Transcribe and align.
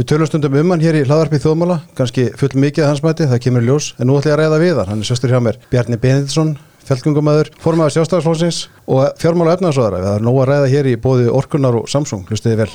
Við 0.00 0.06
tölum 0.08 0.28
stundum 0.30 0.54
um 0.56 0.70
hann 0.72 0.80
hér 0.80 0.96
í 0.96 1.00
hlaðarpið 1.04 1.42
þjóðmála, 1.42 1.74
kannski 1.92 2.22
full 2.40 2.54
mikið 2.56 2.86
að 2.86 2.88
hans 2.88 3.02
mæti, 3.04 3.26
það 3.28 3.40
kemur 3.44 3.64
ljós, 3.66 3.88
en 4.00 4.08
nú 4.08 4.14
ætlum 4.16 4.30
ég 4.30 4.32
að 4.32 4.38
ræða 4.40 4.60
við 4.62 4.78
hann, 4.80 4.88
hann 4.88 5.02
er 5.02 5.08
söstur 5.10 5.28
hjá 5.28 5.42
mér, 5.44 5.58
Bjarni 5.68 5.98
Benediktsson, 6.00 6.54
fjallgöngumæður, 6.88 7.50
formaður 7.60 7.92
sjálfstæðarsflónsins 7.98 8.60
og 8.88 9.10
fjármála 9.20 9.58
efnaðsóðara. 9.58 10.00
Við 10.00 10.14
erum 10.14 10.24
nóg 10.30 10.38
að 10.40 10.48
ræða 10.54 10.70
hér 10.72 10.88
í 10.88 10.94
bóði 11.04 11.26
Orkunar 11.28 11.76
og 11.82 11.90
Samsung, 11.92 12.24
hlustiði 12.32 12.62
vel. 12.62 12.70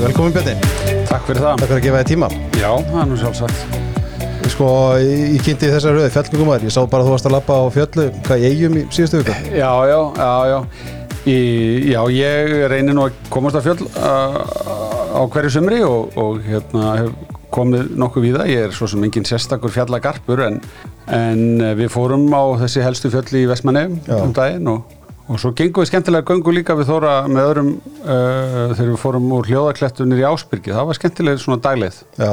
Velkomin 0.00 0.34
Bjarni. 0.34 0.58
Takk 1.06 1.30
fyrir 1.30 1.44
það. 1.44 1.54
Takk 1.54 1.68
fyrir 1.68 1.78
að 1.78 1.86
gefa 1.86 2.02
þig 2.02 2.10
tíma. 2.16 2.32
Já, 2.58 2.72
það 2.90 3.00
er 3.04 3.08
nú 3.12 3.20
sjálfsagt. 3.22 3.89
Sko, 4.48 4.68
ég 5.00 5.42
kynnti 5.44 5.68
þessar 5.68 5.96
rauði 5.96 6.12
fjallgöngumæður, 6.14 6.64
ég 6.68 6.72
sá 6.74 6.80
bara 6.88 7.04
að 7.04 7.10
þú 7.10 7.12
varst 7.14 7.28
að 7.28 7.34
lappa 7.36 7.58
á 7.60 7.64
fjallu, 7.74 8.06
hvað 8.26 8.44
ég 8.44 8.54
eigum 8.54 8.78
í 8.80 8.84
síðustu 8.94 9.20
viku? 9.20 9.34
Já, 9.52 9.72
já, 9.90 9.98
já, 10.16 10.30
já. 10.50 10.58
Í, 11.28 11.36
já, 11.92 12.00
ég 12.16 12.54
reynir 12.72 12.96
nú 12.96 13.04
að 13.04 13.18
komast 13.32 13.58
á 13.58 13.62
fjöll 13.64 13.84
á 14.00 15.20
hverju 15.28 15.52
sumri 15.52 15.82
og, 15.84 16.16
og 16.16 16.40
hérna 16.46 16.94
hef 17.02 17.10
komið 17.52 17.90
nokkuð 18.00 18.24
við 18.24 18.38
það. 18.38 18.52
Ég 18.54 18.68
er 18.68 18.76
svo 18.76 18.88
sem 18.88 19.04
engin 19.04 19.26
sérstakur 19.28 19.74
fjallagarpur 19.74 20.44
en, 20.46 20.60
en 21.12 21.42
við 21.76 21.92
fórum 21.92 22.30
á 22.32 22.42
þessi 22.62 22.84
helstu 22.86 23.10
fjöll 23.12 23.42
í 23.42 23.44
Vestmanneum 23.50 24.00
um 24.20 24.34
daginn 24.36 24.72
og 24.72 24.96
Og 25.30 25.38
svo 25.38 25.52
gengum 25.54 25.84
við 25.84 25.92
skemmtilega 25.92 26.26
göngu 26.26 26.50
líka 26.50 26.74
við 26.74 26.88
þóra 26.88 27.10
með 27.30 27.44
öðrum 27.52 27.68
uh, 28.02 28.72
þegar 28.74 28.88
við 28.88 28.96
fórum 28.98 29.28
úr 29.36 29.46
hljóðaklettunir 29.46 30.22
í 30.24 30.24
Ásbyrgi. 30.26 30.72
Það 30.74 30.88
var 30.88 30.98
skemmtilega 30.98 31.38
svona 31.38 31.62
dagleið. 31.62 32.00
Já. 32.18 32.32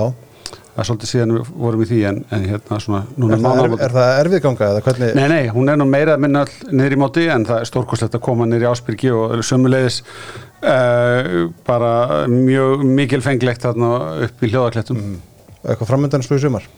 Það 0.77 0.83
er 0.83 0.87
svolítið 0.91 1.09
síðan 1.09 1.31
við 1.33 1.47
vorum 1.57 1.81
í 1.81 1.85
því 1.89 1.99
en, 2.05 2.17
en 2.35 2.43
hérna 2.45 2.77
svona 2.83 2.99
Er 3.17 3.39
það, 3.41 3.61
er, 3.63 3.71
er 3.87 3.93
það 3.95 4.11
erfið 4.21 4.41
ganga 4.43 4.65
eða 4.67 4.81
hvernig? 4.85 5.15
Nei, 5.17 5.23
nei, 5.31 5.47
hún 5.55 5.71
er 5.73 5.79
nú 5.81 5.87
meira 5.89 6.17
minna 6.21 6.43
niður 6.69 6.93
í 6.93 6.99
móti 7.01 7.23
en 7.33 7.47
það 7.47 7.63
er 7.63 7.69
stórkoslegt 7.71 8.17
að 8.19 8.21
koma 8.27 8.45
niður 8.45 8.67
í 8.67 8.69
Ásbyrgi 8.69 9.09
og 9.17 9.33
sömulegis 9.47 9.97
uh, 10.61 11.47
bara 11.65 11.95
mjög 12.29 12.83
mikilfenglegt 12.91 13.65
þarna 13.65 13.89
upp 14.27 14.45
í 14.45 14.51
hljóðaklettum. 14.51 15.01
Mm. 15.01 15.17
Eitthvað 15.63 15.89
framöndan 15.95 16.27
slúið 16.27 16.45
sumar? 16.45 16.69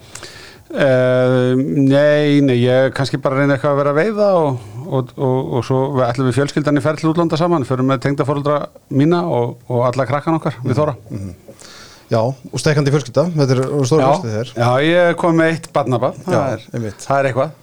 Uh, 0.70 1.60
nei, 1.60 2.40
nei, 2.46 2.56
ég 2.62 2.96
kannski 2.96 3.20
bara 3.20 3.42
reyna 3.42 3.58
eitthvað 3.58 3.76
að 3.76 3.82
vera 3.82 3.96
að 3.98 4.00
veiða 4.00 4.32
og, 4.46 4.66
og, 4.86 5.14
og, 5.20 5.54
og 5.60 5.68
svo 5.68 5.84
ætlum 6.08 6.32
við 6.32 6.40
fjölskyldan 6.40 6.80
í 6.80 6.88
ferð 6.88 7.04
til 7.04 7.12
útlanda 7.12 7.42
saman, 7.42 7.68
förum 7.68 7.92
með 7.92 8.06
tengdafóröldra 8.08 8.62
mína 8.96 9.26
og 9.28 9.84
alla 9.92 10.08
krakkan 10.08 10.40
okkar 10.40 10.62
við 10.64 10.80
þóra. 10.80 10.96
Mm 11.10 11.20
-hmm. 11.26 11.49
Já, 12.10 12.22
og 12.26 12.62
steikandi 12.62 12.94
fjölskylda, 12.94 13.28
þetta 13.36 13.56
er 13.56 13.62
stóra 13.86 14.08
fjölskyldið 14.08 14.38
þér. 14.38 14.54
Já, 14.58 14.70
ég 14.88 15.20
kom 15.22 15.38
með 15.38 15.52
eitt 15.54 15.70
barnabab, 15.76 16.18
það, 16.26 16.66
það 16.72 17.20
er 17.20 17.30
eitthvað. 17.30 17.54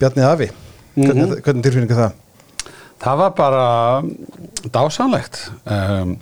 Bjarni 0.00 0.26
Afi, 0.28 0.50
hvernig, 0.98 1.14
mm 1.14 1.24
-hmm. 1.24 1.42
hvernig 1.46 1.64
tilfinningu 1.64 1.98
það? 2.02 2.20
Það 3.04 3.18
var 3.20 3.34
bara 3.38 3.64
dásanlegt. 4.72 5.40
Um, 5.64 6.16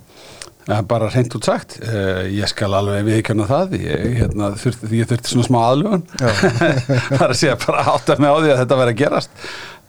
bara 0.67 1.09
reynd 1.11 1.35
út 1.35 1.47
sagt 1.47 1.79
uh, 1.83 2.23
ég 2.31 2.47
skal 2.51 2.71
alveg 2.77 3.03
viðkjöna 3.07 3.49
það 3.51 3.77
ég, 3.81 4.05
hérna, 4.21 4.53
þurfti, 4.59 4.91
ég 4.95 5.09
þurfti 5.11 5.33
svona 5.33 5.49
smá 5.49 5.59
aðlugun 5.67 6.05
það 6.21 7.17
er 7.19 7.33
að 7.33 7.39
segja 7.41 7.57
bara 7.65 7.87
átt 7.97 8.13
af 8.15 8.23
mig 8.23 8.31
á 8.31 8.37
því 8.39 8.53
að 8.53 8.61
þetta 8.63 8.79
verði 8.79 8.95
að 8.95 9.01
gerast 9.01 9.31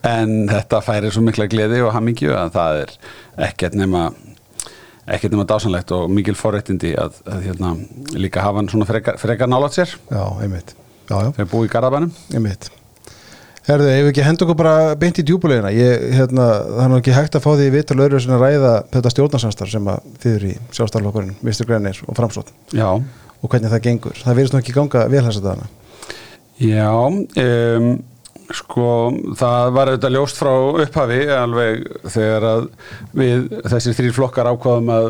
en 0.10 0.34
þetta 0.50 0.82
færi 0.84 1.12
svo 1.14 1.24
mikla 1.28 1.48
gleði 1.52 1.84
og 1.86 1.94
hamingju 1.96 2.34
að 2.36 2.56
það 2.58 2.80
er 2.82 2.96
ekkert 3.50 3.78
nema 3.78 4.08
ekkert 5.08 5.34
nema 5.34 5.48
dásanlegt 5.50 5.92
og 5.96 6.12
mikil 6.14 6.38
forrættindi 6.40 6.94
að, 7.00 7.20
að 7.28 7.50
hérna, 7.50 7.74
líka 8.16 8.44
hafa 8.46 8.62
hann 8.62 8.72
svona 8.72 8.88
frekar, 8.88 9.20
frekar 9.22 9.52
nálat 9.52 9.76
sér. 9.76 9.98
Já, 10.12 10.24
einmitt. 10.44 10.76
Þegar 11.10 11.52
búið 11.52 11.68
í 11.68 11.74
Garðabænum. 11.74 12.16
Einmitt. 12.34 12.72
Herðu, 13.64 13.86
ef 13.88 14.02
við 14.02 14.10
ekki 14.10 14.24
hendur 14.26 14.50
okkur 14.50 14.58
bara 14.60 14.96
beint 15.00 15.20
í 15.22 15.24
djúbulegina 15.24 15.70
ég, 15.72 16.02
hérna, 16.18 16.48
það 16.68 16.82
er 16.84 16.90
nú 16.92 16.98
ekki 17.00 17.14
hægt 17.16 17.38
að 17.40 17.44
fá 17.46 17.52
því 17.54 17.68
vitt 17.72 17.94
og 17.94 18.00
lögur 18.02 18.24
sem 18.24 18.34
að 18.36 18.42
ræða 18.44 18.72
þetta 18.92 19.12
stjórnarsamstarf 19.14 19.72
sem 19.72 19.86
að 19.88 20.10
þýður 20.20 20.44
í 20.50 20.52
sjálfstaflokkurinn, 20.76 21.38
Mr. 21.40 21.68
Grænir 21.70 22.02
og 22.04 22.18
Framsótt 22.18 22.52
Já. 22.76 22.90
Og 22.92 23.54
hvernig 23.54 23.72
það 23.72 23.86
gengur, 23.86 24.20
það 24.20 24.36
verðist 24.36 24.56
nú 24.56 24.60
ekki 24.60 24.76
ganga 24.76 25.06
vel 25.14 25.24
þess 25.30 25.40
að 25.40 25.48
dana 25.48 25.70
Já 26.60 26.92
um, 26.92 27.88
sko 28.52 28.88
það 29.40 29.70
var 29.76 29.92
auðvitað 29.92 30.16
ljóst 30.18 30.40
frá 30.40 30.52
upphafi 30.84 31.22
alveg 31.36 31.86
þegar 32.12 32.48
að 32.50 32.66
við 33.16 33.46
þessir 33.72 33.98
þrýr 34.00 34.18
flokkar 34.18 34.50
ákvaðum 34.52 34.92
að 34.94 35.08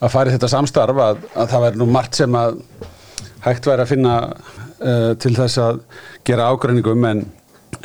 að 0.00 0.14
fara 0.14 0.30
í 0.30 0.34
þetta 0.34 0.48
samstarf 0.48 1.02
að, 1.04 1.20
að 1.36 1.50
það 1.52 1.66
væri 1.66 1.80
nú 1.80 1.88
margt 1.92 2.16
sem 2.16 2.38
að 2.38 2.62
hægt 3.44 3.68
væri 3.68 3.84
að 3.84 3.90
finna 3.90 4.14
uh, 4.30 5.12
til 5.20 5.34
þess 5.36 5.60
að 5.60 5.84
gera 6.28 6.48
ágreiningum 6.52 7.06
en 7.12 7.28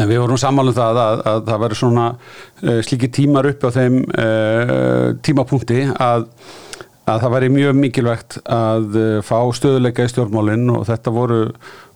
En 0.01 0.09
við 0.09 0.17
vorum 0.19 0.35
sammálum 0.35 0.73
það 0.75 0.97
að, 0.99 1.19
að 1.29 1.41
það 1.47 1.59
væri 1.61 1.75
svona 1.79 2.05
uh, 2.11 2.79
slíki 2.83 3.07
tímar 3.15 3.47
upp 3.47 3.61
á 3.63 3.69
þeim 3.71 3.93
uh, 4.03 5.05
tímapunkti 5.23 5.85
að, 6.03 6.25
að 7.07 7.21
það 7.21 7.33
væri 7.35 7.51
mjög 7.53 7.77
mikilvægt 7.79 8.37
að 8.43 8.97
fá 9.23 9.37
stöðuleika 9.55 10.03
í 10.03 10.11
stjórnmálinn 10.11 10.73
og 10.73 10.83
þetta 10.89 11.13
voru 11.15 11.39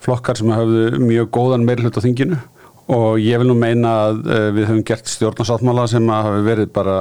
flokkar 0.03 0.39
sem 0.39 0.51
hafðu 0.53 0.99
mjög 1.03 1.31
góðan 1.35 1.67
meirhlut 1.67 1.99
á 1.99 2.05
þinginu. 2.05 2.41
Og 2.89 3.19
ég 3.21 3.37
vil 3.37 3.45
nú 3.51 3.55
meina 3.57 3.95
að 4.07 4.21
við 4.55 4.65
höfum 4.65 4.85
gert 4.87 5.09
stjórnarsáttmála 5.11 5.85
sem 5.91 6.07
hafi 6.09 6.45
verið 6.47 6.71
bara 6.73 6.95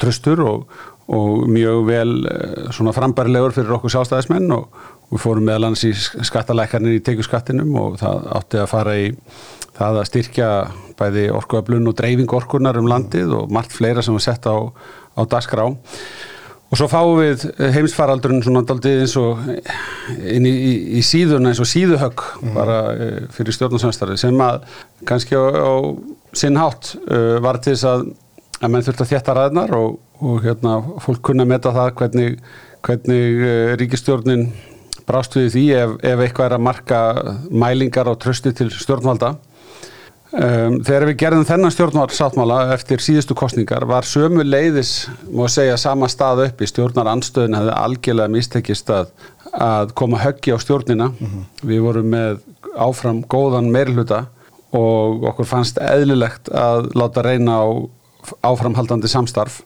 tröstur 0.00 0.42
og, 0.42 0.78
og 1.06 1.44
mjög 1.46 1.84
vel 1.86 2.14
svona 2.74 2.94
frambærilegur 2.96 3.54
fyrir 3.54 3.76
okkur 3.76 3.94
sjálfstæðismenn. 3.94 4.50
Og, 4.56 4.66
við 5.08 5.22
fórum 5.22 5.46
meðalans 5.48 5.84
í 5.88 5.92
skattalækarnir 5.96 6.98
í 6.98 7.04
tekjuskattinum 7.04 7.76
og 7.80 7.96
það 8.00 8.26
átti 8.38 8.60
að 8.60 8.70
fara 8.72 8.96
í 9.00 9.06
það 9.78 10.00
að 10.00 10.08
styrkja 10.10 10.48
bæði 10.98 11.28
orkuöflun 11.38 11.88
og 11.88 11.96
dreifing 11.96 12.34
orkunar 12.34 12.78
um 12.80 12.88
landið 12.90 13.32
og 13.38 13.54
margt 13.54 13.72
fleira 13.76 14.04
sem 14.04 14.16
er 14.18 14.24
sett 14.24 14.48
á, 14.50 14.56
á 14.68 15.22
dasgrá 15.30 15.68
og 15.70 15.78
svo 16.76 16.88
fáum 16.90 17.16
við 17.16 17.46
heimsfaraldurinn 17.72 18.42
svona 18.44 18.60
daldið 18.68 19.02
eins 19.06 19.16
og 19.16 19.40
inn 20.18 20.44
í, 20.48 20.52
í, 20.52 20.72
í 21.00 21.02
síðuna 21.06 21.52
eins 21.52 21.62
og 21.64 21.68
síðuhögg 21.70 22.24
mm. 22.42 22.54
bara 22.56 22.78
uh, 22.92 23.18
fyrir 23.32 23.56
stjórnarsamstarfi 23.56 24.18
sem 24.20 24.44
að 24.44 24.66
kannski 25.08 25.38
á, 25.38 25.44
á 25.48 25.72
sinn 26.36 26.60
hátt 26.60 26.92
uh, 27.06 27.38
var 27.44 27.62
til 27.64 27.72
þess 27.72 27.88
að 27.88 28.08
að 28.58 28.72
menn 28.74 28.84
þurft 28.84 29.04
að 29.04 29.10
þjætta 29.12 29.34
ræðnar 29.38 29.74
og, 29.78 29.98
og 30.18 30.40
hérna 30.42 30.78
fólk 31.04 31.22
kunna 31.30 31.46
metta 31.46 31.70
það 31.74 31.92
hvernig, 32.00 32.40
hvernig 32.84 33.44
uh, 33.44 33.74
ríkistjórnin 33.80 34.48
brást 35.08 35.36
við 35.38 35.52
því 35.54 35.64
ef, 35.78 35.92
ef 36.04 36.22
eitthvað 36.24 36.50
er 36.50 36.56
að 36.58 36.64
marka 36.66 37.02
mælingar 37.48 38.10
á 38.10 38.14
trösti 38.20 38.52
til 38.52 38.68
stjórnvalda 38.74 39.36
Um, 40.28 40.74
þegar 40.84 41.06
við 41.08 41.14
gerðum 41.22 41.44
þennan 41.48 41.72
stjórnarsáttmála 41.72 42.56
eftir 42.74 43.00
síðustu 43.00 43.32
kostningar 43.38 43.86
var 43.88 44.04
sömu 44.04 44.44
leiðis, 44.44 45.06
múið 45.32 45.54
segja, 45.54 45.78
sama 45.80 46.08
stað 46.12 46.42
upp 46.44 46.60
í 46.60 46.68
stjórnar 46.68 47.08
anstöðin 47.14 47.56
hefði 47.56 47.72
algjörlega 47.72 48.34
mistekist 48.34 48.92
að, 48.92 49.14
að 49.56 49.94
koma 49.96 50.20
höggi 50.20 50.52
á 50.52 50.60
stjórnina. 50.60 51.06
Mm 51.14 51.30
-hmm. 51.30 51.46
Við 51.70 51.80
vorum 51.86 52.10
með 52.12 52.42
áfram 52.76 53.22
góðan 53.24 53.72
meirluta 53.72 54.26
og 54.76 55.24
okkur 55.32 55.48
fannst 55.48 55.80
eðlilegt 55.80 56.52
að 56.52 56.90
láta 56.92 57.24
reyna 57.24 57.56
á 57.64 57.66
áframhaldandi 58.44 59.08
samstarf. 59.08 59.62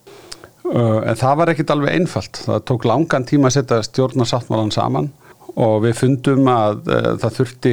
Uh, 0.62 1.02
en 1.02 1.18
það 1.18 1.36
var 1.36 1.50
ekkit 1.50 1.74
alveg 1.74 1.90
einfalt. 1.90 2.38
Það 2.46 2.64
tók 2.70 2.84
langan 2.86 3.26
tíma 3.26 3.50
að 3.50 3.58
setja 3.58 3.82
stjórnarsáttmálan 3.82 4.70
saman 4.70 5.10
og 5.60 5.82
við 5.84 5.96
fundum 5.98 6.46
að 6.48 6.86
uh, 6.88 7.08
það 7.20 7.38
þurfti 7.38 7.72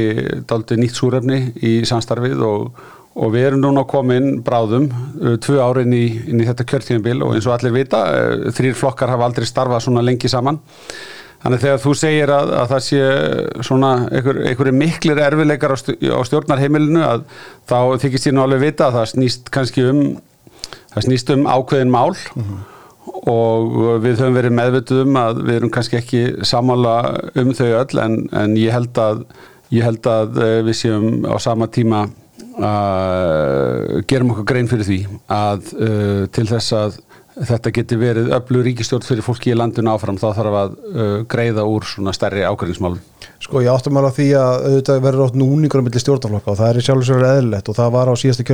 daldi 0.50 0.80
nýtt 0.80 0.98
súrefni 0.98 1.40
í 1.66 1.74
samstarfið 1.88 2.42
og, 2.44 2.82
og 3.20 3.32
við 3.36 3.48
erum 3.50 3.64
núna 3.64 3.86
komin 3.88 4.42
bráðum 4.46 4.90
uh, 4.90 5.38
tvö 5.42 5.62
árin 5.64 5.96
í, 5.96 6.06
í 6.28 6.48
þetta 6.50 6.68
kjörtíðanbíl 6.68 7.22
og 7.24 7.38
eins 7.38 7.48
og 7.48 7.56
allir 7.56 7.76
vita, 7.78 8.04
uh, 8.10 8.50
þrýr 8.56 8.76
flokkar 8.80 9.14
hafa 9.14 9.30
aldrei 9.30 9.48
starfað 9.48 9.88
svona 9.88 10.04
lengi 10.06 10.32
saman. 10.32 10.60
Þannig 11.40 11.62
þegar 11.64 11.78
þú 11.80 11.92
segir 11.96 12.32
að, 12.36 12.50
að 12.60 12.72
það 12.74 12.82
sé 12.84 13.04
svona 13.64 13.92
einhver, 14.10 14.42
einhverju 14.50 14.74
miklir 14.76 15.22
erfileikar 15.24 15.72
á, 15.72 15.78
á 15.80 16.20
stjórnarheimilinu 16.28 17.06
að 17.06 17.24
þá 17.70 17.78
þykist 18.04 18.28
ég 18.28 18.36
nú 18.36 18.44
alveg 18.44 18.66
vita 18.66 18.90
að 18.90 18.98
það 18.98 19.08
snýst 19.14 19.54
kannski 19.56 19.86
um 19.88 20.02
það 20.90 21.06
snýst 21.06 21.32
um 21.38 21.48
ákveðin 21.48 21.96
mál. 21.96 22.12
Mm 22.12 22.44
-hmm 22.44 22.79
og 23.08 24.02
við 24.04 24.20
höfum 24.20 24.38
verið 24.38 24.56
meðvituð 24.58 25.04
um 25.06 25.20
að 25.20 25.44
við 25.44 25.56
erum 25.60 25.72
kannski 25.74 26.00
ekki 26.00 26.24
samála 26.48 26.96
um 27.40 27.54
þau 27.58 27.68
öll 27.68 28.02
en, 28.04 28.18
en 28.36 28.58
ég, 28.60 28.74
held 28.76 29.00
að, 29.02 29.24
ég 29.74 29.88
held 29.88 30.10
að 30.10 30.42
eh, 30.44 30.58
við 30.68 30.80
séum 30.82 31.28
á 31.28 31.36
sama 31.42 31.70
tíma 31.72 32.08
að 32.60 34.02
gerum 34.10 34.34
okkur 34.34 34.48
grein 34.52 34.68
fyrir 34.68 34.88
því 34.88 35.00
að 35.32 35.70
uh, 35.80 36.24
til 36.36 36.44
þess 36.50 36.74
að 36.76 36.98
þetta 37.48 37.72
geti 37.76 37.98
verið 38.00 38.34
öllu 38.36 38.62
ríkistjórn 38.66 39.06
fyrir 39.06 39.24
fólki 39.24 39.54
í 39.54 39.58
landinu 39.58 39.94
áfram 39.94 40.18
þá 40.20 40.28
þarf 40.38 40.58
að 40.60 40.76
uh, 40.76 41.14
greiða 41.30 41.66
úr 41.70 41.88
svona 41.88 42.14
stærri 42.16 42.44
ákveðningsmálum. 42.44 43.00
Sko 43.40 43.62
ég 43.64 43.72
áttum 43.72 44.00
alveg 44.00 44.12
að 44.12 44.18
því 44.20 44.28
að 44.36 44.66
auðvitað 44.68 45.02
verður 45.06 45.26
átt 45.26 45.38
núningur 45.40 45.82
á 45.82 45.86
milli 45.88 46.04
stjórnarflokka 46.04 46.52
og 46.52 46.60
það 46.60 46.72
er 46.72 46.88
sjálfsögur 46.88 47.28
eðlilegt 47.30 47.72
og 47.72 47.78
það 47.80 47.92
var 47.96 48.12
á 48.12 48.14
síðasta 48.20 48.48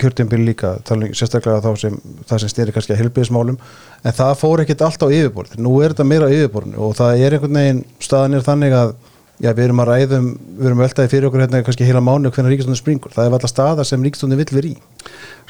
kjörtjumbil 0.00 0.42
líka 0.48 0.74
sérstaklega 0.88 1.64
þá 1.64 1.82
sem 1.84 1.98
það 2.24 2.44
sem 2.44 2.52
styrir 2.54 2.76
kannski 2.76 2.96
að 2.96 3.02
helbiðismálum 3.04 3.58
en 4.04 4.16
það 4.16 4.36
fór 4.40 4.64
ekkert 4.64 4.86
allt 4.88 5.04
á 5.04 5.08
yfirborð 5.08 5.58
nú 5.60 5.76
er 5.84 5.92
þetta 5.92 6.08
meira 6.08 6.30
á 6.30 6.34
yfirborðinu 6.34 6.80
og 6.88 6.96
það 6.96 7.26
er 7.26 7.36
einhvern 7.36 7.60
veginn 7.60 7.84
staðan 8.00 8.38
er 8.38 8.48
þannig 8.48 8.78
að 8.80 8.96
Já, 9.42 9.50
við 9.50 9.64
erum 9.64 9.80
að 9.82 9.88
ræðum, 9.88 10.26
við 10.60 10.68
erum 10.68 10.78
veltaði 10.78 11.10
fyrir 11.10 11.24
okkur 11.26 11.42
hérna 11.42 11.60
kannski 11.66 11.86
heila 11.88 12.02
mánu 12.04 12.30
hvernig 12.30 12.52
ríkistóndin 12.54 12.78
springur. 12.78 13.10
Það 13.10 13.26
er 13.26 13.32
alltaf 13.34 13.50
staða 13.50 13.86
sem 13.88 14.04
ríkistóndin 14.06 14.38
vill 14.38 14.54
vera 14.54 14.68
í. 14.70 14.74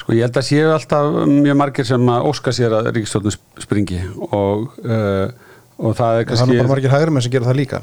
Sko 0.05 0.13
ég 0.13 0.21
held 0.21 0.35
að 0.37 0.45
séu 0.45 0.69
alltaf 0.69 1.15
mjög 1.25 1.55
margir 1.57 1.85
sem 1.89 2.09
að 2.13 2.25
óska 2.29 2.51
sér 2.53 2.75
að 2.77 2.91
ríkistóndin 2.93 3.33
springi 3.63 4.03
og, 4.29 4.75
uh, 4.85 5.31
og 5.81 5.95
það 5.97 6.19
er 6.19 6.27
kannski... 6.29 6.45
Það 6.45 6.53
er 6.53 6.61
bara 6.61 6.73
margir 6.75 6.93
hægrum 6.93 7.17
en 7.17 7.25
sem 7.25 7.33
gera 7.33 7.47
það 7.49 7.57
líka. 7.57 7.79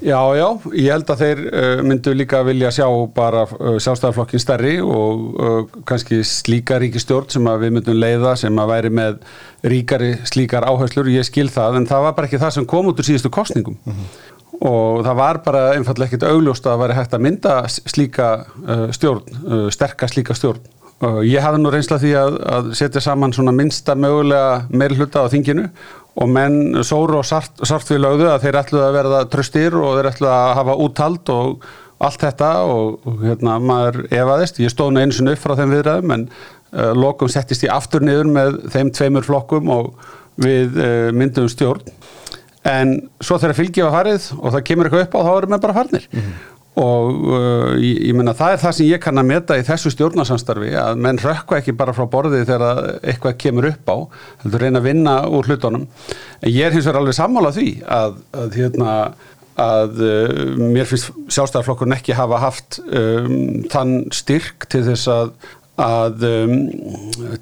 Já, 0.00 0.20
já, 0.38 0.46
ég 0.78 0.94
held 0.94 1.10
að 1.10 1.24
þeir 1.24 1.40
uh, 1.48 1.80
myndu 1.84 2.14
líka 2.14 2.44
vilja 2.46 2.70
sjá 2.72 2.86
bara 3.16 3.42
uh, 3.50 3.74
sjálfstæðarflokkin 3.82 4.40
stærri 4.40 4.76
og 4.78 5.26
uh, 5.34 5.58
kannski 5.90 6.22
slíka 6.22 6.78
ríkistjórn 6.80 7.34
sem 7.34 7.50
að 7.50 7.66
við 7.66 7.74
myndum 7.76 7.98
leiða 7.98 8.36
sem 8.38 8.62
að 8.62 8.70
væri 8.70 8.94
með 8.96 9.18
ríkari 9.74 10.14
slíkar 10.30 10.70
áherslur, 10.70 11.10
ég 11.10 11.26
skil 11.26 11.50
það 11.50 11.82
en 11.82 11.90
það 11.90 12.06
var 12.06 12.16
bara 12.16 12.30
ekki 12.30 12.40
það 12.46 12.56
sem 12.60 12.70
kom 12.70 12.94
út 12.94 13.02
úr 13.02 13.10
síðustu 13.10 13.34
kostningum 13.34 13.76
-hmm. 13.82 14.08
og 14.70 15.02
það 15.04 15.20
var 15.20 15.42
bara 15.50 15.64
einfallega 15.74 16.08
ekkit 16.14 16.28
augljóst 16.30 16.64
að 16.64 16.72
það 16.72 16.82
væri 16.86 17.00
hægt 17.00 17.18
að 17.18 17.24
mynda 17.26 17.54
slíka 17.68 18.28
stjórn, 18.96 19.70
sterka 19.74 20.08
slíka 20.08 20.38
stjórn. 20.38 20.64
Ég 21.00 21.40
hafði 21.40 21.62
nú 21.62 21.70
reynsla 21.72 21.96
því 22.00 22.10
að, 22.20 22.34
að 22.44 22.66
setja 22.76 23.00
saman 23.00 23.32
svona 23.32 23.54
minnsta 23.56 23.94
mögulega 23.96 24.66
meir 24.68 24.92
hluta 24.98 25.22
á 25.24 25.32
þinginu 25.32 25.70
og 26.20 26.28
menn 26.28 26.82
sóru 26.84 27.20
og 27.22 27.24
sart, 27.24 27.54
sartfið 27.64 28.02
lögðu 28.02 28.26
að 28.28 28.44
þeir 28.44 28.58
ætluði 28.60 28.84
að 28.84 28.96
verða 28.98 29.20
tröstir 29.32 29.76
og 29.78 29.96
þeir 29.96 30.10
ætluði 30.10 30.34
að 30.34 30.52
hafa 30.58 30.76
úttald 30.84 31.32
og 31.32 31.64
allt 32.04 32.26
þetta 32.26 32.50
og, 32.68 33.00
og 33.08 33.24
hérna 33.24 33.56
maður 33.64 34.02
efaðist, 34.10 34.60
ég 34.60 34.72
stóð 34.72 35.00
einu 35.00 35.16
sinni 35.16 35.32
upp 35.32 35.40
frá 35.40 35.56
þeim 35.56 35.74
viðræðum 35.76 36.14
en 36.16 36.28
uh, 36.28 36.92
lokum 36.96 37.32
settist 37.32 37.64
ég 37.64 37.72
aftur 37.72 38.04
niður 38.04 38.28
með 38.36 38.60
þeim 38.74 38.92
tveimur 38.96 39.24
flokkum 39.24 39.72
og 39.72 39.92
við 40.40 40.76
uh, 40.80 41.08
myndum 41.16 41.48
stjórn. 41.48 41.84
En 42.68 42.98
svo 43.24 43.40
þegar 43.40 43.56
fylgjum 43.56 43.88
að 43.88 43.96
farið 43.96 44.30
og 44.36 44.48
það 44.52 44.64
kemur 44.68 44.88
eitthvað 44.88 45.06
upp 45.06 45.16
á 45.16 45.20
þá 45.24 45.34
erum 45.38 45.54
við 45.56 45.62
bara 45.64 45.80
farnir. 45.80 46.10
Mm 46.12 46.24
-hmm 46.24 46.59
og 46.78 47.24
uh, 47.26 47.72
ég, 47.82 47.98
ég 48.10 48.14
menna 48.16 48.34
það 48.38 48.54
er 48.54 48.60
það 48.62 48.76
sem 48.76 48.88
ég 48.90 49.02
kann 49.02 49.18
að 49.18 49.28
meta 49.32 49.58
í 49.58 49.64
þessu 49.66 49.90
stjórnarsamstarfi 49.94 50.70
að 50.78 51.02
menn 51.02 51.18
rökka 51.18 51.58
ekki 51.58 51.74
bara 51.78 51.94
frá 51.96 52.06
borðið 52.12 52.46
þegar 52.52 52.82
eitthvað 53.00 53.36
kemur 53.42 53.68
upp 53.72 53.90
á 53.90 53.96
heldur 54.44 54.64
reyna 54.64 54.82
að 54.82 54.86
vinna 54.86 55.16
úr 55.26 55.50
hlutunum. 55.50 55.88
En 56.40 56.54
ég 56.54 56.68
er 56.68 56.76
hins 56.76 56.86
vegar 56.86 57.02
alveg 57.02 57.18
sammálað 57.18 57.58
því 57.58 57.68
að, 57.98 58.20
að 58.44 58.58
hérna 58.60 58.94
að 59.60 60.04
uh, 60.06 60.42
mér 60.60 60.88
finnst 60.88 61.10
sjálfstæðarflokkurinn 61.26 61.98
ekki 61.98 62.16
hafa 62.16 62.38
haft 62.46 62.78
um, 62.86 63.64
þann 63.72 63.96
styrk 64.14 64.70
til 64.70 64.86
þess 64.86 65.10
að 65.10 65.34
að 65.80 66.24
um, 66.28 66.56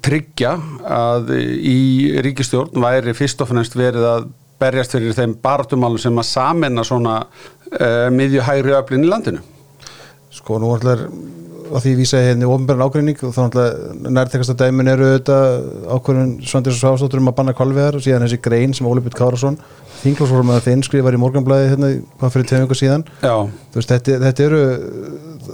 tryggja 0.03 0.53
að 0.87 1.33
í 1.35 1.79
ríkistjórn 2.23 2.79
væri 2.79 3.15
fyrst 3.17 3.41
og 3.43 3.49
fannst 3.51 3.75
verið 3.75 4.05
að 4.07 4.29
berjast 4.59 4.95
fyrir 4.95 5.15
þeim 5.15 5.37
bartumálum 5.43 5.99
sem 6.01 6.19
að 6.19 6.27
samena 6.27 6.83
svona 6.87 7.21
uh, 7.75 8.07
miðjuhægri 8.15 8.75
öflin 8.77 9.05
í 9.05 9.11
landinu. 9.11 9.43
Sko 10.33 10.59
nú 10.61 10.73
ætlar 10.77 11.05
að 11.69 11.83
því 11.85 11.91
vísa 11.99 12.21
henni 12.23 12.47
ofnbæran 12.49 12.85
ágreining 12.85 13.19
og 13.25 13.33
þá 13.35 13.41
ætlar 13.43 13.75
nærtekast 14.09 14.53
að 14.53 14.63
dæmin 14.63 14.89
eru 14.89 15.09
auðvitað 15.09 15.67
ákvörðun 15.93 16.31
Svandis 16.49 16.77
og 16.77 16.81
Sváfstóttur 16.81 17.21
um 17.21 17.29
að 17.29 17.37
banna 17.39 17.53
kvalveðar 17.57 17.99
og 17.99 18.05
síðan 18.05 18.25
þessi 18.25 18.39
grein 18.41 18.73
sem 18.77 18.87
Óli 18.89 19.03
Björn 19.05 19.17
Kárasson 19.19 19.59
þinglásvorum 19.99 20.53
að 20.55 20.65
þinn 20.65 20.83
skrifar 20.87 21.17
í 21.17 21.21
morganblæði 21.21 21.71
hérna 21.73 21.89
hvað 22.19 22.35
fyrir 22.35 22.63
ykkur 22.63 22.79
síðan. 22.79 23.05
Veist, 23.75 23.91
þetta, 23.91 24.17
þetta 24.25 24.45
eru 24.45 24.61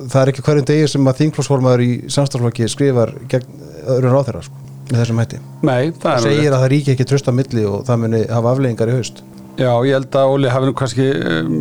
það 0.06 0.20
er 0.22 0.32
ekki 0.32 0.46
hverjum 0.46 0.68
degi 0.70 0.90
sem 0.94 1.10
að 1.10 1.22
þinglásvormaður 1.22 1.86
í 1.86 1.92
samstaflokki 2.16 2.70
skrifar 2.72 3.16
gegn 3.32 3.64
öðrun 3.96 4.16
ráð 4.16 4.28
þeirra 4.30 4.44
sko, 4.46 4.66
með 4.92 5.02
þessum 5.02 5.24
hætti. 5.24 5.42
Nei, 5.66 5.82
það 6.04 6.28
segir 6.28 6.52
að 6.52 6.60
það 6.60 6.70
ríki 6.76 6.94
ekki 6.96 7.10
tröst 7.10 7.32
á 7.32 7.34
milli 7.36 7.66
og 7.70 7.88
það 7.88 8.04
muni 8.06 8.22
hafa 8.30 8.54
afleggingar 8.54 8.92
í 8.92 9.00
haust 9.00 9.24
Já, 9.56 9.72
ég 9.88 9.96
held 9.96 10.16
að 10.20 10.34
Óli 10.34 10.52
hafi 10.52 10.68
nú 10.68 10.74
kannski 10.76 11.06
um, 11.16 11.54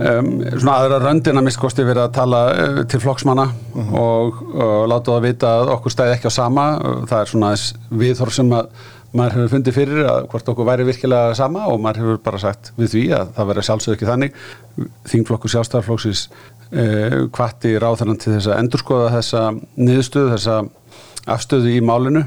um, 0.00 0.30
svona 0.56 0.78
aðra 0.78 1.02
röndina 1.02 1.42
miskosti 1.44 1.84
verið 1.84 2.06
að 2.06 2.14
tala 2.16 2.40
uh, 2.52 2.80
til 2.88 3.02
flokksmanna 3.02 3.44
uh 3.50 3.76
mhm. 3.76 3.90
-huh. 3.90 4.00
og, 4.00 4.42
og 4.56 4.88
láta 4.88 5.12
það 5.12 5.26
vita 5.26 5.52
að 5.60 5.74
okkur 5.76 5.92
stæði 5.92 6.16
ekki 6.16 6.32
á 6.32 6.38
sama 6.40 6.64
það 7.08 7.20
er 7.20 7.32
svona 7.34 7.52
viðhorf 7.90 8.34
sem 8.34 8.52
að 8.52 8.66
maður 9.12 9.32
hefur 9.36 9.52
fundið 9.52 9.76
fyrir 9.76 10.06
að 10.08 10.26
hvort 10.32 10.48
okkur 10.48 10.64
væri 10.64 10.84
virkilega 10.88 11.34
sama 11.34 11.66
og 11.68 11.80
maður 11.80 12.00
hefur 12.00 12.18
bara 12.24 12.38
sagt 12.38 12.72
við 12.78 12.88
því 12.94 13.04
að 13.12 13.32
það 13.36 13.48
verið 13.50 13.66
sjálfsög 13.68 13.94
ekki 13.94 14.06
þannig 14.08 14.32
þingflokkur 15.12 15.50
sjálfstæðarflokksins 15.52 16.28
uh, 16.72 17.28
kvatti 17.32 17.76
ráðarann 17.76 18.16
til 18.16 18.32
þess 18.32 18.48
að 18.48 18.60
endurskoða 18.62 19.10
þessa 19.18 19.42
niðurstöðu, 19.76 20.30
þessa 20.36 20.62
afstöðu 21.26 21.76
í 21.76 21.80
málinu 21.84 22.24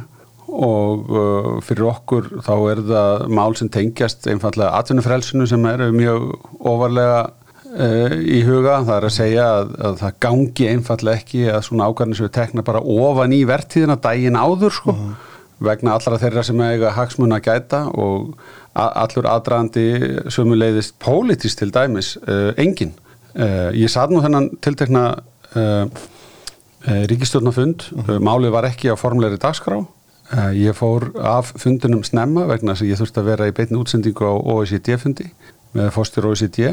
og 0.47 1.09
uh, 1.09 1.47
fyrir 1.65 1.87
okkur 1.89 2.27
þá 2.45 2.53
er 2.71 2.81
það 2.85 3.23
mál 3.33 3.55
sem 3.57 3.69
tengjast 3.71 4.27
einfallega 4.29 4.75
atvinnufrelsinu 4.79 5.47
sem 5.49 5.65
eru 5.69 5.89
mjög 5.95 6.27
ofarlega 6.59 7.21
uh, 7.25 8.13
í 8.13 8.41
huga. 8.45 8.79
Það 8.85 8.95
er 8.95 9.07
að 9.09 9.15
segja 9.15 9.47
að, 9.59 9.71
að 9.89 10.01
það 10.03 10.19
gangi 10.27 10.67
einfallega 10.71 11.21
ekki 11.21 11.45
að 11.51 11.63
svona 11.69 11.87
ákvæðin 11.89 12.19
sem 12.19 12.27
við 12.27 12.35
tekna 12.39 12.65
bara 12.67 12.83
ofan 12.83 13.33
í 13.35 13.41
vertíðina 13.49 13.97
dægin 14.01 14.37
áður 14.39 14.77
sko 14.77 14.93
uh. 14.93 15.01
-huh. 15.01 15.31
vegna 15.69 15.95
allra 15.97 16.21
þeirra 16.21 16.45
sem 16.45 16.61
eiga 16.61 16.93
hagsmun 16.93 17.35
að 17.35 17.47
gæta 17.49 17.85
og 17.89 18.35
allur 18.75 19.29
aðdraðandi 19.31 19.87
sömuleiðist 20.29 20.97
pólitist 20.99 21.59
til 21.59 21.71
dæmis 21.71 22.17
uh, 22.27 22.51
engin. 22.57 22.93
Uh, 23.35 23.71
ég 23.75 23.91
satt 23.91 24.11
nú 24.11 24.21
þennan 24.23 24.51
tiltekna 24.61 25.07
uh, 25.55 25.87
ríkistjórnafund, 26.85 27.89
-huh. 27.89 28.19
málið 28.21 28.51
var 28.53 28.67
ekki 28.69 28.91
á 28.93 28.95
formleiri 28.95 29.39
dagskrá 29.41 29.81
ég 30.57 30.73
fór 30.73 31.11
af 31.21 31.51
fundunum 31.61 32.03
snemma 32.03 32.47
vegna 32.49 32.73
þess 32.73 32.85
að 32.85 32.91
ég 32.91 33.01
þurfti 33.01 33.21
að 33.21 33.29
vera 33.29 33.49
í 33.49 33.53
beitni 33.55 33.77
útsendingu 33.77 34.25
á 34.25 34.33
OECD-fundi 34.55 35.27
með 35.75 35.91
fórstur 35.93 36.29
OECD 36.31 36.71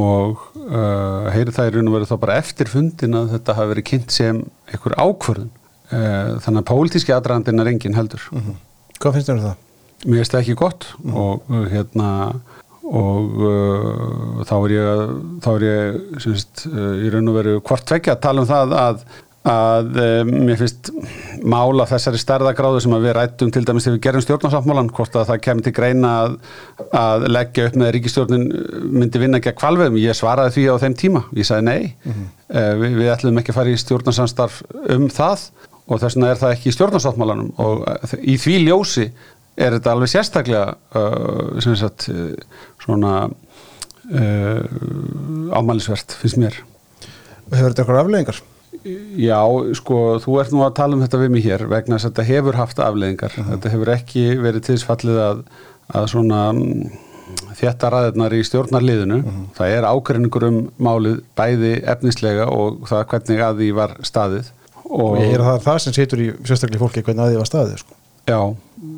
og 0.00 0.40
uh, 0.58 1.28
heyri 1.34 1.54
það 1.54 1.68
í 1.68 1.74
raun 1.76 1.90
og 1.90 1.96
veru 1.98 2.08
þá 2.10 2.16
bara 2.24 2.38
eftir 2.40 2.70
fundin 2.70 3.18
að 3.18 3.36
þetta 3.36 3.56
hafi 3.58 3.72
verið 3.74 3.86
kynnt 3.90 4.14
sem 4.14 4.40
einhver 4.72 4.96
ákvörðun. 4.98 5.52
Uh, 5.92 6.40
þannig 6.42 6.62
að 6.62 6.68
pólitíski 6.70 7.14
aðdraðandinn 7.14 7.62
er 7.62 7.70
engin 7.70 7.98
heldur. 7.98 8.24
Uh 8.32 8.40
-huh. 8.42 8.56
Hvað 8.98 9.16
finnst 9.18 9.30
þér 9.30 9.36
um 9.36 9.44
það? 9.44 9.56
Mér 10.04 10.18
finnst 10.20 10.34
það 10.34 10.40
ekki 10.40 10.58
gott 10.58 10.86
-huh. 10.96 11.14
og 11.14 11.70
hérna 11.70 12.10
og 12.84 14.44
þá 14.44 14.56
er 14.58 14.72
ég, 14.74 15.12
þá 15.40 15.50
er 15.54 15.62
ég 15.64 15.94
semst, 16.20 16.66
í 16.68 17.08
raun 17.08 17.30
og 17.32 17.38
veru 17.38 17.60
hvort 17.60 17.86
tvekja 17.88 18.12
að 18.12 18.20
tala 18.26 18.42
um 18.42 18.50
það 18.50 18.74
að 18.76 19.04
að 19.44 19.98
um, 20.00 20.30
mér 20.46 20.56
finnst 20.56 20.88
mála 21.44 21.84
þessari 21.88 22.16
stærðagráðu 22.20 22.78
sem 22.80 22.94
við 22.96 23.12
rættum 23.18 23.50
til 23.52 23.60
dæmis 23.68 23.84
þegar 23.84 23.96
við 23.98 24.04
gerum 24.06 24.22
stjórnarsáttmálan 24.24 24.88
hvort 24.96 25.18
að 25.20 25.26
það 25.28 25.42
kemur 25.44 25.66
til 25.66 25.72
greina 25.76 26.12
að, 26.22 26.36
að 26.96 27.26
leggja 27.28 27.66
upp 27.68 27.76
með 27.82 27.92
ríkistjórnin 27.98 28.46
myndi 28.88 29.20
vinna 29.20 29.40
ekki 29.40 29.52
að 29.52 29.58
kvalveðum, 29.60 29.98
ég 30.00 30.16
svaraði 30.16 30.54
því 30.54 30.64
á 30.72 30.74
þeim 30.80 30.96
tíma. 31.02 31.22
Ég 31.36 31.48
sagði 31.48 31.66
nei, 31.68 31.82
mm 31.92 32.14
-hmm. 32.14 32.30
uh, 32.54 32.70
við, 32.80 32.96
við 33.02 33.12
ætlum 33.16 33.42
ekki 33.42 33.52
að 33.52 33.58
fara 33.58 33.74
í 33.74 33.82
stjórnarsamstarf 33.84 34.62
um 34.96 35.04
það 35.12 35.44
og 35.84 36.00
þess 36.00 36.16
vegna 36.16 36.32
er 36.32 36.40
það 36.40 36.56
ekki 36.56 36.70
í 36.70 36.76
stjórnarsáttmálanum. 36.78 37.52
Og 37.60 37.84
uh, 37.84 38.16
í 38.24 38.38
því 38.40 38.56
ljósi 38.64 39.06
er 39.60 39.76
þetta 39.76 39.92
alveg 39.92 40.14
sérstaklega 40.14 40.72
uh, 40.72 41.60
sem 41.60 41.76
sagt 41.76 42.08
svona 42.80 43.28
ámælisvert 45.56 46.12
finnst 46.20 46.36
mér. 46.36 46.58
Hefur 47.48 47.70
þetta 47.70 47.80
eitthvað 47.84 48.00
afleggingar? 48.02 48.42
Já, 48.84 49.40
sko, 49.78 50.18
þú 50.20 50.36
ert 50.42 50.52
nú 50.52 50.60
að 50.64 50.74
tala 50.76 50.96
um 50.96 51.04
þetta 51.04 51.20
við 51.22 51.32
mig 51.32 51.46
hér 51.46 51.64
vegna 51.70 51.96
þess 51.96 52.08
að 52.08 52.12
þetta 52.12 52.26
hefur 52.28 52.58
haft 52.60 52.82
afleðingar. 52.84 53.32
Uh 53.32 53.40
-huh. 53.40 53.50
Þetta 53.54 53.72
hefur 53.72 53.92
ekki 53.94 54.24
verið 54.44 54.66
tilsfallið 54.68 55.20
að, 55.24 55.42
að 55.88 56.06
svona 56.12 56.40
mm, 56.52 56.90
þetta 57.60 57.90
ræðirnar 57.94 58.36
í 58.36 58.42
stjórnarliðinu. 58.44 59.18
Uh 59.22 59.24
-huh. 59.24 59.46
Það 59.56 59.76
er 59.78 59.88
ákveðningur 59.88 60.48
um 60.50 60.60
málið 60.78 61.20
bæði 61.36 61.74
efnislega 61.82 62.46
og 62.46 62.84
það 62.88 63.06
hvernig 63.10 63.40
að 63.40 63.56
því 63.58 63.70
var 63.80 63.96
staðið. 64.02 64.52
Og, 64.84 65.10
og 65.10 65.18
ég 65.18 65.34
er 65.34 65.40
að 65.40 65.50
það 65.50 65.62
það 65.64 65.78
sem 65.78 65.92
setur 65.92 66.20
í 66.20 66.32
sérstaklega 66.44 66.84
fólki 66.84 67.02
hvernig 67.02 67.24
að 67.24 67.30
því 67.30 67.38
var 67.40 67.48
staðið, 67.48 67.78
sko. 67.78 67.94
Já, 68.24 68.40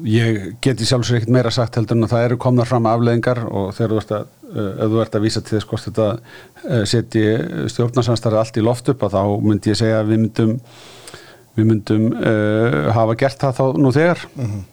ég 0.07 0.55
geti 0.63 0.87
sjálfsög 0.87 1.17
ekkert 1.17 1.33
meira 1.35 1.51
sagt 1.51 1.77
heldur 1.79 1.97
en 1.97 2.07
að 2.07 2.13
það 2.15 2.25
eru 2.25 2.37
komnar 2.43 2.69
fram 2.69 2.87
afleðingar 2.87 3.41
og 3.47 3.73
þegar 3.75 3.91
þú 3.91 3.99
ert 4.03 4.13
að 4.15 4.27
ef 4.55 4.93
þú 4.93 5.01
ert 5.03 5.19
að 5.19 5.27
vísa 5.27 5.43
til 5.43 5.57
þess 5.57 5.69
hvort 5.71 5.89
þetta 5.89 6.09
eh, 6.69 6.85
setji 6.87 7.25
stjórnarsamstarði 7.73 8.41
allt 8.43 8.61
í 8.61 8.65
loft 8.65 8.93
upp 8.93 9.03
að 9.07 9.19
þá 9.19 9.23
myndi 9.43 9.73
ég 9.73 9.81
segja 9.81 10.01
að 10.03 10.13
við 10.13 10.23
myndum 10.25 10.55
við 11.57 11.69
myndum 11.71 12.09
uh, 12.13 12.89
hafa 12.93 13.15
gert 13.19 13.41
það 13.41 13.61
þá 13.61 13.67
nú 13.81 13.93
þegar 13.95 14.27
mm 14.37 14.49
-hmm. 14.49 14.65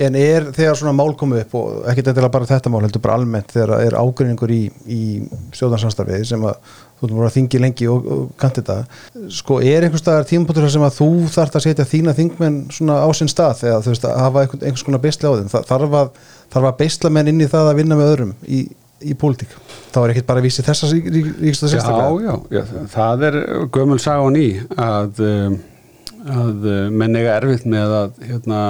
En 0.00 0.14
er 0.16 0.46
þegar 0.56 0.76
svona 0.78 0.96
mál 0.96 1.12
komið 1.12 1.42
upp 1.42 1.54
og 1.58 1.88
ekki 1.90 2.02
þetta 2.06 2.28
bara 2.32 2.46
þetta 2.48 2.70
mál, 2.72 2.80
heldur 2.80 3.02
bara 3.04 3.18
almennt 3.18 3.52
þegar 3.52 3.82
er 3.84 3.96
ágrinningur 4.00 4.48
í, 4.48 4.70
í 4.88 5.28
stjórnarsamstarfið 5.52 6.24
sem 6.24 6.46
að 6.48 6.54
þú 7.00 7.06
erum 7.06 7.18
voruð 7.18 7.28
að 7.28 7.34
þingi 7.34 7.60
lengi 7.60 7.88
og, 7.88 8.08
og 8.14 8.30
kanti 8.40 8.62
þetta, 8.62 8.84
sko 9.28 9.58
er 9.60 9.84
einhvers 9.84 10.00
staðar 10.00 10.24
tímapunktur 10.30 10.70
sem 10.72 10.86
að 10.86 10.96
þú 10.96 11.10
þarf 11.34 11.58
að 11.60 11.66
setja 11.66 11.84
þína 11.84 12.16
þingmenn 12.16 12.58
svona 12.72 12.96
á 13.04 13.08
sinn 13.12 13.28
stað 13.28 13.64
eða 13.68 13.82
þú 13.84 13.92
veist 13.92 14.08
að 14.08 14.16
hafa 14.24 14.46
einhvers 14.46 14.86
konar 14.88 15.04
bestli 15.04 15.28
á 15.28 15.36
þeim, 15.36 15.52
þarf 15.68 15.98
að 16.00 16.10
þarf 16.50 16.70
að 16.70 16.78
beisla 16.82 17.10
menn 17.14 17.32
inn 17.32 17.42
í 17.44 17.48
það 17.50 17.72
að 17.72 17.80
vinna 17.80 17.98
með 17.98 18.12
öðrum 18.14 18.32
í, 18.46 18.62
í 19.00 19.16
pólitík. 19.18 19.52
Það 19.90 20.04
var 20.04 20.14
ekkert 20.14 20.30
bara 20.30 20.42
að 20.42 20.48
vísi 20.48 20.64
þessa 20.66 20.90
ríksta 20.94 21.70
sérstaklega. 21.70 22.08
Já, 22.24 22.32
já, 22.54 22.62
já, 22.62 22.86
það 22.94 23.28
er 23.28 23.38
gömul 23.76 24.00
sagan 24.02 24.38
í 24.40 24.48
að, 24.76 25.22
um, 25.26 25.60
að 26.38 26.66
uh, 26.72 26.82
menn 27.02 27.20
eiga 27.20 27.36
erfitt 27.38 27.68
með 27.70 27.94
að, 28.00 28.18
hérna, 28.32 28.64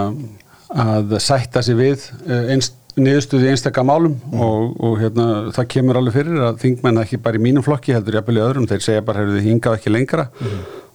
að 0.87 1.16
sætta 1.25 1.64
sig 1.66 1.80
við 1.80 2.06
uh, 2.26 2.44
einst 2.54 2.76
niðurstuði 3.00 3.46
í 3.46 3.52
einstaka 3.54 3.84
málum 3.87 4.16
og, 4.34 4.72
og 4.82 4.96
hérna, 5.00 5.26
það 5.54 5.68
kemur 5.76 6.00
alveg 6.00 6.16
fyrir 6.16 6.40
að 6.49 6.58
þingmenn 6.64 7.02
ekki 7.04 7.20
bara 7.22 7.38
í 7.38 7.42
mínum 7.44 7.64
flokki 7.64 7.94
heldur 7.94 8.18
jafnvel 8.18 8.40
í 8.40 8.42
öðrum, 8.44 8.66
þeir 8.68 8.82
segja 8.84 9.04
bara 9.06 9.22
hefur 9.22 9.38
þið 9.38 9.46
hingað 9.46 9.76
ekki 9.78 9.92
lengra. 9.94 10.26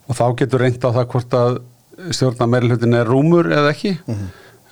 Og 0.05 0.17
þá 0.19 0.25
getur 0.41 0.61
reynd 0.61 0.83
á 0.85 0.89
það 0.91 1.07
hvort 1.13 1.37
að 1.39 1.55
stjórna 2.13 2.47
meirlutin 2.51 2.97
er 2.99 3.07
rúmur 3.09 3.47
eða 3.47 3.71
ekki 3.71 3.95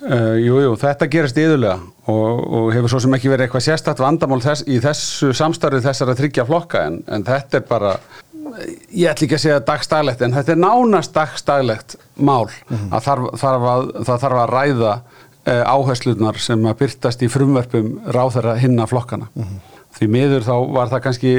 uh, 0.08 0.34
Jú, 0.40 0.58
jú, 0.64 0.74
þetta 0.80 1.08
gerist 1.12 1.38
yðurlega 1.40 1.78
og, 2.10 2.42
og 2.44 2.68
hefur 2.74 2.92
svo 2.92 3.00
sem 3.04 3.16
ekki 3.16 3.32
verið 3.32 3.48
eitthvað 3.48 3.66
sérstætt 3.68 4.02
vandamál 4.02 4.42
þess, 4.44 4.66
í 4.68 4.78
þessu 4.84 5.32
samstarfið 5.36 5.88
þessara 5.88 6.16
þryggja 6.18 6.46
flokka 6.48 6.84
en, 6.90 7.00
en 7.08 7.26
þetta 7.26 7.60
er 7.60 7.66
bara 7.68 7.94
ég 8.92 9.10
ætla 9.10 9.26
ekki 9.26 9.36
að 9.38 9.44
segja 9.44 9.60
dagstaglegt 9.66 10.22
en 10.22 10.34
þetta 10.36 10.54
er 10.54 10.60
nánast 10.60 11.14
dagstaglegt 11.16 11.96
mál. 12.16 12.46
Að, 12.70 13.00
þarf, 13.06 13.28
þarf 13.40 13.68
að 13.70 13.92
það 14.06 14.24
þarf 14.24 14.40
að 14.42 14.52
ræða 14.52 14.94
uh, 14.94 15.62
áherslunar 15.74 16.40
sem 16.42 16.66
að 16.68 16.80
byrtast 16.82 17.24
í 17.24 17.30
frumverpum 17.32 17.94
ráþara 18.14 18.56
hinna 18.60 18.86
flokkana. 18.90 19.30
Því 19.94 20.10
miður 20.10 20.46
þá 20.46 20.54
var 20.74 20.92
það 20.92 21.04
kannski 21.08 21.34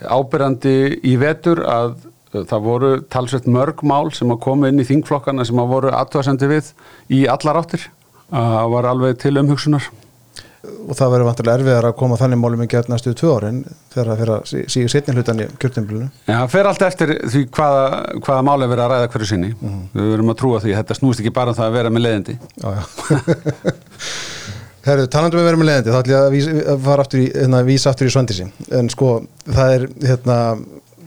ábyrjandi 0.00 0.76
í 1.10 1.16
vetur 1.20 1.64
að 1.66 1.96
það 2.34 2.66
voru 2.66 2.90
talsveit 3.10 3.48
mörg 3.50 3.82
mál 3.86 4.12
sem 4.14 4.30
að 4.30 4.42
koma 4.44 4.70
inn 4.70 4.82
í 4.82 4.86
þingflokkana 4.86 5.46
sem 5.46 5.58
að 5.60 5.72
voru 5.74 5.94
aðtöðasendi 5.94 6.50
við 6.50 6.70
í 7.16 7.24
allar 7.30 7.62
áttir. 7.62 7.88
Að 8.30 8.70
var 8.76 8.86
alveg 8.92 9.18
til 9.18 9.34
umhugsunar. 9.40 9.88
Og 10.60 10.92
það 10.92 11.12
verður 11.14 11.26
vantilega 11.30 11.56
erfiðar 11.56 11.86
að 11.88 11.94
koma 11.96 12.18
þannig 12.20 12.38
málum 12.42 12.62
í 12.62 12.66
gerð 12.68 12.90
næstu 12.92 13.14
tvö 13.16 13.30
árin 13.38 13.62
þegar 13.94 14.10
það 14.10 14.18
fyrir 14.20 14.32
að 14.34 14.66
síðu 14.74 14.90
setni 14.92 15.14
hlutan 15.16 15.40
í 15.40 15.46
kjörtumblunu 15.56 16.08
Já, 16.10 16.34
það 16.34 16.50
fer 16.52 16.68
allt 16.68 16.84
eftir 16.84 17.12
því 17.32 17.40
hvaða, 17.56 17.86
hvaða 18.26 18.44
mál 18.44 18.58
er 18.58 18.68
verið 18.68 18.84
að 18.84 18.92
ræða 18.92 19.08
hverju 19.14 19.30
sinni. 19.30 19.54
Við 19.94 20.10
verum 20.12 20.34
að 20.34 20.38
trúa 20.42 20.60
því, 20.60 20.74
þetta 20.76 20.98
snúst 20.98 21.24
ekki 21.24 21.32
bara 21.40 21.54
um 21.54 21.56
það 21.56 21.70
að 21.70 21.78
vera 21.78 21.94
með 21.96 22.04
leiðindi. 22.06 22.36
Já, 22.60 22.68
já. 22.76 22.82
Herru, 24.84 25.08
talandum 25.12 25.40
við 25.40 25.48
verðum 25.48 25.60
með 25.64 25.70
leiðandi, 25.70 25.92
þá 25.92 25.98
ætlum 26.00 26.14
ég 26.14 26.20
að, 26.20 26.30
vísa, 26.36 26.52
að 26.72 26.84
fara 26.86 27.04
aftur 27.04 27.20
í, 27.20 27.24
hérna, 27.34 27.58
vísa 27.66 27.90
aftur 27.90 28.08
í 28.08 28.12
Svandísi. 28.14 28.46
En 28.78 28.92
sko, 28.92 29.10
það 29.48 29.74
er 29.74 29.88
hérna, 30.08 30.36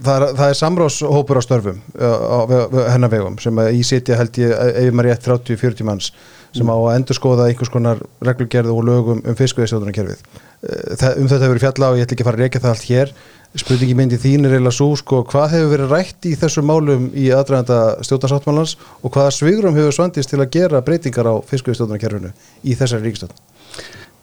það 0.05 0.15
er, 0.15 0.25
er 0.48 0.57
samráðshópur 0.60 1.39
á 1.39 1.43
störfum 1.45 1.81
hennar 1.98 3.12
vegum 3.12 3.38
sem 3.41 3.60
í 3.72 3.83
sitja 3.88 4.19
held 4.19 4.39
ég, 4.41 4.53
ef 4.53 4.95
maður 4.95 5.12
rétt 5.12 5.27
30-40 5.29 5.88
manns 5.88 6.13
sem 6.53 6.69
á 6.69 6.75
að 6.75 6.95
endur 6.95 7.17
skoða 7.17 7.48
einhvers 7.50 7.72
konar 7.74 8.01
reglugerðu 8.22 8.75
og 8.77 8.83
lögum 8.89 9.24
um 9.24 9.38
fiskveðistjóðunarkerfið 9.39 10.25
um 10.63 11.29
þetta 11.29 11.48
hefur 11.48 11.62
fjalla 11.63 11.89
og 11.91 11.98
ég 11.98 12.05
ætla 12.05 12.15
ekki 12.15 12.24
að 12.24 12.29
fara 12.29 12.39
að 12.39 12.45
reyka 12.45 12.62
það 12.63 12.74
allt 12.74 12.86
hér. 12.89 13.15
Spurningi 13.53 13.95
myndi 13.98 14.17
þín 14.17 14.48
er 14.48 14.55
eiginlega 14.55 14.74
svo 14.74 14.88
sko, 14.98 15.19
hvað 15.29 15.51
hefur 15.53 15.74
verið 15.75 15.91
rætt 15.93 16.25
í 16.25 16.31
þessu 16.41 16.63
málum 16.65 17.10
í 17.13 17.27
aðræðanda 17.36 18.05
stjórnarsáttmálans 18.07 18.77
og 19.03 19.13
hvaða 19.13 19.33
svigrum 19.36 19.75
hefur 19.77 19.93
Svandís 19.93 20.29
til 20.29 20.39
að 20.41 20.53
gera 20.55 20.81
breytingar 20.86 21.29
á 21.29 21.36
fiskveðistjóðunarkerfinu 21.51 22.31
í 22.63 22.77
þessari 22.79 23.05
ríkistöld 23.05 23.36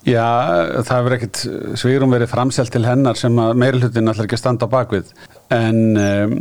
Já, 0.09 0.25
það 0.81 0.95
hefur 0.97 1.15
ekkert 1.19 1.43
svigrum 1.79 2.17
verið 2.17 2.33
framselt 2.33 2.73
til 2.75 2.83
hennar 2.89 3.21
sem 3.21 3.39
að 3.39 3.55
meirlutin 3.61 4.11
allar 4.11 4.27
ekki 4.27 4.41
standa 4.41 4.67
á 4.67 4.73
bakvið 4.73 5.13
en 5.55 5.81
um, 6.01 6.37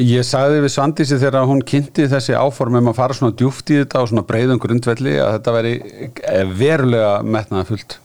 ég 0.00 0.24
sagði 0.26 0.64
við 0.64 0.72
Svandísi 0.74 1.20
þegar 1.20 1.46
hún 1.48 1.62
kynnti 1.66 2.08
þessi 2.10 2.34
áform 2.38 2.80
um 2.80 2.90
að 2.90 2.98
fara 2.98 3.16
svona 3.16 3.36
djúft 3.36 3.70
í 3.70 3.78
þetta 3.82 4.02
og 4.02 4.10
svona 4.10 4.26
breiðum 4.26 4.60
grundvelli 4.62 5.14
að 5.22 5.36
þetta 5.36 5.54
veri 5.58 5.76
verulega 6.56 7.12
metnaða 7.22 7.68
fullt 7.70 8.00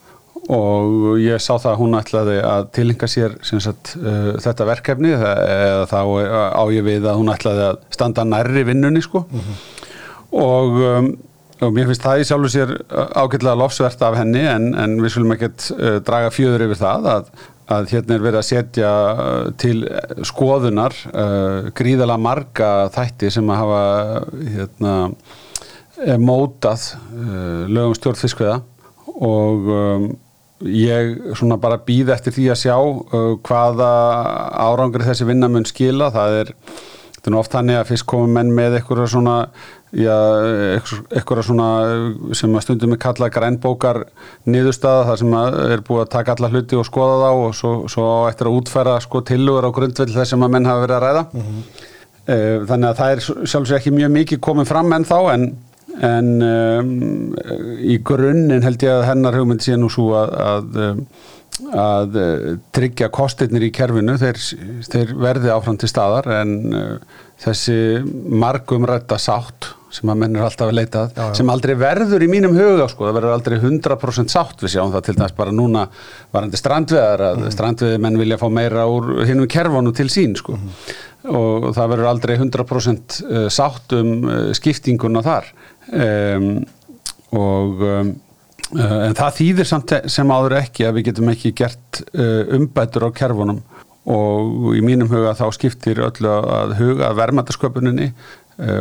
og 0.52 1.20
ég 1.22 1.40
sá 1.40 1.54
það 1.54 1.72
að 1.72 1.80
hún 1.80 1.98
ætlaði 2.00 2.38
að 2.44 2.70
tilenga 2.76 3.10
sér 3.12 3.36
sagt, 3.46 3.94
uh, 4.02 4.32
þetta 4.42 4.68
verkefni 4.68 5.12
eða 5.16 5.86
þá 5.90 6.00
á 6.58 6.64
ég 6.74 6.86
við 6.88 7.06
að 7.06 7.20
hún 7.22 7.34
ætlaði 7.34 7.68
að 7.70 7.84
standa 7.94 8.26
nærri 8.28 8.66
vinnunni 8.68 9.04
sko. 9.06 9.22
Og 10.32 10.80
um, 10.82 11.12
og 11.62 11.74
mér 11.76 11.90
finnst 11.92 12.02
það 12.02 12.24
í 12.24 12.26
sjálfu 12.26 12.50
sér 12.50 12.72
ágætlega 12.90 13.58
lofsvert 13.60 14.02
af 14.06 14.16
henni 14.18 14.42
en, 14.50 14.72
en 14.82 14.96
við 15.02 15.14
skulum 15.14 15.36
ekkert 15.36 15.68
uh, 15.76 15.98
draga 16.06 16.32
fjöður 16.34 16.66
yfir 16.66 16.80
það 16.80 17.10
að, 17.12 17.28
að 17.72 17.94
hérna 17.94 18.18
er 18.18 18.26
verið 18.26 18.40
að 18.42 18.48
setja 18.50 18.92
til 19.62 19.78
skoðunar 20.28 20.96
uh, 21.12 21.70
gríðala 21.78 22.18
marga 22.22 22.90
þætti 22.94 23.32
sem 23.34 23.54
að 23.54 23.62
hafa 23.62 23.84
hérna, 24.56 24.96
mótað 26.22 26.92
uh, 26.96 27.64
lögum 27.70 27.96
stjórnfiskveða 27.98 28.60
og 29.22 29.72
um, 29.76 30.08
ég 30.66 31.36
svona 31.38 31.58
bara 31.62 31.82
býð 31.86 32.14
eftir 32.14 32.36
því 32.36 32.48
að 32.54 32.62
sjá 32.64 32.78
uh, 32.78 33.36
hvaða 33.46 33.92
árangri 34.62 35.06
þessi 35.06 35.28
vinnamun 35.30 35.68
skila. 35.70 36.12
Það 36.14 36.38
er, 36.42 36.54
þetta 37.18 37.32
er 37.32 37.38
oft 37.40 37.56
þannig 37.56 37.80
að 37.80 37.92
fyrst 37.92 38.10
komum 38.10 38.36
menn 38.38 38.54
með 38.58 38.80
eitthvað 38.80 39.08
svona 39.12 39.38
já, 39.92 40.18
eitthvað 41.12 41.44
svona 41.46 41.70
sem 42.38 42.54
að 42.56 42.64
stundum 42.66 42.96
er 42.96 43.02
kallað 43.02 43.34
grænbókar 43.36 44.04
niðurstaða 44.48 45.08
þar 45.10 45.20
sem 45.22 45.34
er 45.76 45.84
búið 45.88 46.04
að 46.06 46.14
taka 46.14 46.36
alla 46.38 46.52
hluti 46.54 46.80
og 46.80 46.88
skoða 46.88 47.18
þá 47.24 47.32
og 47.32 47.58
svo, 47.58 47.74
svo 47.92 48.06
eftir 48.30 48.48
að 48.48 48.60
útfæra 48.62 49.00
sko 49.04 49.24
tilugur 49.28 49.68
á 49.68 49.76
grundvill 49.76 50.14
þess 50.14 50.32
sem 50.32 50.46
að 50.48 50.54
menn 50.56 50.70
hafa 50.70 50.86
verið 50.86 50.96
að 50.98 51.04
ræða 51.08 51.26
mm 51.26 51.42
-hmm. 51.42 52.70
þannig 52.72 52.88
að 52.90 53.02
það 53.02 53.12
er 53.12 53.26
sjálfsög 53.26 53.78
ekki 53.78 53.98
mjög 53.98 54.16
mikið 54.16 54.40
komið 54.48 54.72
fram 54.72 54.94
enn 54.94 55.10
þá 55.12 55.20
en 55.34 55.52
en 56.00 56.42
um, 56.42 57.36
í 57.84 57.98
grunninn 58.06 58.64
held 58.64 58.84
ég 58.84 58.96
að 58.96 59.08
hennar 59.10 59.36
hugmynd 59.36 59.62
sé 59.62 59.76
nú 59.76 59.90
svo 59.92 60.14
að, 60.16 60.32
að, 60.40 61.04
að 61.76 62.18
tryggja 62.72 63.10
kostirnir 63.14 63.68
í 63.68 63.72
kerfinu 63.76 64.16
þeir, 64.22 64.40
þeir 64.88 65.14
verði 65.20 65.52
áfram 65.52 65.78
til 65.82 65.92
staðar 65.92 66.32
en 66.40 66.56
uh, 66.72 66.96
þessi 67.44 67.78
margum 68.32 68.88
rætta 68.88 69.20
sátt 69.22 69.74
sem 69.92 70.12
að 70.12 70.20
menn 70.22 70.38
er 70.38 70.46
alltaf 70.46 70.72
að 70.72 70.78
leita 70.78 71.04
já, 71.10 71.20
já. 71.20 71.36
sem 71.40 71.52
aldrei 71.52 71.74
verður 71.80 72.24
í 72.24 72.30
mínum 72.32 72.56
huga 72.56 72.88
sko, 72.92 73.08
það 73.08 73.18
verður 73.20 73.36
aldrei 73.36 73.58
100% 73.60 74.34
sátt 74.34 74.64
við 74.64 74.74
sjáum 74.76 74.94
það 74.94 75.06
til 75.08 75.16
dæs 75.20 75.36
bara 75.38 75.56
núna 75.56 75.86
varandi 76.34 76.60
strandveðar 76.60 77.26
að 77.28 77.40
mm. 77.42 77.54
strandveði 77.56 78.02
menn 78.06 78.20
vilja 78.22 78.40
fá 78.42 78.48
meira 78.54 78.88
úr 78.92 79.24
hinnum 79.28 79.50
kerfanu 79.52 79.94
til 79.98 80.08
sín 80.14 80.38
sko 80.40 80.58
mm. 80.58 80.74
og 81.36 81.70
það 81.78 81.94
verður 81.96 82.12
aldrei 82.14 82.36
100% 82.38 83.20
sátt 83.54 83.98
um 84.00 84.14
skiptinguna 84.58 85.24
þar 85.28 85.52
um, 85.92 86.52
og 87.36 87.86
um, 87.88 88.16
en 88.72 89.18
það 89.18 89.38
þýðir 89.42 89.68
samt 89.68 89.98
sem 90.12 90.32
áður 90.32 90.62
ekki 90.62 90.88
að 90.88 90.98
við 90.98 91.10
getum 91.10 91.32
ekki 91.34 91.56
gert 91.60 92.04
umbætur 92.16 93.08
á 93.08 93.10
kerfunum 93.12 93.60
og 94.10 94.72
í 94.74 94.82
mínum 94.82 95.10
huga 95.12 95.36
þá 95.38 95.46
skiptir 95.54 96.02
öllu 96.02 96.30
að 96.32 96.74
huga 96.80 97.12
vermaðasköpuninni 97.20 98.08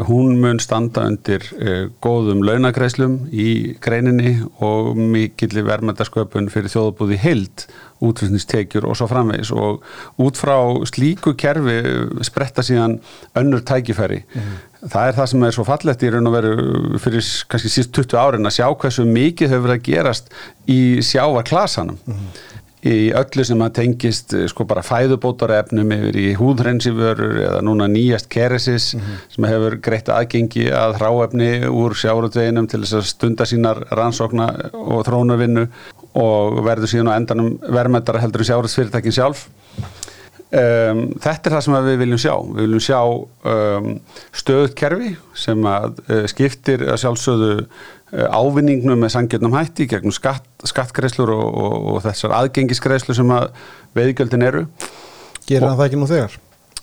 hún 0.09 0.41
mun 0.43 0.59
standa 0.61 1.07
undir 1.09 1.45
uh, 1.57 1.87
góðum 2.03 2.43
launagreislum 2.45 3.31
í 3.33 3.77
greininni 3.81 4.41
og 4.61 4.99
mikillir 4.99 5.65
vermaðasköpun 5.69 6.50
fyrir 6.53 6.73
þjóðbúði 6.73 7.21
heild 7.23 7.65
útflutningstekjur 8.00 8.87
og 8.89 8.97
svo 8.97 9.09
framvegis 9.11 9.53
og 9.53 9.85
út 10.21 10.41
frá 10.41 10.57
slíku 10.89 11.35
kerfi 11.39 11.79
spretta 12.27 12.65
síðan 12.65 12.99
önnur 13.37 13.65
tækifæri 13.69 14.23
mm. 14.25 14.53
það 14.87 15.09
er 15.09 15.19
það 15.19 15.31
sem 15.33 15.49
er 15.49 15.57
svo 15.57 15.67
fallett 15.69 16.05
í 16.05 16.12
raun 16.12 16.31
og 16.31 16.37
veru 16.39 16.55
fyrir 17.03 17.33
kannski 17.53 17.73
síst 17.73 17.93
20 17.97 18.21
árin 18.21 18.49
að 18.49 18.57
sjá 18.59 18.67
hversu 18.73 19.05
mikið 19.09 19.55
hefur 19.55 19.69
verið 19.69 19.79
að 19.79 19.89
gerast 19.91 20.33
í 20.71 20.81
sjávarklasanum 21.05 22.00
mm. 22.00 22.31
Í 22.87 23.10
öllu 23.12 23.44
sem 23.44 23.60
að 23.60 23.75
tengist 23.76 24.34
sko 24.49 24.64
bara 24.68 24.84
fæðubótarefnum 24.87 25.92
yfir 25.96 26.18
í 26.20 26.26
húðhrensiförur 26.38 27.40
eða 27.44 27.60
núna 27.66 27.88
nýjast 27.92 28.30
keresis 28.32 28.94
mm. 28.96 29.18
sem 29.34 29.49
hefur 29.50 29.76
greitt 29.84 30.08
aðgengi 30.12 30.70
að 30.72 30.96
hráefni 31.00 31.50
úr 31.68 31.96
sjávarutveginum 32.00 32.70
til 32.70 32.80
þess 32.84 32.96
að 33.02 33.08
stunda 33.12 33.49
sínar 33.49 33.82
rannsókna 33.92 34.49
og 34.72 35.04
þrónarvinnu 35.08 35.66
og 36.20 36.62
verður 36.66 36.90
síðan 36.94 37.12
á 37.12 37.18
endanum 37.18 37.52
verðmættara 37.60 38.22
heldur 38.25 38.46
en 38.46 38.50
sjáraðsfyrirtækin 38.50 39.14
sjálf 39.14 39.44
um, 40.50 41.04
þetta 41.20 41.50
er 41.50 41.54
það 41.54 41.64
sem 41.66 41.78
við 41.87 42.00
viljum 42.02 42.22
sjá 42.25 42.34
við 42.40 42.64
viljum 42.64 42.84
sjá 42.87 43.00
um, 43.52 43.90
stöðut 44.42 44.76
kerfi 44.78 45.12
sem 45.38 45.68
að 45.70 46.00
uh, 46.08 46.25
skiptir 46.30 46.87
að 46.88 47.00
sjálfsögðu 47.04 47.54
ávinningnum 48.11 48.99
með 48.99 49.12
sangjörnum 49.14 49.55
hætti 49.55 49.87
gegnum 49.90 50.14
skatt, 50.14 50.47
skattgreislur 50.67 51.31
og, 51.31 51.47
og, 51.47 51.75
og 51.95 52.00
þessar 52.02 52.35
aðgengisgreislur 52.40 53.17
sem 53.17 53.31
að 53.35 53.50
veiðgjöldin 53.95 54.47
eru 54.47 54.64
Gerir 55.50 55.75
það 55.75 55.85
ekki 55.87 56.00
nú 56.00 56.09
þegar? 56.11 56.35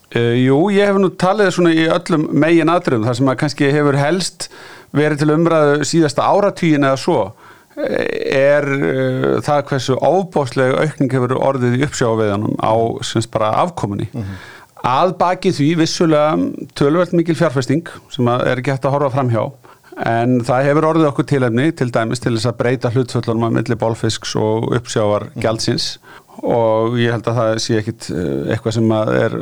Uh, 0.08 0.34
jú, 0.40 0.58
ég 0.72 0.88
hef 0.88 0.98
nú 1.02 1.12
talið 1.20 1.52
svona 1.56 1.74
í 1.76 1.84
öllum 1.92 2.30
megin 2.40 2.72
aðdröfum 2.72 3.08
þar 3.10 3.20
sem 3.20 3.32
að 3.32 3.40
kannski 3.42 3.72
hefur 3.76 4.00
helst 4.00 4.48
verið 4.96 5.24
til 5.24 5.34
umræðu 5.36 5.88
síðasta 5.88 6.28
áratvíin 6.32 6.88
eða 6.88 7.00
svo 7.02 7.20
er 7.78 8.66
uh, 8.72 9.34
það 9.46 9.66
hversu 9.70 9.98
ábáslega 10.00 10.80
aukning 10.86 11.12
hefur 11.14 11.36
orðið 11.38 11.76
í 11.78 11.84
uppsjáveðanum 11.90 12.56
á 12.64 12.74
semst 13.06 13.32
bara 13.34 13.52
afkominni 13.66 14.08
mm 14.14 14.24
-hmm. 14.24 14.48
að 14.96 15.14
baki 15.20 15.52
því 15.52 15.70
vissulega 15.84 16.40
tölvöld 16.80 17.14
mikil 17.14 17.36
fjárfesting 17.36 17.92
sem 18.10 18.28
er 18.28 18.58
ekki 18.58 18.72
hægt 18.72 18.88
að 18.88 18.96
horfa 18.96 19.16
fram 19.18 19.30
hjá 19.30 19.44
en 20.06 20.40
það 20.46 20.68
hefur 20.70 20.88
orðið 20.92 21.10
okkur 21.10 21.28
tilefni 21.32 21.72
til 21.74 21.90
dæmis 21.94 22.22
til 22.22 22.36
þess 22.36 22.52
að 22.52 22.60
breyta 22.60 22.92
hlutföllunum 22.94 23.48
að 23.48 23.56
milli 23.58 23.78
bólfisks 23.82 24.36
og 24.38 24.70
uppsjávar 24.78 25.24
mm 25.28 25.32
-hmm. 25.34 25.42
gjaldsins 25.42 25.98
og 26.44 27.00
ég 27.02 27.12
held 27.12 27.28
að 27.28 27.40
það 27.40 27.60
sé 27.64 27.78
ekkit 27.80 28.10
eitthvað 28.52 28.74
sem 28.74 28.92
er 28.92 29.38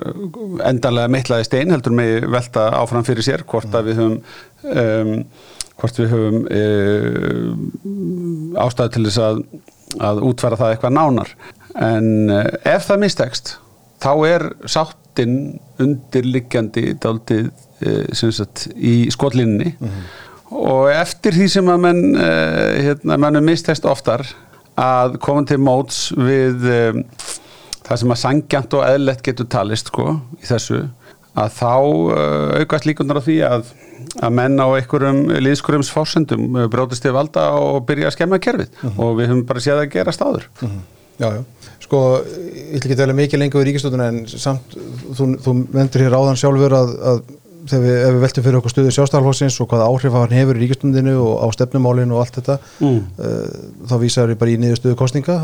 endanlega 0.63 1.11
mittlaði 1.11 1.43
stein 1.43 1.71
heldur 1.71 1.91
með 1.91 2.29
velta 2.31 2.69
áfram 2.71 3.03
fyrir 3.03 3.23
sér 3.23 3.43
hvort 3.43 3.75
að 3.75 3.89
við 3.89 3.95
höfum 3.99 4.21
um, 4.63 5.25
hvort 5.75 5.99
við 5.99 6.09
höfum 6.13 6.47
e, 6.47 6.61
ástæði 8.63 8.93
til 8.95 9.05
þess 9.09 9.19
að 9.19 9.41
að 10.03 10.21
útfæra 10.27 10.59
það 10.59 10.73
eitthvað 10.73 10.95
nánar. 10.95 11.33
En 11.75 12.07
uh, 12.31 12.47
ef 12.67 12.87
það 12.87 13.01
mistekst 13.03 13.57
þá 14.03 14.11
er 14.27 14.45
sáttin 14.67 15.35
undirliggjandi 15.81 16.95
daldið 17.03 17.51
í 18.75 18.95
skotlinni 19.11 19.75
og 20.55 20.89
eftir 20.93 21.35
því 21.35 21.47
sem 21.51 21.71
að 21.71 21.81
menn 21.85 22.03
uh, 22.15 22.75
hérna, 22.87 23.17
mannum 23.21 23.47
mistekst 23.47 23.87
oftar 23.89 24.25
að 24.79 25.17
koma 25.23 25.45
til 25.47 25.59
móts 25.63 26.09
við 26.17 26.67
um, 26.71 27.01
það 27.85 28.01
sem 28.01 28.13
að 28.15 28.21
sangjant 28.21 28.77
og 28.77 28.85
eðlett 28.87 29.23
getur 29.25 29.49
talist 29.51 29.91
sko 29.91 30.17
í 30.39 30.47
þessu 30.47 30.85
að 31.35 31.57
þá 31.57 31.73
uh, 31.75 32.61
aukast 32.61 32.87
líkunar 32.87 33.19
á 33.19 33.25
því 33.27 33.37
að, 33.47 33.71
að 34.23 34.35
menn 34.39 34.59
á 34.59 34.67
einhverjum 34.71 35.23
liðskurjums 35.43 35.91
fórsendum 35.91 36.59
brótist 36.71 37.03
til 37.03 37.15
valda 37.15 37.49
og 37.59 37.83
byrja 37.89 38.09
að 38.09 38.15
skemma 38.15 38.39
kerfið. 38.39 38.71
Og 38.95 39.17
við 39.19 39.33
höfum 39.33 39.47
bara 39.49 39.63
séð 39.63 39.83
að 39.83 39.91
gera 39.97 40.15
stáður 40.15 40.47
Já, 41.15 41.29
já. 41.31 41.43
Sko, 41.83 41.99
ég 42.25 42.75
ætla 42.75 42.89
ekki 42.89 42.97
tala 42.99 43.15
mikið 43.15 43.39
lengur 43.39 43.61
við 43.61 43.69
ríkistjóðuna 43.69 44.07
en 44.11 44.23
samt, 44.27 44.73
þú, 45.15 45.27
þú 45.43 45.53
vendur 45.71 46.03
hér 46.03 46.15
áðan 46.17 46.39
sjálfur 46.39 46.75
að, 46.75 46.93
að 47.11 47.21
þegar 47.69 47.83
við, 47.85 47.95
við 48.05 48.19
veltum 48.23 48.45
fyrir 48.45 48.57
okkur 48.59 48.73
stuðu 48.73 48.93
sjálfstæðalflóksins 48.95 49.57
og 49.63 49.69
hvaða 49.71 49.87
áhrif 49.91 50.15
hann 50.17 50.35
hefur 50.37 50.59
í 50.59 50.63
ríkistjóðinu 50.65 51.15
og 51.23 51.43
á 51.43 51.47
stefnumálinu 51.57 52.15
og 52.17 52.23
allt 52.25 52.39
þetta 52.39 52.57
Mm. 52.79 52.97
uh, 53.19 53.85
þá 53.89 53.95
vísar 54.01 54.31
við 54.31 54.39
bara 54.41 54.51
í 54.51 54.57
niður 54.59 54.79
stuðu 54.81 54.97
kostninga 54.99 55.35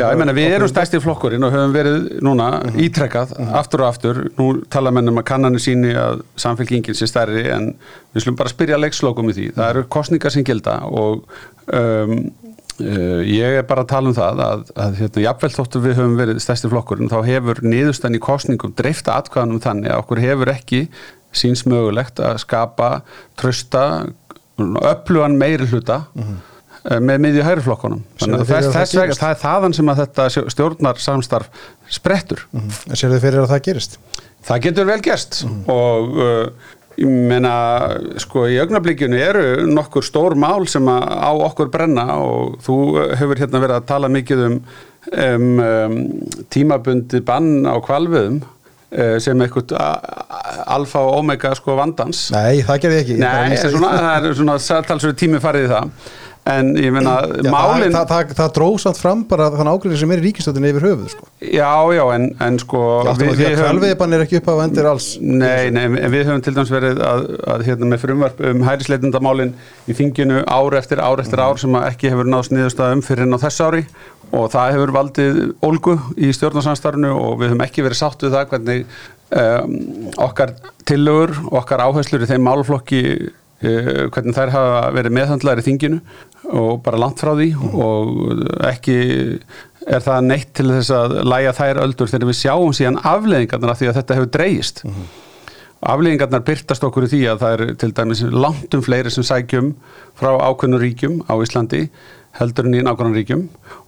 Já, 0.00 0.06
ég 0.14 0.20
menna 0.20 0.34
við 0.36 0.54
erum 0.56 0.70
stærsti 0.70 1.00
flokkurinn 1.04 1.44
og 1.44 1.52
höfum 1.54 1.74
verið 1.76 1.98
núna 2.24 2.48
ítrekkað 2.80 3.34
aftur 3.60 3.84
og 3.84 3.90
aftur, 3.92 4.22
nú 4.38 4.48
tala 4.72 4.92
menn 4.94 5.12
um 5.12 5.20
að 5.20 5.28
kannanir 5.32 5.62
síni 5.64 5.92
að 5.98 6.22
samfélkingin 6.40 6.96
sé 6.96 7.08
stærri 7.10 7.44
en 7.52 7.74
við 8.14 8.24
slum 8.26 8.38
bara 8.38 8.52
spyrja 8.52 8.78
leikslokum 8.80 9.28
í 9.30 9.36
því. 9.36 9.50
Það 9.58 9.70
eru 9.74 9.84
kostningar 9.92 10.32
sem 10.34 10.44
gilda 10.46 10.78
og 10.88 11.24
um, 11.74 12.14
uh, 12.80 13.20
ég 13.26 13.58
er 13.60 13.66
bara 13.68 13.84
að 13.84 13.90
tala 13.92 14.10
um 14.10 14.16
það 14.16 14.42
að, 14.44 14.64
að 14.86 14.96
hérna, 15.02 15.24
jafnvel 15.28 15.52
þóttu 15.56 15.82
við 15.84 15.98
höfum 16.00 16.16
verið 16.18 16.40
stærsti 16.44 16.70
flokkurinn 16.72 17.10
þá 17.12 17.18
hefur 17.28 17.60
niðurstæðan 17.64 18.18
í 18.18 18.22
kostningum 18.24 18.74
dreifta 18.78 19.18
atkvæðanum 19.20 19.62
þannig 19.64 19.92
að 19.94 20.02
okkur 20.04 20.22
hefur 20.24 20.52
ekki 20.54 20.80
síns 21.34 21.64
mögulegt 21.68 22.22
að 22.22 22.40
skapa 22.44 22.90
trösta 23.40 23.84
öflugan 24.58 25.38
meiri 25.38 25.66
hluta 25.70 26.04
eh, 26.14 27.00
með 27.00 27.24
miðju 27.26 27.46
hægri 27.46 27.64
flokkunum 27.66 28.04
þannig 28.20 28.44
að 28.44 28.44
Sérðu 28.44 28.50
fyrir 28.52 28.76
þess, 28.76 28.94
að 28.94 29.08
það 29.08 29.22
það 29.22 29.34
er 29.34 29.42
þaðan 29.42 29.78
sem 29.78 29.90
að 29.90 30.04
þetta 30.04 30.28
stjórnar 30.54 31.02
samstarf 31.02 31.64
sprettur. 31.90 32.46
En 32.54 32.96
sér 32.96 33.12
þið 33.16 33.26
fyrir 33.26 33.44
að 33.44 33.52
það 33.54 33.66
gerist? 33.68 33.98
það 34.44 34.64
getur 34.68 34.88
vel 34.88 35.02
gerst. 35.04 35.42
Og 35.72 36.18
uh, 36.20 36.72
ég 37.00 37.10
meina 37.30 37.54
sko 38.22 38.46
í 38.50 38.58
augnablikinu 38.62 39.18
eru 39.18 39.66
nokkur 39.70 40.04
stór 40.06 40.36
mál 40.38 40.68
sem 40.70 40.86
á 40.88 41.32
okkur 41.32 41.70
brenna 41.72 42.06
og 42.22 42.58
þú 42.64 42.78
hefur 43.18 43.40
hérna 43.40 43.62
verið 43.64 43.80
að 43.80 43.88
tala 43.88 44.10
mikið 44.12 44.44
um, 44.48 44.58
um, 45.10 45.48
um 45.64 45.96
tímabundi 46.54 47.22
bann 47.26 47.66
á 47.66 47.74
kvalviðum 47.82 48.42
sem 49.22 49.46
eitthvað 49.46 49.74
alfa 50.70 51.02
og 51.04 51.22
omega 51.22 51.54
sko 51.58 51.78
vandans. 51.78 52.28
Nei, 52.34 52.62
það 52.66 52.84
gerði 52.84 53.00
ekki. 53.02 53.18
Nei, 53.22 53.56
svona, 53.64 53.96
það 53.98 54.28
er 54.30 54.38
svona 54.38 54.60
talsverðu 54.90 55.18
tími 55.24 55.42
farið 55.42 55.66
í 55.68 55.72
það. 55.72 56.12
En 56.44 56.74
ég 56.76 56.92
meina 56.92 57.14
Já, 57.40 57.48
málin 57.48 57.94
það, 57.94 58.10
það, 58.10 58.32
það, 58.36 58.48
dróð 58.58 58.74
samt 58.82 58.98
fram 59.00 59.20
bara 59.28 59.46
þann 59.54 59.70
ágrinni 59.70 59.96
sem 59.96 60.10
er 60.12 60.20
í 60.20 60.24
ríkistöðinu 60.26 60.72
yfir 60.74 60.84
höfuð 60.90 61.14
sko. 61.14 61.28
Já, 61.40 61.70
já, 61.96 62.02
en, 62.12 62.26
en 62.44 62.58
sko 62.60 62.82
því 63.16 63.28
að 63.48 63.62
kvalviðbann 63.62 64.16
er 64.16 64.24
ekki 64.26 64.40
upp 64.42 64.50
á 64.52 64.54
vendir 64.58 64.88
alls. 64.90 65.06
Nei, 65.24 65.72
nei, 65.72 65.86
en 65.88 66.12
við 66.12 66.26
höfum 66.28 66.42
til 66.44 66.52
dæmis 66.58 66.72
verið 66.74 67.00
að, 67.08 67.24
að 67.54 67.64
hérna 67.70 67.88
með 67.94 68.04
frumvarp 68.04 68.44
um 68.50 68.66
hærisleitundamálin 68.68 69.54
í 69.88 69.96
þinginu 69.96 70.42
ár 70.44 70.76
eftir 70.82 71.00
ár 71.00 71.24
eftir 71.24 71.40
ár 71.40 71.64
sem 71.64 71.80
ekki 71.80 72.12
hefur 72.12 72.28
náðst 72.28 72.52
niðurstaða 72.52 72.98
um 72.98 73.04
fyrir 73.08 73.24
en 73.24 73.40
á 73.40 73.44
þess 73.46 73.64
ári 73.64 73.86
og 74.32 74.50
það 74.52 74.72
hefur 74.74 74.92
valdið 74.94 75.40
ólgu 75.64 75.94
í 76.16 76.30
stjórnarsamstarfinu 76.34 77.12
og 77.12 77.38
við 77.40 77.52
höfum 77.52 77.64
ekki 77.66 77.84
verið 77.84 78.00
sátt 78.00 78.24
við 78.24 78.36
það 78.36 78.50
hvernig 78.52 78.84
um, 79.40 79.74
okkar 80.26 80.54
tillögur, 80.88 81.34
okkar 81.60 81.84
áherslur 81.86 82.24
í 82.24 82.30
þeim 82.30 82.46
málflokki 82.46 83.02
uh, 83.10 84.08
hvernig 84.14 84.38
þær 84.38 84.54
hafa 84.54 84.80
verið 84.96 85.16
meðhandlaðir 85.18 85.64
í 85.64 85.66
þinginu 85.68 86.00
og 86.54 86.80
bara 86.84 87.00
langt 87.00 87.22
frá 87.22 87.32
því. 87.34 87.50
Og 87.72 88.42
ekki 88.68 88.98
er 89.84 90.04
það 90.04 90.26
neitt 90.30 90.54
til 90.56 90.70
þess 90.72 90.94
að 90.96 91.18
læja 91.28 91.52
þær 91.56 91.82
öldur 91.84 92.10
þegar 92.10 92.30
við 92.30 92.40
sjáum 92.40 92.74
síðan 92.76 93.02
afleðingarnar 93.04 93.74
af 93.74 93.80
því 93.80 93.90
að 93.90 94.00
þetta 94.00 94.18
hefur 94.18 94.34
dreigist 94.38 94.84
afleðingarnar 95.84 96.44
byrtast 96.46 96.84
okkur 96.86 97.06
í 97.06 97.10
því 97.12 97.22
að 97.28 97.40
það 97.42 97.54
er 97.54 97.72
til 97.80 97.90
dæmis 97.96 98.22
langt 98.32 98.76
um 98.76 98.82
fleiri 98.84 99.12
sem 99.12 99.26
sækjum 99.26 99.72
frá 100.18 100.30
ákveðnum 100.32 100.80
ríkjum 100.80 101.18
á 101.28 101.34
Íslandi 101.44 101.82
heldur 102.38 102.68
en 102.68 102.76
í 102.78 102.82
nákvæmum 102.84 103.16
ríkjum 103.16 103.42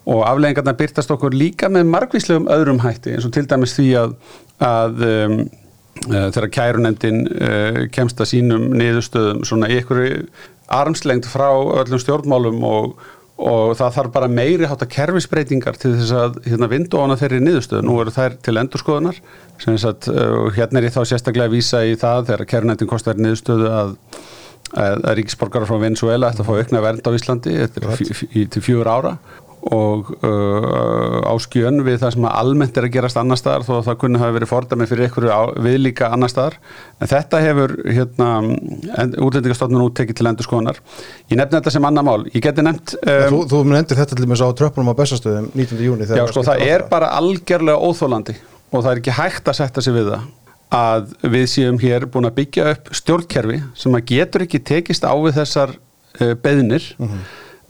og 0.06 0.22
afleðingarnar 0.28 0.78
byrtast 0.78 1.12
okkur 1.14 1.34
líka 1.34 1.70
með 1.72 1.88
margvíslegum 1.90 2.50
öðrum 2.52 2.82
hætti 2.84 3.16
eins 3.16 3.26
og 3.26 3.34
til 3.34 3.46
dæmis 3.50 3.74
því 3.76 3.88
að, 4.02 4.14
að 4.62 5.02
um, 5.08 5.40
uh, 6.06 6.28
þegar 6.34 6.52
kærunendin 6.58 7.24
uh, 7.34 7.80
kemst 7.94 8.22
að 8.22 8.30
sínum 8.34 8.68
niðurstöðum 8.78 9.42
svona 9.48 9.70
einhverju 9.72 10.22
armslengt 10.72 11.28
frá 11.30 11.48
öllum 11.54 12.02
stjórnmálum 12.02 12.62
og, 12.66 12.94
og 13.38 13.74
það 13.78 13.98
þarf 13.98 14.14
bara 14.14 14.30
meiri 14.30 14.70
hátta 14.70 14.88
kerfisbreytingar 14.90 15.78
til 15.78 15.94
þess 15.98 16.14
að 16.14 16.40
hérna, 16.46 16.70
vindu 16.70 17.02
ána 17.02 17.18
þeirri 17.18 17.42
niðurstöðu. 17.42 17.86
Nú 17.86 17.98
eru 18.02 18.14
þær 18.14 18.38
til 18.46 18.56
endurskoðunar 18.62 19.20
sem 19.62 19.74
þess 19.74 19.90
að 19.90 20.08
uh, 20.14 20.48
hérna 20.56 20.82
er 20.82 20.88
ég 20.88 20.96
þá 20.96 21.02
sérstaklega 21.04 21.50
að 21.50 21.58
vísa 21.58 21.84
í 21.86 21.94
það 21.98 22.30
þegar 22.30 22.50
kærunendin 22.54 22.90
kostar 22.90 23.18
niðurstöðu 23.20 23.70
að 23.74 23.94
að, 24.74 25.08
ríkisborgarar 25.20 25.68
frá 25.68 25.80
Venezuela 25.82 26.30
ætla 26.32 26.44
að 26.44 26.50
fá 26.50 26.60
aukna 26.60 26.84
vernd 26.84 27.08
á 27.08 27.16
Íslandi 27.16 27.58
til 27.72 28.62
fjögur 28.64 28.90
ára. 28.90 29.18
Og 29.66 30.12
uh, 30.22 31.26
á 31.26 31.34
skjön 31.42 31.80
við 31.82 31.96
það 31.98 32.12
sem 32.14 32.26
almennt 32.28 32.76
er 32.78 32.86
að 32.86 32.92
gerast 32.94 33.18
annar 33.18 33.40
staðar 33.40 33.64
þó 33.66 33.72
að 33.80 33.88
það 33.88 33.96
kunni 34.04 34.20
hafa 34.22 34.36
verið 34.36 34.50
fordæmi 34.52 34.86
fyrir 34.86 35.08
ykkur 35.08 35.26
viðlíka 35.64 36.12
annar 36.14 36.30
staðar. 36.30 36.58
En 37.02 37.10
þetta 37.10 37.40
hefur 37.42 37.74
hérna, 37.82 38.28
útlendingastofnun 39.26 39.88
út 39.88 39.96
tekið 39.98 40.20
til 40.20 40.30
endur 40.30 40.46
skoðunar 40.46 40.78
ég 41.32 41.34
nefni 41.40 41.58
þetta 41.58 41.74
sem 41.74 41.90
annar 41.90 42.06
mál. 42.06 42.28
Ég 42.30 42.46
geti 42.46 42.62
nefnt 42.62 42.94
um, 43.00 43.26
Þú, 43.34 43.42
þú 43.50 43.64
nefndir 43.72 44.02
þetta 44.04 44.14
til 44.14 44.28
dæmis 44.28 44.46
á 44.46 44.48
tröppunum 44.62 44.94
á 44.94 44.98
Bessastöðum 45.02 45.50
19. 45.58 45.82
júni 45.82 46.06
Já, 46.06 46.26
sko, 46.30 46.46
það 46.46 46.66
er 46.68 46.86
bara 46.92 47.10
algjörlega 47.18 47.82
óþólandi 47.82 48.38
og 48.70 48.82
það 48.84 48.92
er 48.92 49.02
ekki 49.02 49.18
hægt 49.18 49.50
að 49.50 49.64
setja 49.64 49.82
sig 49.82 49.98
við 49.98 50.12
það 50.14 50.30
að 50.74 51.12
við 51.22 51.48
séum 51.52 51.80
hér 51.80 52.08
búin 52.10 52.28
að 52.28 52.38
byggja 52.40 52.70
upp 52.74 52.92
stjórnkerfi 52.96 53.58
sem 53.78 53.98
að 53.98 54.06
getur 54.12 54.46
ekki 54.46 54.62
tekist 54.66 55.06
á 55.06 55.14
við 55.14 55.36
þessar 55.40 55.74
uh, 55.76 56.32
beðnir 56.42 56.88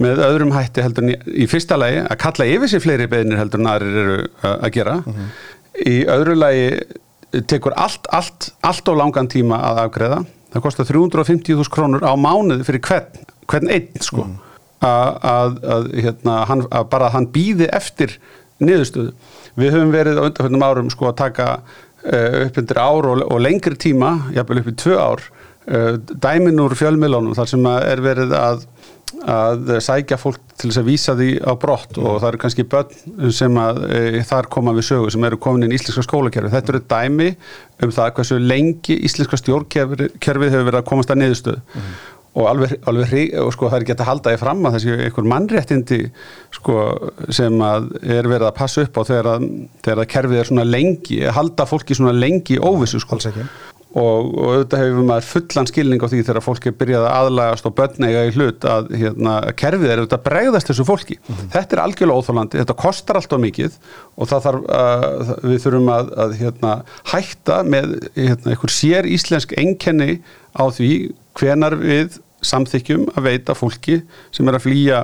með 0.01 0.23
öðrum 0.27 0.53
hætti 0.53 0.85
heldur 0.85 1.07
en 1.07 1.13
í, 1.13 1.49
fyrsta 1.49 1.77
lagi 1.81 2.03
að 2.05 2.17
kalla 2.21 2.49
yfir 2.53 2.73
sér 2.73 2.85
fleiri 2.85 3.09
beðnir 3.13 3.41
heldur 3.41 3.63
en 3.63 3.71
aðrir 3.73 4.01
eru 4.03 4.17
uh, 4.25 4.55
að 4.55 4.71
gera. 4.77 4.97
Í 5.77 5.99
öðru 6.09 6.39
lagi 6.39 6.71
tekur 7.51 7.77
allt, 7.77 8.09
allt, 8.17 8.51
allt 8.65 8.89
of 8.89 8.97
langan 8.97 9.29
tíma 9.29 9.61
að 9.61 9.85
afgreða 9.87 10.25
það 10.57 10.65
kostar 10.65 10.89
350.000 10.89 11.73
krónur 11.73 12.05
á 12.07 12.13
mánuði 12.17 12.67
fyrir 12.67 12.83
hvern, 12.87 13.25
hvern 13.51 13.73
einn 13.73 14.05
sko. 14.05 14.27
Að, 14.85 15.13
að, 15.25 15.55
að, 15.73 15.87
hérna, 16.05 16.35
hann, 16.51 16.67
að 16.69 16.89
bara 16.93 17.09
hann 17.15 17.29
býði 17.33 17.69
eftir 17.75 18.13
niðurstöðu. 18.61 19.15
Við 19.57 19.73
höfum 19.73 19.93
verið 19.95 20.21
á 20.21 20.27
undanfjöndum 20.29 20.65
árum 20.67 20.91
sko 20.93 21.09
að 21.11 21.19
taka 21.23 21.47
upp 22.07 22.61
undir 22.63 22.79
ár 22.81 23.11
og, 23.11 23.25
og 23.27 23.43
lengri 23.43 23.79
tíma, 23.81 24.13
jafnvel 24.37 24.63
upp 24.63 24.71
í 24.71 24.77
tvö 24.83 24.99
ár, 25.01 25.23
uh, 25.67 25.93
dæmin 26.23 26.63
úr 26.63 26.77
fjölmiðlunum 26.79 27.37
þar 27.39 27.53
sem 27.53 27.71
er 27.73 28.03
verið 28.05 28.35
að, 28.39 28.67
að 29.27 29.77
sækja 29.85 30.19
fólk 30.21 30.43
til 30.57 30.71
þess 30.71 30.81
að 30.81 30.89
vísa 30.89 31.15
því 31.19 31.29
á 31.45 31.53
brott 31.61 31.99
og 32.01 32.19
það 32.23 32.29
eru 32.31 32.41
kannski 32.43 32.65
börn 32.73 33.33
sem 33.35 33.59
að 33.61 33.81
e, 33.93 34.23
þar 34.27 34.49
koma 34.53 34.73
við 34.77 34.87
sögu 34.89 35.11
sem 35.13 35.27
eru 35.29 35.39
komin 35.41 35.67
inn 35.67 35.75
í 35.75 35.79
íslenska 35.79 36.05
skólakerfi. 36.07 36.53
Þetta 36.55 36.73
eru 36.73 36.83
dæmi 36.89 37.29
um 37.85 37.93
það 37.93 38.13
hversu 38.17 38.39
lengi 38.41 38.97
íslenska 39.05 39.39
stjórnkerfið 39.41 40.17
hefur 40.17 40.69
verið 40.71 40.81
að 40.81 40.87
komast 40.89 41.13
að 41.13 41.21
niðurstöðu 41.23 41.83
og 42.37 42.49
alveg, 42.51 42.75
alveg 42.89 43.37
og 43.41 43.53
sko 43.55 43.71
það 43.71 43.79
er 43.79 43.87
hægt 43.87 44.03
að 44.03 44.11
halda 44.11 44.33
því 44.35 44.41
fram 44.43 44.67
að 44.69 44.75
þessi 44.77 44.97
einhver 45.07 45.29
mannréttindi 45.33 46.01
sko 46.55 46.81
sem 47.33 47.63
að 47.65 47.89
er 48.03 48.29
verið 48.29 48.51
að 48.51 48.59
passa 48.59 48.85
upp 48.85 49.01
á 49.01 49.03
þegar 49.09 49.31
að, 49.37 49.47
þegar 49.87 50.03
að 50.03 50.11
kerfið 50.13 50.43
er 50.43 50.51
svona 50.51 50.67
lengi, 50.69 51.23
halda 51.39 51.69
fólki 51.69 51.97
svona 51.97 52.13
lengi 52.17 52.61
óvissu 52.61 53.01
sko. 53.01 53.21
Og, 53.97 54.27
og 54.37 54.49
auðvitað 54.51 54.83
hefur 54.83 55.05
maður 55.09 55.27
fullan 55.31 55.69
skilning 55.71 56.03
á 56.05 56.11
því 56.13 56.19
þegar 56.27 56.45
fólk 56.45 56.67
er 56.69 56.75
byrjað 56.77 57.05
að 57.07 57.15
aðlagast 57.17 57.69
og 57.71 57.75
börnega 57.79 58.25
í 58.29 58.33
hlut 58.35 58.67
að 58.69 58.91
hérna, 59.01 59.37
kerfið 59.57 59.93
er 59.95 60.03
auðvitað 60.03 60.19
að 60.19 60.27
bregðast 60.27 60.69
þessu 60.69 60.85
fólki. 60.85 61.17
Þetta 61.55 61.79
er 61.79 61.83
algjörlega 61.87 62.21
óþólandi, 62.21 62.61
þetta 62.61 62.77
kostar 62.83 63.21
allt 63.23 63.33
of 63.33 63.41
mikið 63.41 63.79
og 64.21 64.29
það 64.29 64.45
þarf 64.51 64.69
að 64.77 65.33
við 65.47 65.63
þurfum 65.65 65.89
að, 65.95 66.13
að 66.27 66.37
hérna, 66.43 66.75
hætta 67.15 67.59
með 67.65 67.97
hérna, 68.19 68.53
einhver 68.53 68.77
sér 68.77 69.09
íslensk 69.09 69.57
enkenni 69.65 70.19
á 70.53 70.65
því 70.69 70.93
hvenar 71.41 71.81
við 71.81 72.21
samþykjum 72.51 73.09
að 73.15 73.29
veita 73.31 73.57
fólki 73.59 74.01
sem 74.35 74.49
er 74.49 74.59
að 74.59 74.67
flýja 74.67 75.03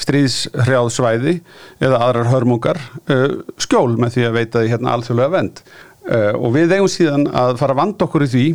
stríðshrjáð 0.00 0.90
svæði 0.90 1.34
eða 1.82 2.02
aðrar 2.08 2.30
hörmungar 2.32 2.80
uh, 2.80 3.40
skjól 3.62 3.96
með 3.98 4.16
því 4.16 4.28
að 4.28 4.38
veita 4.38 4.62
því 4.62 4.72
hérna 4.74 4.94
alþjóðlega 4.96 5.34
vend 5.36 5.62
uh, 5.64 6.32
og 6.34 6.54
við 6.56 6.76
eigum 6.76 6.90
síðan 6.90 7.28
að 7.30 7.58
fara 7.60 7.76
að 7.76 7.82
vanda 7.82 8.08
okkur 8.08 8.26
í 8.26 8.30
því 8.32 8.46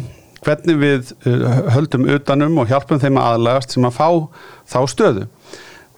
hvernig 0.44 0.80
við 0.80 1.16
uh, 1.28 1.48
höldum 1.76 2.08
utanum 2.16 2.62
og 2.62 2.70
hjálpum 2.72 3.02
þeim 3.02 3.20
að 3.20 3.34
aðlagast 3.34 3.76
sem 3.76 3.88
að 3.88 3.98
fá 3.98 4.08
þá 4.70 4.80
stöðu. 4.92 5.26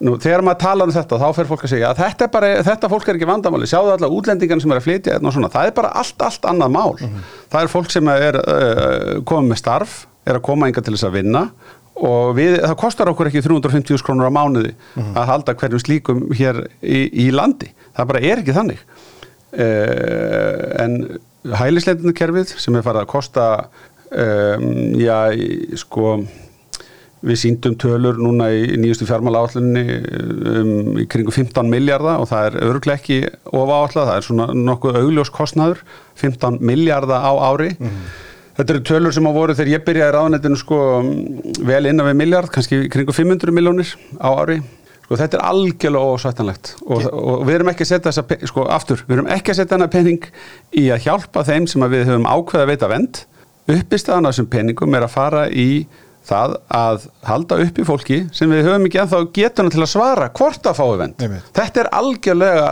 Nú, 0.02 0.16
þegar 0.18 0.42
maður 0.42 0.62
tala 0.64 0.86
um 0.88 0.94
þetta, 0.94 1.18
þá 1.22 1.28
fer 1.38 1.50
fólk 1.50 1.66
að 1.68 1.74
segja 1.76 1.90
að 1.92 2.00
þetta, 2.02 2.28
bara, 2.34 2.48
þetta 2.66 2.90
fólk 2.90 3.10
er 3.10 3.20
ekki 3.20 3.28
vandamáli, 3.30 3.68
sjáðu 3.70 3.92
alla 3.94 4.10
útlendingan 4.10 4.64
sem 4.64 4.72
er 4.74 4.80
að 4.80 4.88
flytja 4.88 5.14
hérna 5.14 5.30
og 5.30 5.36
svona, 5.36 5.50
það 5.54 5.68
er 5.68 5.76
bara 5.78 5.92
allt, 6.02 6.24
allt 6.26 6.48
annað 6.50 6.72
mál. 6.74 6.96
Það 7.54 7.60
er 7.60 7.70
fólk 7.70 7.94
sem 7.94 8.10
er 8.16 8.40
uh, 8.42 9.12
komið 9.30 9.52
með 9.52 9.62
starf, 9.62 9.94
er 10.26 10.40
að 10.40 10.46
koma 10.48 10.72
enga 10.72 10.82
til 10.82 10.96
þess 10.96 11.06
að 11.06 11.20
vinna 11.20 11.44
og 12.00 12.36
við, 12.38 12.60
það 12.64 12.78
kostar 12.82 13.12
okkur 13.12 13.30
ekki 13.30 13.44
350 13.46 14.06
krónur 14.06 14.32
á 14.32 14.34
mánuði 14.34 14.74
að 14.98 15.28
halda 15.30 15.56
hverjum 15.60 15.84
slíkum 15.84 16.24
hér 16.38 16.64
í, 16.82 17.28
í 17.28 17.32
landi. 17.36 17.72
Það 17.98 18.12
bara 18.14 18.24
er 18.32 18.42
ekki 18.42 18.56
þannig. 18.56 18.86
Uh, 19.52 20.56
en 20.80 20.98
hælisleitinu 21.60 22.46
sem 22.48 22.78
er 22.78 22.86
farið 22.86 23.04
að 23.04 23.12
kosta, 23.12 23.48
um, 24.12 24.96
já, 24.96 25.18
sko 25.82 26.22
Við 27.22 27.38
síndum 27.38 27.76
tölur 27.78 28.18
núna 28.18 28.48
í 28.50 28.78
nýjustu 28.82 29.06
fjármála 29.06 29.44
áallinni 29.44 29.84
um, 29.94 30.96
í 30.98 31.04
kringu 31.06 31.30
15 31.30 31.68
miljardar 31.70 32.18
og 32.18 32.26
það 32.32 32.48
er 32.48 32.56
örglega 32.66 32.98
ekki 32.98 33.20
ofa 33.46 33.76
áallega, 33.78 34.06
það 34.08 34.16
er 34.16 34.26
svona 34.26 34.48
nokkuð 34.58 34.98
augljós 35.04 35.30
kostnaður, 35.36 35.84
15 36.18 36.58
miljardar 36.66 37.22
á 37.22 37.32
ári. 37.52 37.76
Mm 37.78 37.92
-hmm. 37.92 38.08
Þetta 38.58 38.76
eru 38.76 38.84
tölur 38.88 39.16
sem 39.16 39.28
á 39.28 39.32
voru 39.32 39.56
þegar 39.56 39.72
ég 39.72 39.84
byrjaði 39.88 40.14
ráðanettinu 40.16 40.60
sko 40.60 40.78
vel 41.68 41.82
innan 41.88 42.10
við 42.10 42.20
miljard, 42.20 42.52
kannski 42.52 42.84
kringu 42.92 43.16
500 43.16 43.56
miljónir 43.56 43.94
á 44.20 44.30
ári. 44.36 44.60
Sko 45.06 45.18
þetta 45.20 45.40
er 45.40 45.46
algjörlega 45.50 46.12
ósættanlegt 46.16 46.74
og, 46.86 47.08
og 47.08 47.42
við 47.48 47.58
erum 47.58 47.72
ekki 47.72 47.84
að 47.84 47.90
setja 47.90 48.12
þessa, 48.12 48.38
sko 48.48 48.68
aftur, 48.72 49.02
við 49.08 49.18
erum 49.18 49.32
ekki 49.34 49.52
að 49.52 49.60
setja 49.60 49.76
hana 49.76 49.90
penning 49.92 50.28
í 50.80 50.86
að 50.94 51.08
hjálpa 51.08 51.44
þeim 51.48 51.68
sem 51.68 51.84
við 51.92 52.06
höfum 52.08 52.30
ákveða 52.32 52.64
að 52.64 52.72
veita 52.72 52.92
vend. 52.92 53.24
Uppistæðan 53.72 54.28
af 54.28 54.36
þessum 54.36 54.50
penningum 54.52 54.96
er 54.96 55.08
að 55.08 55.14
fara 55.16 55.44
í 55.52 55.70
það 56.28 56.56
að 56.78 57.06
halda 57.26 57.58
upp 57.66 57.80
í 57.82 57.86
fólki 57.88 58.20
sem 58.36 58.52
við 58.52 58.68
höfum 58.68 58.88
ekki 58.88 59.02
ennþá 59.02 59.22
getuna 59.36 59.74
til 59.74 59.82
að 59.82 59.92
svara 59.94 60.28
hvort 60.38 60.70
að 60.70 60.78
fái 60.78 61.00
vend. 61.02 61.26
Þetta 61.58 61.84
er 61.84 61.92
algjörlega 61.98 62.68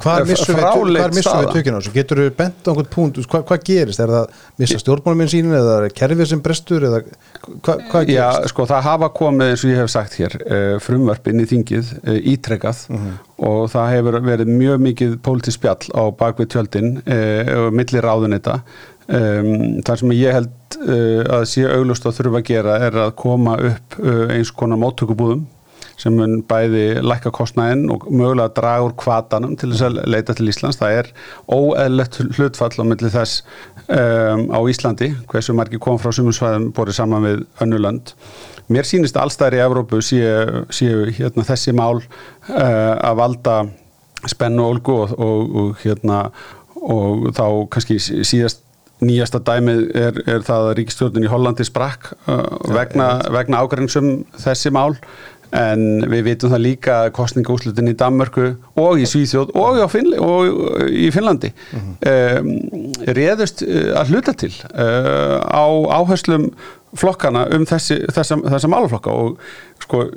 fráleitt 0.00 1.18
staða. 1.18 1.62
Getur 1.94 2.22
þú 2.22 2.28
bent 2.38 2.64
á 2.64 2.70
einhvern 2.72 2.90
punkt, 2.92 3.20
hvað 3.32 3.44
hva 3.50 3.58
gerist? 3.66 4.02
Er 4.02 4.12
það 4.12 4.38
missa 4.62 4.80
stjórnmáluminn 4.82 5.32
sínin 5.32 5.56
eða 5.58 5.74
er 5.82 5.96
kerfið 5.96 6.30
sem 6.32 6.44
brestur 6.44 6.86
eða 6.88 7.02
hvað 7.02 7.84
hva 7.90 8.04
gerist? 8.08 8.16
Já, 8.16 8.48
sko 8.52 8.68
það 8.70 8.86
hafa 8.88 9.10
komið 9.18 9.52
eins 9.52 9.66
og 9.66 9.74
ég 9.74 9.82
hef 9.82 9.92
sagt 9.92 10.16
hér 10.20 10.38
uh, 10.42 10.78
frumvarp 10.82 11.28
inn 11.32 11.44
í 11.44 11.48
þingið 11.50 11.92
uh, 12.02 12.18
ítrekkað 12.32 12.86
uh 12.88 13.02
-huh. 13.02 13.20
og 13.50 13.60
það 13.74 13.92
hefur 13.96 14.20
verið 14.30 14.54
mjög 14.62 14.86
mikið 14.88 15.18
pólitísk 15.26 15.60
spjall 15.60 15.92
á 15.92 16.02
bakvið 16.16 16.52
tjöldin 16.54 16.90
og 17.02 17.72
millir 17.74 18.04
ráðun 18.04 18.36
þetta 18.38 18.60
Um, 19.10 19.80
þar 19.82 19.98
sem 19.98 20.12
ég 20.14 20.36
held 20.36 20.76
uh, 20.86 21.22
að 21.34 21.42
sé 21.50 21.64
auglust 21.66 22.04
að 22.06 22.20
þurfa 22.20 22.38
að 22.38 22.44
gera 22.46 22.76
er 22.86 22.98
að 23.02 23.10
koma 23.18 23.56
upp 23.58 23.96
uh, 23.98 24.28
eins 24.30 24.52
konar 24.54 24.78
móttökubúðum 24.78 25.42
sem 26.02 26.14
mun 26.18 26.40
bæði 26.48 27.02
lækka 27.04 27.30
kostnæðin 27.34 27.84
og 27.94 28.08
mögulega 28.10 28.50
draga 28.56 28.86
úr 28.88 28.94
kvatanum 28.98 29.54
til 29.58 29.70
þess 29.72 29.84
að 29.86 30.00
leita 30.10 30.34
til 30.38 30.50
Íslands. 30.50 30.80
Það 30.80 30.96
er 30.98 31.10
óeðlegt 31.46 32.18
hlutfall 32.36 32.72
á 32.74 32.84
milli 32.90 33.10
þess 33.12 33.42
um, 33.86 34.48
á 34.50 34.60
Íslandi, 34.72 35.12
hversu 35.30 35.54
margir 35.56 35.82
kom 35.82 36.00
frá 36.02 36.10
sumusvæðum 36.14 36.72
borið 36.76 36.98
saman 36.98 37.28
við 37.28 37.44
önnulönd. 37.62 38.16
Mér 38.72 38.88
sínist 38.88 39.18
allstæðir 39.20 39.58
í 39.58 39.62
Evrópu 39.66 40.02
séu, 40.04 40.64
séu 40.74 41.06
hérna, 41.12 41.46
þessi 41.46 41.74
mál 41.76 42.00
uh, 42.00 42.56
að 42.56 43.16
valda 43.20 43.56
spennu 44.30 44.64
og 44.64 44.76
olgu 44.76 44.98
og, 45.04 45.14
og, 45.18 45.56
og, 45.62 45.72
hérna, 45.82 46.24
og 46.82 47.30
þá 47.36 47.46
kannski 47.74 47.98
síðast 48.00 48.62
nýjasta 49.02 49.40
dæmið 49.42 49.82
er, 49.98 50.18
er 50.30 50.44
það 50.46 50.68
að 50.68 50.76
ríkistjórnun 50.78 51.26
í 51.26 51.30
Hollandi 51.30 51.66
sprakk 51.66 52.12
uh, 52.30 52.44
vegna, 52.70 53.08
vegna 53.34 53.62
ágrænsum 53.64 54.12
þessi 54.38 54.70
mál 54.74 54.94
en 55.52 56.04
við 56.08 56.24
vitum 56.30 56.52
það 56.52 56.64
líka 56.64 56.96
kostningaúslutin 57.16 57.90
í 57.92 57.96
Danmörku 57.98 58.54
og 58.80 59.00
í 59.00 59.06
Svíþjóð 59.08 59.52
og, 59.58 59.80
Finn, 59.92 60.12
og 60.16 60.88
í 60.88 61.10
Finnlandi 61.12 61.52
uh 61.52 61.78
-huh. 61.78 62.40
um, 62.40 62.52
réðust 63.04 63.64
uh, 63.66 63.92
að 64.00 64.14
hluta 64.14 64.32
til 64.32 64.52
uh, 64.72 65.38
á 65.44 65.64
áherslum 66.00 66.50
flokkana 66.96 67.46
um 67.52 67.64
þessi, 67.68 68.02
þessa, 68.12 68.36
þessa 68.36 68.68
málaflokka 68.68 69.10
og 69.10 69.38
sko 69.80 70.08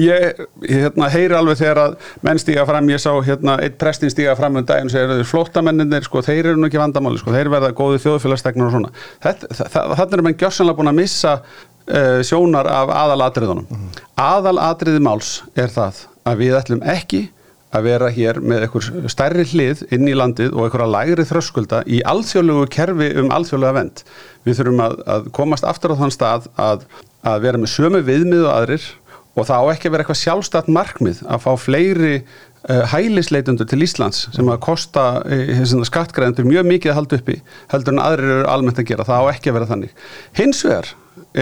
Ég 0.00 0.40
hérna, 0.66 1.06
heyri 1.12 1.36
alveg 1.38 1.60
þegar 1.60 1.80
að 1.84 1.92
menn 2.26 2.40
stíga 2.42 2.64
fram, 2.66 2.88
ég 2.90 3.02
sá 3.02 3.12
hérna 3.22 3.54
eitt 3.62 3.76
prestin 3.78 4.10
stíga 4.10 4.34
fram 4.38 4.58
um 4.58 4.66
daginn 4.66 4.90
og 4.90 4.94
segja 4.94 5.12
að 5.14 5.22
flóttamenninir, 5.30 6.06
sko, 6.08 6.22
þeir 6.26 6.50
eru 6.50 6.58
nú 6.58 6.66
ekki 6.66 6.80
vandamáli, 6.82 7.20
sko, 7.22 7.34
þeir 7.34 7.52
verða 7.52 7.70
góði 7.78 8.00
þjóðfélagstegnar 8.02 8.66
og 8.66 8.74
svona. 8.74 8.90
Þannig 9.22 10.16
er 10.18 10.24
mann 10.26 10.40
gjörsanlega 10.40 10.80
búin 10.80 10.90
að 10.90 10.98
missa 10.98 11.36
uh, 11.44 12.18
sjónar 12.26 12.70
af 12.72 12.90
aðalatriðunum. 13.04 13.68
Mm 13.70 13.84
-hmm. 13.84 14.02
Aðalatriði 14.24 15.04
máls 15.04 15.30
er 15.54 15.70
það 15.70 16.02
að 16.24 16.42
við 16.42 16.58
ætlum 16.58 16.82
ekki 16.82 17.22
að 17.74 17.86
vera 17.88 18.10
hér 18.14 18.38
með 18.42 18.66
einhver 18.66 19.08
stærri 19.10 19.44
hlið 19.50 19.82
inn 19.94 20.06
í 20.10 20.14
landið 20.14 20.52
og 20.54 20.66
einhverja 20.66 20.90
lægri 20.90 21.24
þröskulda 21.26 21.82
í 21.90 22.02
alþjóðlegu 22.06 22.66
kerfi 22.70 23.08
um 23.22 23.32
alþjóðlega 23.34 23.78
vend. 23.78 24.04
Við 24.46 24.60
þurfum 24.60 24.84
að, 24.84 25.00
að 25.14 25.30
komast 25.34 25.66
aftur 25.66 25.94
á 25.94 26.00
þann 26.02 26.14
stað 26.14 26.46
að, 26.60 26.84
að 27.26 27.40
vera 27.46 27.62
með 27.62 27.72
sömu 27.74 28.02
viðmið 28.06 28.46
og 28.46 28.52
aðrir 28.54 28.86
og 29.34 29.46
það 29.48 29.66
á 29.66 29.72
ekki 29.74 29.88
að 29.88 29.94
vera 29.94 30.04
eitthvað 30.04 30.20
sjálfstætt 30.22 30.70
markmið 30.72 31.22
að 31.26 31.42
fá 31.44 31.50
fleiri 31.58 32.12
uh, 32.20 32.84
hælisleitundur 32.92 33.68
til 33.70 33.82
Íslands 33.86 34.28
sem 34.34 34.50
að 34.50 34.62
kosta 34.66 35.06
uh, 35.24 35.64
skattgræðendur 35.90 36.48
mjög 36.48 36.68
mikið 36.70 36.92
að 36.92 37.00
halda 37.00 37.20
uppi 37.20 37.40
heldur 37.72 37.96
en 37.96 38.04
aðrir 38.04 38.36
eru 38.38 38.48
almennt 38.54 38.80
að 38.82 38.88
gera, 38.92 39.08
það 39.08 39.26
á 39.26 39.32
ekki 39.34 39.50
að 39.50 39.58
vera 39.58 39.70
þannig. 39.72 39.98
Hins 40.38 40.62
vegar 40.66 40.94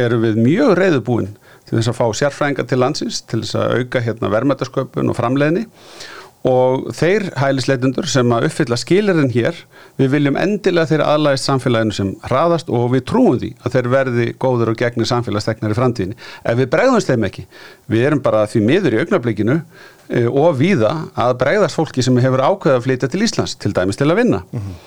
eru 0.02 0.22
við 0.24 0.40
mjög 0.40 0.74
reyðubúin 0.80 1.30
til 1.68 1.78
þess 1.78 1.92
að 1.92 1.98
fá 2.00 2.06
sérfrænga 2.16 2.64
til 2.68 2.80
landsins, 2.80 3.22
til 3.28 3.42
þess 3.44 3.56
að 3.60 3.76
auka 3.78 4.02
hérna, 4.04 4.32
verðmættasköpun 4.32 5.12
og 5.12 5.16
framleiðni 5.16 5.66
og 6.48 6.88
þeir 6.96 7.28
hælisleitundur 7.38 8.08
sem 8.10 8.32
að 8.34 8.48
uppfylla 8.48 8.78
skilirinn 8.80 9.30
hér, 9.30 9.58
við 10.00 10.10
viljum 10.16 10.38
endilega 10.40 10.90
þeirra 10.90 11.10
aðlæðist 11.14 11.46
samfélaginu 11.46 11.94
sem 11.94 12.12
hraðast 12.26 12.70
og 12.72 12.88
við 12.96 13.04
trúum 13.06 13.36
því 13.38 13.50
að 13.62 13.76
þeir 13.76 13.88
verði 13.92 14.26
góður 14.42 14.72
og 14.72 14.78
gegnir 14.80 15.08
samfélagsteknar 15.10 15.74
í 15.74 15.76
framtíðinni. 15.78 16.16
Ef 16.42 16.58
við 16.58 16.70
bregðumst 16.72 17.12
þeim 17.12 17.26
ekki, 17.28 17.44
við 17.94 18.06
erum 18.08 18.22
bara 18.24 18.46
því 18.50 18.62
miður 18.66 18.96
í 18.96 19.02
augnablikinu 19.04 19.58
e, 19.60 20.24
og 20.26 20.56
víða 20.58 20.92
að 21.14 21.36
bregðast 21.44 21.78
fólki 21.78 22.02
sem 22.02 22.18
hefur 22.24 22.42
ákveða 22.42 22.80
að 22.80 22.88
flytja 22.88 23.10
til 23.12 23.22
Íslands, 23.28 23.54
til 23.62 23.74
dæmis 23.76 24.00
til 24.00 24.10
að 24.10 24.18
vinna. 24.24 24.42
Mm 24.50 24.64
-hmm. 24.64 24.80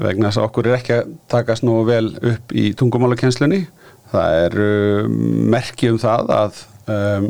Vegna 0.00 0.28
þess 0.28 0.40
að 0.40 0.48
okkur 0.48 0.66
er 0.66 0.76
ekki 0.76 0.92
að 0.96 1.14
takast 1.28 1.64
nú 1.64 1.84
vel 1.84 2.16
upp 2.20 2.52
í 2.52 2.72
tungumálakennslunni. 2.74 3.66
Það 4.12 4.36
er 4.44 4.58
um, 4.60 5.16
merki 5.52 5.90
um 5.90 5.98
það 5.98 6.30
að, 6.34 6.60
um, 6.88 7.26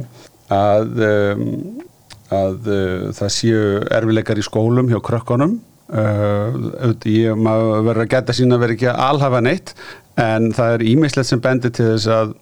að 0.48 1.02
um, 1.06 1.82
að 2.30 2.70
uh, 2.70 3.10
það 3.16 3.34
séu 3.36 3.62
erfileikar 3.90 4.40
í 4.40 4.46
skólum 4.46 4.90
hjá 4.90 4.98
krökkunum 5.04 5.58
uh, 5.92 6.92
ég 7.04 7.38
maður 7.38 7.86
verður 7.88 8.04
að 8.06 8.12
geta 8.16 8.36
sín 8.36 8.54
að 8.54 8.64
vera 8.64 8.76
ekki 8.76 8.90
að 8.92 9.02
alhafa 9.08 9.40
neitt 9.44 9.74
en 10.20 10.52
það 10.56 10.76
er 10.76 10.86
ímislegt 10.92 11.30
sem 11.30 11.42
bendir 11.42 11.74
til 11.74 11.92
þess 11.94 12.12
að 12.14 12.36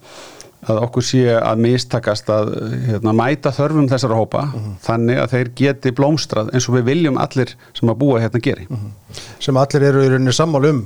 að 0.67 0.81
okkur 0.83 1.05
sé 1.05 1.23
að 1.37 1.61
mistakast 1.63 2.29
að 2.33 2.49
hérna, 2.89 3.13
mæta 3.15 3.51
þörfum 3.55 3.87
þessara 3.91 4.17
hópa 4.19 4.41
uh 4.43 4.47
mhm. 4.47 4.63
-huh. 4.63 4.79
þannig 4.87 5.21
að 5.23 5.35
þeir 5.35 5.51
geti 5.61 5.93
blómstrað 5.95 6.53
eins 6.53 6.69
og 6.69 6.75
við 6.75 6.89
viljum 6.91 7.19
allir 7.21 7.53
sem 7.73 7.89
að 7.89 7.99
búa 8.01 8.19
hérna 8.19 8.39
geri. 8.43 8.67
Uh 8.69 8.75
mhm. 8.77 8.89
-huh. 8.89 9.21
Sem 9.39 9.57
allir 9.57 9.83
eru 9.83 10.03
í 10.03 10.09
rauninni 10.09 10.33
sammál 10.35 10.65
um 10.69 10.81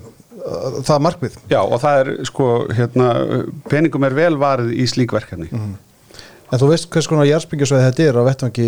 uh, 0.45 0.83
það 0.83 0.99
markmið. 1.07 1.39
Já 1.49 1.61
og 1.61 1.81
það 1.81 1.99
er 2.01 2.25
sko 2.25 2.67
hérna, 2.69 3.07
peningum 3.69 4.03
er 4.03 4.13
vel 4.13 4.37
varð 4.37 4.71
í 4.71 4.85
slíkverkefni. 4.87 5.49
-huh. 5.49 5.73
En 6.53 6.59
þú 6.61 6.67
veist 6.69 6.85
hvers 6.93 7.07
konar 7.09 7.25
jærsbyggjusveið 7.25 7.83
þetta 7.87 8.03
er 8.05 8.17
á 8.21 8.23
vettvangi 8.27 8.65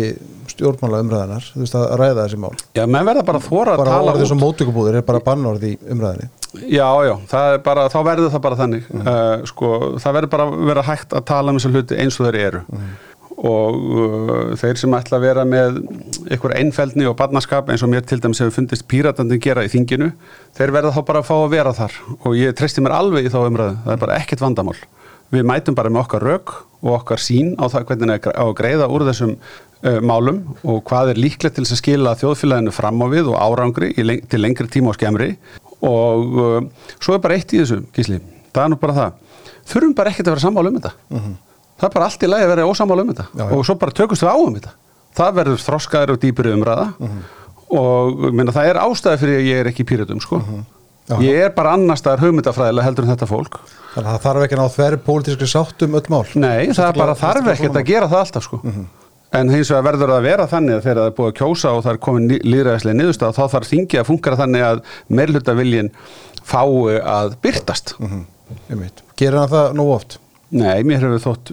stjórnmála 0.50 1.04
umræðinar, 1.04 1.44
þú 1.52 1.60
veist 1.62 1.76
að 1.78 1.84
ræða 2.00 2.24
þessi 2.24 2.38
mál. 2.42 2.50
Já, 2.74 2.82
menn 2.82 3.06
verða 3.06 3.22
bara 3.28 3.42
þóra 3.44 3.76
að 3.76 3.82
tala 3.82 3.84
út. 3.84 3.90
Bara 3.92 4.14
orðið 4.16 4.30
sem 4.32 4.40
mótökubúður 4.42 4.98
er 4.98 5.04
bara 5.06 5.22
bannorð 5.22 5.66
í 5.68 5.72
umræðinni. 5.94 6.26
Já, 6.72 6.88
já, 7.06 7.14
bara, 7.62 7.84
þá 7.92 7.98
verður 8.08 8.32
það 8.32 8.42
bara 8.48 8.58
þannig. 8.58 8.88
Mm. 8.90 9.04
Uh, 9.12 9.44
sko, 9.52 9.70
það 10.02 10.18
verður 10.18 10.32
bara 10.34 10.48
vera 10.72 10.86
hægt 10.88 11.14
að 11.14 11.28
tala 11.30 11.54
um 11.54 11.60
þessu 11.60 11.72
hluti 11.76 12.00
eins 12.02 12.18
og 12.18 12.26
þeir 12.26 12.40
eru. 12.42 12.64
Mm. 12.72 12.90
Og 13.36 13.78
uh, 13.78 14.42
þeir 14.58 14.82
sem 14.82 14.98
ætla 14.98 15.20
að 15.20 15.28
vera 15.28 15.46
með 15.46 15.80
einhver 16.24 16.56
einfældni 16.58 17.06
og 17.06 17.18
barnaskap 17.20 17.70
eins 17.70 17.86
og 17.86 17.92
mér 17.92 18.02
til 18.08 18.18
dæmis 18.24 18.42
hefur 18.42 18.56
fundist 18.56 18.88
píratandin 18.90 19.42
gera 19.44 19.62
í 19.62 19.70
þinginu, 19.70 20.10
þeir 20.58 20.74
verða 20.74 20.96
þá 20.96 21.02
bara 21.06 21.22
að 21.22 21.30
fá 21.30 21.36
að 21.36 21.50
vera 21.54 21.76
þar. 21.76 22.02
Og 22.24 22.34
ég 22.40 22.58
treysti 22.58 22.82
mér 22.82 22.98
alveg 22.98 23.28
í 23.28 23.34
þá 23.34 23.42
umræðu. 23.44 23.82
Það 23.84 23.94
er 23.94 24.06
bara 24.08 24.22
ekkert 24.24 24.42
vandamál 24.42 24.78
við 25.34 25.46
mætum 25.48 25.76
bara 25.76 25.92
með 25.92 26.04
okkar 26.04 26.26
rauk 26.26 26.54
og 26.82 26.92
okkar 27.00 27.22
sín 27.22 27.54
á 27.58 27.64
það 27.70 27.86
hvernig 27.90 28.28
á 28.30 28.44
að 28.44 28.56
greiða 28.58 28.88
úr 28.92 29.06
þessum 29.08 29.34
uh, 29.36 30.00
málum 30.04 30.42
og 30.62 30.82
hvað 30.88 31.12
er 31.12 31.20
líklegt 31.20 31.56
til 31.56 31.64
þess 31.64 31.76
að 31.76 31.82
skila 31.82 32.16
þjóðfélaginu 32.20 32.74
fram 32.74 33.02
á 33.02 33.06
við 33.12 33.30
og 33.32 33.38
árangri 33.40 33.92
leng 34.02 34.26
til 34.30 34.42
lengri 34.42 34.68
tíma 34.70 34.92
og 34.92 34.98
skemmri 34.98 35.32
og 35.86 36.38
uh, 36.40 36.60
svo 36.98 37.16
er 37.16 37.24
bara 37.24 37.38
eitt 37.38 37.54
í 37.54 37.62
þessu 37.62 37.82
gísli, 37.96 38.20
það 38.52 38.62
er 38.64 38.72
nú 38.72 38.80
bara 38.80 38.98
það 39.00 39.50
þurfum 39.72 39.96
bara 39.98 40.12
ekkert 40.12 40.28
að 40.28 40.36
vera 40.36 40.46
sammála 40.46 40.72
um 40.72 40.78
þetta 40.78 40.92
mhm. 41.08 41.24
-huh. 41.24 41.64
það 41.80 41.88
er 41.88 41.94
bara 41.96 42.10
allt 42.10 42.22
í 42.22 42.30
lagi 42.30 42.46
að 42.46 42.52
vera 42.54 42.68
ósammála 42.70 43.02
um 43.02 43.14
þetta 43.14 43.26
já, 43.32 43.44
já. 43.44 43.56
og 43.56 43.66
svo 43.66 43.74
bara 43.74 43.96
tökumst 44.00 44.22
við 44.22 44.30
á 44.30 44.36
um 44.36 44.54
þetta 44.54 44.72
það 45.16 45.36
verður 45.40 45.66
þroskaður 45.66 46.14
og 46.14 46.22
dýpur 46.22 46.52
umræða 46.52 46.86
-huh. 47.00 47.20
og 47.80 48.32
minna, 48.32 48.52
það 48.52 48.70
er 48.70 48.82
ástæði 48.84 49.20
fyrir 49.22 49.38
að 49.40 49.48
ég 49.50 49.60
er 49.60 49.66
ekki 49.72 49.82
í 49.82 49.90
pýratum 49.90 50.20
sko 50.20 50.38
-huh. 50.38 50.64
Já. 51.06 51.16
Ég 51.22 51.40
er 51.46 51.52
bara 51.54 51.76
annar 51.76 51.98
staðar 52.00 52.24
hugmyndafræðilega 52.24 52.86
heldur 52.88 53.06
en 53.06 53.12
þetta 53.12 53.28
fólk. 53.30 53.58
Þannig 53.94 54.08
að 54.08 54.12
það 54.12 54.24
þarf 54.26 54.44
ekki 54.44 54.56
að 54.56 54.60
ná 54.60 54.76
þverju 54.76 55.00
pólitískri 55.06 55.48
sáttum 55.52 55.98
öll 55.98 56.06
mál? 56.12 56.22
Nei, 56.34 56.72
það 56.74 56.86
er 56.88 56.98
bara 56.98 57.14
þarf 57.20 57.50
ekkert 57.52 57.78
að 57.78 57.90
gera 57.92 58.08
það 58.10 58.22
alltaf 58.24 58.46
sko. 58.46 58.60
Mm 58.64 58.72
-hmm. 58.72 58.86
en 59.38 59.50
hins 59.52 59.70
vegar 59.70 59.86
verður 59.86 60.10
það 60.12 60.16
að 60.16 60.28
vera 60.28 60.46
þannig 60.50 60.74
að 60.74 60.82
þegar 60.82 60.98
það 61.00 61.10
er 61.10 61.16
búið 61.16 61.30
að 61.30 61.38
kjósa 61.38 61.72
og 61.76 61.82
það 61.84 61.92
er 61.92 62.02
komin 62.06 62.28
líðræðislega 62.42 62.98
niðurstað 62.98 63.36
þá 63.36 63.44
þarf 63.54 63.70
þingið 63.70 64.00
að 64.00 64.08
fungera 64.10 64.40
þannig 64.42 64.62
að 64.66 64.82
meirhlutaviljin 65.08 65.90
fái 66.42 67.00
að 67.02 67.36
byrtast 67.42 67.94
Einmitt. 68.70 69.02
Gerir 69.18 69.40
hann 69.40 69.50
það 69.50 69.74
nú 69.74 69.90
oft? 69.90 70.18
Nei, 70.54 70.84
mér 70.86 71.02
hefur 71.02 71.22
þótt 71.24 71.50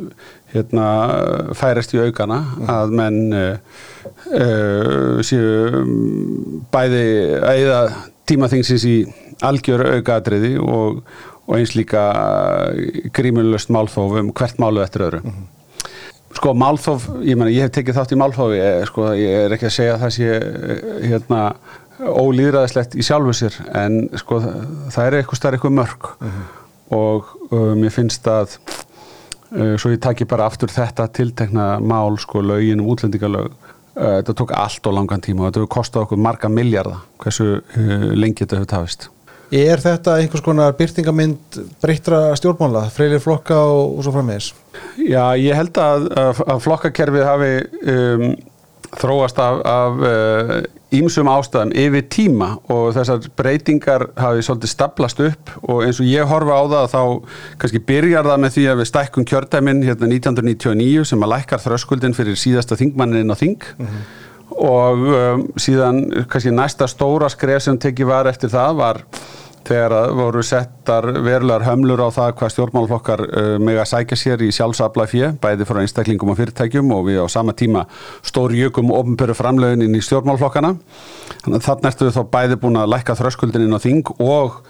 hérna, 0.53 0.87
færast 1.57 1.95
í 1.95 2.01
aukana 2.03 2.43
að 2.69 2.93
menn 2.93 3.33
uh, 3.33 3.57
uh, 4.29 5.21
séu 5.25 5.81
um, 5.81 6.61
bæði 6.73 7.05
æða 7.41 7.79
tímaþingsins 8.29 8.85
í 8.85 8.97
algjör 9.41 9.85
aukaadriði 9.97 10.57
og, 10.61 11.03
og 11.47 11.57
eins 11.57 11.75
líka 11.77 12.05
grímunlöst 13.15 13.73
málþóf 13.73 14.19
um 14.21 14.31
hvert 14.35 14.61
málu 14.61 14.83
eftir 14.83 15.07
öðru. 15.09 15.35
Sko 16.33 16.55
málþóf, 16.57 17.11
ég 17.21 17.37
menna 17.37 17.53
ég 17.53 17.67
hef 17.67 17.75
tekið 17.75 17.99
þátt 17.99 18.15
í 18.15 18.17
málþófi, 18.17 18.59
eh, 18.59 18.81
sko 18.89 19.11
ég 19.17 19.45
er 19.45 19.53
ekki 19.53 19.69
að 19.69 19.75
segja 19.75 19.95
að 19.95 20.03
það 20.05 20.13
sé 20.15 20.29
eh, 20.33 20.85
hérna 21.11 21.43
ólýðræðislegt 22.01 22.97
í 22.97 23.05
sjálfu 23.05 23.33
sér 23.37 23.57
en 23.77 24.07
sko 24.17 24.39
það 24.41 25.05
er 25.05 25.17
eitthvað 25.19 25.39
starf 25.39 25.57
eitthvað 25.57 25.75
mörg 25.77 26.09
og 26.93 27.29
uh, 27.51 27.73
mér 27.77 27.93
finnst 27.93 28.27
að 28.29 28.57
uh, 28.57 29.75
svo 29.79 29.93
ég 29.93 30.01
taki 30.03 30.27
bara 30.29 30.47
aftur 30.49 30.71
þetta 30.73 31.07
tiltekna 31.13 31.77
mál 31.83 32.17
sko 32.21 32.43
lögin 32.43 32.81
um 32.83 32.89
útlendingalög 32.93 33.51
uh, 33.53 34.19
þetta 34.19 34.37
tók 34.41 34.53
allt 34.57 34.89
og 34.89 34.97
langan 34.97 35.23
tíma 35.23 35.45
og 35.45 35.51
þetta 35.51 35.63
hefur 35.63 35.73
kostað 35.77 36.07
okkur 36.07 36.23
marga 36.25 36.51
miljardar 36.51 37.03
hversu 37.23 37.49
uh, 37.59 38.09
lengi 38.17 38.43
þetta 38.43 38.61
hefur 38.61 38.71
tafist 38.75 39.09
Er 39.53 39.77
þetta 39.77 40.15
einhvers 40.17 40.41
konar 40.41 40.73
byrtingamind 40.77 41.59
breyttra 41.83 42.31
stjórnmála, 42.39 42.87
freylir 42.93 43.21
flokka 43.21 43.59
og, 43.69 43.99
og 43.99 44.05
svo 44.05 44.13
frammeðis? 44.15 44.47
Já, 44.97 45.35
ég 45.37 45.53
held 45.53 45.77
að, 45.77 46.07
að, 46.17 46.39
að 46.55 46.63
flokkakerfið 46.63 47.25
hafi 47.27 47.51
um, 47.93 48.23
þróast 48.97 49.37
af, 49.41 49.59
af 49.69 50.01
ímsum 50.93 51.29
uh, 51.29 51.35
ástæðum 51.37 51.73
yfir 51.83 52.07
tíma 52.15 52.49
og 52.73 52.95
þessar 52.97 53.29
breytingar 53.37 54.07
hafi 54.17 54.41
svolítið 54.45 54.73
staplast 54.73 55.21
upp 55.21 55.53
og 55.67 55.85
eins 55.85 56.01
og 56.01 56.09
ég 56.09 56.33
horfa 56.33 56.57
á 56.57 56.63
það 56.73 56.89
þá 56.95 57.03
kannski 57.61 57.83
byrjar 57.93 58.31
það 58.31 58.43
með 58.43 58.57
því 58.57 58.65
að 58.71 58.81
við 58.81 58.89
stækkum 58.89 59.29
kjördæminn 59.29 59.85
hérna 59.85 60.09
1999 60.09 61.07
sem 61.11 61.25
að 61.25 61.33
lækkar 61.35 61.63
þröskuldin 61.67 62.17
fyrir 62.17 62.41
síðasta 62.41 62.77
þingmannin 62.81 63.33
á 63.33 63.37
þing 63.37 63.69
og 64.53 65.07
um, 65.13 65.47
síðan 65.61 66.03
kannski 66.29 66.53
næsta 66.53 66.89
stóra 66.89 67.29
skref 67.33 67.65
sem 67.65 67.77
tekið 67.81 68.09
var 68.09 68.29
eftir 68.29 68.53
það 68.53 68.77
var 68.81 69.01
þegar 69.67 70.13
voru 70.17 70.43
settar 70.45 71.07
verulegar 71.23 71.65
hömlur 71.67 72.03
á 72.03 72.09
það 72.13 72.35
hvað 72.39 72.53
stjórnmálflokkar 72.55 73.23
uh, 73.25 73.55
með 73.63 73.81
að 73.83 73.89
sækja 73.93 74.19
sér 74.19 74.43
í 74.43 74.51
sjálfsabla 74.55 75.07
fjö, 75.09 75.31
bæði 75.43 75.67
frá 75.69 75.81
einstaklingum 75.83 76.33
og 76.33 76.39
fyrirtækjum 76.39 76.93
og 76.95 77.07
við 77.09 77.23
á 77.23 77.27
sama 77.31 77.55
tíma 77.57 77.85
stóri 78.25 78.61
jökum 78.63 78.93
ofnböru 78.95 79.35
framlögin 79.37 79.85
inn 79.87 79.97
í 79.97 80.03
stjórnmálflokkana. 80.03 80.75
Þannig 81.43 81.59
að 81.59 81.67
þarna 81.67 81.91
ertu 81.91 82.11
þá 82.15 82.21
bæði 82.37 82.59
búin 82.61 82.79
að 82.79 82.93
lækka 82.95 83.17
þröskuldin 83.19 83.67
inn 83.67 83.77
á 83.77 83.83
þing 83.83 84.13
og 84.23 84.61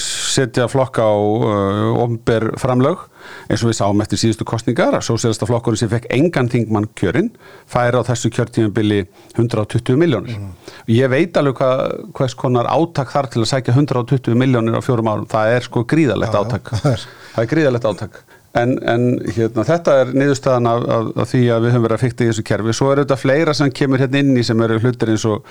setja 0.00 0.66
flokka 0.70 1.04
á 1.06 1.14
uh, 1.14 2.02
ofnbör 2.02 2.50
framlög 2.58 3.04
eins 3.50 3.62
og 3.62 3.70
við 3.70 3.76
sáum 3.78 4.00
eftir 4.02 4.18
síðustu 4.18 4.46
kostningar 4.48 4.96
að 4.96 5.04
sósélasta 5.06 5.46
flokkurinn 5.46 5.78
sem 5.78 5.90
fekk 5.92 6.08
engan 6.14 6.48
þingmann 6.50 6.88
kjörinn 6.98 7.28
færi 7.70 8.00
á 8.00 8.02
þessu 8.08 8.30
kjörtímabili 8.34 9.04
120 9.36 10.00
miljónir. 10.00 10.38
Mm. 10.40 10.74
Ég 10.90 11.12
veit 11.12 11.36
alveg 11.38 11.60
hvað, 11.60 11.84
hvers 12.16 12.36
konar 12.38 12.70
átak 12.72 13.12
þar 13.14 13.30
til 13.30 13.44
að 13.44 13.50
sækja 13.52 13.76
120 13.76 14.38
miljónir 14.40 14.78
á 14.78 14.82
fjórum 14.82 15.12
árum. 15.12 15.30
Það 15.30 15.54
er 15.56 15.68
sko 15.68 15.84
gríðalegt 15.86 16.34
Já, 16.34 16.42
átak. 16.42 16.72
já, 16.74 16.80
það 16.84 16.92
er. 16.96 17.06
Er 17.44 17.50
gríðalegt 17.54 17.90
átak. 17.92 18.22
En, 18.58 18.72
en 18.82 19.04
hérna, 19.30 19.62
þetta 19.62 19.92
er 20.00 20.08
niðurstaðan 20.10 20.66
af, 20.66 20.86
af, 20.90 21.10
af 21.22 21.28
því 21.30 21.42
að 21.54 21.66
við 21.66 21.70
höfum 21.70 21.84
verið 21.84 21.96
að 21.96 22.02
fykta 22.02 22.24
í 22.24 22.30
þessu 22.32 22.44
kerfi. 22.48 22.72
Svo 22.74 22.88
er 22.90 23.02
þetta 23.04 23.18
fleira 23.20 23.52
sem 23.54 23.70
kemur 23.70 24.02
hérna 24.02 24.22
inn 24.24 24.40
í 24.40 24.42
sem 24.46 24.64
eru 24.66 24.80
hlutir 24.82 25.12
eins 25.12 25.26
og 25.30 25.44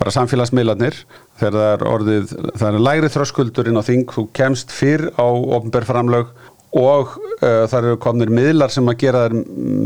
bara 0.00 0.14
samfélagsmiðlarnir. 0.16 0.96
Þegar 1.40 1.58
það 1.58 1.74
er 1.74 1.84
orðið, 1.90 2.32
það 2.62 2.68
er 2.70 2.86
lægri 2.86 3.10
þröskuldur 3.12 3.68
inn 3.68 3.80
á 3.80 3.84
þing, 3.84 4.06
þú 4.16 4.24
kemst 4.40 4.72
fyrr 4.72 5.10
á 5.20 5.28
ofnbærframlög 5.28 6.32
og 6.80 7.16
uh, 7.18 7.66
það 7.66 7.76
eru 7.80 7.98
komnir 8.00 8.30
miðlar 8.32 8.70
sem 8.72 8.88
að 8.88 9.00
gera 9.02 9.24
þær 9.26 9.36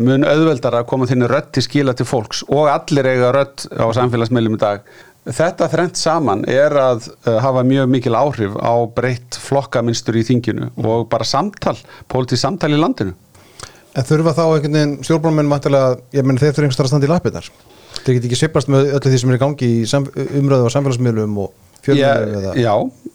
mun 0.04 0.26
auðveldar 0.28 0.78
að 0.78 0.88
koma 0.90 1.08
þinni 1.08 1.30
rödd 1.32 1.48
til 1.56 1.64
skila 1.64 1.94
til 1.96 2.06
fólks 2.06 2.42
og 2.52 2.68
allir 2.68 3.08
eiga 3.08 3.32
rödd 3.34 3.66
á 3.72 3.88
samfélagsmiðlum 3.96 4.58
í 4.58 4.62
dag. 4.62 4.84
Þetta 5.24 5.68
þrennt 5.72 5.96
saman 5.96 6.42
er 6.52 6.74
að 6.76 7.06
uh, 7.24 7.38
hafa 7.40 7.62
mjög 7.64 7.88
mikil 7.94 8.12
áhrif 8.18 8.56
á 8.60 8.74
breytt 8.92 9.38
flokkaminstur 9.40 10.18
í 10.20 10.24
þinginu 10.28 10.68
og 10.84 11.06
bara 11.12 11.24
samtal, 11.24 11.78
pólitíð 12.12 12.42
samtal 12.42 12.74
í 12.74 12.80
landinu. 12.80 13.14
En 13.94 14.04
þurfa 14.04 14.34
þá 14.36 14.42
einhvern 14.44 14.74
veginn 14.76 14.96
stjórnmálmenn 15.06 15.48
mæntilega, 15.48 15.96
ég 16.12 16.26
menn 16.26 16.40
þeir 16.40 16.50
þurfa 16.52 16.66
einhvers 16.66 16.80
þar 16.80 16.88
að 16.88 16.92
standa 16.92 17.08
í 17.08 17.12
lappirnar. 17.14 17.48
Þeir 18.04 18.16
geti 18.18 18.28
ekki 18.28 18.40
sveiflast 18.42 18.72
með 18.74 18.90
öllu 18.98 19.12
því 19.12 19.20
sem 19.22 19.30
er 19.32 19.38
í 19.38 19.42
gangi 19.44 19.68
í 19.70 19.84
umröðu 20.42 20.66
á 20.68 20.74
samfélagsmiðlum 20.74 21.38
og 21.44 21.52
fjölmiðlum 21.86 22.36
eða... 22.40 22.54
Já, 22.60 22.74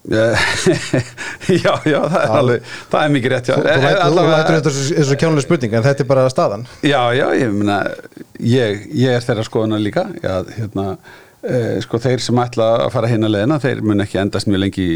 já, 1.65 1.73
já, 1.85 1.99
það 2.09 2.19
er 2.23 2.35
alveg, 2.39 2.69
það 2.89 3.03
er 3.03 3.13
mikið 3.15 3.33
rétt, 3.35 3.49
já. 3.51 3.55
Þú, 3.59 3.69
Eh, 3.69 3.85
lætur, 4.15 4.55
þetta 4.55 4.73
eins 5.01 5.11
og 5.13 5.19
kjánuleg 5.21 5.45
spurning 5.45 5.75
en 5.77 5.85
þetta 5.85 6.05
er 6.05 6.09
bara 6.09 6.27
staðan. 6.31 6.65
Já, 6.85 7.01
já, 7.17 7.25
ég 7.37 7.53
meina, 7.53 7.79
ég, 8.41 8.85
ég 8.97 9.17
er 9.17 9.25
þeirra 9.25 9.45
skoðuna 9.45 9.81
líka, 9.83 10.07
já, 10.23 10.39
hérna, 10.55 10.85
sko 11.85 11.99
þeir 12.03 12.23
sem 12.23 12.39
ætla 12.43 12.65
að 12.85 12.93
fara 12.95 13.09
hérna 13.11 13.29
leðina, 13.31 13.59
þeir 13.63 13.83
mun 13.85 14.03
ekki 14.03 14.19
endast 14.19 14.49
mjög 14.49 14.63
lengi 14.65 14.89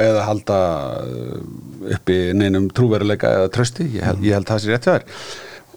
eða 0.00 0.28
halda 0.28 0.60
eh, 1.06 1.42
uppi 1.96 2.20
neinum 2.36 2.68
trúveruleika 2.74 3.32
eða 3.38 3.50
trösti, 3.54 3.88
ég 3.96 4.06
held, 4.06 4.24
ég 4.26 4.38
held 4.38 4.48
það 4.48 4.62
sér 4.62 4.74
rétt 4.74 4.88
þér. 4.88 5.04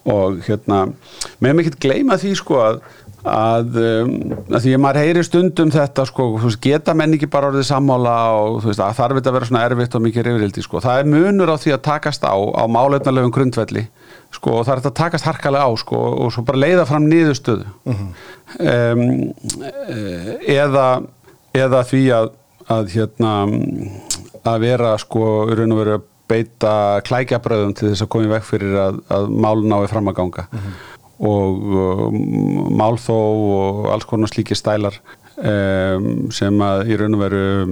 Og 0.07 0.39
hérna, 0.47 0.85
með 1.43 1.59
mikið 1.59 1.81
gleyma 1.83 2.17
því 2.21 2.33
sko 2.39 2.61
að 2.63 2.81
að, 3.27 3.77
um, 3.81 4.11
að 4.53 4.61
því 4.63 4.73
að 4.75 4.81
maður 4.83 4.99
heyri 5.01 5.23
stundum 5.25 5.71
þetta 5.73 6.05
sko, 6.07 6.27
veist, 6.39 6.61
geta 6.63 6.93
menn 6.95 7.15
ekki 7.17 7.27
bara 7.31 7.49
orðið 7.51 7.65
sammála 7.67 8.13
og 8.37 8.61
þú 8.63 8.69
veist, 8.71 8.83
að 8.85 8.99
þarf 9.01 9.19
þetta 9.19 9.31
að 9.31 9.37
vera 9.37 9.49
svona 9.49 9.63
erfitt 9.67 9.97
og 9.97 10.03
mikið 10.05 10.27
reyfrildi, 10.27 10.63
sko, 10.63 10.81
það 10.85 11.01
er 11.01 11.09
munur 11.11 11.51
á 11.51 11.57
því 11.59 11.73
að 11.75 11.83
takast 11.89 12.23
á, 12.23 12.35
á 12.37 12.63
málefnalegum 12.71 13.33
grundvelli 13.35 13.83
sko, 14.35 14.59
og 14.59 14.65
það 14.65 14.73
er 14.73 14.81
þetta 14.81 14.91
að 14.93 14.99
takast 15.01 15.27
harkalega 15.27 15.67
á 15.67 15.71
sko, 15.79 16.01
og 16.23 16.33
svo 16.33 16.43
bara 16.47 16.63
leiða 16.63 16.87
fram 16.89 17.07
niðurstöðu. 17.09 17.69
Um, 18.57 19.05
eða 20.47 20.87
eða 21.57 21.81
því 21.87 22.03
að, 22.15 22.29
að 22.73 22.93
hérna 22.95 23.33
að 24.47 24.63
vera 24.63 24.93
sko, 25.01 25.23
að 25.47 25.97
beita 26.27 26.71
klækjabröðum 27.07 27.73
til 27.77 27.91
þess 27.91 28.03
að 28.03 28.11
koma 28.11 28.27
í 28.27 28.31
veg 28.33 28.45
fyrir 28.47 28.75
að, 28.81 28.99
að 29.15 29.29
mál 29.31 29.63
nái 29.63 29.87
fram 29.91 30.11
að 30.11 30.17
ganga. 30.19 30.47
Og 31.17 31.63
um, 31.73 32.17
málþó 32.77 33.15
og 33.15 33.87
alls 33.93 34.05
konar 34.05 34.29
slíkir 34.29 34.59
stælar 34.59 34.99
um, 35.39 36.27
sem 36.35 36.61
að 36.61 36.91
í 36.91 36.99
raun 36.99 37.17
og 37.17 37.23
veru 37.23 37.45
um, 37.63 37.71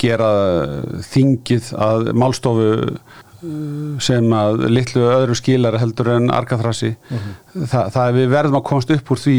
gera 0.00 0.30
þingið 1.12 1.70
að 1.78 2.10
málstofu 2.18 2.72
uh, 2.88 3.20
sem 4.02 4.32
að 4.34 4.64
litlu 4.72 5.04
öðru 5.08 5.36
skilar 5.38 5.78
heldur 5.78 6.14
en 6.16 6.30
arkaþrassi 6.34 6.94
Þa, 7.08 7.88
það 7.94 8.02
er 8.04 8.16
við 8.16 8.32
verðum 8.32 8.58
að 8.58 8.64
komast 8.70 8.94
upp 8.94 9.12
úr 9.14 9.22
því, 9.22 9.36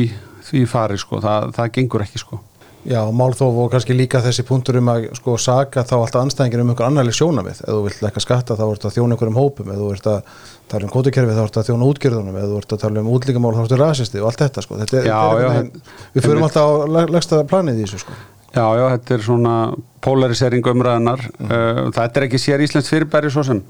því 0.49 0.62
fari 0.71 0.99
sko, 1.01 1.19
það, 1.23 1.49
það 1.57 1.73
gengur 1.79 2.05
ekki 2.05 2.21
sko 2.21 2.39
Já, 2.88 3.01
málþóf 3.12 3.57
og 3.59 3.73
kannski 3.73 3.95
líka 3.95 4.21
þessi 4.23 4.45
punktur 4.47 4.77
um 4.79 4.88
að 4.93 5.09
sko 5.17 5.33
saga 5.41 5.83
þá 5.83 5.97
alltaf 5.97 6.21
anstæðingin 6.23 6.63
um 6.63 6.71
einhver 6.71 6.88
annarlega 6.88 7.17
sjónamið. 7.17 7.59
Ef 7.65 7.73
þú 7.75 7.81
vilt 7.85 7.99
lekka 8.05 8.23
skatta 8.23 8.55
þá 8.55 8.63
ert 8.69 8.88
að 8.88 8.95
þjóna 8.95 9.17
einhverjum 9.17 9.39
hópum, 9.39 9.71
ef 9.73 9.81
þú 9.81 9.89
ert 9.97 10.07
að 10.07 10.45
tala 10.71 10.88
um 10.88 10.93
kótukerfi 10.93 11.35
þá 11.35 11.41
ert 11.43 11.59
að 11.59 11.67
þjóna 11.69 11.89
útgjörðunum, 11.91 12.39
ef 12.39 12.47
þú 12.47 12.62
ert 12.62 12.75
að 12.75 12.81
tala 12.85 13.03
um 13.03 13.12
útlíkamál 13.12 13.51
þá 13.57 13.62
ert 13.65 13.75
að 13.75 13.83
rasisti 13.83 14.23
og 14.23 14.29
allt 14.31 14.43
þetta 14.45 14.63
sko. 14.63 14.79
Þetta 14.79 15.03
Já, 15.03 15.19
þetta 15.19 15.51
er 15.51 15.67
já, 15.67 15.83
við 16.15 16.29
förum 16.29 16.47
alltaf 16.47 16.71
á 16.71 16.75
legsta 17.17 17.41
planið 17.51 17.81
í 17.81 17.85
þessu 17.85 18.03
sko. 18.05 18.19
Já, 18.55 18.65
já, 18.79 18.85
þetta 18.95 19.13
er 19.15 19.23
svona 19.25 19.55
polarisering 20.01 20.65
umræðanar 20.71 21.21
uh, 21.43 21.89
þetta 21.93 22.21
er 22.21 22.25
ekki 22.25 22.41
sér 22.41 22.63
Íslands 22.65 22.89
fyrirbæri 22.89 23.29
svo 23.33 23.43
sem. 23.45 23.62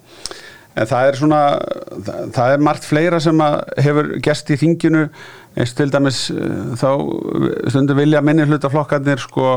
En 0.79 0.87
það 0.87 1.09
er 1.09 1.17
svona 1.19 1.39
það, 2.05 2.19
það 2.37 2.53
er 2.53 2.63
margt 2.63 2.85
fleira 2.87 3.19
sem 3.23 3.41
hefur 3.81 4.11
gerst 4.23 4.51
í 4.53 4.59
þinginu. 4.61 5.07
Eins 5.59 5.73
til 5.75 5.89
dæmis 5.91 6.27
uh, 6.31 6.75
þá 6.79 6.89
stundum 7.73 7.99
vilja 7.99 8.21
minni 8.23 8.45
hlutaflokkarnir 8.47 9.19
sko 9.23 9.55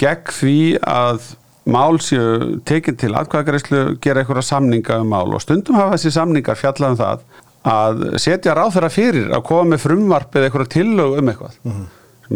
gegn 0.00 0.34
því 0.36 0.56
að 0.84 1.30
mál 1.70 2.00
séu 2.02 2.58
tekin 2.66 2.98
til 3.00 3.14
atkvæðagreyslu 3.16 3.84
gera 4.02 4.24
einhverja 4.24 4.48
samninga 4.50 4.98
um 5.00 5.14
mál. 5.14 5.30
Og 5.36 5.44
stundum 5.44 5.78
hafa 5.78 5.96
þessi 5.96 6.12
samningar 6.18 6.58
fjallað 6.58 6.96
um 6.96 7.00
það 7.00 7.24
að 7.70 8.04
setja 8.20 8.56
ráþara 8.56 8.88
fyrir 8.92 9.32
að 9.36 9.46
koma 9.48 9.74
með 9.74 9.82
frumvarp 9.86 10.36
eða 10.36 10.48
einhverja 10.48 10.74
tillög 10.76 11.18
um 11.20 11.32
eitthvað. 11.32 11.56
Sem 11.60 11.88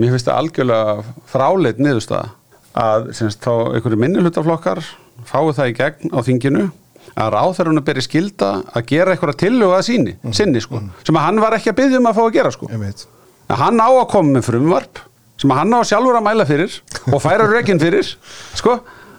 ég 0.02 0.11
finnst 0.14 0.26
það 0.26 0.40
algjörlega 0.40 0.94
fráleit 1.30 1.78
niðurstaða 1.83 2.33
að 2.74 3.11
semst, 3.14 3.44
þá 3.44 3.76
einhverju 3.76 4.00
minnihlutaflokkar 4.02 4.80
fái 5.28 5.52
það 5.54 5.70
í 5.70 5.74
gegn 5.78 6.11
á 6.11 6.18
þinginu 6.26 6.64
að 7.14 7.30
ráþærunum 7.37 7.85
beri 7.87 8.02
skilda 8.02 8.50
að 8.74 8.87
gera 8.90 9.14
einhverja 9.14 9.38
tillögu 9.44 9.76
að 9.76 9.85
síni, 9.87 10.14
sinni 10.35 10.62
sko, 10.64 10.80
sem 11.07 11.18
að 11.18 11.26
hann 11.28 11.42
var 11.44 11.54
ekki 11.54 11.70
að 11.70 11.78
byggja 11.83 12.00
um 12.00 12.09
að 12.11 12.16
fá 12.18 12.22
að 12.24 12.33
gera 12.35 12.50
sko. 12.54 12.70
Að 13.44 13.61
hann 13.61 13.78
á 13.78 13.88
að 13.92 14.09
koma 14.11 14.35
með 14.35 14.46
frumvarp 14.48 15.02
sem 15.38 15.52
að 15.52 15.61
hann 15.61 15.76
á 15.78 15.80
sjálfur 15.87 16.18
að 16.18 16.26
mæla 16.26 16.46
fyrir 16.48 16.78
og 17.12 17.22
færa 17.22 17.46
rekin 17.50 17.78
fyrir 17.83 18.09
sko, 18.57 18.78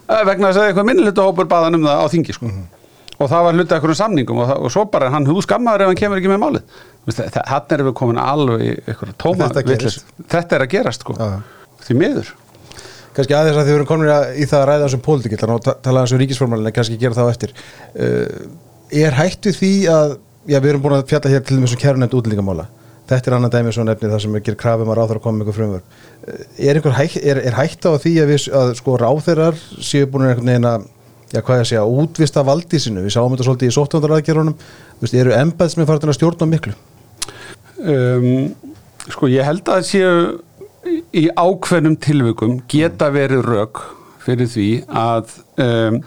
eh, 0.09 0.23
vegna 0.27 0.49
þess 0.49 0.59
að 0.63 0.71
einhver 0.71 0.87
minnihlutahópur 0.89 1.47
baðan 1.51 1.79
um 1.79 1.87
það 1.87 2.03
á 2.03 2.05
þingi 2.11 2.35
sko. 2.35 2.51
og 3.15 3.29
það 3.31 3.45
var 3.45 3.53
hluti 3.55 3.71
af 3.71 3.77
einhverjum 3.77 4.01
samningum 4.01 4.39
og, 4.43 4.49
það, 4.49 4.57
og 4.59 4.71
svo 4.73 4.85
bara 4.91 5.09
hann 5.13 5.27
húskammaður 5.29 5.85
ef 5.85 5.91
hann 5.91 5.99
kemur 6.01 6.19
ekki 6.19 6.31
með 6.33 6.41
málið 6.41 6.63
Þannig 7.05 7.75
erum 7.75 7.89
við 7.89 7.95
komin 7.99 8.19
alveg 8.21 8.63
í 8.65 8.71
eitthvað 8.85 9.13
tóma 9.21 9.49
Þetta 9.49 9.63
vitleysu. 9.69 10.03
Þetta 10.31 10.57
er 10.57 10.65
að 10.65 10.71
gerast 10.73 11.05
sko. 11.05 11.15
Því 11.85 11.97
miður. 11.99 12.31
Kannski 13.15 13.35
aðeins 13.37 13.59
að 13.59 13.67
þið 13.69 13.75
vorum 13.77 13.89
komin 13.89 14.09
í 14.35 14.47
það 14.49 14.61
að 14.61 14.69
ræða 14.69 14.85
þessum 14.85 15.03
pólitík 15.05 15.35
þannig 15.39 15.59
að 15.59 15.67
ta- 15.67 15.75
tala 15.85 16.01
þessum 16.03 16.19
ríkisformálin 16.19 16.67
en 16.71 16.75
kannski 16.75 16.97
gera 16.99 17.15
það 17.15 17.29
á 17.29 17.33
eftir. 17.35 17.53
Uh, 17.95 18.47
er 19.05 19.15
hættu 19.15 19.53
því 19.55 19.69
að 19.93 20.15
já, 20.49 20.57
við 20.57 20.71
erum 20.73 20.83
búin 20.83 20.97
að 20.97 21.05
fjalla 21.13 21.31
hér 21.31 21.45
til 21.45 21.59
þessum 21.61 21.81
kærunend 21.85 22.17
útlendingamála. 22.17 22.65
Þetta 23.05 23.29
er 23.29 23.35
annan 23.37 23.53
dæmi 23.53 23.71
svo 23.75 23.85
nefnir 23.85 24.11
það 24.11 24.23
sem 24.25 24.35
gerir 24.39 24.57
krafum 24.57 24.89
að 24.89 24.97
ráþara 24.97 25.21
koma 25.21 25.43
eitthvað 25.45 25.57
frumvör 25.59 25.83
uh, 25.85 26.43
er, 26.57 26.81
hæ, 26.97 27.03
er, 27.21 27.41
er 27.51 27.57
hætta 27.59 27.93
á 27.93 28.01
því 28.01 28.13
að, 28.23 28.31
við, 28.33 28.47
að 28.57 28.71
sko 28.81 28.95
ráþeirar 28.97 29.59
séu 29.77 30.09
búin 30.09 30.25
einhvern 30.31 30.49
veginn 30.49 30.65
að 30.71 30.87
já, 31.29 31.39
hvað 31.41 31.59
ég 31.59 31.61
að 31.61 31.69
segja, 31.69 31.85
útvista 32.01 32.43
valdi 32.49 32.81
sinu 32.81 33.05
við 33.05 33.13
sáum 33.13 33.29
þetta 33.35 33.45
svolítið 33.45 33.69
í 33.69 33.75
sóttvandaræðgerunum 33.77 34.57
eru 35.21 35.37
embæðsmið 35.37 35.89
farin 35.91 36.13
að 36.13 36.17
stjórna 36.17 36.49
miklu 36.49 36.73
um, 37.79 38.55
Sko 39.05 39.27
ég 39.29 39.45
held 39.45 39.67
að 39.69 39.83
séu 39.85 40.13
í- 41.13 41.29
ákveðnum 41.37 41.95
tilvikum 42.01 42.55
geta 42.71 43.11
verið 43.13 43.43
rök 43.45 43.83
fyrir 44.25 44.49
því 44.49 44.69
að 44.89 45.35
um, 45.61 45.99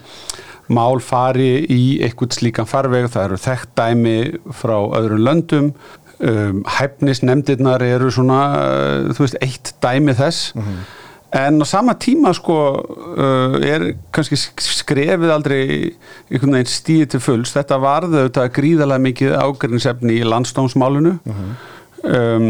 mál 0.75 0.99
fari 1.01 1.63
í 1.71 1.83
eitthvað 2.03 2.35
slíkan 2.41 2.67
farveg, 2.69 3.07
það 3.15 3.29
eru 3.29 3.39
þekkt 3.45 3.71
dæmi 3.79 4.17
frá 4.59 4.75
öðrum 4.99 5.23
löndum. 5.25 5.71
Um, 6.19 6.65
hæfnisnefndirnar 6.67 7.85
eru 7.87 8.11
svona, 8.11 8.41
uh, 8.59 9.13
þú 9.15 9.23
veist, 9.23 9.39
eitt 9.47 9.71
dæmi 9.85 10.17
þess 10.19 10.51
en 11.37 11.61
á 11.61 11.67
sama 11.69 11.93
tíma 12.01 12.31
sko 12.37 12.57
uh, 12.81 13.57
er 13.61 13.91
kannski 14.15 14.39
sk- 14.41 14.65
skrefið 14.81 15.33
aldrei 15.35 15.63
einhvern 16.31 16.57
veginn 16.57 16.71
stíði 16.73 17.09
til 17.15 17.21
fulls. 17.21 17.53
Þetta 17.57 17.81
varðu 17.83 18.23
auðvitað 18.23 18.53
gríðarlega 18.57 19.05
mikið 19.09 19.35
ágrinnsefni 19.43 20.21
í 20.23 20.25
landstómsmálinu 20.29 21.19
um, 22.09 22.49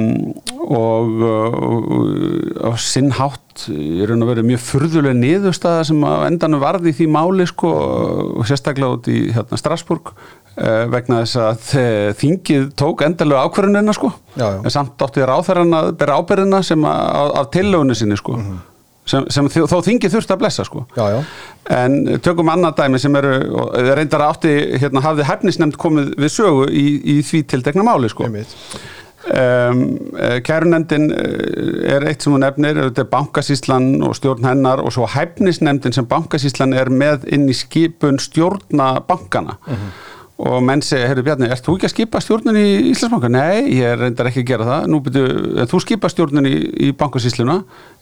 og 0.68 1.22
uh, 1.26 2.68
á 2.68 2.70
sinn 2.78 3.10
hátt 3.16 3.66
í 3.72 4.04
raun 4.06 4.22
og 4.22 4.28
verið 4.30 4.46
mjög 4.52 4.60
furðulega 4.62 5.18
niðurstaða 5.18 5.86
sem 5.88 6.02
á 6.06 6.22
endanum 6.28 6.60
varði 6.62 6.92
í 6.92 6.98
því 7.00 7.08
máli 7.10 7.46
sko 7.50 7.72
og 8.38 8.44
sérstaklega 8.46 8.94
út 8.98 9.08
í 9.10 9.18
hérna 9.34 9.58
Strasburg 9.58 10.12
uh, 10.12 10.84
vegna 10.92 11.24
þess 11.24 11.40
að 11.42 11.72
eh, 11.80 12.12
þingið 12.20 12.68
tók 12.78 13.02
endalega 13.08 13.42
ákvörunina 13.48 13.94
sko. 13.96 14.12
Já, 14.38 14.46
já. 14.46 14.60
en 14.62 14.70
samt 14.76 15.02
átti 15.02 15.26
ráþæran 15.26 15.74
að 15.80 15.90
bera 15.98 16.20
ábyrðina 16.22 16.62
sem 16.62 16.86
að, 16.86 17.00
af, 17.22 17.32
af 17.42 17.50
tillögunni 17.56 17.98
sinni 17.98 18.20
sko 18.20 18.38
sem, 19.08 19.24
sem 19.32 19.48
þó 19.48 19.78
þingið 19.84 20.14
þurfti 20.16 20.34
að 20.34 20.42
blessa 20.42 20.66
sko 20.68 20.84
já, 20.96 21.04
já, 21.14 21.18
En 21.78 22.20
tökum 22.24 22.48
annað 22.52 22.78
dæmi 22.82 23.00
sem 23.02 23.16
eru, 23.20 23.34
og 23.60 23.74
reyndar 23.98 24.24
átti, 24.24 24.54
hérna 24.80 25.02
hafði 25.04 25.26
hæfnisnefnd 25.28 25.76
komið 25.80 26.14
við 26.16 26.32
sögu 26.32 26.70
í, 26.72 26.86
í 27.12 27.18
því 27.26 27.42
tildekna 27.52 27.84
máli 27.84 28.08
sko. 28.08 28.28
Um, 29.28 29.82
kærunefndin 30.46 31.10
eh, 31.12 31.96
er 31.98 32.06
eitt 32.08 32.24
sem 32.24 32.32
hún 32.32 32.40
nefnir, 32.40 32.78
þetta 32.86 33.02
er 33.04 33.10
bankasíslan 33.12 33.88
og 34.06 34.14
stjórn 34.16 34.46
hennar 34.48 34.80
og 34.80 34.94
svo 34.94 35.08
hæfnisnefndin 35.12 35.92
sem 35.92 36.06
bankasíslan 36.08 36.72
er 36.72 36.88
með 36.88 37.26
inn 37.36 37.44
í 37.50 37.56
skipun 37.58 38.16
stjórna 38.22 38.94
bankana 39.04 39.58
og 40.38 40.62
menn 40.62 40.82
segja, 40.86 41.08
heyrðu 41.10 41.24
Bjarni, 41.26 41.48
ert 41.50 41.66
þú 41.66 41.74
ekki 41.76 41.88
að 41.88 41.92
skipa 41.96 42.20
stjórnun 42.22 42.58
í 42.60 42.66
Íslandsbanka? 42.92 43.30
Nei, 43.34 43.74
ég 43.74 43.96
reyndar 43.98 44.30
ekki 44.30 44.44
að 44.44 44.50
gera 44.52 44.68
það, 44.68 44.84
nú 44.92 45.00
byrju, 45.02 45.64
þú 45.72 45.80
skipa 45.82 46.10
stjórnun 46.12 46.46
í, 46.46 46.54
í 46.86 46.90
bankasísluna? 46.98 47.56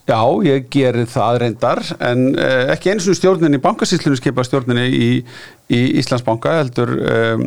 Já, 0.06 0.20
ég 0.46 0.68
geri 0.70 1.02
það 1.10 1.40
reyndar, 1.42 1.80
en 1.98 2.28
uh, 2.38 2.68
ekki 2.70 2.92
eins 2.92 3.08
og 3.10 3.16
stjórnun 3.18 3.58
í 3.58 3.62
bankasíslunu 3.62 4.18
skipa 4.20 4.44
stjórnunni 4.46 4.84
í, 4.86 5.08
í 5.66 5.80
Íslandsbanka, 5.98 6.52
heldur 6.60 6.92
um, 6.94 7.42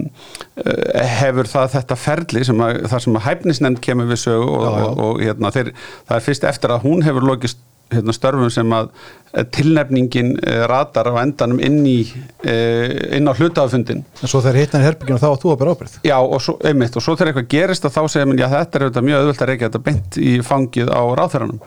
hefur 1.22 1.48
það 1.48 1.72
þetta 1.78 2.00
ferli 2.00 2.44
sem 2.50 2.66
að, 2.66 2.82
þar 2.92 3.06
sem 3.06 3.16
að 3.16 3.26
hæfnisnefnd 3.30 3.82
kemur 3.86 4.12
við 4.12 4.22
sögu 4.26 4.50
og, 4.58 4.68
Já, 4.68 4.76
já. 4.76 4.90
og, 4.90 5.02
og 5.06 5.24
hérna, 5.24 5.54
þeir, 5.56 5.72
það 6.10 6.20
er 6.20 6.28
fyrst 6.28 6.50
eftir 6.52 6.76
að 6.76 6.84
hún 6.90 7.08
hefur 7.08 7.30
lokist 7.32 7.64
hérna, 7.94 8.14
störfum 8.16 8.52
sem 8.54 8.74
að 8.76 8.90
eh, 9.34 9.46
tilnefningin 9.56 10.36
uh, 10.38 10.64
ratar 10.70 11.10
á 11.10 11.14
endanum 11.22 11.62
inn 11.64 11.80
í 11.90 11.98
uh, 12.06 13.16
inn 13.18 13.30
á 13.30 13.34
hlutafundin 13.34 14.04
en 14.06 14.32
svo 14.32 14.42
þegar 14.46 14.62
hittan 14.64 14.86
herbygginu 14.86 15.22
þá 15.22 15.28
átt 15.32 15.46
þú 15.46 15.54
að 15.54 15.60
bera 15.64 15.76
ábyrð 15.76 15.98
Já, 16.06 16.18
og 16.20 16.44
svo, 16.44 16.58
einmitt, 16.66 16.98
og 16.98 17.06
svo 17.06 17.16
þegar 17.16 17.34
eitthvað 17.34 17.50
gerist 17.56 17.90
að 17.90 17.96
þá 17.98 18.02
segja 18.14 18.30
mér, 18.30 18.44
já 18.44 18.48
þetta 18.54 18.80
er 18.80 18.86
auðvitað 18.86 19.10
mjög 19.10 19.24
auðvöld 19.24 19.44
að 19.44 19.52
reykja 19.52 19.70
þetta 19.72 19.84
beint 19.90 20.22
í 20.22 20.36
fangið 20.46 20.94
á 20.94 21.02
ráþæranum 21.20 21.60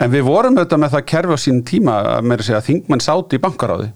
en 0.00 0.14
við 0.14 0.28
vorum 0.28 0.60
auðvitað 0.60 0.84
með 0.84 0.94
það 0.96 1.08
kerfi 1.14 1.40
á 1.40 1.44
sín 1.44 1.64
tíma 1.66 1.96
að 2.16 2.30
meira 2.30 2.46
segja 2.46 2.60
að 2.60 2.68
þingmenn 2.68 3.02
sátt 3.04 3.34
í 3.36 3.40
bankaráði. 3.42 3.90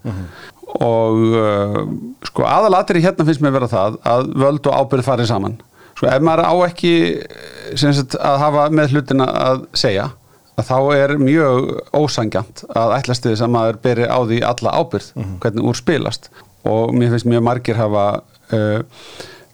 Og 0.85 1.21
uh, 1.39 1.79
sko 2.27 2.45
aðalatri 2.49 3.03
hérna 3.03 3.25
finnst 3.27 3.43
mér 3.43 3.55
vera 3.55 3.71
það 3.71 3.97
að 4.11 4.27
völd 4.43 4.69
og 4.69 4.81
ábyrð 4.81 5.07
farið 5.07 5.29
saman. 5.31 5.57
Sko 5.95 6.09
ef 6.11 6.23
maður 6.25 6.49
á 6.51 6.53
ekki 6.67 6.93
sagt, 7.79 8.17
að 8.19 8.41
hafa 8.41 8.67
með 8.75 8.95
hlutina 8.95 9.27
að 9.45 9.65
segja 9.77 10.09
að 10.09 10.24
þá 10.63 10.77
er 10.95 11.15
mjög 11.19 11.69
ósangjant 11.95 12.63
að 12.71 12.95
ætlast 12.99 13.27
þess 13.27 13.43
að 13.43 13.53
maður 13.55 13.79
beri 13.83 14.07
á 14.07 14.19
því 14.23 14.41
alla 14.47 14.75
ábyrð, 14.79 15.09
hvernig 15.43 15.67
úr 15.67 15.79
spilast. 15.79 16.29
Og 16.65 16.93
mér 16.95 17.11
finnst 17.13 17.29
mjög 17.29 17.43
margir 17.45 17.77
hafa 17.77 18.05
uh, 18.55 18.79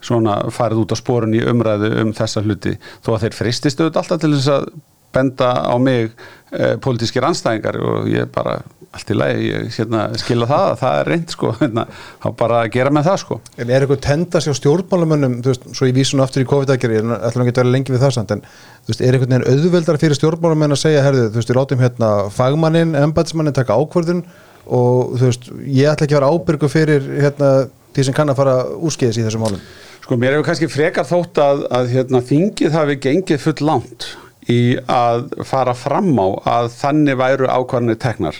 svona 0.01 0.37
farið 0.53 0.83
út 0.83 0.93
á 0.93 0.97
spórun 0.97 1.35
í 1.37 1.41
umræðu 1.45 1.91
um 2.03 2.13
þessa 2.13 2.43
hluti. 2.45 2.77
Þó 3.05 3.15
að 3.15 3.25
þeir 3.25 3.37
fristist 3.39 3.81
auðvitað 3.81 4.01
alltaf 4.03 4.21
til 4.21 4.33
þess 4.35 4.53
að 4.53 4.69
benda 5.11 5.49
á 5.67 5.75
mig 5.81 6.13
uh, 6.13 6.77
pólitískir 6.81 7.25
anstæðingar 7.27 7.81
og 7.81 8.07
ég 8.11 8.29
bara 8.31 8.61
allt 8.91 9.11
í 9.13 9.15
lagi, 9.15 9.47
ég 9.47 9.67
hérna, 9.77 10.01
skila 10.19 10.47
það 10.49 10.65
að 10.67 10.79
það 10.81 10.97
er 10.99 11.09
reynd 11.11 11.33
sko, 11.33 11.51
hérna, 11.61 11.85
þá 12.23 12.27
bara 12.41 12.59
að 12.65 12.71
gera 12.75 12.91
með 12.91 13.07
það 13.07 13.19
sko 13.21 13.37
En 13.55 13.69
er 13.69 13.85
eitthvað 13.85 14.01
tendast 14.03 14.49
hjá 14.49 14.55
stjórnmálamönnum, 14.59 15.37
þú 15.45 15.53
veist, 15.53 15.67
svo 15.77 15.87
ég 15.87 15.95
vísun 15.95 16.23
aftur 16.23 16.43
í 16.43 16.47
COVID-aðgerri, 16.51 16.99
ég 16.99 17.13
ætlum 17.29 17.45
ekki 17.45 17.53
að 17.55 17.61
vera 17.61 17.73
lengi 17.77 17.95
við 17.95 18.03
það 18.03 18.15
samt, 18.17 18.33
en 18.35 18.43
þú 18.43 18.91
veist, 18.91 19.03
er 19.03 19.17
einhvern 19.17 19.35
veginn 19.37 19.63
auðveldar 19.63 20.01
fyrir 20.01 20.19
stjórnmálamenn 20.19 20.75
að 20.75 20.81
segja, 20.83 21.05
herðu, 21.05 21.29
þú 21.29 21.39
veist, 21.39 21.53
við 21.53 21.59
látum 21.61 21.85
hérna 21.85 22.09
fagmannin, 22.35 22.97
embætismannin 22.99 23.55
taka 23.55 23.77
ákvörðun 23.79 24.25
og 24.67 25.15
þú 25.15 25.29
veist, 25.29 25.47
ég 25.67 25.91
ætla 25.91 26.07
ekki 26.07 26.17
að 26.17 26.19
vera 26.19 26.33
ábyrgu 26.35 26.71
fyrir 26.71 27.07
hérna 27.21 27.53
því 27.95 28.07
sem 28.07 28.17
kann 28.17 28.31
að 28.31 28.41
fara 28.41 28.57
úrskeiðis 28.75 29.21
í 29.21 29.25
þessum 29.25 29.45
málum. 29.45 29.63
Sko 30.01 30.17
mér 30.19 30.35
hefur 30.35 30.47
kannski 30.47 30.69
frekar 30.71 31.07
þótt 31.07 31.39
að, 31.43 31.63
að 31.77 31.89
hérna, 31.95 32.21
þingið 32.25 32.75
hafi 32.75 32.99
gengið 33.03 33.41
full 33.43 33.57
langt 33.67 34.07
í 34.49 34.61
að 34.89 35.27
fara 35.45 35.73
fram 35.77 36.13
á 36.17 36.27
að 36.57 36.69
þannig 36.79 37.19
væru 37.19 37.49
ákvarðanir 37.51 37.99
teknar. 38.01 38.39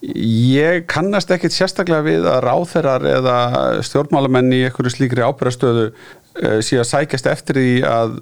Ég 0.00 0.86
kannast 0.88 1.30
ekkit 1.32 1.52
sérstaklega 1.52 2.04
við 2.06 2.26
að 2.28 2.40
ráþerar 2.46 3.04
eða 3.04 3.36
stjórnmálamenn 3.84 4.52
í 4.56 4.62
einhverju 4.64 4.94
slíkri 4.94 5.24
ábyrðastöðu 5.24 5.90
uh, 5.90 6.58
sé 6.64 6.80
að 6.80 6.88
sækjast 6.88 7.28
eftir 7.28 7.60
því 7.60 7.74
að 7.88 8.14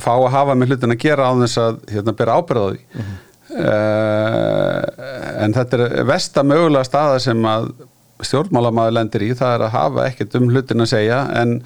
fá 0.00 0.12
að 0.12 0.32
hafa 0.34 0.56
með 0.56 0.74
hlutin 0.74 0.94
að 0.94 1.04
gera 1.06 1.28
á 1.28 1.32
þess 1.40 1.60
að 1.62 1.78
hérna, 1.94 2.16
bera 2.18 2.36
ábyrða 2.36 2.66
því. 2.74 2.82
Uh, 3.52 4.76
en 5.44 5.56
þetta 5.56 5.80
er 5.80 6.06
versta 6.08 6.44
mögulega 6.46 6.88
staða 6.88 7.18
sem 7.24 7.48
að 7.48 7.72
stjórnmálamaður 8.26 8.96
lendir 8.98 9.24
í, 9.26 9.32
það 9.38 9.56
er 9.56 9.64
að 9.66 9.74
hafa 9.76 10.06
ekkert 10.08 10.38
um 10.38 10.48
hlutin 10.50 10.84
að 10.84 10.92
segja 10.92 11.18
en, 11.40 11.56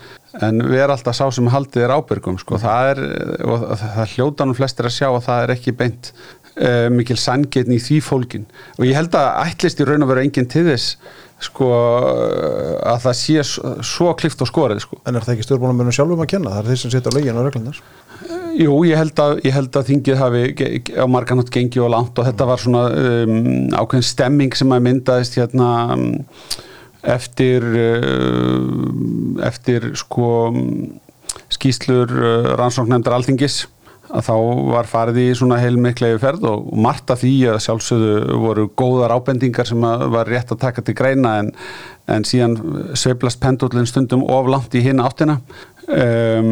en 0.45 0.65
vera 0.71 0.97
alltaf 0.97 1.19
sá 1.19 1.27
sem 1.35 1.51
haldið 1.53 1.87
er 1.87 1.95
ábyrgum 1.97 2.41
sko. 2.43 2.61
það 2.63 2.91
er, 2.95 3.03
það 3.83 4.17
hljóta 4.17 4.49
nú 4.49 4.57
flestir 4.59 4.89
að 4.89 4.97
sjá 4.99 5.09
að 5.11 5.23
það 5.29 5.45
er 5.45 5.55
ekki 5.57 5.77
beint 5.77 6.13
uh, 6.15 6.89
mikil 6.93 7.19
sangetni 7.21 7.79
í 7.79 7.85
því 7.85 8.01
fólkin 8.05 8.49
og 8.79 8.89
ég 8.89 8.99
held 8.99 9.17
að 9.19 9.31
ætlist 9.47 9.81
í 9.81 9.89
raun 9.89 10.07
og 10.07 10.13
veru 10.13 10.27
enginn 10.27 10.51
til 10.53 10.67
þess 10.71 10.97
sko 11.43 11.69
að 12.87 13.03
það 13.05 13.17
sé 13.19 13.43
svo, 13.45 14.13
klift 14.17 14.41
og 14.41 14.49
skorið 14.49 14.81
sko. 14.87 14.99
En 15.05 15.19
er 15.19 15.25
það 15.25 15.37
ekki 15.37 15.47
stjórnmálamönnum 15.47 15.95
sjálfum 15.95 16.23
að 16.25 16.31
kenna? 16.33 16.55
Það 16.55 16.63
er 16.63 16.71
þeir 16.71 16.81
sem 16.83 16.95
setja 16.95 17.13
lögin 17.13 17.41
og 17.41 17.49
reglundar. 17.49 17.81
Jú, 18.57 18.77
ég 18.89 18.97
held 18.97 19.21
að, 19.21 19.35
ég 19.45 19.53
held 19.53 19.77
að 19.77 19.91
þingið 19.91 20.21
hafi 20.23 20.45
á 20.97 21.05
marganátt 21.13 21.53
gengið 21.53 21.85
og 21.85 21.93
langt 21.93 22.17
og 22.17 22.25
þetta 22.25 22.49
var 22.49 22.63
svona 22.63 22.85
um, 22.89 23.35
ákveðin 23.77 24.09
stemming 24.09 24.57
sem 24.57 24.73
að 24.73 24.87
myndaðist 24.87 25.37
hérna 25.37 25.69
um, 25.93 26.07
eftir 27.05 27.67
uh, 27.77 29.45
eftir 29.45 29.91
sko 30.01 30.31
um, 30.49 30.63
skýslur 31.53 32.17
uh, 32.17 32.55
rannsóknefndar 32.57 33.19
alþingis 33.19 33.67
að 34.11 34.27
þá 34.29 34.35
var 34.73 34.89
farið 34.91 35.21
í 35.23 35.27
svona 35.39 35.59
heilmiklegi 35.61 36.19
ferð 36.23 36.47
og 36.51 36.67
margt 36.79 37.11
af 37.13 37.23
því 37.23 37.35
að 37.53 37.63
sjálfsögðu 37.67 38.41
voru 38.43 38.67
góðar 38.79 39.15
ábendingar 39.17 39.69
sem 39.69 39.83
var 39.83 40.31
rétt 40.31 40.53
að 40.55 40.63
taka 40.63 40.85
til 40.85 40.97
greina 40.99 41.37
en, 41.43 41.53
en 42.11 42.27
síðan 42.27 42.59
sveiflast 42.99 43.41
pendullin 43.43 43.89
stundum 43.89 44.25
of 44.31 44.51
langt 44.51 44.77
í 44.79 44.85
hinn 44.85 45.03
áttina. 45.03 45.41
Um, 45.87 46.49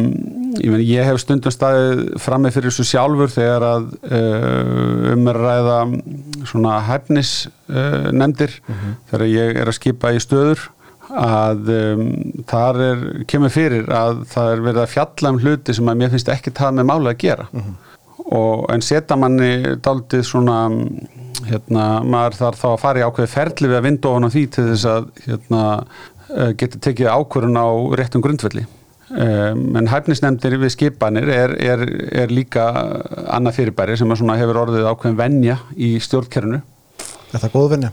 ég, 0.61 0.69
meni, 0.71 0.85
ég 0.87 1.03
hef 1.03 1.19
stundum 1.19 1.51
staðið 1.51 2.05
frammi 2.23 2.53
fyrir 2.55 2.71
þessu 2.71 2.85
sjálfur 2.87 3.33
þegar 3.33 3.65
að 3.67 3.89
uh, 4.07 5.09
um 5.11 5.27
er 5.27 5.39
að 5.41 5.49
ræða 5.49 5.79
svona 6.47 6.77
hæfnis 6.87 7.33
uh, 7.67 8.13
nefndir 8.15 8.55
þegar 9.09 9.25
ég 9.27 9.59
er 9.59 9.71
að 9.71 9.75
skipa 9.75 10.13
í 10.15 10.21
stöður 10.23 10.69
að 11.09 11.71
um, 11.73 12.05
þar 12.49 12.79
er, 12.85 13.03
kemur 13.29 13.53
fyrir 13.53 13.89
að 13.93 14.23
það 14.31 14.51
er 14.51 14.63
verið 14.67 14.83
að 14.83 14.93
fjalla 14.93 15.31
um 15.33 15.41
hluti 15.43 15.75
sem 15.77 15.91
að 15.91 15.99
mér 16.01 16.13
finnst 16.13 16.31
ekki 16.33 16.53
það 16.55 16.79
með 16.79 16.89
máli 16.91 17.11
að 17.11 17.19
gera. 17.25 17.49
Og 18.35 18.65
en 18.73 18.81
setja 18.81 19.17
manni 19.21 19.51
daldið 19.85 20.23
svona 20.25 20.57
hérna, 21.45 21.85
maður 22.05 22.39
þarf 22.39 22.61
þá 22.61 22.69
að 22.71 22.79
fara 22.81 23.01
í 23.01 23.05
ákveði 23.05 23.31
ferli 23.33 23.69
við 23.69 23.79
að 23.79 23.85
vinda 23.85 24.11
ofan 24.11 24.25
á 24.25 24.33
því 24.33 24.43
til 24.55 24.65
þess 24.71 24.87
að 24.89 25.11
hérna, 25.25 25.61
eh, 26.31 26.51
geta 26.57 26.81
tekið 26.87 27.11
ákvörun 27.11 27.61
á 27.61 27.67
réttum 27.99 28.23
grundvelli. 28.25 28.65
Um, 29.05 29.75
en 29.77 29.85
hæfnisnefndir 29.85 30.55
við 30.57 30.71
skipanir 30.73 31.29
er, 31.29 31.51
er, 31.61 31.83
er 32.23 32.31
líka 32.33 32.63
annað 33.29 33.59
fyrirbæri 33.59 33.99
sem 33.99 34.09
hefur 34.09 34.63
orðið 34.63 34.87
ákveðin 34.89 35.19
venja 35.19 35.59
í 35.77 35.91
stjórnkerfinu. 36.01 36.63
Er 37.29 37.43
það 37.43 37.53
góð 37.53 37.69
venja? 37.75 37.91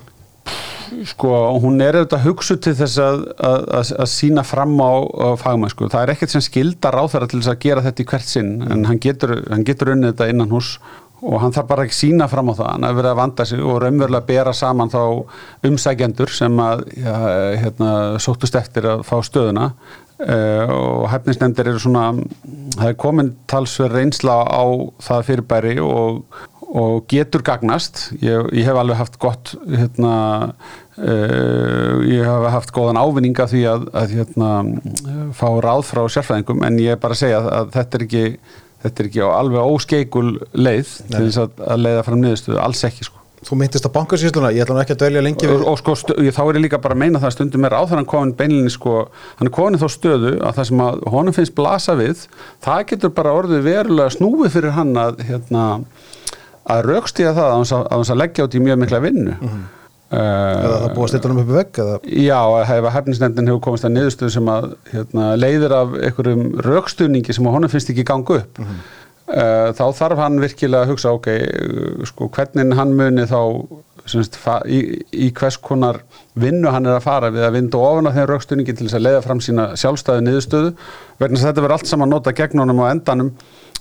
Sko, 1.09 1.31
hún 1.63 1.81
er 1.83 1.97
auðvitað 1.99 2.27
hugsu 2.27 2.57
til 2.63 2.75
þess 2.79 2.99
að, 3.03 3.23
að, 3.37 3.61
að, 3.79 3.93
að 4.05 4.11
sína 4.13 4.45
fram 4.47 4.75
á, 4.79 4.93
á 5.03 5.29
fagmennsku. 5.41 5.89
Það 5.93 6.05
er 6.05 6.15
ekkert 6.15 6.35
sem 6.35 6.45
skildar 6.45 6.99
á 6.99 7.05
þeirra 7.11 7.31
til 7.31 7.41
þess 7.41 7.53
að 7.55 7.63
gera 7.65 7.87
þetta 7.87 8.05
í 8.05 8.11
hvert 8.13 8.29
sinn 8.29 8.53
en 8.67 8.85
hann 8.91 9.01
getur, 9.03 9.39
hann 9.51 9.65
getur 9.69 9.95
unnið 9.95 10.13
þetta 10.13 10.31
innan 10.35 10.53
hús 10.53 10.77
og 11.23 11.39
hann 11.39 11.55
þarf 11.55 11.69
bara 11.71 11.87
ekki 11.87 11.97
sína 11.97 12.27
fram 12.31 12.51
á 12.51 12.55
það. 12.59 12.71
Hann 12.73 12.87
hefur 12.87 12.99
verið 12.99 13.13
að 13.13 13.21
vanda 13.21 13.45
sig 13.47 13.63
og 13.63 13.77
raunverulega 13.83 14.29
bera 14.29 14.55
saman 14.57 14.91
þá 14.93 15.03
umsækjendur 15.69 16.33
sem 16.35 16.63
að 16.63 16.87
ja, 16.99 17.19
hérna, 17.63 17.91
sóttust 18.23 18.59
eftir 18.59 18.89
að 18.91 19.05
fá 19.07 19.17
stöðuna. 19.27 19.73
Uh, 20.23 20.71
og 20.71 21.07
hefnisnefndir 21.11 21.73
eru 21.73 21.81
svona 21.83 22.13
það 22.77 22.89
er 22.93 22.99
komin 23.01 23.33
talsverð 23.51 23.97
reynsla 23.97 24.37
á 24.47 24.63
það 25.03 25.25
fyrirbæri 25.27 25.73
og, 25.83 26.21
og 26.69 27.09
getur 27.11 27.43
gagnast. 27.47 28.09
Ég, 28.23 28.51
ég 28.55 28.69
hef 28.69 28.79
alveg 28.79 29.01
haft 29.01 29.19
gott 29.23 29.55
hérna, 29.67 30.15
uh, 30.99 32.03
ég 32.09 32.27
hef 32.27 32.49
haft 32.57 32.75
góðan 32.75 33.01
ávinninga 33.01 33.49
því 33.51 33.63
að, 33.71 33.89
að 34.03 34.19
hérna, 34.19 34.51
fá 35.39 35.49
ráð 35.65 35.87
frá 35.89 36.03
sérfræðingum 36.17 36.67
en 36.67 36.79
ég 36.83 36.97
er 36.97 37.03
bara 37.03 37.17
að 37.17 37.25
segja 37.25 37.41
að 37.61 37.73
þetta 37.79 37.99
er 37.99 38.07
ekki 38.09 38.27
þetta 38.83 39.03
er 39.03 39.09
ekki 39.11 39.25
alveg 39.27 39.73
óskeikul 39.73 40.29
leið 40.53 40.95
Nei. 41.07 41.11
til 41.17 41.27
þess 41.27 41.43
að, 41.45 41.67
að 41.71 41.83
leiða 41.87 42.07
fram 42.07 42.23
niðurstuðu, 42.23 42.63
alls 42.63 42.87
ekki 42.89 43.09
sko 43.09 43.23
Þú 43.43 43.57
myndist 43.59 43.87
á 43.91 43.91
bankasýsluna, 43.91 44.53
ég 44.55 44.63
ætla 44.63 44.77
nú 44.77 44.81
ekki 44.85 44.95
að 44.95 45.01
dölja 45.01 45.23
lengi 45.25 45.49
við... 45.51 45.65
Og, 45.65 45.73
og 45.73 45.79
sko, 45.81 45.97
þá 46.15 46.43
er 46.45 46.59
ég 46.59 46.63
líka 46.63 46.79
bara 46.83 46.95
að 46.95 47.01
meina 47.03 47.19
það 47.23 47.33
stundum 47.35 47.67
er 47.67 47.75
áþarann 47.75 48.07
komin 48.07 48.35
beinlinni 48.39 48.71
sko, 48.71 49.01
hann 49.41 49.51
er 49.51 49.55
komin 49.57 49.81
þá 49.83 49.89
stöðu 49.91 50.37
að 50.39 50.61
það 50.61 50.69
sem 50.69 50.83
að 50.85 51.01
honum 51.11 51.35
finnst 51.35 51.55
blasa 51.59 51.97
við, 51.99 52.23
það 52.63 52.85
getur 52.93 53.15
bara 53.17 53.35
orðið 53.41 53.67
verulega 53.67 54.15
snúið 54.15 54.55
fyrir 54.55 54.77
hann 54.77 54.95
að, 55.03 55.25
hérna, 55.27 55.65
að 56.71 56.85
raukstíða 56.87 57.35
það 57.41 57.49
að 57.49 57.91
hans 57.97 58.15
að 58.15 58.21
leggja 58.23 58.47
át 58.47 58.55
í 58.55 58.63
mjög 58.63 58.79
mikla 58.85 59.03
vinnu. 59.09 59.35
Mm 59.35 59.51
-hmm. 59.51 59.67
Uh, 60.13 60.63
eða 60.63 60.79
það 60.83 60.97
búið 60.97 61.05
að 61.05 61.13
stilla 61.13 61.35
um 61.35 61.43
uppi 61.43 61.59
vegg? 61.59 61.83
Eða? 61.85 61.99
Já, 62.23 62.41
að 62.63 62.91
hefnisnefndin 62.97 63.53
hefur 63.53 63.63
komist 63.69 63.89
að 63.89 63.95
niðurstöðu 63.97 64.35
sem 64.37 64.51
að 64.53 64.73
hérna, 64.93 65.29
leiðir 65.39 65.77
af 65.77 65.95
einhverjum 65.99 66.49
raukstuðningi 66.67 67.37
sem 67.37 67.53
honum 67.57 67.73
finnst 67.73 67.93
ekki 67.95 68.05
ganga 68.09 68.43
upp. 68.43 68.59
Mm 68.59 68.67
-hmm. 68.67 68.83
Eh, 69.33 69.69
þá 69.73 69.85
þarf 69.97 70.19
hann 70.21 70.41
virkilega 70.43 70.85
að 70.85 70.91
hugsa 70.93 71.13
ok, 71.15 71.27
eh, 71.31 72.05
sko 72.11 72.27
hvernig 72.35 72.75
hann 72.77 72.91
muni 72.99 73.23
þá 73.31 73.39
semst, 74.05 74.37
í, 74.67 74.99
í 75.15 75.29
hvers 75.33 75.57
konar 75.63 76.01
vinnu 76.35 76.69
hann 76.75 76.89
er 76.91 76.99
að 76.99 77.05
fara 77.07 77.31
við 77.33 77.47
að 77.47 77.55
vinda 77.57 77.79
ofan 77.79 78.11
á 78.11 78.15
þeim 78.17 78.27
raukstunningi 78.29 78.75
til 78.75 78.89
þess 78.89 78.99
að 78.99 79.05
leiða 79.07 79.23
fram 79.25 79.41
sína 79.41 79.69
sjálfstæði 79.79 80.25
niðurstöðu 80.27 80.73
vegna 81.23 81.39
þess 81.39 81.47
að 81.47 81.53
þetta 81.53 81.65
verður 81.65 81.77
allt 81.79 81.93
saman 81.93 82.13
nota 82.13 82.35
gegn 82.37 82.65
honum 82.65 82.83
á 82.83 82.91
endanum 82.91 83.31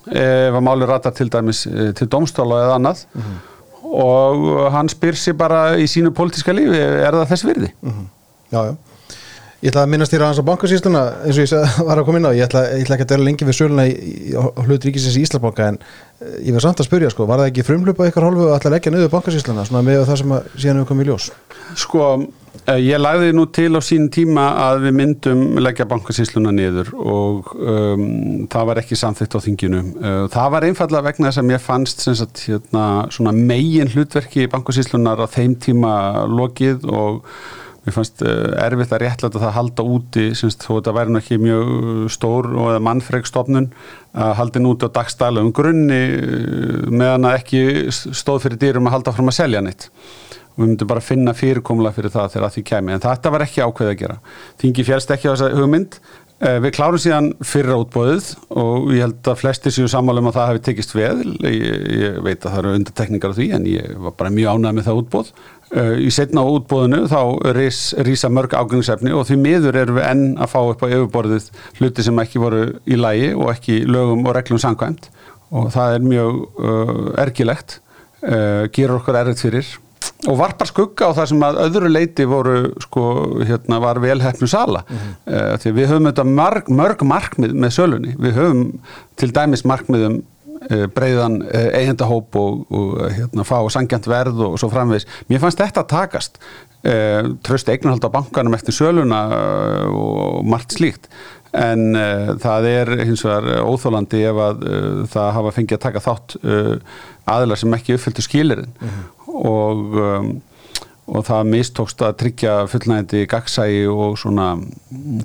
ef 0.07 0.59
að 0.59 0.65
máli 0.69 0.88
rata 0.88 1.11
til 1.17 1.27
dæmis 1.34 1.65
eh, 1.67 1.89
til 1.97 2.07
domstóla 2.13 2.61
eða 2.67 2.77
annað 2.77 3.03
mm 3.09 3.21
-hmm. 3.25 3.41
Og 3.91 4.71
hann 4.73 4.89
spyr 4.91 5.17
sér 5.19 5.35
bara 5.39 5.61
í 5.79 5.87
sínu 5.89 6.13
pólitíska 6.15 6.55
lífi, 6.55 6.79
er 6.79 7.11
það 7.11 7.29
þess 7.33 7.47
virði? 7.49 7.73
Mm 7.81 7.91
-hmm. 7.91 8.07
Já, 8.51 8.61
já 8.69 8.73
Ég 9.61 9.69
ætla 9.69 9.83
að 9.85 9.91
minnast 9.93 10.09
þér 10.09 10.23
að 10.23 10.29
hans 10.31 10.39
á 10.41 10.49
bankasýsluna 10.49 11.01
eins 11.21 11.37
og 11.37 11.43
ég 11.45 11.51
var 11.89 11.99
að 12.01 12.07
koma 12.07 12.17
inn 12.17 12.25
á, 12.25 12.33
ég 12.33 12.47
ætla, 12.47 12.63
ég 12.73 12.81
ætla 12.81 12.95
ekki 12.95 13.05
að 13.05 13.11
dela 13.11 13.25
lengi 13.27 13.45
við 13.45 13.57
söluna 13.59 13.83
í, 13.85 14.31
hlut 14.65 14.87
ríkisins 14.87 15.17
í 15.19 15.21
Íslabanka 15.21 15.67
en 15.69 15.77
eh, 15.77 16.47
ég 16.47 16.55
var 16.55 16.63
samt 16.65 16.81
að 16.81 16.87
spyrja 16.87 17.11
sko, 17.13 17.27
var 17.29 17.43
það 17.43 17.51
ekki 17.51 17.65
frumlupa 17.67 18.07
ykkar 18.09 18.25
hálfu 18.25 18.47
að 18.47 18.55
ætla 18.55 18.71
að 18.71 18.73
leggja 18.73 18.93
niður 18.95 19.11
bankasýsluna 19.13 19.67
svona 19.69 19.83
með 19.85 20.01
það 20.09 20.19
sem 20.23 20.33
að 20.33 20.49
síðan 20.55 20.81
hefur 20.81 20.89
komið 20.89 21.05
í 21.05 21.11
ljós? 21.11 21.27
Sko, 21.83 22.07
ég 22.77 22.99
lagði 22.99 23.31
nú 23.33 23.45
til 23.53 23.71
á 23.73 23.81
sín 23.83 24.09
tíma 24.13 24.43
að 24.67 24.83
við 24.85 24.95
myndum 24.99 25.39
leggja 25.63 25.87
bankasýsluna 25.89 26.51
niður 26.53 26.91
og 26.99 27.53
um, 27.55 28.03
það 28.51 28.67
var 28.69 28.81
ekki 28.81 28.97
samþitt 28.99 29.37
á 29.37 29.39
þinginu. 29.45 29.81
Uh, 29.95 30.25
það 30.31 30.51
var 30.55 30.67
einfallega 30.67 31.07
vegna 31.07 31.31
þess 31.31 31.41
að 31.41 31.47
mér 31.49 31.63
fannst 31.63 32.05
sagt, 32.05 32.43
hérna, 32.45 33.33
megin 33.33 33.91
hlutverki 33.91 34.49
bankasýslunar 34.51 35.23
á 35.23 35.27
þeim 35.31 35.55
tíma 35.63 35.95
lokið 36.29 36.85
og 36.91 37.23
mér 37.85 37.95
fannst 37.95 38.21
uh, 38.27 38.51
erfitt 38.61 38.93
að 38.93 39.03
réttlæta 39.05 39.39
það 39.39 39.49
að 39.49 39.57
halda 39.57 39.87
úti 39.95 40.25
semst, 40.37 40.67
þó 40.67 40.75
þetta 40.75 40.95
væri 40.99 41.15
náttúrulega 41.15 41.23
ekki 41.25 41.43
mjög 41.47 42.11
stór 42.13 42.51
og 42.51 42.81
mannfregstofnun 42.85 43.71
að 44.11 44.35
halda 44.41 44.61
núti 44.61 44.91
á 44.91 44.95
dagstæla 44.99 45.41
um 45.41 45.53
grunni 45.55 46.03
meðan 46.91 47.31
að 47.31 47.39
ekki 47.39 47.63
stóð 47.95 48.43
fyrir 48.45 48.61
dýrum 48.61 48.91
að 48.91 48.99
halda 48.99 49.15
fram 49.15 49.31
að 49.31 49.39
selja 49.39 49.63
neitt 49.63 49.87
og 50.51 50.63
við 50.63 50.71
myndum 50.71 50.91
bara 50.91 51.03
finna 51.03 51.35
fyrirkomla 51.37 51.93
fyrir 51.95 52.13
það 52.13 52.33
þegar 52.35 52.55
það 52.55 52.65
kemi 52.71 52.95
en 52.95 53.05
þetta 53.05 53.35
var 53.35 53.45
ekki 53.45 53.63
ákveð 53.65 53.93
að 53.93 54.01
gera. 54.01 54.17
Þingi 54.61 54.87
fjælst 54.89 55.15
ekki 55.15 55.29
á 55.29 55.33
þessa 55.33 55.53
hugmynd. 55.55 56.01
Uh, 56.41 56.57
við 56.63 56.71
klárum 56.73 56.97
síðan 56.97 57.31
fyrir 57.45 57.75
átbóðið 57.75 58.29
og 58.57 58.87
ég 58.95 59.03
held 59.05 59.27
að 59.29 59.41
flestir 59.43 59.75
séu 59.75 59.89
sammála 59.91 60.23
um 60.23 60.31
að 60.31 60.39
það 60.39 60.47
hefði 60.49 60.63
tekist 60.65 60.95
veð 60.97 61.19
ég, 61.45 61.83
ég 62.01 62.15
veit 62.25 62.39
að 62.39 62.47
það 62.47 62.61
eru 62.63 62.71
undartekningar 62.79 63.35
á 63.35 63.37
því 63.37 63.49
en 63.59 63.67
ég 63.69 63.91
var 64.07 64.15
bara 64.17 64.33
mjög 64.33 64.57
ánæg 64.57 64.77
með 64.79 64.87
það 64.87 65.01
útbóð 65.03 65.29
Uh, 65.71 65.93
í 66.03 66.09
setna 66.11 66.41
á 66.43 66.51
útbóðinu 66.51 67.05
þá 67.07 67.21
rísa 68.03 68.27
mörg 68.27 68.51
ágæðingsefni 68.51 69.13
og 69.15 69.21
því 69.29 69.37
miður 69.39 69.77
erum 69.79 69.95
við 70.01 70.07
enn 70.09 70.23
að 70.43 70.49
fá 70.51 70.57
upp 70.59 70.81
á 70.83 70.91
yfirborðið 70.91 71.45
hluti 71.77 72.03
sem 72.03 72.17
ekki 72.19 72.41
voru 72.43 72.65
í 72.83 72.97
lægi 72.99 73.29
og 73.37 73.53
ekki 73.53 73.77
lögum 73.87 74.25
og 74.27 74.35
reglum 74.35 74.59
sangvæmt 74.59 75.07
og 75.47 75.69
það 75.71 75.95
er 75.95 76.03
mjög 76.09 76.41
uh, 76.59 76.91
ergilegt, 77.23 77.77
uh, 78.25 78.67
gerur 78.75 78.97
okkur 78.97 79.21
erriðt 79.21 79.45
fyrir 79.45 79.71
og 80.28 80.38
varpar 80.38 80.69
skugga 80.69 81.09
á 81.09 81.17
það 81.17 81.30
sem 81.32 81.45
að 81.47 81.61
öðru 81.65 81.89
leiti 81.89 82.26
voru 82.30 82.57
sko 82.84 83.03
hérna 83.41 83.80
var 83.82 83.99
velhæfnu 84.03 84.47
sala 84.47 84.84
mm 84.88 84.97
-hmm. 84.97 85.57
því 85.63 85.72
við 85.72 85.88
höfum 85.88 86.09
þetta 86.11 86.24
marg, 86.24 86.69
mörg 86.69 87.01
markmið 87.03 87.53
með 87.53 87.72
sölunni, 87.78 88.15
við 88.19 88.38
höfum 88.38 88.80
til 89.15 89.32
dæmis 89.34 89.65
markmiðum 89.65 90.22
Eh, 90.69 90.84
breiðan 90.93 91.39
eh, 91.49 91.72
eigendahóp 91.80 92.36
og, 92.38 92.67
og 92.69 92.91
hérna, 93.09 93.41
fá 93.41 93.57
sangjant 93.74 94.05
verð 94.05 94.43
og 94.45 94.59
svo 94.61 94.67
framvegs. 94.69 95.07
Mér 95.26 95.41
fannst 95.41 95.61
þetta 95.61 95.88
takast 95.89 96.38
tröst 97.45 97.67
eignarhald 97.69 98.01
á 98.01 98.09
bankanum 98.09 98.55
eftir 98.57 98.74
söluna 98.74 99.19
og 99.93 100.39
margt 100.49 100.74
slíkt 100.74 101.11
en 101.53 101.97
uh, 101.97 102.32
það 102.39 102.67
er 102.69 102.91
hins 103.03 103.24
vegar 103.26 103.65
óþólandi 103.67 104.22
ef 104.30 104.39
að 104.39 104.61
uh, 104.65 105.01
það 105.11 105.32
hafa 105.36 105.51
fengið 105.57 105.78
að 105.78 105.84
taka 105.84 106.03
þátt 106.05 106.36
uh, 106.41 106.72
aðlar 107.32 107.59
sem 107.59 107.76
ekki 107.76 107.97
uppfylltu 107.97 108.24
skýlirinn 108.26 108.72
mm 108.72 108.88
-hmm. 108.88 109.09
Og, 109.34 109.97
um, 109.97 110.32
og 111.11 111.25
það 111.27 111.51
mistókst 111.55 112.05
að 112.05 112.17
tryggja 112.23 112.55
fullnægandi 112.71 113.25
gagsægi 113.32 113.84
og 113.91 114.17
svona 114.21 114.53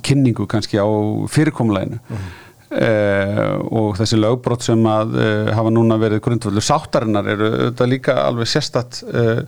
kynningu 0.03 0.47
kannski 0.49 0.81
á 0.81 0.87
fyrirkomleginu 1.31 1.99
mm 1.99 2.15
-hmm. 2.15 2.35
Uh, 2.67 3.61
og 3.71 3.93
þessi 3.95 4.17
lögbrot 4.19 4.65
sem 4.65 4.81
að 4.91 5.13
uh, 5.15 5.51
hafa 5.55 5.69
núna 5.71 5.95
verið 6.01 6.19
grundvöldu 6.25 6.59
sáttarinnar 6.59 7.29
eru 7.31 7.47
þetta 7.69 7.85
líka 7.87 8.15
alveg 8.25 8.49
sérstatt 8.51 8.97
uh, 9.07 9.39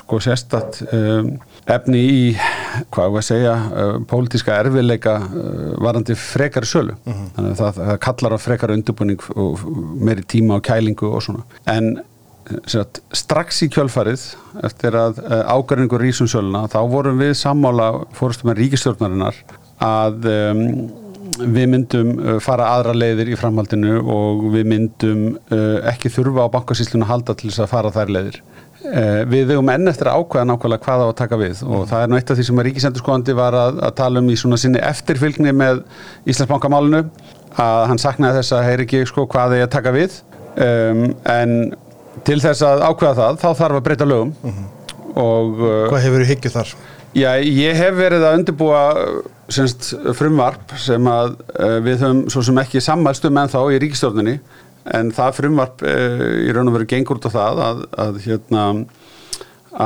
sko 0.00 0.18
sérstatt 0.18 0.80
efni 1.70 2.00
í 2.02 2.24
hvað 2.90 3.14
við 3.14 3.20
að 3.20 3.26
segja 3.28 3.52
pólitíska 4.10 4.56
erfiðleika 4.64 5.14
varandi 5.78 6.18
frekari 6.18 6.66
sölu 6.66 6.96
-huh. 6.98 7.14
Mhm. 7.14 7.30
þannig 7.36 7.52
að 7.52 7.62
það, 7.62 7.80
það 7.86 8.02
kallar 8.08 8.34
á 8.34 8.38
frekari 8.48 8.74
undirbúning 8.80 9.22
og 9.36 9.62
meiri 10.02 10.26
tíma 10.26 10.58
og 10.58 10.66
kælingu 10.66 11.06
og 11.06 11.22
svona 11.22 11.46
en 11.70 12.00
Sagt, 12.70 13.00
strax 13.10 13.64
í 13.64 13.66
kjölfarið 13.74 14.22
eftir 14.66 14.94
að 14.94 15.16
ágæringur 15.50 16.02
Rísunsöluna 16.04 16.68
þá 16.70 16.78
vorum 16.92 17.18
við 17.18 17.32
sammála 17.40 17.88
fórstum 18.14 18.52
með 18.52 18.60
ríkistjórnarinnar 18.60 19.40
að 19.82 20.28
um, 20.30 20.60
við 21.42 21.66
myndum 21.72 22.12
uh, 22.14 22.36
fara 22.42 22.68
aðra 22.76 22.94
leiðir 22.94 23.32
í 23.32 23.38
framhaldinu 23.38 23.98
og 23.98 24.44
við 24.54 24.68
myndum 24.70 25.24
uh, 25.34 25.80
ekki 25.90 26.12
þurfa 26.14 26.46
á 26.46 26.54
bankasýslinu 26.54 27.02
að 27.06 27.10
halda 27.10 27.34
til 27.34 27.50
þess 27.50 27.64
að 27.64 27.72
fara 27.72 27.92
þær 27.96 28.14
leiðir. 28.18 28.38
Við 29.26 29.48
vegum 29.48 29.70
enn 29.72 29.90
eftir 29.90 30.06
að 30.06 30.20
ákvæða 30.20 30.46
nákvæmlega 30.46 30.84
hvað 30.84 31.00
á 31.02 31.06
að 31.08 31.16
taka 31.18 31.38
við 31.40 31.62
og 31.64 31.88
það 31.90 32.02
er 32.04 32.10
nú 32.12 32.18
eitt 32.20 32.28
af 32.30 32.36
því 32.38 32.44
sem 32.46 32.60
að 32.60 32.66
Ríkisendurskóðandi 32.68 33.34
var 33.34 33.56
að, 33.58 33.80
að 33.88 33.94
tala 33.98 34.20
um 34.22 34.28
í 34.30 34.36
svona 34.38 34.58
sinni 34.62 34.82
eftirfylgni 34.84 35.54
með 35.56 35.80
Íslandsbankamálinu 36.30 37.00
að 37.64 37.86
hann 37.90 37.98
saknaði 37.98 38.38
þess 38.38 38.54
að 38.54 38.68
heyri 38.68 38.86
ekki 38.86 39.00
sko 39.10 39.24
hvað 39.32 39.56
er 39.56 39.64
að 39.64 39.72
taka 39.74 39.94
við 39.96 40.20
um, 40.60 41.02
en 41.32 41.56
til 42.24 42.40
þess 42.40 42.64
að 42.64 42.84
ákvæða 42.88 43.14
það 43.20 43.40
þá 43.42 43.48
þarf 43.60 43.80
að 43.80 43.86
breyta 43.88 44.08
lögum 44.08 44.34
uh 44.42 44.52
-huh. 44.52 44.68
og, 45.22 45.64
Hvað 45.90 46.04
hefur 46.06 46.22
þið 46.24 46.30
hyggjuð 46.34 46.58
þar? 46.60 46.76
Já, 47.16 47.30
ég 47.40 47.78
hef 47.78 47.96
verið 47.96 48.26
að 48.28 48.38
undirbúa 48.40 48.82
semst, 49.52 49.94
frumvarp 50.18 50.74
sem 50.80 51.08
að 51.08 51.36
uh, 51.54 51.78
við 51.84 52.02
höfum 52.02 52.22
svo 52.32 52.42
sem 52.44 52.60
ekki 52.60 52.82
sammælstum 52.84 53.38
en 53.40 53.52
þá 53.52 53.60
í 53.72 53.80
ríkistjórnini 53.82 54.36
en 54.96 55.10
það 55.14 55.38
frumvarp 55.38 55.84
uh, 55.86 56.24
í 56.44 56.52
raun 56.54 56.70
og 56.70 56.76
veru 56.76 56.88
gengur 56.90 57.20
út 57.20 57.28
á 57.30 57.32
það 57.32 57.62
að, 57.68 57.80
að, 58.04 58.18
hérna, 58.26 58.66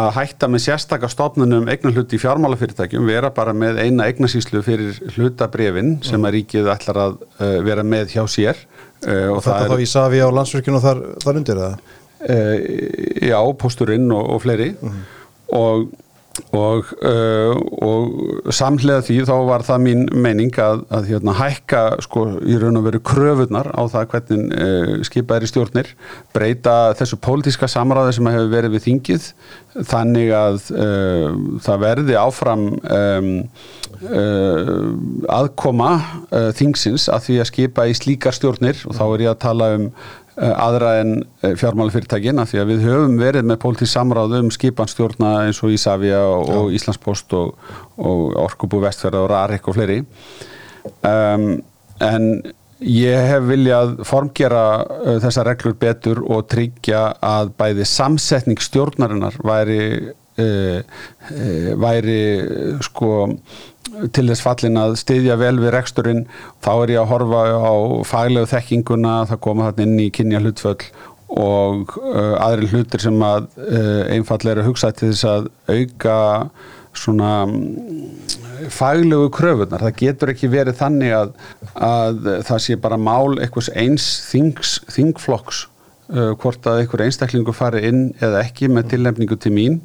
að 0.01 0.09
hætta 0.17 0.49
með 0.51 0.65
sérstakar 0.65 1.13
stofnunum 1.13 1.71
eignar 1.71 1.95
hluti 1.95 2.19
í 2.19 2.23
fjármálafyrirtækjum 2.25 3.07
vera 3.09 3.31
bara 3.37 3.55
með 3.55 3.83
eina 3.85 4.09
eignarsýslu 4.11 4.65
fyrir 4.67 4.99
hlutabrefin 5.15 5.99
sem 6.07 6.27
að 6.27 6.39
ríkið 6.41 6.73
ætlar 6.75 7.03
að 7.05 7.19
uh, 7.21 7.57
vera 7.67 7.87
með 7.87 8.17
hjá 8.17 8.25
sér 8.27 8.65
og, 9.07 9.37
og 9.37 9.45
þetta 9.47 9.71
þá 9.71 9.81
í 9.81 9.89
Savi 9.89 10.25
á 10.25 10.29
landsverkinu 10.35 10.83
þar, 10.83 11.07
þar 11.23 11.43
undir 11.45 11.63
það? 11.63 11.79
Já, 12.21 13.41
posturinn 13.57 14.11
og, 14.13 14.31
og 14.35 14.43
fleiri 14.43 14.75
-huh. 14.77 15.03
og 15.57 15.89
og, 16.55 16.91
uh, 17.05 17.57
og 17.85 18.53
samlega 18.55 19.03
því 19.05 19.17
þá 19.29 19.35
var 19.49 19.65
það 19.67 19.83
mín 19.85 20.05
meining 20.15 20.55
að, 20.63 20.85
að 20.95 21.09
hérna, 21.11 21.35
hækka 21.39 21.83
sko 22.07 22.25
í 22.47 22.59
raun 22.61 22.79
og 22.81 22.87
veru 22.87 23.01
kröfunar 23.07 23.71
á 23.75 23.83
það 23.91 24.07
hvernig 24.15 24.55
uh, 24.55 24.95
skipað 25.07 25.41
er 25.41 25.47
í 25.47 25.51
stjórnir 25.51 25.91
breyta 26.35 26.77
þessu 26.99 27.19
pólitíska 27.23 27.71
samráði 27.71 28.17
sem 28.19 28.31
hefur 28.31 28.55
verið 28.55 28.77
við 28.77 28.87
þingið 28.87 29.29
þannig 29.91 30.33
að 30.35 30.63
uh, 30.75 31.29
það 31.67 31.85
verði 31.87 32.19
áfram 32.21 32.67
um, 32.81 33.35
aðkoma 35.29 35.91
þingsins 36.57 37.05
að 37.13 37.27
því 37.27 37.35
að 37.43 37.49
skipa 37.51 37.85
í 37.85 37.97
slíkar 37.99 38.33
stjórnir 38.33 38.79
og 38.89 38.97
þá 38.97 39.03
er 39.05 39.25
ég 39.27 39.33
að 39.35 39.43
tala 39.43 39.67
um 39.77 39.91
Eh, 39.91 40.20
aðra 40.39 40.93
en 41.01 41.17
eh, 41.43 41.57
fjármálafyrirtækin 41.59 42.39
af 42.41 42.53
því 42.53 42.61
að 42.63 42.71
við 42.71 42.85
höfum 42.87 43.17
verið 43.21 43.49
með 43.51 43.59
pólitísk 43.65 43.93
samráð 43.93 44.37
um 44.39 44.53
skipanstjórna 44.55 45.33
eins 45.47 45.59
og 45.65 45.75
Ísafja 45.75 46.21
og, 46.31 46.71
Íslandspost 46.77 47.35
og, 47.37 47.59
og 47.99 48.39
Orkubú 48.39 48.81
Vestferða 48.85 49.25
og 49.25 49.31
Rarik 49.33 49.69
og 49.69 49.77
fleiri. 49.77 50.01
Um, 51.05 51.59
en 52.01 52.31
ég 52.81 53.27
hef 53.33 53.45
viljað 53.51 53.99
formgera 54.09 54.65
uh, 54.87 55.19
þessa 55.21 55.45
reglur 55.51 55.77
betur 55.81 56.23
og 56.25 56.47
tryggja 56.53 57.03
að 57.21 57.53
bæði 57.61 57.89
samsetning 57.91 58.63
stjórnarinnar 58.63 59.37
væri 59.45 59.83
uh, 60.41 60.81
uh, 60.81 61.69
væri 61.83 62.23
sko 62.87 63.13
til 64.15 64.27
þess 64.29 64.45
fallin 64.45 64.81
að 64.81 64.97
styðja 65.01 65.37
vel 65.41 65.57
við 65.61 65.73
reksturinn, 65.75 66.27
þá 66.63 66.73
er 66.75 66.95
ég 66.95 67.03
að 67.03 67.11
horfa 67.13 67.45
á 67.59 67.75
faglegu 68.09 68.51
þekkinguna, 68.51 69.15
það 69.31 69.43
koma 69.47 69.71
þarna 69.71 69.87
inn 69.87 70.03
í 70.05 70.11
kynja 70.15 70.43
hlutföll 70.43 70.91
og 71.31 71.95
uh, 72.01 72.37
aðri 72.43 72.71
hlutir 72.73 73.03
sem 73.05 73.17
að 73.23 73.49
uh, 73.63 74.05
einfallega 74.11 74.57
er 74.57 74.63
að 74.65 74.71
hugsa 74.73 74.91
til 74.91 75.13
þess 75.13 75.27
að 75.31 75.51
auka 75.71 76.17
svona 76.97 77.33
um, 77.47 77.59
faglegu 78.73 79.31
kröfunar. 79.35 79.85
Það 79.87 79.99
getur 80.01 80.33
ekki 80.33 80.51
verið 80.51 80.81
þannig 80.81 81.15
að, 81.15 81.35
að 81.87 82.33
það 82.49 82.65
sé 82.67 82.79
bara 82.83 82.99
mál 82.99 83.39
eitthvað 83.39 83.71
eins 83.79 84.09
þings, 84.27 84.81
þingflokks 84.91 85.65
uh, 86.11 86.33
hvort 86.41 86.67
að 86.67 86.83
einhver 86.83 87.07
einstaklingu 87.07 87.55
fari 87.55 87.85
inn 87.89 88.09
eða 88.19 88.43
ekki 88.43 88.71
með 88.73 88.91
tilnefningu 88.95 89.39
til 89.41 89.55
mín 89.55 89.81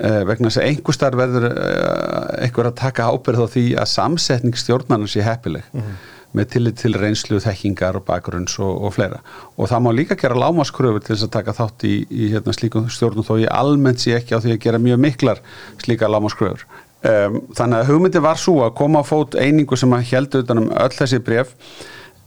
vegna 0.00 0.48
þess 0.48 0.60
að 0.62 0.68
einhver 0.70 0.96
starf 0.96 1.20
verður 1.20 1.46
uh, 1.50 2.40
einhver 2.40 2.70
að 2.70 2.78
taka 2.80 3.10
ábyrð 3.12 3.44
á 3.44 3.52
því 3.52 3.64
að 3.82 3.92
samsetning 3.92 4.56
stjórnarnar 4.56 5.10
sé 5.12 5.24
heppileg 5.26 5.66
mm 5.72 5.80
-hmm. 5.80 5.96
með 6.38 6.50
tillit 6.54 6.76
til 6.80 6.94
reynslu, 6.94 7.40
þekkingar 7.42 7.98
og 8.00 8.04
bakgrunns 8.08 8.58
og, 8.58 8.82
og 8.84 8.94
fleira. 8.94 9.20
Og 9.56 9.68
það 9.68 9.84
má 9.84 9.90
líka 9.92 10.16
gera 10.16 10.38
lámaskröfur 10.38 11.00
til 11.04 11.16
þess 11.16 11.28
að 11.28 11.34
taka 11.38 11.52
þátt 11.52 11.84
í, 11.84 11.94
í 12.10 12.30
hérna, 12.32 12.52
slíkum 12.52 12.88
stjórnum 12.88 13.26
þó 13.26 13.34
ég 13.40 13.50
almennt 13.50 14.00
sé 14.00 14.14
ekki 14.16 14.36
á 14.36 14.42
því 14.42 14.52
að 14.54 14.62
gera 14.64 14.78
mjög 14.78 14.98
miklar 14.98 15.42
slíka 15.78 16.08
lámaskröfur 16.08 16.64
um, 17.04 17.40
þannig 17.56 17.78
að 17.78 17.88
hugmyndi 17.90 18.22
var 18.22 18.38
svo 18.38 18.60
að 18.64 18.76
koma 18.78 19.00
á 19.00 19.04
fót 19.04 19.34
einingu 19.34 19.76
sem 19.76 19.92
að 19.92 20.06
heldu 20.12 20.42
utanum 20.44 20.70
öll 20.70 20.94
þessi 20.96 21.20
bref 21.24 21.54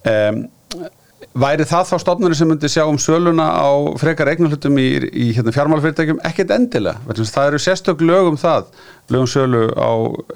um, 0.06 0.46
Væri 1.34 1.66
það 1.66 1.88
þá 1.90 1.96
stofnunni 2.04 2.38
sem 2.38 2.50
myndi 2.52 2.70
sjá 2.70 2.84
um 2.86 3.00
söluna 3.02 3.48
á 3.58 3.70
frekar 3.98 4.30
eignarhlutum 4.30 4.76
í, 4.78 4.90
í 5.10 5.32
hérna, 5.34 5.54
fjármálafyrirtækjum? 5.56 6.20
Ekkert 6.30 6.54
endilega. 6.54 7.02
Það 7.10 7.48
eru 7.48 7.62
sérstök 7.64 8.04
lögum 8.06 8.38
það, 8.38 8.68
lögum 9.10 9.32
sölu 9.32 9.64
á 9.74 9.92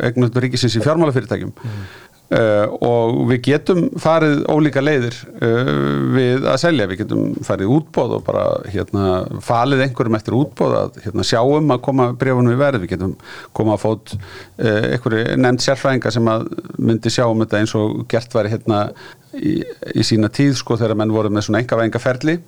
eignarhlutum 0.08 0.42
ríkisins 0.42 0.80
í 0.80 0.82
fjármálafyrirtækjum. 0.82 1.54
Mm. 1.54 1.84
Uh, 2.28 2.66
og 2.84 3.22
við 3.30 3.38
getum 3.46 3.86
farið 4.04 4.42
ólíka 4.52 4.82
leiðir 4.84 5.16
uh, 5.40 5.70
við 6.12 6.48
að 6.52 6.58
selja, 6.60 6.88
við 6.92 7.00
getum 7.06 7.38
farið 7.48 7.72
útbóð 7.72 8.18
og 8.18 8.26
bara 8.28 8.42
hérna 8.68 9.06
falið 9.48 9.86
einhverjum 9.86 10.18
eftir 10.20 10.36
útbóð 10.36 10.76
að 10.76 11.00
hérna, 11.06 11.24
sjáum 11.30 11.72
að 11.72 11.80
koma 11.86 12.10
brefunum 12.20 12.52
í 12.52 12.60
verð, 12.60 12.84
við 12.84 12.98
getum 12.98 13.16
koma 13.56 13.78
að 13.78 13.86
fót 13.86 14.18
uh, 14.18 14.92
einhverju 14.98 15.40
nefnd 15.40 15.64
sérfræðinga 15.70 16.14
sem 16.18 16.30
að 16.34 16.46
myndi 16.90 17.16
sjá 17.16 17.24
um 17.30 17.46
þetta 17.46 17.64
eins 17.64 17.78
og 17.80 18.04
gert 18.12 18.36
væri 18.36 18.54
hérna 18.58 18.84
í, 19.32 19.56
í 19.96 20.08
sína 20.12 20.28
tíð 20.28 20.60
sko 20.60 20.76
þegar 20.84 21.00
menn 21.00 21.16
voru 21.16 21.32
með 21.32 21.48
svona 21.48 21.64
enga 21.64 21.80
venga 21.80 22.06
ferli 22.10 22.42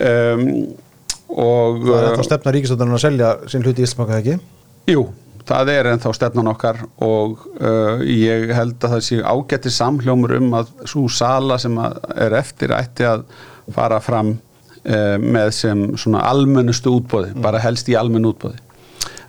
um, 0.00 0.44
og 1.36 1.84
Það 1.84 2.06
er 2.08 2.20
þá 2.22 2.28
stefna 2.32 2.56
ríkistöndunum 2.56 2.96
að 2.96 3.08
selja 3.10 3.36
sín 3.52 3.68
hluti 3.68 3.84
í 3.84 3.90
Íslandsbanka 3.90 4.22
ekki? 4.24 4.40
Jú 4.96 5.10
það 5.48 5.72
er 5.72 5.88
ennþá 5.92 6.12
stefnan 6.16 6.50
okkar 6.52 6.82
og 7.04 7.46
uh, 7.60 8.02
ég 8.04 8.52
held 8.56 8.76
að 8.78 8.94
það 8.94 9.04
sé 9.08 9.20
ágætti 9.22 9.72
samhljómur 9.74 10.36
um 10.38 10.56
að 10.60 10.72
svo 10.88 11.06
sala 11.12 11.58
sem 11.60 11.76
er 11.80 12.36
eftir 12.38 12.74
ætti 12.76 13.08
að 13.08 13.24
fara 13.74 14.00
fram 14.04 14.34
uh, 14.36 15.16
með 15.20 15.52
sem 15.56 15.84
svona 16.00 16.24
almennustu 16.28 16.92
útbóði, 16.98 17.34
mm. 17.34 17.44
bara 17.44 17.62
helst 17.62 17.90
í 17.90 17.96
almennu 17.98 18.32
útbóði. 18.34 18.60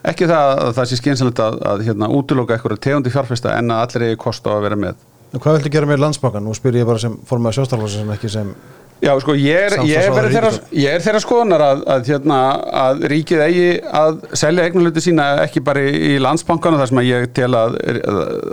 Ekki 0.10 0.30
það 0.30 0.50
að 0.64 0.74
það 0.78 0.90
sé 0.90 0.98
skynsalegt 1.02 1.40
að, 1.44 1.62
að 1.68 1.86
hérna, 1.90 2.08
útloka 2.16 2.56
eitthvað 2.56 2.80
tegundi 2.84 3.12
fjárfesta 3.12 3.58
en 3.60 3.74
að 3.76 3.82
allir 3.84 4.10
eigi 4.10 4.20
kost 4.22 4.48
á 4.48 4.56
að 4.56 4.66
vera 4.70 4.80
með. 4.80 5.08
Hvað 5.36 5.58
viltu 5.58 5.72
gera 5.74 5.90
með 5.90 6.00
landsbákan? 6.06 6.46
Nú 6.46 6.56
spyr 6.58 6.80
ég 6.80 6.88
bara 6.88 7.02
sem 7.02 7.18
formað 7.30 7.60
sjóstaflóðsins 7.60 8.06
sem 8.06 8.14
ekki 8.16 8.32
sem 8.34 8.54
Já, 9.00 9.14
sko, 9.24 9.32
ég 9.40 9.56
er, 9.56 9.78
ég 9.88 9.96
er, 9.96 10.16
þeirra, 10.28 10.50
ég 10.76 10.92
er 10.98 11.04
þeirra 11.04 11.20
skoðunar 11.24 11.62
að, 11.64 11.84
að, 11.94 12.10
hérna, 12.12 12.40
að 12.82 13.04
ríkið 13.14 13.44
eigi 13.46 13.68
að 13.96 14.18
selja 14.42 14.66
eignarluti 14.68 15.04
sína 15.06 15.28
ekki 15.46 15.64
bara 15.64 15.86
í 15.88 16.18
landsbankana 16.20 16.82
þar 16.82 16.92
sem 16.92 17.00
ég 17.08 17.30
tel 17.38 17.54
að, 17.56 17.78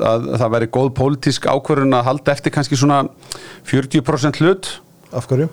að 0.07 0.28
það 0.36 0.53
veri 0.55 0.68
góð 0.76 0.92
pólitísk 1.01 1.49
ákverðun 1.51 1.99
að 1.99 2.07
halda 2.12 2.36
eftir 2.36 2.55
kannski 2.55 2.78
svona 2.78 3.01
40% 3.66 4.38
hlut. 4.44 4.70
Af 5.11 5.26
hverju? 5.30 5.49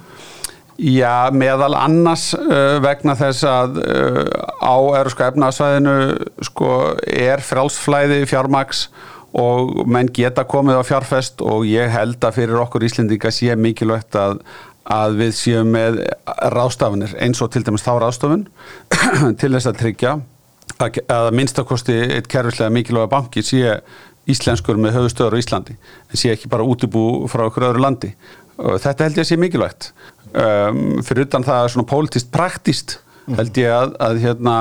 Já, 0.77 1.29
meðal 1.33 1.73
annars 1.77 2.31
uh, 2.37 2.77
vegna 2.81 3.15
þess 3.17 3.45
að 3.49 3.79
uh, 3.81 4.21
á 4.61 4.73
Európska 4.73 5.31
efnaðsvæðinu 5.31 5.95
sko, 6.49 6.69
er 7.05 7.41
frálsflæði 7.45 8.23
fjármaks 8.29 8.87
og 9.37 9.87
menn 9.89 10.09
geta 10.13 10.45
komið 10.45 10.81
á 10.81 10.83
fjárfest 10.85 11.41
og 11.41 11.65
ég 11.65 11.89
held 11.93 12.21
að 12.21 12.37
fyrir 12.37 12.61
okkur 12.61 12.85
Íslendinga 12.85 13.31
sé 13.33 13.55
mikilvægt 13.57 14.17
að 14.17 14.43
að 14.83 15.17
við 15.21 15.35
séum 15.37 15.69
með 15.73 16.01
rástafunir 16.51 17.15
eins 17.23 17.41
og 17.43 17.51
til 17.53 17.63
dæmis 17.63 17.85
þá 17.85 17.93
rástafun 18.03 18.47
til 19.39 19.51
þess 19.53 19.69
að 19.69 19.79
tryggja 19.79 20.17
að, 20.83 20.99
að 21.13 21.29
minnstakosti 21.37 21.95
eitt 22.17 22.27
kerfislega 22.31 22.73
mikilvæga 22.73 23.11
banki 23.11 23.43
sé 23.45 23.77
íslenskur 24.29 24.79
með 24.79 24.97
höfustöður 24.97 25.37
á 25.39 25.41
Íslandi 25.41 25.75
en 25.75 26.19
sé 26.19 26.31
ekki 26.33 26.51
bara 26.51 26.67
útibú 26.67 27.25
frá 27.31 27.45
okkur 27.47 27.69
öðru 27.71 27.83
landi. 27.83 28.13
Og 28.59 28.77
þetta 28.81 29.07
held 29.07 29.17
ég 29.17 29.25
að 29.25 29.31
sé 29.31 29.39
mikilvægt. 29.39 29.89
Um, 30.33 31.01
fyrir 31.05 31.27
utan 31.27 31.45
það 31.45 31.73
svona 31.73 31.89
pólitist 31.89 32.31
praktíst 32.33 32.97
held 33.37 33.57
ég 33.59 33.71
að, 33.71 33.97
að 34.01 34.21
hérna 34.23 34.55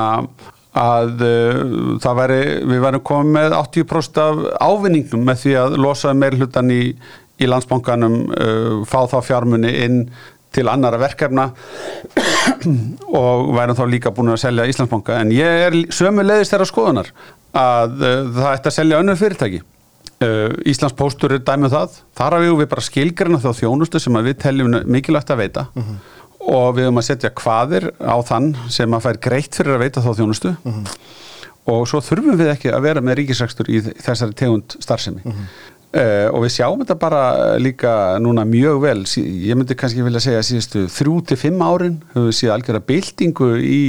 að 0.73 1.23
uh, 1.27 1.61
það 2.01 2.18
væri, 2.18 2.41
við 2.70 2.83
værum 2.85 3.05
komið 3.09 3.35
með 3.37 3.57
80% 3.59 4.20
af 4.23 4.43
ávinningum 4.64 5.25
með 5.29 5.43
því 5.45 5.57
að 5.62 5.79
losa 5.85 6.14
meir 6.16 6.37
hlutan 6.39 6.73
í 6.73 6.83
í 7.43 7.49
landsbankanum 7.51 8.20
uh, 8.30 8.78
fá 8.88 9.03
þá 9.11 9.18
fjármunni 9.26 9.74
inn 9.86 9.99
til 10.53 10.68
annara 10.68 11.01
verkefna 11.01 11.49
og 13.22 13.53
værum 13.57 13.76
þá 13.78 13.84
líka 13.88 14.12
búin 14.14 14.32
að 14.34 14.43
selja 14.45 14.68
Íslandsbanka 14.70 15.18
en 15.22 15.32
ég 15.34 15.66
er 15.68 15.76
sömu 15.95 16.24
leiðist 16.26 16.55
þeirra 16.55 16.68
skoðunar 16.68 17.12
að 17.57 17.95
uh, 18.01 18.16
það 18.36 18.51
ætti 18.51 18.72
að 18.72 18.76
selja 18.78 19.01
önnur 19.03 19.20
fyrirtæki 19.20 19.62
uh, 19.62 20.51
Íslandspóstur 20.72 21.36
er 21.36 21.45
dæmið 21.45 21.70
um 21.70 21.74
það 21.76 22.01
þar 22.18 22.38
að 22.38 22.49
við 22.49 22.68
bara 22.74 22.86
skilgrana 22.88 23.40
þá 23.43 23.51
þjónustu 23.62 24.03
sem 24.03 24.20
við 24.28 24.38
teljum 24.45 24.76
mikilvægt 24.84 25.32
að 25.32 25.45
veita 25.45 25.66
uh 25.72 25.82
mhm. 25.82 25.97
-huh. 25.97 26.20
og 26.59 26.76
við 26.76 26.88
höfum 26.88 27.03
að 27.03 27.09
setja 27.09 27.34
hvaðir 27.43 27.90
á 28.01 28.16
þann 28.28 28.55
sem 28.68 28.95
að 28.95 29.05
fær 29.09 29.20
greitt 29.28 29.59
fyrir 29.59 29.76
að 29.76 29.84
veita 29.86 30.05
þá 30.05 30.12
þjónustu 30.20 30.55
-huh. 30.55 30.70
Mhm. 30.70 30.86
og 31.72 31.88
svo 31.88 32.01
þurfum 32.01 32.38
við 32.40 32.55
ekki 32.57 32.72
að 32.72 32.82
vera 32.88 33.01
með 33.01 33.22
ríkisrækstur 33.22 33.70
í 33.70 33.80
þessari 33.80 34.34
tegund 34.34 34.76
starfsemi 34.80 35.22
mhm. 35.24 35.47
Uh, 35.93 36.30
og 36.32 36.47
við 36.47 36.55
sjáum 36.55 36.80
þetta 36.80 36.95
bara 36.97 37.22
líka 37.61 37.90
núna 38.24 38.47
mjög 38.49 38.78
vel, 38.80 39.03
ég 39.45 39.59
myndi 39.59 39.76
kannski 39.76 40.01
vilja 40.01 40.22
segja 40.24 40.45
síðustu 40.49 40.86
þrjú 40.88 41.18
til 41.28 41.36
fimm 41.36 41.61
árin 41.61 41.99
höfum 42.14 42.30
við 42.30 42.36
síðan 42.38 42.55
algjörða 42.55 42.80
byltingu 42.88 43.49
í 43.61 43.82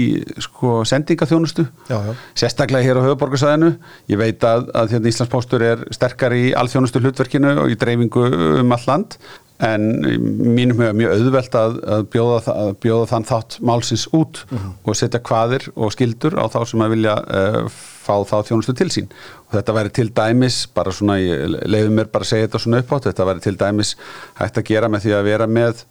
sko 0.44 0.82
sendingaþjónustu. 0.90 1.64
Já, 1.88 1.96
já. 1.96 2.12
sérstaklega 2.44 2.84
hér 2.84 3.00
á 3.00 3.06
höfuborgarsæðinu 3.08 3.72
ég 4.12 4.20
veit 4.20 4.44
að, 4.44 4.68
að 4.76 4.98
hérna 4.98 5.14
Íslandspostur 5.14 5.64
er 5.64 5.86
sterkar 5.96 6.36
í 6.36 6.52
alþjónustu 6.60 7.00
hlutverkinu 7.00 7.56
og 7.64 7.72
í 7.72 7.80
dreifingu 7.80 8.28
um 8.60 8.76
all 8.76 8.84
land 8.90 9.16
en 9.64 9.88
mínum 10.04 10.82
hefur 10.82 10.98
mjög 10.98 11.14
auðvelt 11.18 11.58
að, 11.58 11.78
að, 11.96 12.06
bjóða, 12.14 12.40
að 12.54 12.72
bjóða 12.84 13.10
þann 13.14 13.28
þátt 13.30 13.58
málsins 13.64 14.06
út 14.12 14.44
uh 14.44 14.54
mhm. 14.56 14.64
-huh. 14.64 14.74
og 14.84 15.00
setja 15.00 15.22
hvaðir 15.30 15.70
og 15.76 15.94
skildur 15.96 16.38
á 16.40 16.46
þá 16.52 16.60
sem 16.70 16.86
að 16.86 16.96
vilja 16.96 17.16
uh, 17.22 17.62
fá 18.04 18.16
þá 18.28 18.38
þjónustu 18.50 18.76
til 18.76 18.90
sín 18.92 19.08
og 19.48 19.56
þetta 19.56 19.78
væri 19.78 19.94
til 19.96 20.10
dæmis, 20.12 20.68
bara 20.68 20.92
svona 20.92 21.18
leiðum 21.20 21.96
mér 22.00 22.12
bara 22.12 22.28
að 22.28 22.34
segja 22.34 22.48
þetta 22.48 22.60
svona 22.60 22.82
upp 22.84 22.92
átt, 22.92 23.08
þetta 23.08 23.30
væri 23.30 23.46
til 23.46 23.58
dæmis 23.58 23.96
hægt 24.40 24.58
að 24.58 24.68
gera 24.68 24.90
með 24.90 25.06
því 25.06 25.16
að 25.18 25.30
vera 25.30 25.48
með 25.48 25.86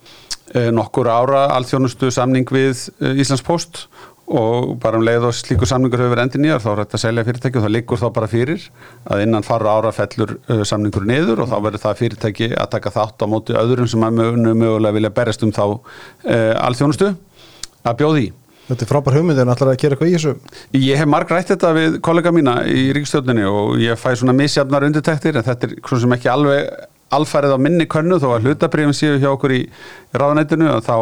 uh, 0.56 0.70
nokkur 0.70 1.08
ára 1.08 1.46
alþjónustu 1.56 2.10
samning 2.10 2.48
við 2.52 2.88
Íslands 3.00 3.46
Post 3.46 3.86
og 4.32 4.74
bara 4.82 4.98
um 4.98 5.04
leið 5.06 5.28
og 5.28 5.34
slíku 5.36 5.68
samningur 5.68 6.00
hefur 6.00 6.14
verið 6.14 6.26
endin 6.26 6.44
nýjar 6.46 6.62
þá 6.64 6.68
er 6.72 6.82
þetta 6.82 6.98
að 6.98 7.02
selja 7.04 7.24
fyrirtæki 7.28 7.58
og 7.58 7.64
það 7.66 7.74
liggur 7.76 8.00
þá 8.00 8.06
bara 8.16 8.28
fyrir 8.32 8.66
að 9.12 9.24
innan 9.26 9.46
fara 9.46 9.74
ára 9.76 9.94
fellur 9.96 10.36
uh, 10.40 10.62
samningur 10.68 11.08
niður 11.08 11.44
og 11.44 11.50
þá 11.50 11.56
verður 11.66 11.84
það 11.86 11.98
fyrirtæki 12.02 12.52
að 12.56 12.70
taka 12.76 12.94
þátt 12.94 13.24
á 13.24 13.26
móti 13.32 13.56
öðrum 13.58 13.90
sem 13.90 14.06
að 14.06 14.22
mögulega 14.52 14.96
vilja 14.96 15.12
berjast 15.18 15.44
um 15.46 15.52
þá 15.52 15.64
uh, 15.66 16.54
alþjónustu 16.62 17.12
að 17.82 17.98
bjóði 18.00 18.28
í. 18.28 18.30
Þetta 18.62 18.84
er 18.86 18.88
frábær 18.92 19.16
hugmynd 19.18 19.42
en 19.42 19.50
allar 19.52 19.72
að 19.72 19.80
gera 19.82 19.96
eitthvað 19.96 20.12
í 20.12 20.14
þessu? 20.16 20.32
Ég 20.78 21.00
hef 21.00 21.08
marg 21.10 21.32
rætt 21.32 21.50
þetta 21.50 21.72
við 21.76 21.98
kollega 22.06 22.30
mína 22.32 22.60
í 22.70 22.86
ríkstjórninni 22.94 23.44
og 23.50 23.74
ég 23.82 23.98
fæ 23.98 24.12
svona 24.14 24.36
misjafnar 24.38 24.86
undirtektir 24.86 25.36
en 25.36 25.44
þetta 25.48 25.68
er 25.68 25.74
svona 25.82 26.04
sem 26.04 26.14
ekki 26.16 26.30
alveg 26.30 26.70
alfærið 27.12 27.56
á 27.56 27.58
minni 27.60 27.88
könnu 27.90 28.20
þó 28.22 28.30
að 28.36 28.46
hlutabrifin 28.46 28.96
séu 28.96 29.18
hjá 29.20 29.28
okkur 29.34 29.56
í, 29.58 29.60
ráðanættinu 30.16 30.70
og 30.72 30.86
þá 30.86 30.96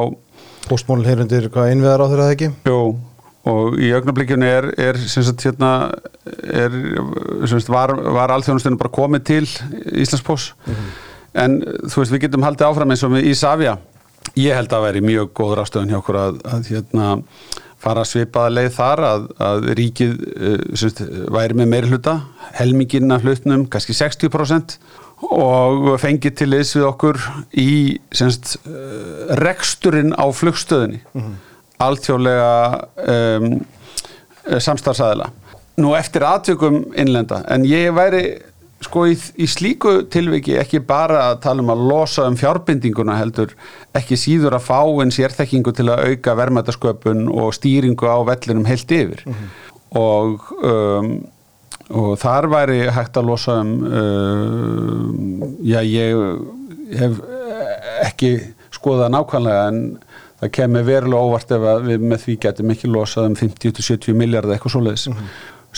Póstmólinn 0.70 1.08
hefur 1.08 1.24
undir 1.24 1.46
hvað 1.52 1.70
innviðar 1.72 2.02
á 2.04 2.06
þeirra 2.10 2.26
það 2.26 2.34
ekki? 2.34 2.48
Jú, 2.68 2.80
og 3.48 3.78
í 3.80 3.92
augnablikjunni 3.96 4.48
er, 4.48 4.66
er 4.76 4.98
sagt 5.00 5.46
hérna 5.46 5.70
er, 6.44 6.74
sagt, 7.48 7.70
var, 7.72 7.94
var 7.96 8.34
alþjónustunum 8.34 8.80
bara 8.80 8.92
komið 8.92 9.24
til 9.30 9.44
Íslandspós 9.96 10.50
en 11.40 11.60
þú 11.86 12.02
veist 12.02 12.12
við 12.12 12.26
getum 12.26 12.44
haldið 12.44 12.68
áfram 12.68 12.92
eins 12.92 13.06
og 13.06 13.14
með 13.14 13.30
Ísafja 13.30 13.78
ég 14.36 14.54
held 14.54 14.72
að 14.76 14.86
veri 14.88 15.04
mjög 15.04 15.32
góð 15.40 15.56
rástöðun 15.58 15.92
hjá 15.92 16.00
okkur 16.02 16.20
að, 16.20 16.40
að 16.44 16.70
hérna 16.74 17.10
fara 17.80 18.04
að 18.04 18.10
svipaða 18.10 18.52
leið 18.52 18.72
þar 18.76 19.04
að, 19.08 19.28
að 19.40 19.68
ríkið 19.78 20.16
uh, 20.30 20.56
semst, 20.76 21.04
væri 21.32 21.56
með 21.56 21.70
meiri 21.72 21.92
hluta 21.92 22.16
helminginn 22.58 23.14
af 23.14 23.24
hlutnum, 23.24 23.64
kannski 23.72 23.96
60% 23.96 24.76
og 25.20 25.94
fengið 26.00 26.36
til 26.40 26.50
þess 26.52 26.76
við 26.76 26.86
okkur 26.88 27.20
í 27.60 27.70
semst, 28.16 28.58
uh, 28.68 29.32
reksturinn 29.40 30.12
á 30.12 30.28
flugstöðinni 30.28 31.00
alþjóðlega 31.80 32.52
um, 33.14 33.50
samstarfsæðila 34.58 35.30
nú 35.80 35.94
eftir 35.96 36.24
aðtökum 36.26 36.82
innlenda 36.98 37.42
en 37.52 37.64
ég 37.68 37.92
væri 37.96 38.24
sko 38.84 39.04
í, 39.10 39.16
í 39.36 39.46
slíku 39.50 39.92
tilviki 40.12 40.56
ekki 40.60 40.80
bara 40.86 41.26
að 41.30 41.40
tala 41.44 41.64
um 41.64 41.72
að 41.72 41.82
losa 41.90 42.24
um 42.28 42.36
fjárbindinguna 42.40 43.18
heldur 43.18 43.52
ekki 43.96 44.16
síður 44.18 44.56
að 44.56 44.66
fá 44.70 44.80
en 45.04 45.12
sérþekkingu 45.14 45.74
til 45.76 45.90
að 45.92 46.06
auka 46.08 46.36
verðmætasköpun 46.38 47.26
og 47.28 47.52
stýringu 47.56 48.08
á 48.08 48.18
vellinum 48.28 48.68
heilt 48.68 48.94
yfir. 48.96 49.26
Og 50.00 50.48
um, 50.64 51.12
og 51.90 52.12
þar 52.22 52.46
væri 52.52 52.84
hægt 52.94 53.18
að 53.18 53.28
losa 53.32 53.58
um 53.64 53.70
uh, 53.90 55.48
já 55.66 55.80
ég 55.82 56.94
hef 57.00 57.18
ekki 58.06 58.30
skoðað 58.74 59.12
nákvæmlega 59.16 59.64
en 59.72 59.80
það 60.40 60.52
kemur 60.56 60.86
verulega 60.88 61.30
óvart 61.30 61.54
ef 61.56 61.64
við 61.86 62.04
með 62.12 62.22
því 62.24 62.36
getum 62.44 62.74
ekki 62.74 62.90
losað 62.90 63.30
um 63.30 63.38
50-70 63.40 64.16
miljardar 64.16 64.56
eitthvað 64.56 64.76
svoleiðis. 64.76 65.08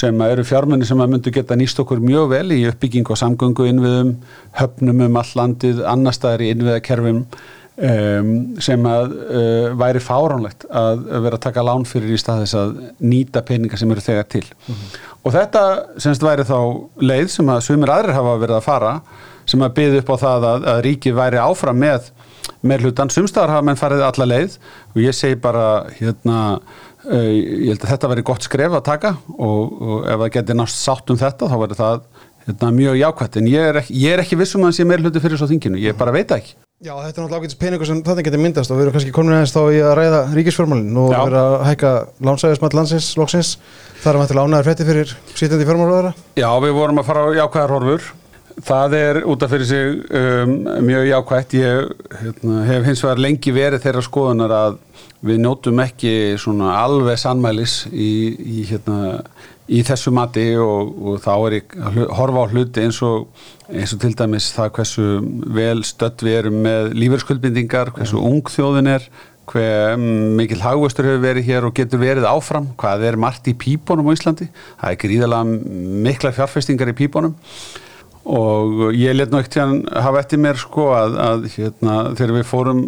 Sem 0.02 0.22
að 0.24 0.34
eru 0.36 0.44
fjármenni 0.48 0.86
sem 0.88 1.00
að 1.04 1.10
myndu 1.12 1.32
geta 1.34 1.56
nýst 1.58 1.80
okkur 1.82 2.00
mjög 2.00 2.30
vel 2.30 2.46
í 2.54 2.62
uppbygging 2.70 3.10
og 3.12 3.18
samgöngu 3.20 3.66
innviðum, 3.68 4.14
höfnum 4.56 5.02
um 5.04 5.18
all 5.20 5.32
landið, 5.36 5.82
annar 5.84 6.16
staðar 6.16 6.46
í 6.46 6.48
innviðakerfum 6.54 7.18
um, 7.76 8.30
sem 8.62 8.88
að 8.88 9.12
uh, 9.18 9.66
væri 9.82 10.00
fáránlegt 10.00 10.64
að 10.68 11.04
vera 11.10 11.36
að 11.36 11.44
taka 11.44 11.66
lán 11.66 11.84
fyrir 11.88 12.14
í 12.14 12.20
stað 12.20 12.46
þess 12.46 12.58
að 12.62 12.72
nýta 13.04 13.44
peninga 13.44 13.80
sem 13.80 13.92
eru 13.92 14.04
þegar 14.04 14.30
til. 14.32 14.46
Og 15.22 15.36
þetta 15.36 15.66
semst 16.02 16.24
væri 16.24 16.48
þá 16.48 16.58
leið 17.02 17.28
sem 17.36 17.52
að 17.52 17.64
sumir 17.68 17.92
aðrir 17.92 18.16
hafa 18.16 18.38
verið 18.40 18.58
að 18.58 18.66
fara 18.66 18.96
sem 19.44 19.62
að 19.62 19.76
byggja 19.76 20.02
upp 20.02 20.14
á 20.14 20.16
það 20.24 20.48
að, 20.48 20.68
að 20.72 20.84
ríkið 20.86 21.18
væri 21.18 21.42
áfram 21.42 21.82
með 21.82 22.12
með 22.62 22.86
hlutan, 22.86 23.12
sumstaðar 23.12 23.56
hafa 23.56 23.66
menn 23.66 23.80
farið 23.80 24.04
alla 24.06 24.28
leið 24.28 24.56
og 24.94 24.98
ég 25.02 25.16
segi 25.16 25.38
bara 25.42 25.66
hérna 25.98 26.38
uh, 26.58 27.30
ég 27.30 27.72
held 27.72 27.84
að 27.84 27.94
þetta 27.94 28.12
veri 28.14 28.26
gott 28.32 28.48
skref 28.48 28.76
að 28.78 28.84
taka 28.88 29.14
og, 29.36 29.78
og 29.82 30.10
ef 30.10 30.18
það 30.24 30.34
getur 30.38 30.60
nátt 30.60 30.74
sátt 30.74 31.14
um 31.14 31.20
þetta 31.20 31.50
þá 31.50 31.56
verður 31.62 31.82
það 31.82 32.02
hérna, 32.46 32.74
mjög 32.80 32.98
jákvæmt 33.02 33.40
en 33.40 33.52
ég 33.52 33.70
er 33.70 33.80
ekki, 33.82 34.02
ég 34.02 34.16
er 34.16 34.24
ekki 34.24 34.38
vissum 34.40 34.66
að 34.66 34.72
það 34.72 34.78
sé 34.80 34.90
meir 34.90 35.06
hluti 35.06 35.24
fyrir 35.24 35.40
svo 35.40 35.50
þinginu, 35.50 35.80
ég 35.82 35.98
bara 35.98 36.14
veit 36.14 36.34
ekki. 36.34 36.56
Já, 36.82 36.96
þetta 36.98 37.06
er 37.06 37.22
náttúrulega 37.22 37.38
ágætis 37.44 37.58
peningur 37.60 37.86
sem 37.86 37.98
þetta 38.02 38.22
getur 38.26 38.40
myndast 38.42 38.72
og 38.74 38.78
við 38.80 38.88
erum 38.88 38.94
kannski 38.96 39.12
komin 39.14 39.36
aðeins 39.36 39.52
þá 39.54 39.60
í 39.70 39.76
að 39.86 39.92
ræða 40.00 40.22
ríkisfjármálin. 40.34 40.88
Og 40.98 41.12
við 41.12 41.20
erum 41.20 41.36
að 41.38 41.52
hækka 41.68 41.92
lánsæðismat 42.26 42.74
landsins, 42.74 43.10
loksins. 43.20 43.52
Það 44.02 44.10
er 44.10 44.18
vantilega 44.18 44.48
ánæður 44.48 44.66
fætti 44.66 44.84
fyrir 44.88 45.10
sýtandi 45.38 45.66
fjármálraðara 45.68 46.10
Já, 46.34 46.48
við 46.58 46.72
vorum 46.74 46.98
að 46.98 47.04
fara 47.06 47.22
á 47.22 47.38
jákvæðar 47.38 47.74
horfur 47.76 48.08
það 48.60 48.96
er 48.98 49.20
út 49.28 49.44
af 49.44 49.52
fyrir 49.52 49.68
sig 49.68 50.02
um, 50.18 50.52
mjög 50.84 51.08
jákvætt. 51.08 51.54
Ég 51.58 51.92
hérna, 52.20 52.64
hef 52.68 52.86
hins 52.86 53.02
vegar 53.04 53.22
lengi 53.22 53.54
verið 53.54 53.84
þeirra 53.84 54.04
skoðunar 54.04 54.54
að 54.56 54.78
við 55.22 55.40
nótum 55.42 55.80
ekki 55.84 56.12
svona 56.40 56.76
alveg 56.82 57.20
sannmælis 57.22 57.82
í, 57.92 58.12
í, 58.36 58.64
hérna, 58.68 59.22
í 59.70 59.82
þessu 59.86 60.12
mati 60.14 60.48
og, 60.58 60.94
og 60.98 61.20
þá 61.22 61.32
er 61.34 61.58
ég 61.60 61.76
að 61.78 62.00
horfa 62.18 62.46
á 62.46 62.50
hluti 62.50 62.86
eins 62.86 62.98
og, 63.06 63.28
eins 63.70 63.94
og 63.94 64.02
til 64.02 64.14
dæmis 64.18 64.50
það 64.56 64.72
hversu 64.78 65.10
vel 65.54 65.84
stödd 65.86 66.24
við 66.26 66.40
erum 66.40 66.58
með 66.66 66.90
lífeyrskuldbindingar, 66.98 67.94
hversu 67.96 68.18
ung 68.20 68.42
þjóðin 68.50 68.90
er 68.96 69.06
hver 69.52 69.96
mikil 70.38 70.60
hagvöstur 70.62 71.06
hefur 71.08 71.22
verið 71.22 71.48
hér 71.48 71.64
og 71.66 71.74
getur 71.76 72.00
verið 72.02 72.26
áfram 72.30 72.68
hvað 72.78 73.06
er 73.08 73.18
margt 73.20 73.48
í 73.50 73.56
pípunum 73.58 74.10
á 74.10 74.14
Íslandi. 74.14 74.46
Það 74.80 74.92
er 74.92 75.00
gríðalega 75.02 75.56
mikla 76.06 76.34
fjárfestingar 76.36 76.92
í 76.92 76.98
pípunum 76.98 77.34
og 78.22 78.94
ég 78.94 79.16
let 79.16 79.32
nú 79.32 79.40
ekkert 79.40 79.58
hérna 79.58 80.02
hafa 80.04 80.22
eftir 80.22 80.40
mér 80.42 80.58
sko 80.60 80.88
að, 80.94 81.18
að 81.18 81.46
hérna, 81.56 81.98
þegar 82.18 82.34
við 82.38 82.48
fórum 82.48 82.82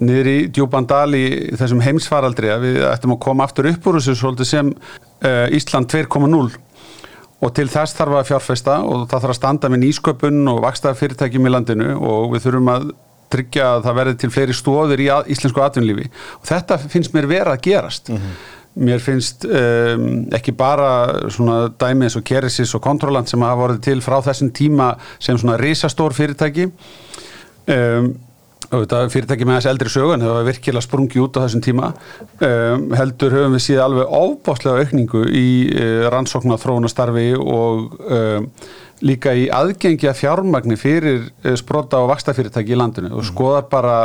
niður 0.00 0.30
í 0.30 0.36
djúbandal 0.48 1.08
í 1.18 1.24
þessum 1.60 1.82
heimsfaraldri 1.84 2.52
að 2.52 2.66
við 2.66 2.78
ættum 2.88 3.14
að 3.16 3.22
koma 3.26 3.44
aftur 3.44 3.68
upp 3.68 3.88
úr 3.90 4.00
þessu 4.00 4.46
sem 4.48 4.72
uh, 4.72 5.46
Ísland 5.52 5.92
2.0 5.92 6.56
og 7.42 7.54
til 7.56 7.68
þess 7.68 7.98
þarf 7.98 8.20
að 8.20 8.28
fjárfesta 8.30 8.78
og 8.86 9.06
það 9.10 9.24
þarf 9.24 9.34
að 9.34 9.40
standa 9.40 9.70
með 9.72 9.82
nýsköpun 9.84 10.42
og 10.52 10.62
vaksta 10.64 10.94
fyrirtækjum 10.96 11.48
í 11.48 11.52
landinu 11.52 11.94
og 11.98 12.32
við 12.36 12.46
þurfum 12.46 12.72
að 12.72 12.88
tryggja 13.32 13.68
að 13.76 13.86
það 13.86 13.98
verði 13.98 14.16
til 14.20 14.32
fleiri 14.32 14.56
stóðir 14.56 15.02
í 15.02 15.08
íslensku 15.34 15.62
atvinnlífi 15.64 16.08
og 16.38 16.48
þetta 16.48 16.78
finnst 16.84 17.14
mér 17.16 17.28
vera 17.30 17.56
að 17.56 17.64
gerast 17.66 18.12
mér 18.74 19.02
finnst 19.04 19.44
um, 19.44 20.08
ekki 20.32 20.54
bara 20.56 21.28
svona 21.32 21.66
dæmi 21.80 22.06
eins 22.06 22.16
og 22.18 22.24
Keresis 22.26 22.74
og 22.76 22.82
Controlant 22.84 23.28
sem 23.28 23.42
hafa 23.44 23.60
vorið 23.60 23.80
til 23.84 24.02
frá 24.04 24.18
þessum 24.24 24.52
tíma 24.56 24.94
sem 25.20 25.38
svona 25.38 25.58
risastór 25.60 26.16
fyrirtæki. 26.16 26.70
Um, 27.72 28.14
fyrirtæki 29.12 29.44
með 29.44 29.58
þessi 29.58 29.70
eldri 29.74 29.90
sögun 29.92 30.24
það 30.24 30.36
var 30.38 30.46
virkilega 30.48 30.84
sprungi 30.86 31.20
út 31.20 31.36
á 31.36 31.44
þessum 31.44 31.64
tíma. 31.64 31.90
Um, 32.40 32.86
heldur 32.96 33.36
höfum 33.36 33.58
við 33.58 33.66
síðan 33.66 33.90
alveg 33.90 34.14
óbáslega 34.22 34.86
aukningu 34.86 35.26
í 35.28 35.48
uh, 35.74 36.06
rannsóknar 36.14 36.62
þróunastarfi 36.62 37.28
og 37.36 38.00
líka 39.02 39.34
í 39.34 39.48
aðgengi 39.52 40.08
að 40.08 40.20
fjármagni 40.20 40.78
fyrir 40.78 41.26
uh, 41.26 41.54
sprota 41.58 42.00
og 42.02 42.12
vakstafyrirtæki 42.12 42.74
í 42.74 42.78
landinu 42.78 43.12
og 43.18 43.26
skoðar 43.26 43.68
bara 43.70 43.96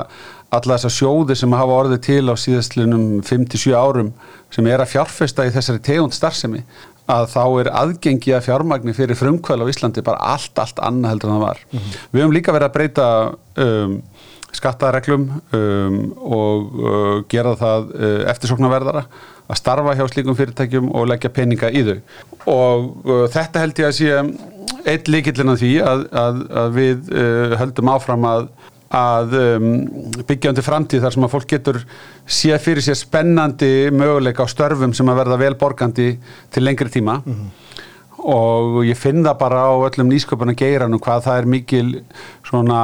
alla 0.55 0.77
þessa 0.77 0.91
sjóði 0.93 1.35
sem 1.35 1.55
hafa 1.55 1.79
orðið 1.81 2.03
til 2.07 2.23
á 2.31 2.35
síðastlunum 2.39 3.07
5-7 3.27 3.73
árum 3.75 4.13
sem 4.53 4.67
er 4.71 4.83
að 4.83 4.93
fjárfesta 4.93 5.47
í 5.47 5.51
þessari 5.55 5.83
tegund 5.83 6.15
starfsemi 6.15 6.63
að 7.07 7.29
þá 7.31 7.43
er 7.61 7.69
aðgengi 7.71 8.33
að 8.35 8.45
fjármagni 8.49 8.95
fyrir 8.95 9.19
frumkvæl 9.19 9.61
á 9.63 9.69
Íslandi 9.71 10.03
bara 10.03 10.33
allt, 10.35 10.55
allt 10.59 10.79
annað 10.83 11.13
heldur 11.13 11.31
en 11.31 11.37
það 11.37 11.45
var. 11.45 11.61
Við 12.11 12.21
höfum 12.21 12.35
líka 12.35 12.55
verið 12.55 12.67
að 12.67 12.75
breyta 12.75 13.07
um, 13.63 13.95
skattareglum 14.55 15.25
um, 15.55 15.97
og 16.19 16.77
uh, 16.81 17.15
gera 17.31 17.55
það 17.59 17.89
uh, 17.95 18.19
eftirsóknarverðara 18.33 19.05
að 19.47 19.59
starfa 19.61 19.95
hjá 19.95 20.03
slíkum 20.11 20.35
fyrirtækjum 20.35 20.91
og 20.91 21.07
leggja 21.07 21.31
peninga 21.31 21.71
í 21.71 21.83
þau. 21.87 21.97
Og 22.51 23.07
uh, 23.07 23.25
þetta 23.31 23.63
held 23.63 23.83
ég 23.83 23.89
að 23.89 23.97
sé 23.99 24.21
eitt 24.87 25.11
líkillin 25.11 25.53
að 25.53 25.61
því 25.63 25.73
að, 25.83 26.05
að, 26.23 26.41
að 26.63 26.75
við 26.75 27.11
uh, 27.13 27.55
höldum 27.61 27.91
áfram 27.93 28.27
að 28.27 28.49
að 28.95 29.33
um, 29.35 29.69
byggja 30.27 30.53
undir 30.53 30.65
framtíð 30.65 31.03
þar 31.03 31.15
sem 31.15 31.27
að 31.27 31.33
fólk 31.33 31.49
getur 31.51 31.79
séð 32.23 32.61
fyrir 32.63 32.85
sér 32.85 32.99
spennandi 32.99 33.71
möguleika 33.91 34.47
á 34.47 34.47
störfum 34.47 34.93
sem 34.95 35.09
að 35.11 35.19
verða 35.23 35.39
vel 35.41 35.55
borgandi 35.59 36.09
til 36.53 36.63
lengri 36.63 36.91
tíma. 36.93 37.19
Og 38.27 38.81
ég 38.87 38.97
finn 38.97 39.25
það 39.25 39.39
bara 39.39 39.67
á 39.67 39.75
öllum 39.89 40.09
nýsköpuna 40.11 40.55
geiranum 40.57 41.01
hvað 41.03 41.27
það 41.27 41.41
er 41.41 41.49
mikil 41.51 41.89
svona 42.47 42.79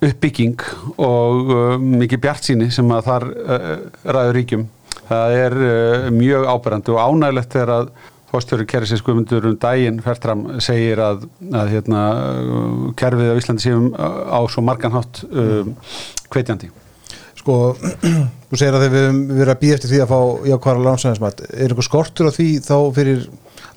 uppbygging 0.00 0.62
og 0.96 1.50
uh, 1.52 1.74
mikil 1.76 2.20
bjartsýni 2.22 2.70
sem 2.72 2.88
að 2.94 3.08
þar 3.10 3.26
uh, 3.28 3.74
ræður 4.06 4.38
ríkjum. 4.38 4.64
Það 5.10 5.36
er 5.36 5.58
uh, 5.58 6.06
mjög 6.14 6.46
áberandi 6.54 6.94
og 6.94 7.02
ánægilegt 7.02 7.58
þegar 7.58 7.74
að 7.76 7.92
Fórstjóri 8.30 8.66
Kerisins 8.70 9.02
Guðmundur 9.02 9.48
um 9.48 9.56
daginn 9.58 9.98
fertram 10.04 10.44
segir 10.62 11.00
að, 11.02 11.24
að 11.50 11.72
hérna, 11.74 12.02
kerfið 12.98 13.32
á 13.34 13.40
Íslandi 13.40 13.64
séum 13.64 13.88
á 13.98 14.38
svo 14.50 14.62
margan 14.62 14.94
hátt 14.94 15.24
um, 15.26 15.72
hvetjandi. 16.30 16.70
Sko, 17.40 17.56
þú 18.50 18.60
segir 18.60 18.76
að 18.76 18.84
þegar 18.84 18.94
við 18.94 19.06
höfum 19.06 19.22
verið 19.32 19.54
að 19.54 19.62
býja 19.64 19.78
eftir 19.78 19.92
því 19.94 20.02
að 20.04 20.12
fá 20.12 20.20
jákværa 20.52 20.84
lánsæðismat 20.86 21.42
er 21.48 21.72
einhver 21.72 21.88
skortur 21.88 22.30
á 22.30 22.36
því 22.36 22.48
þá 22.66 22.76
fyrir 23.00 23.26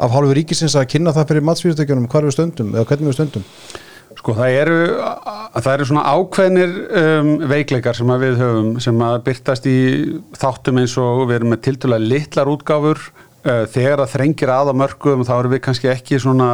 af 0.04 0.14
hálfu 0.14 0.38
ríkisins 0.38 0.78
að 0.78 0.90
kynna 0.94 1.16
það 1.16 1.32
fyrir 1.32 1.48
matsfyrirtækjunum 1.50 2.08
hvar 2.12 2.28
við 2.28 2.38
stöndum 2.38 2.72
eða 2.76 2.86
hvernig 2.92 3.10
við 3.10 3.18
stöndum? 3.18 3.50
Sko 4.14 4.36
það 4.38 4.56
eru, 4.60 4.80
það 5.58 5.74
eru 5.74 5.86
svona 5.90 6.04
ákveðnir 6.14 6.74
um, 7.02 7.30
veikleikar 7.50 7.98
sem 7.98 8.12
við 8.22 8.38
höfum 8.42 8.74
sem 8.84 9.04
að 9.04 9.20
byrtast 9.26 9.66
í 9.70 9.78
þáttum 10.38 10.82
eins 10.84 10.94
og 11.02 11.24
við 11.26 11.40
erum 11.40 11.54
með 11.56 11.64
tildulega 11.68 12.12
litlar 12.12 12.52
útgáfur 12.54 13.02
þegar 13.44 14.04
að 14.04 14.14
þrengir 14.14 14.52
að 14.54 14.72
á 14.72 14.74
mörgum 14.80 15.24
þá 15.28 15.34
erum 15.36 15.52
við 15.52 15.64
kannski 15.66 15.90
ekki 15.92 16.20
svona 16.24 16.52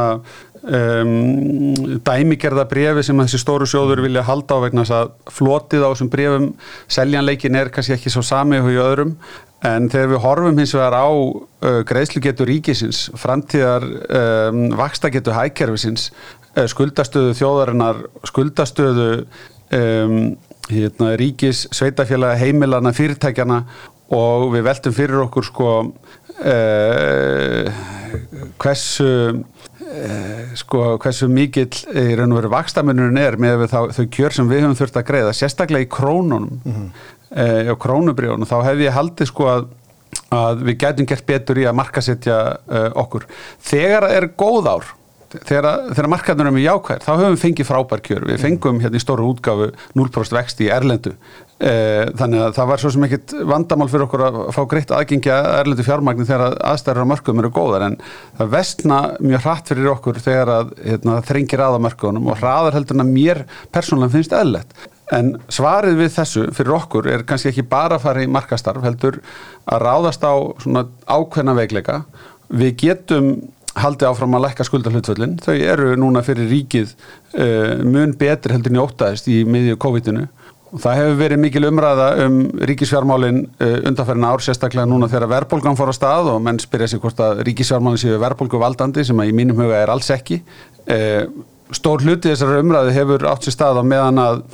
um, 0.62 2.00
dæmigerða 2.04 2.64
brefi 2.70 3.04
sem 3.06 3.20
þessi 3.22 3.40
stóru 3.40 3.68
sjóður 3.68 4.02
vilja 4.04 4.24
halda 4.26 4.58
á 4.58 4.64
vegna 4.64 4.84
þess 4.84 4.96
að 4.96 5.12
flotið 5.36 5.86
á 5.86 5.88
þessum 5.92 6.10
brefum 6.12 6.48
seljanleikin 6.90 7.60
er 7.60 7.70
kannski 7.74 7.94
ekki 7.96 8.12
svo 8.12 8.24
sami 8.26 8.60
og 8.60 8.72
í 8.72 8.80
öðrum. 8.80 9.14
En 9.66 9.90
þegar 9.92 10.12
við 10.14 10.22
horfum 10.24 10.60
hins 10.60 10.74
vegar 10.74 10.96
á 10.96 11.08
uh, 11.08 11.80
greiðslugetu 11.88 12.46
ríkisins 12.48 13.06
framtíðar 13.20 13.84
um, 13.84 14.68
vakstagetu 14.78 15.34
hækerfisins 15.36 16.08
uh, 16.56 16.64
skuldastöðu 16.70 17.34
þjóðarinnar 17.36 18.04
skuldastöðu 18.30 19.10
um, 19.76 20.20
hérna, 20.70 21.14
ríkis, 21.20 21.66
sveitafélaga, 21.76 22.38
heimilana, 22.40 22.94
fyrirtækjana 22.96 23.64
og 24.16 24.48
við 24.54 24.64
veltum 24.66 24.94
fyrir 24.94 25.20
okkur 25.26 25.46
sko 25.46 25.74
uh, 26.44 27.70
hversu 28.60 29.08
uh, 29.10 30.52
sko 30.58 30.84
hversu 31.02 31.28
mikill 31.30 31.70
í 31.70 32.14
raun 32.18 32.34
og 32.34 32.40
veru 32.40 32.52
vakstamunurinn 32.54 33.20
er 33.20 33.38
með 33.40 33.66
þá, 33.72 33.80
þau 33.96 34.06
kjör 34.16 34.36
sem 34.36 34.50
við 34.50 34.64
höfum 34.64 34.78
þurft 34.78 35.00
að 35.00 35.08
greiða 35.10 35.34
sérstaklega 35.36 35.86
í 35.86 35.90
krónunum 35.90 36.60
mm 36.62 36.72
-hmm. 36.76 36.88
uh, 37.34 37.74
og 37.74 37.82
krónubrjónum, 37.82 38.48
þá 38.48 38.58
hef 38.70 38.86
ég 38.86 38.96
haldið 38.96 39.32
sko 39.32 39.52
að 39.56 39.68
að 40.30 40.60
við 40.62 40.76
getum 40.78 41.06
gert 41.10 41.26
betur 41.26 41.58
í 41.58 41.64
að 41.66 41.74
markasetja 41.74 42.36
okkur. 42.98 43.24
Þegar 43.66 44.04
er 44.14 44.28
góð 44.38 44.68
ár 44.70 44.84
þegar, 45.30 45.68
þegar 45.94 46.10
markaðnur 46.10 46.50
er 46.50 46.58
jákvæðir 46.64 47.04
þá 47.04 47.10
höfum 47.12 47.34
við 47.34 47.44
fengið 47.44 47.68
frábær 47.68 48.02
kjör 48.06 48.26
við 48.30 48.42
fengum 48.42 48.80
hérna 48.82 48.98
í 48.98 49.02
stóru 49.02 49.28
útgafu 49.30 49.70
0% 49.98 50.36
vexti 50.36 50.66
í 50.66 50.72
Erlendu 50.74 51.14
þannig 51.60 52.40
að 52.40 52.54
það 52.56 52.68
var 52.70 52.80
svo 52.80 52.90
sem 52.94 53.02
ekkit 53.04 53.32
vandamál 53.44 53.88
fyrir 53.92 54.06
okkur 54.06 54.22
að 54.24 54.38
fá 54.56 54.60
greitt 54.70 54.94
aðgengja 54.96 55.34
Erlendu 55.58 55.84
fjármagnin 55.84 56.28
þegar 56.28 56.54
aðstæður 56.70 57.04
á 57.04 57.10
mörgum 57.10 57.42
eru 57.42 57.50
góðar 57.52 57.84
en 57.84 57.98
það 58.38 58.54
vestna 58.54 59.00
mjög 59.20 59.44
hratt 59.44 59.68
fyrir 59.68 59.90
okkur 59.92 60.22
þegar 60.24 60.54
að 60.54 60.70
hérna, 60.86 61.18
þrengir 61.28 61.64
aða 61.66 61.82
mörgunum 61.84 62.30
og 62.32 62.40
hraðar 62.40 62.78
heldur 62.78 62.96
en 62.96 63.04
að 63.04 63.12
mér 63.12 63.42
persónulega 63.76 64.16
finnst 64.16 64.38
eðlert 64.40 64.88
En 65.10 65.32
svarið 65.50 65.96
við 65.98 66.12
þessu 66.14 66.42
fyrir 66.54 66.76
okkur 66.76 67.08
er 67.10 67.24
kannski 67.26 67.50
ekki 67.50 67.66
bara 67.66 67.98
að 67.98 68.04
fara 68.04 68.22
í 68.22 68.28
markastarf, 68.30 68.84
heldur 68.86 69.18
að 69.66 69.82
ráðast 69.82 70.22
á 70.22 70.34
svona 70.62 70.84
ákveðna 71.10 71.56
veikleika. 71.58 71.96
Við 72.54 72.76
getum 72.84 73.32
haldi 73.80 74.06
áfram 74.06 74.34
að 74.38 74.44
lækka 74.46 74.66
skuldarhlutvöldin 74.66 75.36
þau 75.42 75.54
eru 75.54 75.94
núna 75.98 76.22
fyrir 76.26 76.48
ríkið 76.50 76.92
uh, 76.92 77.82
mun 77.86 78.14
betri 78.18 78.54
heldur 78.54 78.74
njótaðist 78.74 79.30
í 79.30 79.42
miðju 79.46 79.78
COVID-inu. 79.82 80.26
og 80.26 80.39
það 80.78 80.98
hefur 81.00 81.16
verið 81.18 81.40
mikil 81.42 81.64
umræða 81.66 82.08
um 82.26 82.36
ríkisfjármálin 82.70 83.40
uh, 83.58 83.76
undanferðin 83.90 84.26
ár 84.28 84.42
sérstaklega 84.44 84.86
núna 84.86 85.08
þegar 85.10 85.32
verðbólgan 85.32 85.78
fór 85.78 85.90
á 85.90 85.94
stað 85.96 86.30
og 86.34 86.42
menn 86.44 86.60
spyrja 86.62 86.92
sig 86.92 87.02
hvort 87.02 87.22
að 87.24 87.42
ríkisfjármálin 87.48 87.98
séu 87.98 88.18
verðbólgu 88.22 88.60
valdandi 88.62 89.04
sem 89.06 89.18
að 89.18 89.32
í 89.32 89.34
mínum 89.40 89.58
huga 89.58 89.80
er 89.82 89.90
alls 89.90 90.10
ekki. 90.14 90.40
Uh, 90.86 91.26
stór 91.74 92.04
hluti 92.06 92.30
þessar 92.30 92.60
umræði 92.60 92.94
hefur 92.94 93.26
átt 93.30 93.46
sér 93.46 93.56
stað 93.56 93.82
á 93.82 93.84
meðan 93.86 94.22
að 94.22 94.44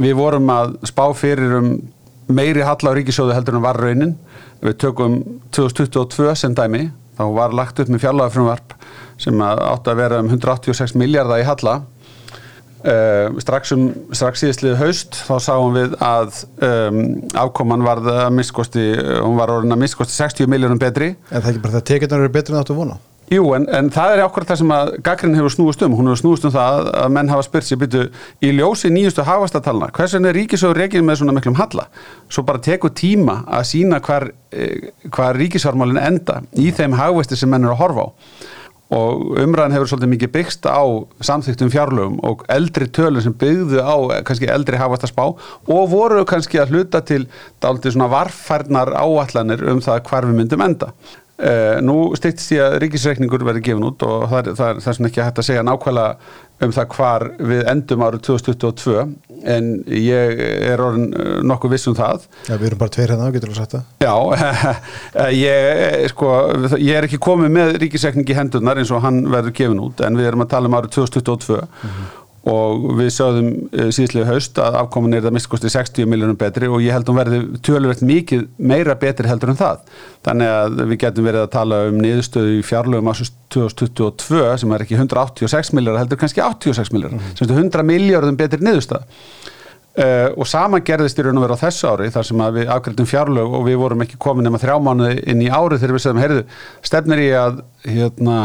við 0.00 0.16
vorum 0.18 0.50
að 0.54 0.74
spá 0.90 1.04
fyrir 1.18 1.54
um 1.60 1.70
meiri 2.30 2.66
halla 2.66 2.94
á 2.94 2.96
ríkisjóðu 2.98 3.34
heldur 3.34 3.58
en 3.58 3.64
var 3.64 3.78
raunin 3.78 4.16
við 4.62 4.76
tökum 4.82 5.20
2022 5.54 6.34
sem 6.38 6.54
dæmi. 6.54 6.88
Þá 7.20 7.24
var 7.36 7.54
lagt 7.54 7.78
upp 7.82 7.90
með 7.92 8.06
fjárlagafrumvarp 8.06 8.74
sem 9.20 9.42
átti 9.44 9.92
að 9.92 9.98
vera 10.00 10.20
um 10.22 10.30
186 10.30 10.94
miljardar 10.98 11.42
í 11.42 11.46
halla 11.46 11.80
uh, 12.84 13.40
strax, 13.42 13.74
um, 13.76 13.90
strax 14.16 14.44
síðastlið 14.44 14.78
haust 14.80 15.20
þá 15.26 15.34
sáum 15.42 15.76
við 15.76 15.94
að 16.04 16.42
um, 16.66 17.04
afkoman 17.44 17.84
var 17.86 18.02
að 18.04 18.32
miskosti 18.38 18.88
hún 18.96 19.38
var 19.38 19.52
orðin 19.54 19.76
að 19.76 19.84
miskosti 19.84 20.16
60 20.16 20.50
miljardum 20.50 20.80
betri 20.80 21.14
En 21.30 21.38
það 21.38 21.46
er 21.46 21.54
ekki 21.54 21.64
bara 21.66 21.76
það 21.76 21.84
að 21.84 21.88
tekjurnar 21.92 22.26
eru 22.26 22.34
betri 22.34 22.56
en 22.56 22.62
áttu 22.62 22.76
vona? 22.78 23.00
Jú, 23.30 23.44
en, 23.54 23.68
en 23.70 23.86
það 23.94 24.12
er 24.16 24.20
ákvæmt 24.26 24.48
það 24.50 24.58
sem 24.58 24.72
að 24.74 24.88
gaggrinn 25.06 25.36
hefur 25.38 25.52
snúist 25.54 25.82
um, 25.86 25.92
hún 25.94 26.10
hefur 26.10 26.18
snúist 26.18 26.46
um 26.48 26.50
það 26.50 26.88
að 26.98 27.12
menn 27.14 27.28
hafa 27.30 27.44
spyrt 27.46 27.68
sér 27.68 27.78
byrju 27.78 28.08
í 28.42 28.50
ljósi 28.56 28.90
nýjustu 28.90 29.22
hafastartalna, 29.22 29.86
hvers 29.94 30.16
vegna 30.16 30.32
er 30.32 30.38
ríkisögur 30.40 30.80
reygin 30.82 31.06
með 31.06 31.20
svona 31.20 31.36
miklum 31.36 31.54
halla? 31.60 31.84
Svo 32.26 32.42
bara 32.48 32.58
teku 32.66 32.90
tíma 32.90 33.44
að 33.46 33.68
sína 33.70 34.00
hvar, 34.02 34.32
eh, 34.50 34.90
hvar 35.14 35.38
ríkisvarmálinn 35.38 36.02
enda 36.02 36.40
í 36.58 36.72
þeim 36.74 36.98
hafvesti 36.98 37.38
sem 37.38 37.54
menn 37.54 37.68
eru 37.68 37.76
að 37.76 37.84
horfa 37.84 38.08
á 38.10 38.10
og 38.90 39.38
umræðan 39.38 39.76
hefur 39.76 39.92
svolítið 39.92 40.12
mikið 40.14 40.32
byggst 40.34 40.66
á 40.66 40.82
samþyktum 41.22 41.70
fjárlögum 41.70 42.18
og 42.26 42.42
eldri 42.50 42.88
tölur 42.90 43.22
sem 43.22 43.34
byggðu 43.38 43.84
á 43.86 43.96
kannski 44.26 44.50
eldri 44.50 44.80
hafastarspá 44.80 45.28
og 45.30 45.84
voru 45.92 46.24
kannski 46.26 46.58
að 46.58 46.74
hluta 46.74 47.02
til 47.06 47.22
dálítið 47.62 47.94
svona 47.94 48.10
varfærnar 48.10 48.90
áallanir 48.98 49.62
um 49.70 49.82
það 49.84 50.02
hvar 50.10 50.26
við 50.26 50.40
myndum 50.40 50.66
enda. 50.66 50.90
Uh, 51.40 51.78
nú 51.80 52.10
styrtist 52.18 52.52
ég 52.52 52.60
að 52.60 52.74
ríkisreikningur 52.82 53.40
verði 53.48 53.62
gefin 53.64 53.86
út 53.88 54.02
og 54.04 54.26
það 54.28 54.40
er, 54.40 54.48
það 54.58 54.66
er, 54.66 54.80
það 54.84 54.90
er 54.90 54.96
svona 54.98 55.08
ekki 55.08 55.22
hægt 55.24 55.38
að 55.40 55.46
segja 55.46 55.62
nákvæmlega 55.64 56.10
um 56.60 56.74
það 56.76 56.96
hvar 56.98 57.24
við 57.48 57.62
endum 57.72 58.04
árið 58.04 58.24
2022 58.26 58.96
en 59.54 59.70
ég 59.96 60.42
er 60.68 60.82
orðin 60.84 61.06
eh, 61.16 61.30
nokkuð 61.48 61.72
viss 61.72 61.88
um 61.88 61.96
það. 61.96 62.26
Já, 62.44 62.52
við 62.60 62.66
erum 62.68 62.82
bara 62.82 62.92
tveir 62.92 63.14
hérna, 63.14 63.30
getur 63.32 63.54
þú 63.54 63.56
sagt 63.56 63.78
það? 63.78 63.88
Já, 64.04 64.14
ég, 65.46 66.06
sko, 66.12 66.36
ég 66.76 67.00
er 67.00 67.08
ekki 67.08 67.22
komið 67.24 67.56
með 67.56 67.76
ríkisreikning 67.86 68.28
í 68.28 68.36
hendunar 68.36 68.82
eins 68.82 68.92
og 68.92 69.00
hann 69.06 69.22
verður 69.32 69.56
gefin 69.62 69.84
út 69.86 70.04
en 70.04 70.20
við 70.20 70.28
erum 70.28 70.44
að 70.44 70.52
tala 70.52 70.68
um 70.68 70.76
árið 70.76 70.98
2022 71.00 71.62
mm 71.62 71.70
-hmm 71.88 72.19
og 72.48 72.86
við 72.96 73.10
sáðum 73.12 73.48
eh, 73.68 73.90
síðslega 73.92 74.30
haust 74.30 74.56
að 74.62 74.78
afkomin 74.80 75.16
er 75.16 75.26
það 75.26 75.34
mistkosti 75.36 75.72
60 75.72 76.08
miljónum 76.08 76.38
betri 76.40 76.70
og 76.72 76.80
ég 76.80 76.94
held 76.96 77.04
að 77.04 77.12
hún 77.12 77.20
verði 77.20 77.40
tölverkt 77.66 78.04
mikið 78.06 78.46
meira 78.56 78.96
betri 79.00 79.28
heldur 79.28 79.52
en 79.52 79.60
það 79.60 79.82
þannig 80.24 80.54
að 80.54 80.80
við 80.80 81.00
getum 81.04 81.28
verið 81.28 81.44
að 81.44 81.52
tala 81.58 81.82
um 81.90 82.00
niðurstöðu 82.00 82.56
í 82.56 82.64
fjárlögum 82.64 83.12
ásins 83.12 83.34
2022 83.52 84.56
sem 84.62 84.72
er 84.72 84.86
ekki 84.86 84.96
186 84.96 85.74
miljónar 85.76 86.00
heldur 86.00 86.20
kannski 86.22 86.40
86 86.40 86.94
miljónar 86.96 87.18
mm 87.18 87.26
-hmm. 87.26 87.38
sem 87.38 87.50
er 87.50 87.60
100 87.60 87.88
miljórum 87.92 88.40
betri 88.40 88.64
niðurstöða 88.64 89.04
uh, 89.98 90.28
og 90.36 90.48
sama 90.48 90.80
gerðist 90.80 91.18
í 91.18 91.26
raun 91.26 91.40
og 91.40 91.44
veru 91.44 91.60
á 91.60 91.64
þessu 91.64 91.92
ári 91.92 92.10
þar 92.14 92.28
sem 92.28 92.44
við 92.56 92.72
afgrættum 92.72 93.08
fjárlög 93.08 93.54
og 93.58 93.66
við 93.68 93.80
vorum 93.82 94.02
ekki 94.04 94.16
komin 94.18 94.48
nema 94.48 94.60
þrjá 94.62 94.78
mánu 94.80 95.12
inn 95.26 95.42
í 95.42 95.50
ári 95.50 95.78
þegar 95.78 95.96
við 95.96 96.04
segðum, 96.06 96.22
heyrðu, 96.24 96.44
stefnir 96.82 97.24
í 97.24 97.30
að 97.36 97.62
hérna 97.84 98.36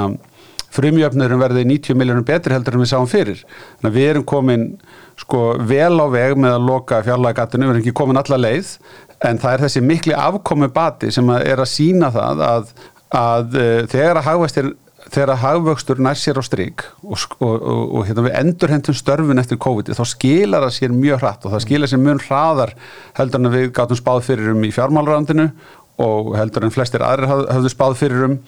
frumjöfnurum 0.76 1.42
verði 1.42 1.66
90 1.68 2.00
miljónum 2.00 2.28
betri 2.28 2.56
heldur 2.56 2.78
en 2.78 2.84
við 2.84 2.92
sáum 2.92 3.10
fyrir. 3.10 3.42
Þannig 3.80 3.92
að 3.92 4.00
við 4.00 4.10
erum 4.12 4.28
komin 4.30 4.70
sko 5.20 5.42
vel 5.64 5.96
á 6.00 6.08
veg 6.12 6.36
með 6.38 6.58
að 6.58 6.70
loka 6.70 7.02
fjarlagagatinu, 7.06 7.68
við 7.68 7.76
erum 7.76 7.84
ekki 7.84 7.96
komin 7.96 8.20
alla 8.20 8.40
leið 8.42 8.74
en 9.26 9.40
það 9.40 9.54
er 9.54 9.66
þessi 9.66 9.84
mikli 9.86 10.16
afkomi 10.18 10.68
bati 10.76 11.12
sem 11.14 11.30
að 11.32 11.46
er 11.52 11.62
að 11.64 11.72
sína 11.72 12.12
það 12.14 12.44
að, 12.50 12.74
að 13.16 13.56
uh, 13.62 13.78
þegar 13.92 14.20
að 14.20 14.28
hagvextir 14.30 14.74
þegar 15.06 15.32
að 15.36 15.42
hagvöxtur 15.44 16.02
nær 16.02 16.18
sér 16.18 16.40
á 16.42 16.44
stryk 16.46 16.84
og, 17.06 17.26
og, 17.38 17.56
og, 17.62 18.00
hérna, 18.08 18.26
við 18.26 18.38
endur 18.40 18.74
hendum 18.74 18.98
störfun 18.98 19.42
eftir 19.42 19.60
COVID 19.62 19.94
þá 19.94 20.06
skilar 20.10 20.66
það 20.66 20.76
sér 20.80 20.96
mjög 20.96 21.22
hratt 21.22 21.46
og 21.46 21.54
það 21.54 21.66
skilar 21.68 21.92
sér 21.92 22.02
mjög 22.02 22.24
hraðar 22.26 22.74
heldur 23.20 23.44
en 23.44 23.54
við 23.54 23.68
gátum 23.78 24.00
spáð 24.00 24.24
fyrir 24.32 24.56
um 24.56 24.66
í 24.66 24.72
fjármálrandinu 24.74 25.50
og 26.02 26.34
heldur 26.36 26.66
en 26.66 26.74
flestir 26.74 27.06
aðrir 27.06 27.30
hafðu 27.30 27.72
spáð 27.72 28.00
fyrir 28.02 28.26
um 28.26 28.40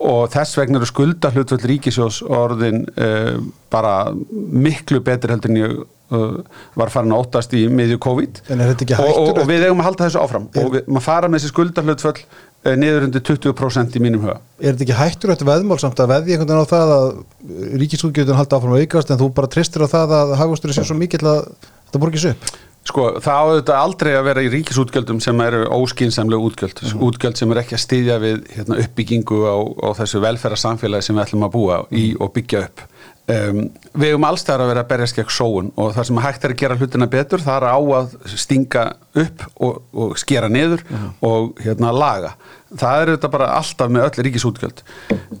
og 0.00 0.28
þess 0.32 0.56
vegna 0.56 0.80
eru 0.80 0.88
skulda 0.88 1.30
hlutvöld 1.34 1.64
ríkisjós 1.68 2.20
orðin 2.24 2.84
uh, 2.96 3.40
bara 3.72 4.12
miklu 4.30 5.02
betur 5.04 5.34
heldur 5.34 5.52
en 5.52 5.58
ég 5.60 5.74
uh, 5.76 6.38
var 6.78 6.92
farin 6.92 7.12
að 7.12 7.24
óttast 7.24 7.56
í 7.56 7.66
miðju 7.68 7.98
COVID. 8.02 8.40
Og, 8.48 9.10
og, 9.10 9.42
og 9.42 9.50
við 9.50 9.66
eigum 9.66 9.82
að 9.82 9.90
halda 9.90 10.06
þessu 10.06 10.22
áfram. 10.22 10.46
Er, 10.54 10.64
og 10.64 10.76
við, 10.76 10.86
maður 10.88 11.06
fara 11.08 11.28
með 11.28 11.42
þessi 11.42 11.52
skulda 11.52 11.84
hlutvöld 11.84 12.22
uh, 12.24 12.72
niður 12.80 13.06
undir 13.10 13.26
20% 13.28 14.00
í 14.00 14.04
mínum 14.06 14.24
huga. 14.24 14.38
Er 14.62 14.72
þetta 14.72 14.86
ekki 14.88 14.98
hættur 15.02 15.34
eftir 15.36 15.50
veðmál 15.50 15.80
samt 15.82 16.00
að 16.00 16.14
veði 16.14 16.38
einhvern 16.38 16.54
veginn 16.54 16.64
á 16.64 16.72
það 16.72 16.96
að 16.96 17.76
ríkisútgjöldun 17.84 18.40
halda 18.40 18.60
áfram 18.60 18.74
að 18.74 18.82
veikast 18.86 19.12
en 19.12 19.20
þú 19.20 19.30
bara 19.36 19.52
tristir 19.52 19.84
á 19.84 19.88
það 19.92 20.16
að 20.22 20.34
hagvastur 20.40 20.72
er 20.72 20.80
sér 20.80 20.88
svo 20.88 20.98
mikil 21.00 21.22
að 21.28 21.46
þetta 21.60 22.04
borgis 22.06 22.28
upp 22.32 22.52
Sko 22.88 23.06
það 23.20 23.40
áður 23.44 23.72
aldrei 23.76 24.10
að 24.16 24.26
vera 24.30 24.42
í 24.42 24.50
ríkisútgjöldum 24.54 25.18
sem 25.20 25.40
eru 25.44 25.66
óskinsamlega 25.68 26.46
útgjöld, 26.48 26.78
mm 26.80 26.88
-hmm. 26.88 27.02
útgjöld 27.06 27.36
sem 27.36 27.50
er 27.52 27.60
ekki 27.60 27.76
að 27.76 27.84
styðja 27.84 28.16
við 28.22 28.38
hérna, 28.56 28.78
uppbyggingu 28.84 29.40
á, 29.44 29.56
á 29.84 29.88
þessu 30.00 30.22
velferðarsamfélagi 30.24 31.02
sem 31.06 31.16
við 31.16 31.24
ætlum 31.26 31.44
að 31.44 31.52
búa 31.52 31.76
í 31.90 32.12
mhm. 32.12 32.22
og 32.22 32.32
byggja 32.32 32.64
upp. 32.64 32.86
Um, 33.30 33.68
við 33.94 34.10
hefum 34.10 34.24
allstæðar 34.26 34.64
að 34.64 34.70
vera 34.72 34.82
að 34.82 34.88
berjast 34.90 35.18
gegn 35.18 35.30
sóun 35.30 35.68
og 35.78 35.92
það 35.94 36.06
sem 36.08 36.20
hægt 36.24 36.44
er 36.44 36.50
að 36.54 36.60
gera 36.62 36.76
hlutina 36.80 37.06
betur 37.06 37.42
það 37.44 37.56
er 37.60 37.66
á 37.70 37.78
að 37.78 38.14
stinga 38.26 38.84
upp 39.22 39.44
og, 39.60 39.76
og 39.92 40.16
skera 40.18 40.48
niður 40.48 40.82
mm 40.82 40.96
-hmm. 40.96 41.12
og 41.28 41.60
hérna 41.60 41.92
laga. 41.92 42.32
Það 42.74 43.02
er 43.02 43.12
þetta 43.12 43.28
bara 43.28 43.52
alltaf 43.60 43.90
með 43.90 44.06
öll 44.08 44.24
ríkisútgjöld. 44.24 44.82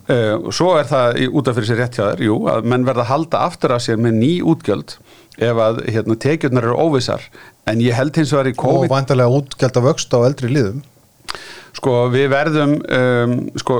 Uh, 0.06 0.36
og 0.44 0.54
svo 0.54 0.76
er 0.78 0.86
það 0.86 1.18
út 1.32 1.48
af 1.48 1.54
fyrir 1.56 1.68
sér 1.68 1.80
rétt 1.80 1.96
hjá 1.98 2.04
þér, 2.12 2.22
jú, 2.28 2.36
að 2.46 2.64
menn 2.64 2.86
verða 2.86 3.02
að 3.02 3.12
halda 3.12 3.38
aftur 3.48 3.72
af 3.72 3.82
sér 3.82 3.96
með 3.96 4.12
ný 4.12 4.32
útgjöld 4.42 4.98
ef 5.38 5.62
að 5.66 5.82
hérna, 5.88 6.16
tekjurnar 6.20 6.66
eru 6.68 6.78
óvissar. 6.88 7.24
En 7.68 7.80
ég 7.82 7.94
held 7.96 8.16
hins 8.18 8.32
vegar 8.34 8.50
í 8.50 8.56
COVID 8.58 8.88
og 8.88 8.94
vantarlega 8.94 9.40
útgjald 9.40 9.78
að 9.78 9.90
vöxt 9.90 10.16
á 10.16 10.18
eldri 10.26 10.50
liðum. 10.50 10.80
Sko 11.70 11.92
við 12.10 12.26
verðum 12.32 12.72
um, 12.82 13.34
sko 13.60 13.76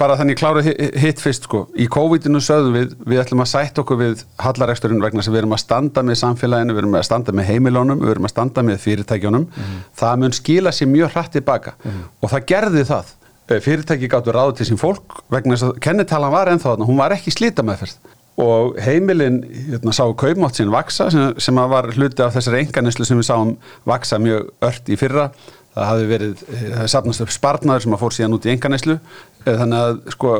bara 0.00 0.16
þannig 0.16 0.38
klára 0.40 0.62
hitt 0.64 1.20
fyrst 1.20 1.44
sko. 1.44 1.66
Í 1.76 1.84
COVID-inu 1.92 2.40
sögðum 2.40 2.78
við 2.78 2.94
við 3.04 3.20
ætlum 3.20 3.44
að 3.44 3.50
sætt 3.50 3.80
okkur 3.82 4.00
við 4.00 4.24
hallareksturinn 4.40 5.04
vegna 5.04 5.24
sem 5.24 5.34
við 5.34 5.42
erum 5.42 5.52
að 5.52 5.62
standa 5.66 6.04
með 6.06 6.20
samfélaginu 6.22 6.76
við 6.76 6.82
erum 6.82 6.96
að 6.96 7.06
standa 7.10 7.36
með 7.36 7.50
heimilónum, 7.50 8.00
við 8.00 8.14
erum 8.14 8.28
að 8.30 8.32
standa 8.32 8.64
með 8.66 8.80
fyrirtækjónum, 8.86 9.46
mm 9.52 9.76
það 10.00 10.18
mun 10.22 10.36
skila 10.36 10.72
sér 10.72 10.90
mjög 10.94 11.12
hratt 11.12 11.36
tilbaka 11.36 11.76
mm 11.84 12.02
og 12.24 12.32
það 12.32 12.50
gerði 12.54 12.88
það. 12.88 13.14
Fyrirtæki 13.46 14.08
gáttu 14.10 14.32
ráð 14.34 14.56
til 14.58 14.70
sín 14.70 14.80
fólk 14.80 15.20
vegna 15.30 15.54
þess 15.54 15.68
að 15.68 15.76
kennitalan 15.84 16.32
var 16.32 16.48
ennþá 16.50 16.72
þarna, 16.72 16.88
hún 16.88 16.98
var 16.98 17.14
ekki 17.14 17.36
slita 17.36 17.62
meðferð 17.62 18.15
og 18.42 18.76
heimilin 18.84 19.40
hérna, 19.70 19.94
sá 19.96 20.04
kaupmátt 20.18 20.58
sín 20.58 20.72
vaksa 20.72 21.08
sem, 21.12 21.30
sem 21.40 21.60
var 21.72 21.88
hluti 21.94 22.24
af 22.24 22.34
þessari 22.36 22.64
enganislu 22.66 23.06
sem 23.08 23.20
við 23.20 23.30
sáum 23.30 23.54
vaksa 23.88 24.20
mjög 24.20 24.50
ört 24.66 24.90
í 24.92 24.98
fyrra. 25.00 25.30
Það 25.76 25.88
hafi 25.90 26.08
verið, 26.08 26.44
það 26.48 26.76
hafi 26.80 26.92
sapnast 26.92 27.24
upp 27.24 27.32
spartnaður 27.32 27.84
sem 27.84 27.96
að 27.96 28.02
fór 28.04 28.16
síðan 28.16 28.36
út 28.36 28.46
í 28.48 28.52
enganæslu 28.54 28.98
þannig 29.46 29.78
að 29.78 29.98
sko 30.14 30.32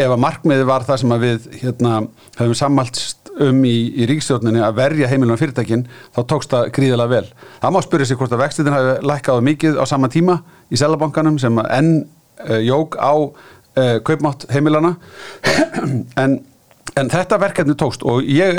ef 0.00 0.14
að 0.14 0.22
markmiði 0.22 0.66
var 0.68 0.86
það 0.86 1.00
sem 1.02 1.14
að 1.14 1.24
við 1.24 1.48
hérna 1.60 1.92
höfum 2.38 2.56
sammálst 2.58 3.30
um 3.44 3.60
í, 3.66 3.74
í 3.98 4.06
ríkstjórninni 4.08 4.62
að 4.62 4.78
verja 4.78 5.10
heimilunum 5.10 5.40
fyrirtækin 5.40 5.84
þá 6.14 6.20
tókst 6.30 6.54
það 6.54 6.70
gríðilega 6.76 7.10
vel. 7.10 7.26
Það 7.62 7.74
má 7.74 7.80
spyrja 7.84 8.08
sig 8.08 8.20
hvort 8.20 8.34
að 8.34 8.44
vextitin 8.44 8.76
hafi 8.76 8.94
lækkað 9.10 9.44
mikið 9.50 9.80
á 9.82 9.84
sama 9.90 10.10
tíma 10.12 10.38
í 10.70 10.80
selabankanum 10.80 11.38
sem 11.42 11.60
enn 11.64 11.92
uh, 12.46 12.60
jóg 12.62 12.96
á 12.96 13.12
uh, 13.18 13.96
kaupmátt 14.06 14.46
heimilana 14.54 14.94
en 16.22 16.38
En 16.94 17.08
þetta 17.10 17.38
verkefni 17.42 17.74
tókst 17.78 18.04
og 18.06 18.26
ég 18.28 18.58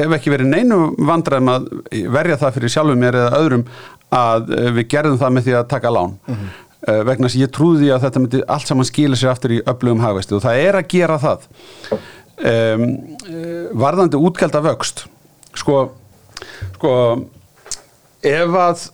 hef 0.00 0.16
ekki 0.16 0.32
verið 0.34 0.50
neinu 0.50 0.80
vandræðum 1.08 1.52
að 1.52 1.68
verja 2.12 2.36
það 2.40 2.58
fyrir 2.58 2.72
sjálfum 2.74 3.00
mér 3.00 3.16
eða 3.22 3.38
öðrum 3.38 3.64
að 4.12 4.50
við 4.76 4.88
gerðum 4.90 5.20
það 5.20 5.34
með 5.36 5.46
því 5.46 5.54
að 5.56 5.70
taka 5.70 5.92
lán. 5.94 6.16
Mm 6.26 6.34
-hmm. 6.34 7.04
vegna 7.06 7.28
sem 7.28 7.40
ég 7.40 7.52
trúði 7.52 7.90
að 7.92 8.02
þetta 8.04 8.20
myndi 8.20 8.42
allt 8.48 8.66
saman 8.66 8.88
skila 8.88 9.16
sér 9.16 9.30
aftur 9.30 9.52
í 9.52 9.62
öflugum 9.66 10.00
hagveistu 10.00 10.36
og 10.36 10.42
það 10.42 10.62
er 10.66 10.74
að 10.74 10.88
gera 10.88 11.18
það. 11.18 11.48
Um, 12.40 12.84
varðandi 13.76 14.16
útgælda 14.16 14.62
vöxt, 14.64 15.04
sko, 15.54 15.90
sko, 16.78 16.92
ef 18.22 18.56
að 18.56 18.86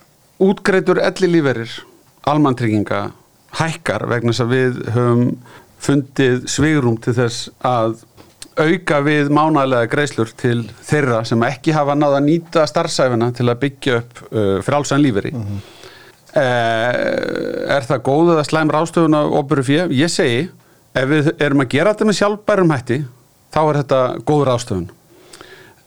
útgreitur 0.42 0.98
elli 0.98 1.30
líferir, 1.30 1.70
almantrygginga, 2.26 3.12
hækkar 3.54 4.08
vegna 4.10 4.34
sem 4.34 4.50
við 4.50 4.82
höfum 4.90 5.30
fundið 5.78 6.48
svigrum 6.50 6.98
til 6.98 7.14
þess 7.14 7.48
að 7.62 8.02
auka 8.56 9.00
við 9.04 9.30
mánægilega 9.34 9.88
greislur 9.92 10.30
til 10.38 10.64
þeirra 10.84 11.22
sem 11.28 11.42
ekki 11.46 11.74
hafa 11.76 11.96
náða 11.96 12.20
að 12.20 12.28
nýta 12.30 12.64
starfsæfina 12.68 13.30
til 13.36 13.48
að 13.50 13.60
byggja 13.64 13.98
upp 14.00 14.22
uh, 14.30 14.58
frálsann 14.64 15.02
líferi 15.04 15.32
mm 15.34 15.42
-hmm. 15.42 15.64
uh, 16.32 17.76
er 17.76 17.88
það 17.88 18.04
góðið 18.08 18.40
að 18.40 18.48
slæm 18.50 18.72
rástöfun 18.72 19.18
á 19.18 19.22
óbyrju 19.28 19.64
fyrir? 19.64 19.92
Ég 19.92 20.10
segi, 20.10 20.48
ef 20.94 21.08
við 21.08 21.32
erum 21.40 21.60
að 21.60 21.72
gera 21.74 21.92
þetta 21.92 22.04
með 22.04 22.18
sjálfbærum 22.20 22.70
hætti, 22.72 23.04
þá 23.52 23.60
er 23.68 23.76
þetta 23.82 24.00
góð 24.24 24.46
rástöfun 24.48 24.88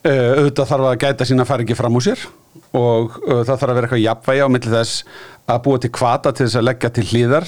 uh, 0.06 0.32
auðvitað 0.38 0.70
þarf 0.70 0.84
að 0.84 0.98
gæta 0.98 1.24
sína 1.24 1.46
ekki 1.58 1.74
fram 1.74 1.96
úr 1.96 2.02
sér 2.02 2.26
og 2.72 3.18
uh, 3.26 3.42
það 3.44 3.58
þarf 3.58 3.70
að 3.70 3.74
vera 3.74 3.86
eitthvað 3.86 4.06
jafnvægi 4.06 4.44
á 4.46 4.48
millir 4.48 4.74
þess 4.78 5.04
að 5.46 5.62
búa 5.62 5.78
til 5.78 5.90
kvata 5.90 6.32
til 6.32 6.46
þess 6.46 6.56
að 6.56 6.68
leggja 6.68 6.90
til 6.90 7.04
hlýðar 7.04 7.46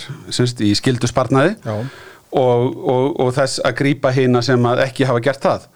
í 0.58 0.74
skildu 0.74 1.06
sparnaði 1.06 1.54
Já 1.62 1.86
og, 2.32 2.76
og, 2.88 3.06
og 3.20 3.30
þess 3.36 3.60
að 3.66 3.76
grýpa 3.82 4.12
hýna 4.14 4.40
sem 4.44 4.68
að 4.68 4.82
ekki 4.86 5.06
hafa 5.08 5.22
gert 5.24 5.44
það. 5.44 5.66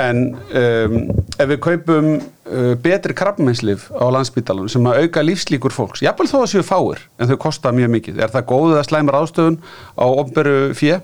En 0.00 0.22
um, 0.32 0.94
ef 1.36 1.48
við 1.50 1.58
kaupum 1.66 2.10
uh, 2.16 2.72
betri 2.80 3.14
krabbmennslif 3.16 3.90
á 3.92 4.08
landsbytalan 4.14 4.70
sem 4.72 4.86
að 4.88 5.02
auka 5.04 5.24
lífslíkur 5.24 5.74
fólks 5.74 6.00
jáfnvel 6.04 6.30
þó 6.30 6.38
að 6.40 6.50
séu 6.54 6.64
fáir 6.64 7.02
en 7.20 7.28
þau 7.28 7.36
kosta 7.44 7.74
mjög 7.76 7.92
mikið 7.98 8.22
er 8.24 8.32
það 8.32 8.46
góðið 8.54 8.80
að 8.80 8.86
slæma 8.88 9.14
ráðstöðun 9.16 9.58
á 10.00 10.06
omberu 10.08 10.54
fjö? 10.78 11.02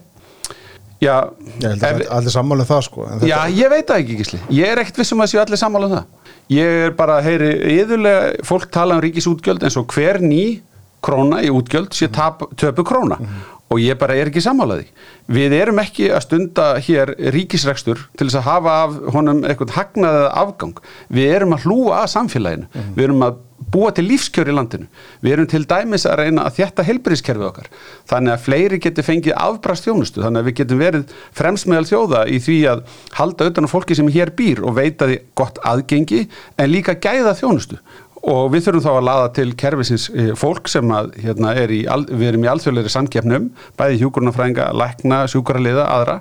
Já, 0.99 1.13
ég 1.61 1.69
held 1.69 1.85
að 1.85 2.01
allir 2.17 2.35
sammála 2.35 2.65
um 2.65 2.71
það 2.73 2.81
sko 2.89 3.05
Já, 3.29 3.37
ég 3.55 3.71
veit 3.71 3.85
það 3.87 4.01
ekki 4.01 4.17
gísli. 4.19 4.41
Ég 4.57 4.73
er 4.73 4.81
ekkert 4.83 5.03
vissum 5.03 5.21
að 5.23 5.31
séu 5.35 5.43
allir 5.45 5.61
sammála 5.61 5.91
um 5.91 5.95
það. 5.99 6.33
Ég 6.49 6.81
er 6.89 6.97
bara, 6.97 7.21
heyri, 7.23 7.53
yðurlega 7.77 8.49
fólk 8.49 8.73
tala 8.73 8.97
um 8.97 9.05
ríkisútgjöld 9.05 9.69
eins 9.69 9.77
og 9.79 9.93
hver 9.93 10.19
ný 10.25 10.63
króna 11.05 11.45
í 11.45 11.53
útgjöld 11.55 11.93
sé 11.95 12.09
töpu 12.09 12.83
króna. 12.89 13.21
Mm 13.21 13.29
-hmm 13.29 13.58
og 13.69 13.83
ég 13.83 13.99
bara 14.01 14.17
er 14.17 14.31
ekki 14.31 14.43
samálaði. 14.45 14.87
Við 15.29 15.57
erum 15.59 15.81
ekki 15.83 16.09
að 16.15 16.25
stunda 16.25 16.69
hér 16.85 17.13
ríkisregstur 17.35 18.07
til 18.17 18.29
þess 18.29 18.41
að 18.41 18.49
hafa 18.49 18.77
af 18.85 18.97
honum 19.15 19.43
eitthvað 19.45 19.75
hagnaðið 19.77 20.31
afgang. 20.45 20.81
Við 21.13 21.35
erum 21.37 21.53
að 21.57 21.69
hlúa 21.69 22.01
að 22.05 22.15
samfélaginu. 22.15 22.71
Mm. 22.73 22.89
Við 22.97 23.09
erum 23.09 23.27
að 23.29 23.45
búa 23.69 23.91
til 23.93 24.07
lífskjör 24.07 24.49
í 24.49 24.55
landinu. 24.55 24.87
Við 25.21 25.35
erum 25.35 25.49
til 25.51 25.63
dæmis 25.69 26.07
að 26.09 26.23
reyna 26.23 26.47
að 26.47 26.61
þjætta 26.61 26.87
helbriðskerfið 26.89 27.49
okkar. 27.49 27.71
Þannig 28.09 28.35
að 28.35 28.45
fleiri 28.47 28.81
getur 28.85 29.07
fengið 29.07 29.37
afbrast 29.37 29.89
þjónustu. 29.89 30.23
Þannig 30.25 30.41
að 30.41 30.49
við 30.49 30.59
getum 30.63 30.83
verið 30.83 31.15
fremsmeðal 31.37 31.89
þjóða 31.91 32.25
í 32.31 32.41
því 32.45 32.59
að 32.73 32.85
halda 33.19 33.51
utan 33.51 33.69
á 33.69 33.73
fólki 33.75 33.99
sem 33.99 34.13
hér 34.15 34.33
býr 34.39 34.63
og 34.65 34.79
veita 34.79 35.11
því 35.11 35.21
gott 35.39 35.61
aðgengi 35.69 36.25
en 36.57 36.73
líka 36.73 36.97
gæða 36.97 37.35
þjónustu 37.43 37.83
og 38.27 38.51
við 38.53 38.67
þurfum 38.67 38.85
þá 38.85 38.91
að 38.93 39.07
laða 39.07 39.29
til 39.37 39.49
kervisins 39.59 40.09
eh, 40.11 40.33
fólk 40.39 40.71
sem 40.71 40.91
að, 40.95 41.13
hérna, 41.23 41.55
er 41.59 41.73
í, 41.75 41.83
við 42.11 42.33
erum 42.33 42.47
í 42.47 42.51
alþjóðleiri 42.53 42.93
samkeppnum, 42.93 43.49
bæði 43.79 44.01
hjúkurnafrænga, 44.03 44.71
lækna, 44.77 45.23
sjúkrarliða, 45.31 45.87
aðra. 45.95 46.19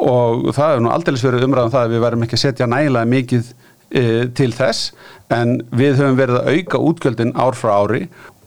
Og 0.00 0.50
það 0.54 0.74
hefur 0.74 0.84
nú 0.84 0.92
aldrei 0.94 1.18
verið 1.18 1.46
umræðan 1.46 1.70
um 1.70 1.74
það 1.74 1.86
að 1.86 1.94
við 1.94 2.04
verðum 2.06 2.26
ekki 2.26 2.38
að 2.38 2.44
setja 2.44 2.68
nægilega 2.70 3.10
mikið 3.10 3.48
e, 3.90 4.04
til 4.38 4.50
þess. 4.56 4.92
En 5.34 5.56
við 5.76 5.98
höfum 6.00 6.20
verið 6.20 6.38
að 6.40 6.52
auka 6.54 6.82
útgjöldin 6.90 7.34
ár 7.36 7.58
frá 7.58 7.74
ári. 7.82 8.04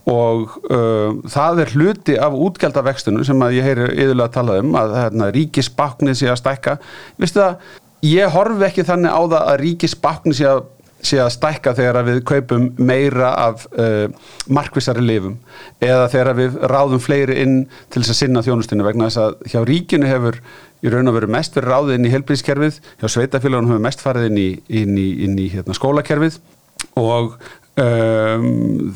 Og 0.09 0.57
uh, 0.67 1.13
það 1.31 1.61
er 1.63 1.69
hluti 1.77 2.15
af 2.19 2.33
útgjaldavextunum 2.35 3.23
sem 3.23 3.39
að 3.45 3.53
ég 3.55 3.67
heyri 3.69 3.85
yfirlega 3.87 4.25
að 4.27 4.33
tala 4.35 4.57
um 4.59 4.73
að 4.75 4.95
hérna, 4.97 5.29
ríkisbakni 5.31 6.15
sé 6.19 6.27
að 6.27 6.41
stækka, 6.41 6.73
vistu 7.23 7.39
það, 7.39 7.69
ég 8.03 8.33
horfi 8.33 8.67
ekki 8.67 8.83
þannig 8.89 9.15
á 9.15 9.21
það 9.21 9.37
að 9.53 9.61
ríkisbakni 9.61 10.35
sé 10.35 10.49
að 10.51 10.65
sé 11.03 11.19
að 11.21 11.31
stækka 11.35 11.73
þegar 11.77 12.05
við 12.07 12.19
kaupum 12.27 12.67
meira 12.79 13.33
af 13.45 13.65
uh, 13.75 14.07
markvissari 14.47 15.03
lifum 15.03 15.37
eða 15.83 16.09
þegar 16.11 16.37
við 16.39 16.59
ráðum 16.71 17.01
fleiri 17.03 17.39
inn 17.43 17.57
til 17.93 18.01
þess 18.03 18.13
að 18.15 18.19
sinna 18.21 18.45
þjónustinu 18.45 18.85
vegna 18.87 19.09
þess 19.09 19.23
að 19.23 19.51
hjá 19.53 19.59
ríkinu 19.67 20.09
hefur 20.09 20.39
í 20.83 20.91
raun 20.91 21.11
og 21.11 21.17
veru 21.17 21.31
mest 21.31 21.55
verið 21.55 21.71
ráðið 21.71 21.97
inn 21.97 22.07
í 22.07 22.13
helbríðskerfið, 22.13 22.79
hjá 22.99 23.07
sveitafélagunum 23.11 23.73
hefur 23.73 23.83
mest 23.85 24.03
farið 24.03 24.29
inn 24.31 24.39
í, 24.39 24.49
inn 24.81 24.97
í, 24.99 25.09
inn 25.27 25.37
í 25.39 25.49
hérna, 25.53 25.75
skólakerfið 25.77 26.39
og 26.99 27.37
um, 27.79 28.91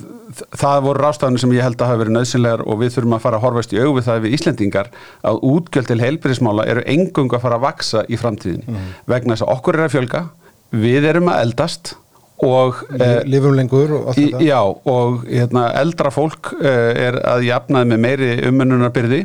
það 0.60 0.82
voru 0.86 1.04
rástafanir 1.04 1.42
sem 1.42 1.54
ég 1.56 1.66
held 1.66 1.80
að 1.80 1.94
hafa 1.94 2.02
verið 2.04 2.18
nöðsynlegar 2.18 2.66
og 2.68 2.82
við 2.82 2.98
þurfum 2.98 3.16
að 3.18 3.24
fara 3.24 3.40
að 3.40 3.46
horfast 3.48 3.76
í 3.76 3.80
auðvið 3.82 4.10
það 4.10 4.26
við 4.26 4.36
Íslendingar 4.38 4.92
að 5.32 5.40
útgjöld 5.52 5.92
til 5.92 6.02
helbríðsmála 6.04 6.68
eru 6.74 6.84
engung 6.92 7.32
að 7.34 7.46
fara 7.46 7.60
að 7.60 7.66
vaksa 7.70 8.04
í 8.12 8.20
framtíðin 8.20 8.68
mm. 8.68 8.92
vegna 9.10 9.38
þess 9.38 9.48
að 9.48 9.54
okkur 9.56 9.80
er 9.80 9.88
að 9.88 9.96
fjölga 9.96 10.24
við 10.72 11.08
erum 11.12 11.32
að 11.32 11.44
eldast 11.46 11.96
og 12.44 12.84
eh, 13.00 13.24
lifum 13.26 13.56
lengur 13.58 13.94
og 13.98 14.10
þetta. 14.14 14.42
já 14.46 14.60
og 14.62 15.24
hérna, 15.26 15.72
eldra 15.80 16.12
fólk 16.14 16.52
eh, 16.62 17.08
er 17.08 17.18
að 17.26 17.48
jafnaði 17.48 17.92
með 17.94 18.04
meiri 18.04 18.34
umönnunarbyrði 18.50 19.24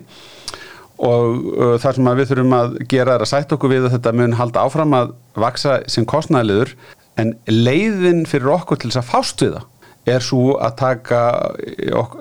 og 1.02 1.46
uh, 1.58 1.74
þar 1.82 1.96
sem 1.96 2.08
við 2.14 2.28
þurfum 2.30 2.52
að 2.54 2.74
gera 2.90 3.16
er 3.16 3.24
að 3.24 3.32
sætt 3.32 3.52
okkur 3.56 3.72
við 3.72 3.88
að 3.88 3.96
þetta 3.96 4.12
mun 4.14 4.36
halda 4.38 4.62
áfram 4.62 4.92
að 4.94 5.14
vaksa 5.34 5.80
sem 5.90 6.06
kostnæðilegur 6.06 6.76
en 7.18 7.34
leiðin 7.50 8.22
fyrir 8.30 8.52
okkur 8.54 8.78
til 8.78 8.92
þess 8.92 9.02
að 9.02 9.08
fást 9.10 9.42
við 9.42 9.56
það 9.56 9.68
er 10.12 10.24
svo 10.24 10.56
að 10.58 10.72
taka 10.80 11.20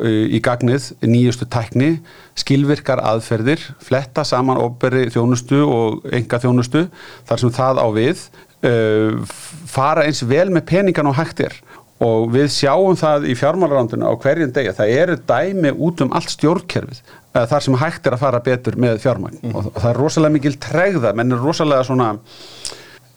í 0.05 0.38
gagnið 0.43 0.91
nýjustu 1.01 1.47
tækni, 1.49 1.95
skilvirkar 2.38 3.01
aðferðir, 3.01 3.63
fletta 3.82 4.22
saman 4.28 4.59
óberi 4.61 5.07
þjónustu 5.13 5.63
og 5.65 6.05
enga 6.13 6.38
þjónustu 6.43 6.84
þar 7.30 7.41
sem 7.41 7.53
það 7.55 7.82
á 7.82 7.88
við 7.95 8.22
uh, 8.68 9.38
fara 9.72 10.07
eins 10.07 10.24
vel 10.28 10.49
með 10.53 10.68
peningan 10.74 11.12
og 11.12 11.18
hægt 11.20 11.43
er. 11.47 11.55
Og 12.01 12.32
við 12.34 12.47
sjáum 12.49 12.97
það 12.97 13.28
í 13.30 13.38
fjármálaranduna 13.38 14.09
á 14.09 14.14
hverjum 14.18 14.53
degi 14.55 14.72
að 14.72 14.80
það 14.80 14.93
eru 15.03 15.18
dæmi 15.30 15.74
út 15.86 16.01
um 16.01 16.14
allt 16.18 16.34
stjórnkerfið 16.34 17.01
uh, 17.03 17.45
þar 17.45 17.66
sem 17.68 17.82
hægt 17.84 18.07
er 18.07 18.18
að 18.18 18.24
fara 18.24 18.43
betur 18.45 18.78
með 18.82 19.01
fjármagn. 19.03 19.41
Mm. 19.41 19.57
og, 19.57 19.74
það 19.78 19.89
er 19.93 20.01
rosalega 20.01 20.38
mikil 20.38 20.55
tregða 20.62 21.14
menn 21.18 21.36
er 21.36 21.43
rosalega 21.45 21.86
svona 21.88 22.16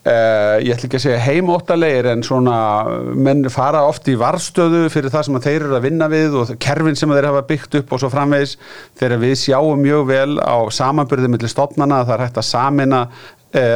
Uh, 0.05 0.59
ég 0.61 0.74
ætla 0.74 0.84
ekki 0.84 0.99
að 0.99 1.03
segja 1.07 1.20
heimóttalegir 1.24 2.07
en 2.11 2.20
svona 2.26 2.57
menn 3.16 3.47
fara 3.49 3.86
oft 3.88 4.05
í 4.12 4.18
varstöðu 4.20 4.82
fyrir 4.92 5.09
það 5.09 5.22
sem 5.24 5.38
þeir 5.47 5.62
eru 5.62 5.78
að 5.78 5.86
vinna 5.86 6.09
við 6.12 6.36
og 6.42 6.51
kerfin 6.61 6.99
sem 7.01 7.14
þeir 7.16 7.30
hafa 7.30 7.40
byggt 7.49 7.78
upp 7.78 7.95
og 7.97 8.03
svo 8.03 8.11
framvegis. 8.12 8.53
Þegar 9.01 9.22
við 9.22 9.32
sjáum 9.40 9.80
mjög 9.80 10.05
vel 10.11 10.34
á 10.45 10.61
samanbyrðið 10.76 11.32
millir 11.32 11.53
stofnana 11.55 12.03
að 12.03 12.11
það 12.11 12.16
er 12.18 12.24
hægt 12.26 12.42
að 12.42 12.47
samina 12.51 13.01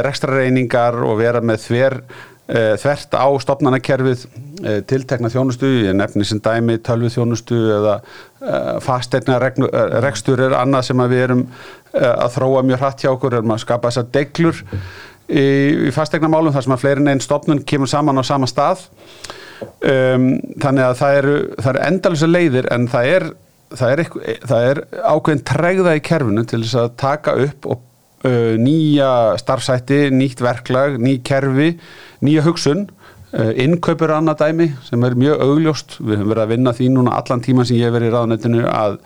rekstrareiningar 0.05 0.97
og 1.07 1.17
vera 1.21 1.41
með 1.45 1.63
þver, 1.63 1.95
eh, 2.51 2.75
þvert 2.81 3.15
á 3.15 3.27
stopnanakerfið 3.43 4.25
eh, 4.63 4.79
tiltekna 4.89 5.31
þjónustu, 5.31 5.69
ég 5.85 5.95
nefnir 5.95 6.27
sem 6.27 6.41
dæmi 6.43 6.79
tölvið 6.83 7.17
þjónustu 7.17 7.59
eða 7.79 7.99
fastegna 8.79 9.35
rekstur 9.39 10.39
er 10.39 10.53
annað 10.55 10.85
sem 10.87 11.01
við 11.11 11.23
erum 11.25 11.41
að 11.91 12.29
þróa 12.37 12.61
mjög 12.63 12.79
hratt 12.79 13.01
hjá 13.03 13.09
okkur, 13.11 13.33
erum 13.35 13.51
að 13.51 13.63
skapa 13.65 13.89
þessar 13.89 14.05
deglur 14.13 14.61
í, 15.27 15.43
í 15.89 15.91
fastegna 15.91 16.29
málum 16.31 16.53
þar 16.55 16.65
sem 16.65 16.75
að 16.75 16.83
fleirin 16.85 17.11
einn 17.11 17.23
stopnun 17.23 17.63
kemur 17.67 17.91
saman 17.91 18.21
á 18.21 18.23
sama 18.23 18.47
stað. 18.47 18.85
Um, 19.59 20.37
þannig 20.61 20.85
að 20.85 20.93
það 21.01 21.17
eru, 21.17 21.35
eru 21.67 21.81
endalisa 21.83 22.29
leiðir 22.29 22.69
en 22.71 22.87
það 22.87 23.09
er 23.11 23.25
það 23.77 23.91
er, 23.91 24.01
það 24.47 24.67
er 24.69 24.81
ákveðin 25.03 25.45
tregða 25.45 25.95
í 25.97 26.01
kerfinu 26.05 26.45
til 26.47 26.61
þess 26.63 26.79
að 26.79 26.93
taka 27.01 27.35
upp 27.43 27.67
og 27.69 27.83
uh, 28.25 28.55
nýja 28.59 29.37
starfsætti, 29.41 30.07
nýtt 30.15 30.43
verklag, 30.43 30.99
ný 31.01 31.17
kerfi, 31.25 31.71
nýja 32.25 32.43
hugsun, 32.45 32.85
uh, 33.33 33.49
innkaupur 33.55 34.13
annað 34.15 34.43
dæmi 34.43 34.69
sem 34.87 35.03
er 35.07 35.17
mjög 35.19 35.43
augljóst. 35.47 35.97
Við 36.01 36.21
höfum 36.21 36.31
verið 36.33 36.45
að 36.45 36.53
vinna 36.53 36.75
því 36.77 36.93
núna 36.95 37.17
allan 37.19 37.43
tíma 37.45 37.65
sem 37.65 37.79
ég 37.79 37.89
hef 37.89 37.97
verið 37.97 38.11
í 38.11 38.15
ráðnættinu 38.15 38.63
að, 38.69 39.01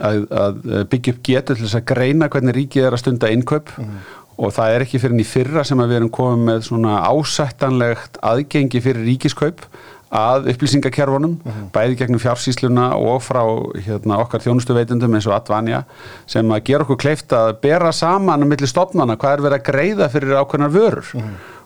að, 0.00 0.20
að 0.44 0.60
byggja 0.92 1.16
upp 1.16 1.24
getur 1.30 1.58
til 1.58 1.66
þess 1.66 1.80
að 1.80 1.88
greina 1.94 2.30
hvernig 2.32 2.58
ríkið 2.58 2.88
er 2.88 2.98
að 2.98 3.04
stunda 3.04 3.32
innkaup 3.34 3.72
mm. 3.78 3.96
og 4.38 4.54
það 4.56 4.76
er 4.76 4.86
ekki 4.86 5.02
fyrir 5.02 5.16
enn 5.16 5.24
í 5.24 5.28
fyrra 5.28 5.64
sem 5.66 5.84
við 5.84 5.98
erum 6.00 6.14
komið 6.14 6.46
með 6.50 6.68
svona 6.70 7.00
ásættanlegt 7.10 8.22
aðgengi 8.24 8.82
fyrir 8.84 9.06
ríkiskaup 9.12 9.66
að 10.14 10.50
upplýsingakerfunum, 10.52 11.38
bæði 11.74 11.96
gegnum 11.98 12.20
fjársýsluna 12.22 12.90
og 12.98 13.22
frá 13.24 13.42
hérna, 13.86 14.20
okkar 14.22 14.44
þjónustu 14.44 14.76
veitundum 14.76 15.16
eins 15.16 15.26
og 15.30 15.36
Advanja 15.36 15.82
sem 16.30 16.54
að 16.54 16.64
gera 16.68 16.86
okkur 16.86 17.00
kleift 17.02 17.34
að 17.34 17.56
bera 17.64 17.92
saman 17.94 18.46
milli 18.48 18.68
stopnana 18.70 19.18
hvað 19.18 19.36
er 19.36 19.44
verið 19.48 19.58
að 19.58 19.66
greiða 19.70 20.10
fyrir 20.12 20.38
ákveðnar 20.38 20.74
vörur. 20.74 21.12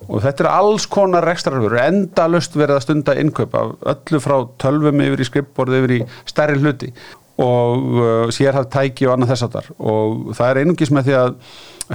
Og 0.08 0.22
þetta 0.24 0.44
er 0.44 0.50
alls 0.54 0.86
konar 0.88 1.26
rekstrarvörur, 1.26 1.80
endalust 1.82 2.54
verið 2.56 2.78
að 2.78 2.84
stunda 2.86 3.16
innkaup 3.20 3.56
af 3.58 3.72
öllu 3.94 4.20
frá 4.24 4.36
tölvum 4.62 5.02
yfir 5.04 5.24
í 5.24 5.28
skrippborð 5.28 5.80
yfir 5.82 5.96
í 5.98 6.02
stærri 6.30 6.60
hluti 6.62 6.92
og 7.38 7.88
uh, 7.98 8.28
sérhæft 8.34 8.72
tæki 8.74 9.06
og 9.06 9.14
annað 9.14 9.34
þess 9.34 9.46
að 9.46 9.56
þar 9.56 9.68
og 9.78 10.30
það 10.34 10.48
er 10.50 10.62
einungis 10.62 10.94
með 10.94 11.08
því 11.08 11.18
að 11.18 11.34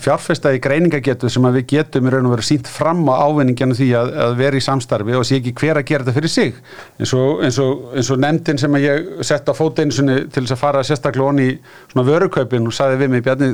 fjárfesta 0.01 0.49
í 0.55 0.61
greiningagetu 0.61 1.29
sem 1.29 1.45
að 1.45 1.59
við 1.59 1.65
getum 1.75 2.07
í 2.07 2.13
raun 2.13 2.25
og 2.25 2.33
veru 2.33 2.45
sínt 2.47 2.69
fram 2.71 3.03
á 3.13 3.13
ávinninginu 3.27 3.75
því 3.77 3.89
að, 3.99 4.13
að 4.25 4.33
vera 4.39 4.57
í 4.57 4.63
samstarfi 4.65 5.17
og 5.19 5.27
sé 5.27 5.37
ekki 5.37 5.53
hver 5.59 5.79
að 5.81 5.85
gera 5.89 6.07
þetta 6.07 6.15
fyrir 6.15 6.33
sig. 6.33 6.57
Eins 6.97 7.13
og, 7.17 7.43
eins 7.45 7.59
og, 7.61 7.83
eins 7.93 8.09
og 8.13 8.23
nefndin 8.23 8.61
sem 8.61 8.79
að 8.79 8.87
ég 8.87 9.11
sett 9.29 9.51
á 9.51 9.53
fóteinsunni 9.53 10.17
til 10.33 10.45
þess 10.45 10.55
að 10.55 10.63
fara 10.63 10.81
sérstaklega 10.87 11.29
onni 11.29 11.47
í 11.51 11.53
svona 11.91 12.07
vörukaupin 12.09 12.71
og 12.71 12.73
saði 12.73 13.03
við 13.03 13.13
mig 13.13 13.27
Bjarni 13.27 13.51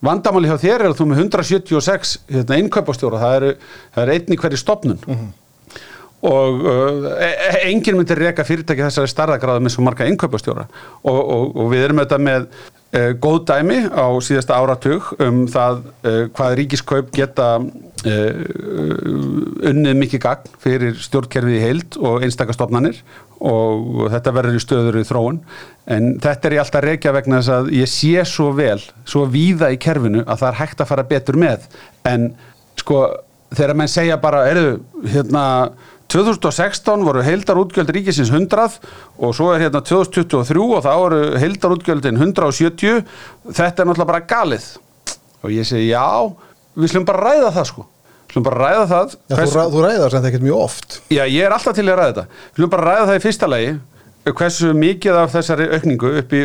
vandamáli 0.00 0.48
hjá 0.48 0.56
þér 0.64 0.78
er 0.78 0.88
að 0.88 0.98
þú 1.02 1.10
með 1.10 1.22
176 1.26 2.16
hérna, 2.32 2.62
innkaupastjóra, 2.62 3.20
það 3.20 3.38
eru 3.42 3.54
er 4.06 4.16
einni 4.16 4.40
hverju 4.40 4.64
stopnun 4.64 5.00
mm 5.04 5.14
-hmm 5.14 5.30
og 6.22 6.60
uh, 6.62 7.08
enginn 7.66 7.98
myndir 7.98 8.20
reyka 8.22 8.44
fyrirtæki 8.46 8.84
þessari 8.84 9.10
starðagráðu 9.10 9.64
með 9.64 9.74
svo 9.74 9.86
marga 9.86 10.06
innkaupastjóra. 10.06 10.68
Og, 11.02 11.18
og, 11.18 11.56
og 11.56 11.72
við 11.72 11.88
erum 11.88 12.02
auðvitað 12.02 12.22
með 12.28 12.46
uh, 12.46 13.08
góð 13.24 13.40
dæmi 13.50 13.78
á 13.90 14.06
síðasta 14.22 14.58
áratug 14.60 15.10
um 15.22 15.42
það 15.50 15.80
uh, 15.82 16.20
hvað 16.36 16.56
ríkiskaup 16.60 17.10
geta 17.16 17.56
unnið 19.62 19.92
mikið 19.94 20.20
gagn 20.24 20.54
fyrir 20.58 20.96
stjórnkerfið 20.98 21.54
í 21.54 21.60
heild 21.62 21.98
og 22.02 22.24
einstakastofnanir 22.26 22.96
og 23.38 24.08
þetta 24.10 24.32
verður 24.34 24.58
í 24.58 24.62
stöður 24.64 24.98
í 24.98 25.04
þróun. 25.06 25.38
En 25.86 26.16
þetta 26.22 26.48
er 26.48 26.56
ég 26.56 26.64
alltaf 26.64 26.82
reykja 26.82 27.14
vegna 27.14 27.38
þess 27.38 27.54
að 27.54 27.70
ég 27.78 27.90
sé 27.90 28.24
svo 28.26 28.48
vel, 28.58 28.80
svo 29.06 29.22
víða 29.30 29.70
í 29.70 29.78
kerfinu 29.82 30.24
að 30.26 30.42
það 30.42 30.48
er 30.50 30.60
hægt 30.64 30.82
að 30.82 30.90
fara 30.90 31.06
betur 31.12 31.38
með. 31.38 31.68
En 32.10 32.32
sko 32.82 33.04
þegar 33.52 33.78
menn 33.78 33.90
segja 33.90 34.18
bara, 34.20 34.44
erðu, 34.50 34.76
hérna 35.12 35.44
2016 36.12 37.06
voru 37.06 37.22
heildarútgjöld 37.24 37.92
ríkisins 37.96 38.32
100 38.32 38.78
og 39.18 39.34
svo 39.36 39.52
er 39.54 39.66
hérna 39.66 39.80
2023 39.80 40.66
og 40.66 40.84
þá 40.84 40.92
eru 40.94 41.20
heildarútgjöldin 41.40 42.20
170 42.20 43.00
þetta 43.48 43.84
er 43.84 43.88
náttúrulega 43.88 44.10
bara 44.12 44.26
galið. 44.34 44.66
Og 45.42 45.54
ég 45.54 45.66
segi 45.68 45.88
já 45.88 46.04
við 46.76 46.92
slum 46.92 47.08
bara 47.08 47.30
ræða 47.30 47.54
það 47.56 47.70
sko. 47.72 47.86
Slum 48.32 48.44
bara 48.46 48.60
ræða 48.66 48.84
það. 48.92 49.16
Já, 49.28 49.36
hvers... 49.36 49.54
þú, 49.54 49.64
þú 49.72 49.86
ræða 49.86 50.02
það 50.02 50.10
sem 50.10 50.18
þetta 50.18 50.30
ekkert 50.32 50.46
mjög 50.48 50.60
oft. 50.66 51.00
Já 51.12 51.22
ég 51.24 51.46
er 51.46 51.56
alltaf 51.56 51.76
til 51.76 51.88
að 51.88 51.98
ræða 51.98 52.12
þetta. 52.12 52.44
Slum 52.58 52.74
bara 52.76 52.86
ræða 52.90 53.08
það 53.08 53.18
í 53.18 53.24
fyrsta 53.26 53.50
lagi 53.50 53.72
hversu 54.30 54.70
mikið 54.78 55.18
af 55.18 55.32
þessari 55.34 55.66
aukningu 55.74 56.12
í, 56.20 56.42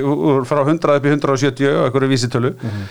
frá 0.49 0.61
100 0.63 0.95
upp 0.97 1.05
í 1.05 1.11
170 1.13 1.67
og 1.69 1.83
einhverju 1.85 2.09
vísitölu 2.09 2.53
mm 2.55 2.69
-hmm. 2.69 2.85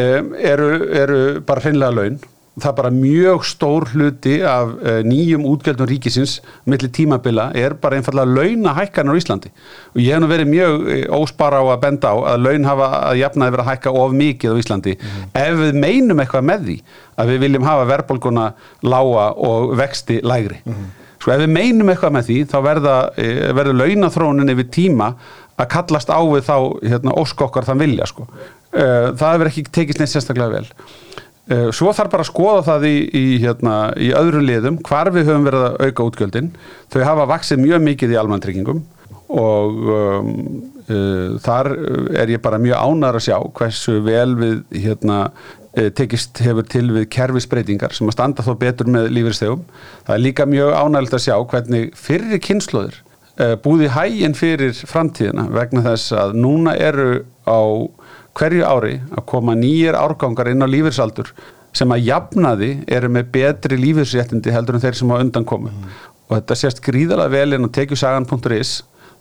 um, 0.00 0.34
eru, 0.34 0.68
eru 1.02 1.40
bara 1.44 1.60
hreinlega 1.60 1.90
laun 1.90 2.18
það 2.62 2.76
bara 2.78 2.90
mjög 2.94 3.44
stór 3.48 3.86
hluti 3.92 4.36
af 4.46 4.70
uh, 4.74 5.00
nýjum 5.06 5.46
útgjöldum 5.48 5.88
ríkisins 5.90 6.38
millir 6.68 6.92
tímabila 6.94 7.50
er 7.56 7.74
bara 7.80 7.98
einfallega 7.98 8.28
launahækkanar 8.28 9.16
á 9.16 9.20
Íslandi 9.20 9.50
og 9.94 10.00
ég 10.00 10.14
hef 10.14 10.22
nú 10.22 10.30
verið 10.30 10.50
mjög 10.50 10.86
eh, 10.94 11.04
óspara 11.16 11.60
á 11.60 11.64
að 11.64 11.82
benda 11.84 12.12
á 12.12 12.16
að 12.34 12.46
laun 12.46 12.68
hafa 12.68 12.88
að 13.10 13.20
jafnaði 13.22 13.54
verið 13.56 13.64
að 13.64 13.70
hækka 13.72 13.94
of 14.02 14.16
mikið 14.20 14.54
á 14.54 14.60
Íslandi 14.62 14.94
mm 14.94 15.08
-hmm. 15.08 15.42
ef 15.44 15.54
við 15.64 15.80
meinum 15.84 16.20
eitthvað 16.20 16.48
með 16.50 16.64
því 16.68 16.78
að 17.16 17.28
við 17.32 17.38
viljum 17.44 17.68
hafa 17.68 17.90
verðbólguna 17.92 18.46
lága 18.82 19.26
og 19.36 19.76
vexti 19.76 20.20
lægri 20.22 20.58
mm 20.64 20.72
-hmm. 20.72 20.88
sko 21.20 21.32
ef 21.32 21.40
við 21.40 21.52
meinum 21.58 21.88
eitthvað 21.88 22.12
með 22.12 22.24
því 22.28 22.38
þá 22.46 22.58
verða, 22.62 22.96
eh, 23.16 23.52
verður 23.52 23.80
launathrónin 23.82 24.52
yfir 24.54 24.70
tíma 24.70 25.14
að 25.58 25.68
kallast 25.68 26.08
á 26.08 26.20
við 26.24 26.42
þá 26.48 26.56
hérna, 26.88 27.12
óskokkar 27.12 27.64
þann 27.64 27.78
vilja 27.78 28.06
sko. 28.06 28.26
það 28.72 29.38
verður 29.38 29.46
ekki 29.46 29.64
tekist 29.72 29.98
neitt 29.98 30.08
sérstaklega 30.08 30.48
vel 30.48 30.66
Eh, 31.29 31.29
svo 31.74 31.90
þarf 31.96 32.12
bara 32.12 32.22
að 32.22 32.28
skoða 32.28 32.62
það 32.66 32.84
í, 32.86 32.96
í, 33.10 33.24
hérna, 33.42 33.76
í 33.98 34.12
öðru 34.14 34.42
liðum 34.44 34.76
hvar 34.86 35.10
við 35.14 35.30
höfum 35.30 35.46
verið 35.48 35.66
að 35.66 35.78
auka 35.86 36.06
útgjöldin. 36.06 36.50
Þau 36.92 37.00
hafa 37.08 37.28
vaksið 37.32 37.62
mjög 37.64 37.86
mikið 37.88 38.14
í 38.14 38.18
almantryggingum 38.20 38.82
og 39.30 39.90
um, 39.94 40.30
uh, 40.90 41.38
þar 41.42 41.70
er 42.18 42.32
ég 42.34 42.42
bara 42.42 42.60
mjög 42.62 42.82
ánar 42.82 43.18
að 43.18 43.26
sjá 43.28 43.36
hversu 43.58 44.00
vel 44.06 44.34
við 44.38 44.56
hérna, 44.86 45.20
uh, 45.78 45.90
tekist 45.96 46.40
hefur 46.42 46.66
til 46.66 46.88
við 46.96 47.06
kerfisbreytingar 47.14 47.94
sem 47.94 48.10
að 48.10 48.16
standa 48.18 48.46
þó 48.46 48.56
betur 48.58 48.90
með 48.90 49.10
lífeyrstegum. 49.14 49.62
Það 50.08 50.16
er 50.16 50.24
líka 50.24 50.48
mjög 50.50 50.74
ánægilt 50.74 51.16
að 51.18 51.24
sjá 51.28 51.36
hvernig 51.52 51.94
fyrir 51.98 52.42
kynnslóður 52.42 52.98
uh, 53.40 53.54
búði 53.62 53.90
hæginn 53.94 54.36
fyrir 54.38 54.74
framtíðina 54.90 55.46
vegna 55.54 55.84
þess 55.86 56.14
að 56.16 56.36
núna 56.40 56.74
eru 56.78 57.22
á 57.46 57.60
hverju 58.38 58.66
ári 58.66 58.98
að 59.10 59.26
koma 59.30 59.56
nýjir 59.58 59.98
árgangar 59.98 60.50
inn 60.52 60.62
á 60.62 60.68
lífeyrisaldur 60.70 61.32
sem 61.76 61.90
að 61.94 62.06
jafnaði 62.08 62.70
eru 62.90 63.10
með 63.12 63.32
betri 63.34 63.78
lífeyrisréttindi 63.78 64.54
heldur 64.54 64.78
en 64.78 64.84
þeir 64.84 64.98
sem 64.98 65.12
á 65.12 65.22
undan 65.22 65.46
komu 65.46 65.70
mm. 65.70 65.98
og 66.28 66.38
þetta 66.38 66.58
sést 66.58 66.82
gríðalega 66.84 67.34
vel 67.34 67.58
inn 67.58 67.66
á 67.66 67.76
tekjusagan.is 67.76 68.72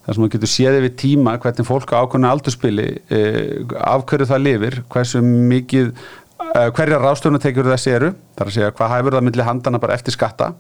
þar 0.05 0.16
sem 0.16 0.24
þú 0.24 0.32
getur 0.34 0.51
séðið 0.53 0.86
við 0.88 0.95
tíma 1.03 1.36
hvernig 1.41 1.68
fólk 1.68 1.93
ákvæmna 1.93 2.34
aldurspili 2.34 2.88
eh, 3.14 3.60
af 3.78 4.05
hverju 4.10 4.30
það 4.30 4.45
lifir, 4.45 4.80
hversu 4.89 5.22
mikið 5.24 5.91
eh, 5.91 6.70
hverja 6.74 7.01
ráðstöfnu 7.01 7.41
tekjur 7.43 7.70
þessi 7.70 7.95
eru 7.97 8.14
þar 8.38 8.49
að 8.49 8.55
segja 8.57 8.76
hvað 8.78 8.95
hæfur 8.95 9.18
það 9.18 9.28
millir 9.28 9.49
handana 9.49 9.82
bara 9.84 9.97
eftir 9.99 10.16
skatta 10.16 10.53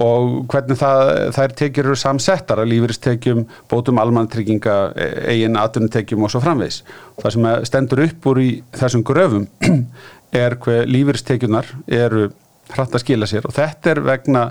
og 0.00 0.46
hvernig 0.50 0.78
það, 0.80 1.10
þær 1.36 1.54
tekjur 1.58 1.90
eru 1.90 1.98
samsettar 1.98 2.62
að 2.62 2.70
lífeyristekjum, 2.72 3.44
bótum 3.70 4.00
almantrygginga, 4.00 4.76
e, 4.96 5.08
eigin 5.34 5.58
atvinnutekjum 5.60 6.24
og 6.24 6.32
svo 6.32 6.42
framvegs. 6.44 6.82
Það 7.20 7.36
sem 7.36 7.48
stendur 7.68 8.04
upp 8.06 8.28
úr 8.32 8.42
í 8.42 8.50
þessum 8.76 9.04
gröfum 9.06 9.48
er 10.44 10.56
hver 10.62 10.88
lífeyristekjunar 10.88 11.68
eru 11.86 12.30
hratt 12.70 12.94
að 12.94 13.02
skila 13.02 13.26
sér 13.26 13.48
og 13.48 13.56
þetta 13.56 13.90
er 13.90 14.00
vegna 14.06 14.44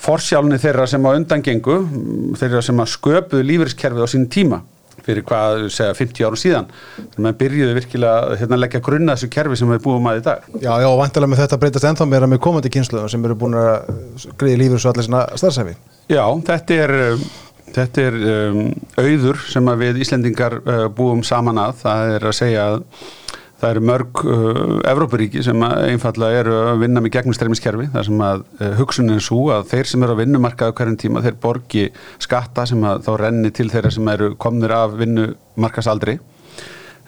forsjálni 0.00 0.58
þeirra 0.60 0.86
sem 0.88 1.04
á 1.04 1.10
undangengu, 1.12 1.76
þeirra 2.40 2.62
sem 2.64 2.80
að 2.80 2.92
sköpuðu 2.94 3.46
lífeyriskerfið 3.50 4.08
á 4.08 4.08
sín 4.12 4.26
tíma 4.32 4.62
fyrir 5.06 5.26
hvað, 5.26 5.66
segja, 5.72 5.96
50 5.96 6.26
árum 6.26 6.40
síðan. 6.40 6.68
Þannig 6.96 7.16
að 7.16 7.26
maður 7.26 7.40
byrjuði 7.42 7.78
virkilega 7.80 8.18
að 8.26 8.36
hérna, 8.42 8.60
leggja 8.64 8.82
grunna 8.88 9.16
þessu 9.16 9.30
kerfi 9.32 9.60
sem 9.60 9.72
við 9.72 9.82
búum 9.86 10.10
að 10.10 10.20
í 10.20 10.24
dag. 10.26 10.46
Já, 10.58 10.70
já, 10.82 10.88
og 10.90 11.00
vantilega 11.00 11.32
með 11.32 11.42
þetta 11.44 11.60
breytast 11.62 11.88
ennþá 11.90 12.08
meira 12.10 12.30
með 12.30 12.42
komandi 12.46 12.72
kynsluðum 12.74 13.12
sem 13.12 13.26
eru 13.28 13.38
búin 13.38 13.58
að 13.60 13.90
greiði 14.40 14.60
lífur 14.64 14.82
svo 14.82 14.92
allir 14.92 15.06
svona 15.06 15.26
starfsæfi 15.38 15.76
Já, 16.10 16.22
þetta 16.46 16.80
er 16.84 16.94
þetta 17.76 18.08
er 18.08 18.16
um, 18.32 18.60
auður 19.00 19.40
sem 19.50 19.70
við 19.80 20.02
Íslendingar 20.04 20.58
uh, 20.62 20.86
búum 20.92 21.22
saman 21.26 21.60
að. 21.60 21.80
Það 21.82 22.16
er 22.16 22.28
að 22.30 22.36
segja 22.38 22.66
að 22.72 22.82
Það 23.56 23.70
eru 23.72 23.82
mörg 23.88 24.22
uh, 24.28 24.90
Evrópuríki 24.90 25.40
sem 25.44 25.62
einfallega 25.64 26.42
eru 26.42 26.56
að 26.60 26.82
vinna 26.84 27.00
með 27.00 27.14
gegnumstreymiskerfi 27.16 27.88
þar 27.94 28.06
sem 28.08 28.24
að 28.26 28.42
uh, 28.60 28.72
hugsunin 28.82 29.16
er 29.16 29.24
svo 29.24 29.46
að 29.54 29.70
þeir 29.70 29.88
sem 29.92 30.04
eru 30.04 30.16
að 30.16 30.22
vinnumarkaðu 30.24 30.76
hverjum 30.76 30.98
tíma 31.00 31.22
þeir 31.24 31.38
borgi 31.40 31.84
skatta 32.20 32.66
sem 32.68 32.84
að 32.84 33.06
þá 33.06 33.12
renni 33.22 33.52
til 33.56 33.70
þeirra 33.72 33.92
sem 33.96 34.10
eru 34.12 34.34
komnir 34.40 34.76
af 34.76 34.98
vinnumarkasaldri 35.00 36.18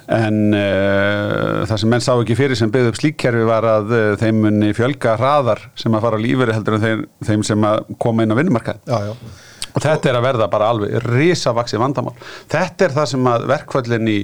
en 0.09 0.39
uh, 0.57 1.67
það 1.69 1.83
sem 1.83 1.93
menn 1.93 2.05
sá 2.05 2.15
ekki 2.15 2.37
fyrir 2.39 2.57
sem 2.57 2.73
byggði 2.73 2.95
upp 2.95 3.01
slíkkerfi 3.03 3.45
var 3.49 3.67
að 3.69 3.93
uh, 3.93 4.07
þeim 4.21 4.41
munni 4.47 4.73
fjölga 4.77 5.19
hraðar 5.21 5.67
sem 5.77 5.93
að 5.93 6.07
fara 6.07 6.17
á 6.17 6.25
líferi 6.25 6.57
heldur 6.57 6.79
en 6.79 6.85
þeim, 6.85 7.05
þeim 7.29 7.45
sem 7.51 7.69
að 7.69 7.93
koma 8.01 8.25
inn 8.25 8.33
á 8.33 8.39
vinnumarkað. 8.41 8.81
Já, 8.89 9.11
já. 9.11 9.45
Og 9.79 9.85
þetta 9.85 10.11
er 10.11 10.19
að 10.19 10.25
verða 10.27 10.49
bara 10.51 10.69
alveg 10.73 11.07
risavaksið 11.07 11.83
vandamál. 11.83 12.15
Þetta 12.51 12.87
er 12.87 12.95
það 12.97 13.09
sem 13.13 13.29
að 13.31 13.47
verkföllin 13.53 14.11
í 14.11 14.17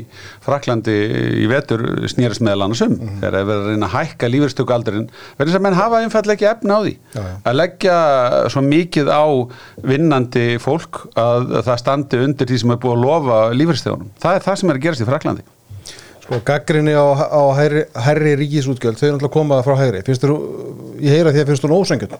Fraklandi 0.44 0.96
í 1.44 1.46
vetur 1.50 1.84
snýrast 2.10 2.42
meðal 2.44 2.66
annars 2.66 2.82
um. 2.84 2.96
Mm 2.96 3.06
-hmm. 3.06 3.20
Þegar 3.20 3.36
það 3.36 3.40
er 3.40 3.48
verið 3.50 3.62
að 3.62 3.70
reyna 3.70 3.86
að 3.88 3.94
hækka 3.94 4.30
lífyrstökualdurinn. 4.34 5.08
Verður 5.38 5.52
þess 5.52 5.60
að 5.60 5.66
menn 5.66 5.78
hafa 5.78 6.00
einfall 6.02 6.34
ekki 6.34 6.50
efna 6.50 6.74
á 6.74 6.80
því. 6.82 6.94
Já, 7.14 7.22
já. 7.22 7.34
Að 7.44 7.58
leggja 7.60 7.98
svo 8.50 8.62
mikið 8.66 9.06
á 9.14 9.24
vinnandi 9.82 10.46
fólk 10.58 11.06
að 11.14 11.62
það 11.62 11.82
standi 11.84 12.24
undir 12.24 12.50
því 12.50 12.58
sem 12.58 12.74
er 12.74 12.80
búið 12.82 12.96
að 12.96 13.04
lofa 13.04 13.38
lífyrstökunum. 13.54 14.10
Það 14.18 14.34
er 14.34 14.42
það 14.48 14.58
sem 14.58 14.70
er 14.70 14.80
að 14.80 14.84
gerast 14.88 15.04
í 15.04 15.08
Fraklandi. 15.10 15.46
Sko 16.24 16.40
gaggrinni 16.40 16.94
á, 16.96 17.04
á 17.12 17.42
herri, 17.52 17.84
herri 18.00 18.30
ríkisútgjöld, 18.40 18.96
þau 18.96 19.06
er 19.06 19.12
náttúrulega 19.12 19.34
komað 19.34 19.64
frá 19.66 19.74
herri. 19.76 20.00
Finnst 20.06 20.24
þú, 20.24 20.36
ég 21.04 21.12
heyra 21.12 21.34
því 21.34 21.40
að? 21.44 22.18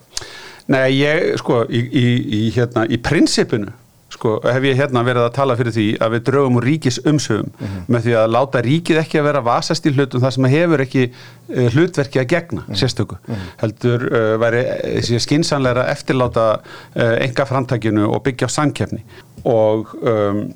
Nei, 0.72 0.90
ég, 0.96 1.34
sko, 1.40 1.64
í, 1.68 1.80
í, 1.84 2.04
í, 2.38 2.42
hérna, 2.54 2.86
í 2.88 2.96
prinsipinu, 3.04 3.68
sko, 4.14 4.38
hef 4.46 4.64
ég 4.64 4.78
hérna 4.78 5.02
verið 5.04 5.26
að 5.26 5.34
tala 5.36 5.56
fyrir 5.58 5.74
því 5.74 5.86
að 6.04 6.14
við 6.14 6.24
draugum 6.28 6.58
úr 6.60 6.66
ríkis 6.70 7.00
umsöfum 7.02 7.50
mm 7.50 7.66
-hmm. 7.66 7.84
með 7.92 8.06
því 8.06 8.14
að 8.20 8.32
láta 8.36 8.62
ríkið 8.64 9.00
ekki 9.02 9.20
að 9.20 9.28
vera 9.28 9.44
vasast 9.44 9.86
í 9.86 9.92
hlutum 9.92 10.22
þar 10.22 10.34
sem 10.36 10.48
hefur 10.54 10.84
ekki 10.86 11.04
uh, 11.10 11.68
hlutverki 11.74 12.22
að 12.22 12.28
gegna, 12.32 12.62
mm 12.62 12.66
-hmm. 12.66 12.80
sérstöku. 12.80 13.16
Mm 13.20 13.34
-hmm. 13.34 13.54
Heldur 13.62 14.06
uh, 14.08 14.40
væri 14.40 14.64
uh, 14.64 15.18
skinsanleira 15.18 15.88
eftirláta 15.92 16.60
enga 16.94 17.44
framtækinu 17.44 18.08
og 18.08 18.22
byggja 18.22 18.48
á 18.48 18.56
sankefni 18.56 19.04
og 19.44 19.88
um, 20.00 20.52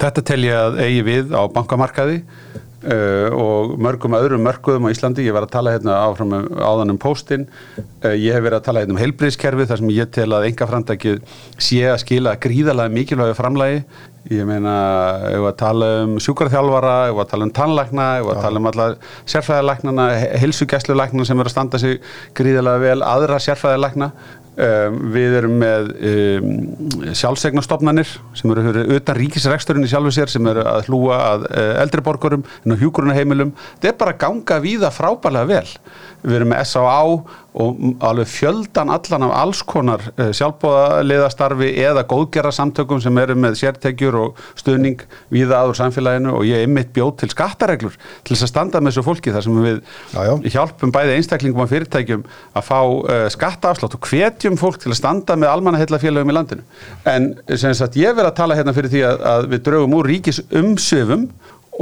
þetta 0.00 0.22
tel 0.26 0.44
ég 0.44 0.54
að 0.58 0.80
eigi 0.82 1.02
við 1.06 1.34
á 1.34 1.42
bankamarkaði 1.46 2.22
uh, 2.84 3.28
og 3.34 3.74
mörgum 3.82 4.16
öðrum 4.18 4.44
mörguðum 4.46 4.88
á 4.88 4.94
Íslandi, 4.94 5.26
ég 5.26 5.36
var 5.36 5.48
að 5.48 5.54
tala 5.56 5.74
hérna 5.74 5.98
áfram 6.04 6.34
um, 6.38 6.48
áðan 6.60 6.94
um 6.94 7.02
póstinn, 7.02 7.46
uh, 7.76 8.12
ég 8.12 8.36
hef 8.36 8.44
verið 8.44 8.60
að 8.60 8.66
tala 8.70 8.84
hérna 8.84 8.96
um 8.96 9.02
heilbriðskerfi 9.02 9.68
þar 9.70 9.82
sem 9.82 9.94
ég 9.96 10.10
tel 10.14 10.30
að 10.32 10.48
enga 10.50 10.70
framtækið 10.72 11.22
sé 11.58 11.84
að 11.90 12.02
skila 12.04 12.36
gríðalega 12.40 12.96
mikilvægi 12.98 13.38
framlægi 13.40 13.84
Ég 14.32 14.46
meina, 14.48 14.74
ef 15.28 15.36
við 15.36 15.46
að 15.50 15.56
tala 15.60 15.88
um 16.00 16.12
sjúkarþjálfara, 16.22 16.92
ef 17.10 17.12
við 17.12 17.22
að 17.26 17.26
tala 17.34 17.44
um 17.44 17.50
tannlækna, 17.58 18.06
ef 18.16 18.24
við 18.24 18.30
að 18.32 18.46
tala 18.46 18.60
um 18.60 18.68
alla 18.70 18.86
sérfræðilæknana, 19.28 20.06
heilsugæslulækna 20.40 21.26
sem 21.28 21.42
eru 21.42 21.50
að 21.50 21.52
standa 21.52 21.80
sig 21.82 21.98
gríðilega 22.38 22.80
vel, 22.80 23.02
aðra 23.04 23.36
sérfræðilækna. 23.44 24.08
Um, 24.54 24.98
við 25.10 25.32
erum 25.40 25.54
með 25.58 25.88
um, 25.98 26.50
sjálfsegnastofnanir 27.18 28.06
sem 28.38 28.52
eru 28.54 28.84
utan 28.94 29.16
ríkisreksturinn 29.18 29.82
í 29.82 29.88
sjálfu 29.90 30.12
sér 30.14 30.30
sem 30.30 30.46
eru 30.46 30.62
að 30.70 30.86
hlúa 30.86 31.16
að 31.32 31.46
uh, 31.48 31.72
eldriborgurum 31.82 32.44
en 32.62 32.76
á 32.76 32.78
hjúkurunaheimilum. 32.78 33.50
Þetta 33.80 33.90
er 33.90 33.98
bara 33.98 34.14
ganga 34.20 34.60
víða 34.62 34.92
frábælega 34.94 35.50
vel. 35.50 35.72
Við 36.24 36.38
erum 36.38 36.48
með 36.54 36.62
S.A.A. 36.64 37.00
og 37.54 37.82
alveg 38.02 38.30
fjöldan 38.32 38.90
allan 38.90 39.26
af 39.26 39.32
alls 39.38 39.60
konar 39.68 40.02
uh, 40.16 40.30
sjálfbóðaliðastarfi 40.34 41.68
eða 41.84 42.02
góðgerðarsamtökum 42.10 43.02
sem 43.04 43.20
eru 43.22 43.36
með 43.38 43.58
sértegjur 43.60 44.16
og 44.18 44.40
stuðning 44.58 45.04
víða 45.34 45.60
aður 45.60 45.78
samfélaginu 45.78 46.32
og 46.34 46.46
ég 46.48 46.64
er 46.64 46.72
mitt 46.72 46.90
bjóð 46.96 47.12
til 47.22 47.30
skattareglur 47.30 47.98
til 48.24 48.34
þess 48.34 48.48
að 48.48 48.52
standa 48.54 48.82
með 48.82 48.94
þessu 48.94 49.06
fólki 49.06 49.34
þar 49.34 49.46
sem 49.46 49.60
við 49.66 49.80
Já, 50.14 50.20
já. 50.26 50.34
hjálpum 50.56 50.94
bæði 50.94 51.16
einstaklingum 51.18 51.64
og 51.66 51.70
fyrirtækjum 51.70 52.24
að 52.56 52.68
fá 52.70 52.78
uh, 52.80 53.26
skattaafslátt 53.36 53.98
og 53.98 54.08
hvetjum 54.10 54.58
fólk 54.60 54.80
til 54.82 54.94
að 54.94 55.00
standa 55.02 55.38
með 55.38 55.52
almannaheillafélögum 55.54 56.32
í 56.32 56.38
landinu. 56.38 56.64
En 57.10 57.34
sem 57.52 57.74
sagt 57.76 58.00
ég 58.00 58.16
verð 58.16 58.32
að 58.32 58.38
tala 58.40 58.58
hérna 58.58 58.74
fyrir 58.74 58.92
því 58.92 59.04
að, 59.12 59.26
að 59.34 59.50
við 59.52 59.66
draugum 59.68 59.98
úr 60.00 60.10
ríkis 60.10 60.40
umsöfum 60.50 61.28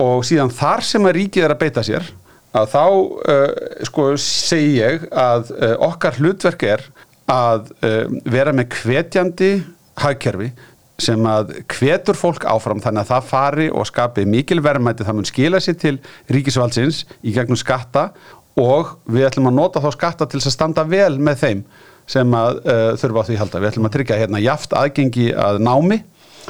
og 0.03 0.27
síðan 0.27 0.53
þar 0.53 0.85
sem 0.87 1.07
að 1.09 1.19
ríkið 1.19 1.47
er 1.47 1.55
að 1.55 1.65
beita 1.65 1.85
sér 1.87 2.13
að 2.57 2.69
þá 2.73 2.85
uh, 2.85 3.47
sko 3.89 4.09
segi 4.21 4.77
ég 4.81 5.07
að 5.09 5.53
uh, 5.57 5.77
okkar 5.89 6.19
hlutverk 6.21 6.67
er 6.69 6.85
að 7.31 7.73
uh, 7.81 8.05
vera 8.29 8.53
með 8.57 8.77
hvetjandi 8.83 9.53
hagkerfi 10.03 10.51
sem 11.03 11.25
að 11.27 11.55
hvetur 11.73 12.19
fólk 12.19 12.45
áfram 12.47 12.83
þannig 12.83 13.07
að 13.07 13.15
það 13.15 13.31
fari 13.31 13.71
og 13.73 13.89
skapi 13.89 14.27
mikil 14.29 14.61
verðmæti 14.63 15.07
það 15.07 15.19
mun 15.19 15.29
skila 15.29 15.61
sér 15.63 15.79
til 15.81 15.97
ríkisvaldsins 16.31 17.07
í 17.25 17.33
gegnum 17.35 17.59
skatta 17.59 18.11
og 18.61 18.99
við 19.09 19.31
ætlum 19.31 19.49
að 19.49 19.57
nota 19.57 19.83
þá 19.83 19.89
skatta 19.97 20.29
til 20.29 20.43
að 20.43 20.53
standa 20.53 20.85
vel 20.87 21.17
með 21.19 21.41
þeim 21.43 21.65
sem 22.13 22.35
að 22.37 22.59
þurfa 23.01 23.23
á 23.25 23.27
því 23.29 23.37
halda. 23.41 23.61
Við 23.63 23.71
ætlum 23.71 23.89
að 23.89 23.93
tryggja 23.95 24.19
hérna 24.21 24.41
jaft 24.43 24.75
aðgengi 24.77 25.29
að 25.39 25.61
námi 25.65 25.99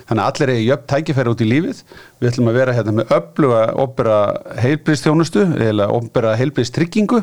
þannig 0.00 0.22
að 0.22 0.26
allir 0.28 0.52
er 0.52 0.60
í 0.60 0.66
jöfn 0.66 0.88
tækifæri 0.92 1.32
út 1.32 1.44
í 1.44 1.48
lífið. 1.48 1.80
Við 2.20 2.30
ætlum 2.30 2.50
að 2.50 2.58
vera 2.58 2.76
hérna 2.76 2.94
með 2.98 3.14
öfluga 3.18 3.62
opera 3.82 4.18
heilbristþjónustu 4.62 5.46
eða 5.68 5.88
opera 5.92 6.36
heilbristryggingu 6.40 7.22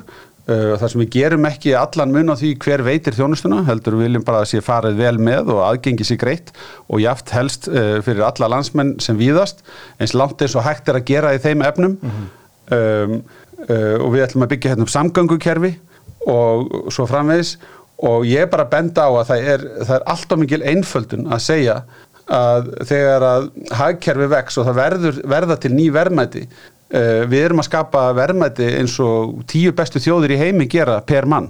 uh, 0.50 0.76
þar 0.80 0.94
sem 0.94 1.04
við 1.04 1.12
gerum 1.16 1.48
ekki 1.50 1.74
allan 1.78 2.14
mun 2.14 2.34
á 2.34 2.36
því 2.40 2.54
hver 2.64 2.84
veitir 2.86 3.18
þjónustuna, 3.18 3.64
heldur 3.70 3.98
við 3.98 4.10
viljum 4.10 4.26
bara 4.28 4.44
að 4.44 4.52
sé 4.54 4.64
farið 4.66 5.02
vel 5.02 5.16
með 5.30 5.52
og 5.56 5.64
aðgengi 5.68 6.08
sér 6.08 6.22
greitt 6.22 6.54
og 6.88 7.04
jaft 7.04 7.34
helst 7.36 7.70
uh, 7.72 7.98
fyrir 8.06 8.26
alla 8.28 8.52
landsmenn 8.56 8.98
sem 9.04 9.20
víðast, 9.20 9.64
eins 10.00 10.16
langt 10.18 10.42
eins 10.42 10.58
og 10.58 10.66
hægt 10.68 10.90
er 10.90 11.00
að 11.02 11.10
gera 11.10 11.36
í 11.36 11.42
þeim 11.44 11.66
efnum. 11.68 11.98
Um, 12.70 13.20
uh, 13.66 13.98
og 13.98 14.14
við 14.14 14.28
ætlum 14.28 14.46
að 14.46 14.54
byggja 14.54 14.76
hérna 14.76 14.86
um 14.86 14.94
samgöngukerfi 14.94 15.74
og 16.30 16.94
svo 16.94 17.08
framvegis. 17.10 17.58
Og 18.00 18.24
ég 18.24 18.46
er 18.46 18.52
bara 18.52 18.64
að 18.64 18.72
benda 18.72 19.08
á 19.08 19.12
að 19.12 19.26
það 19.28 19.50
er, 19.54 19.64
það 19.82 19.96
er 19.98 20.06
alltaf 20.14 20.40
mikil 20.40 20.62
einföldun 20.64 21.26
að 21.36 21.42
segja 21.44 21.74
að 22.30 22.74
þegar 22.90 23.26
að 23.26 23.48
hagkerfi 23.80 24.28
vex 24.34 24.60
og 24.60 24.68
það 24.68 24.80
verður, 24.80 25.22
verða 25.34 25.58
til 25.62 25.72
ný 25.74 25.86
verðmæti 25.94 26.44
uh, 26.46 27.24
við 27.30 27.46
erum 27.46 27.64
að 27.64 27.70
skapa 27.70 28.10
verðmæti 28.18 28.68
eins 28.80 28.98
og 29.04 29.40
tíu 29.50 29.74
bestu 29.76 30.02
þjóðir 30.04 30.36
í 30.36 30.42
heimi 30.44 30.70
gera 30.70 31.00
per 31.06 31.30
mann. 31.30 31.50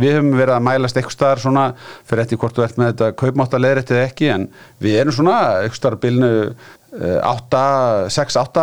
Við 0.00 0.16
höfum 0.16 0.36
verið 0.38 0.54
að 0.54 0.64
mælast 0.64 0.96
eitthvað 0.96 1.16
staðar 1.16 1.42
svona 1.42 1.64
fyrir 2.08 2.22
eftir 2.24 2.40
hvort 2.40 2.56
þú 2.56 2.64
ert 2.64 2.78
með 2.80 2.92
þetta 2.92 3.08
kaupmáttaleðrætt 3.20 3.90
eða 3.92 4.04
ekki 4.08 4.28
en 4.32 4.46
við 4.80 5.00
erum 5.00 5.16
svona 5.16 5.38
eitthvað 5.60 5.80
staðar 5.80 6.00
bilnu 6.04 6.30
8, 6.90 7.62
6, 8.10 8.38
8 8.40 8.62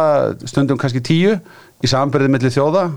stundum 0.50 0.80
kannski 0.82 1.04
10 1.04 1.38
í 1.84 1.92
samanbyrðið 1.92 2.34
millir 2.34 2.56
þjóða. 2.56 2.88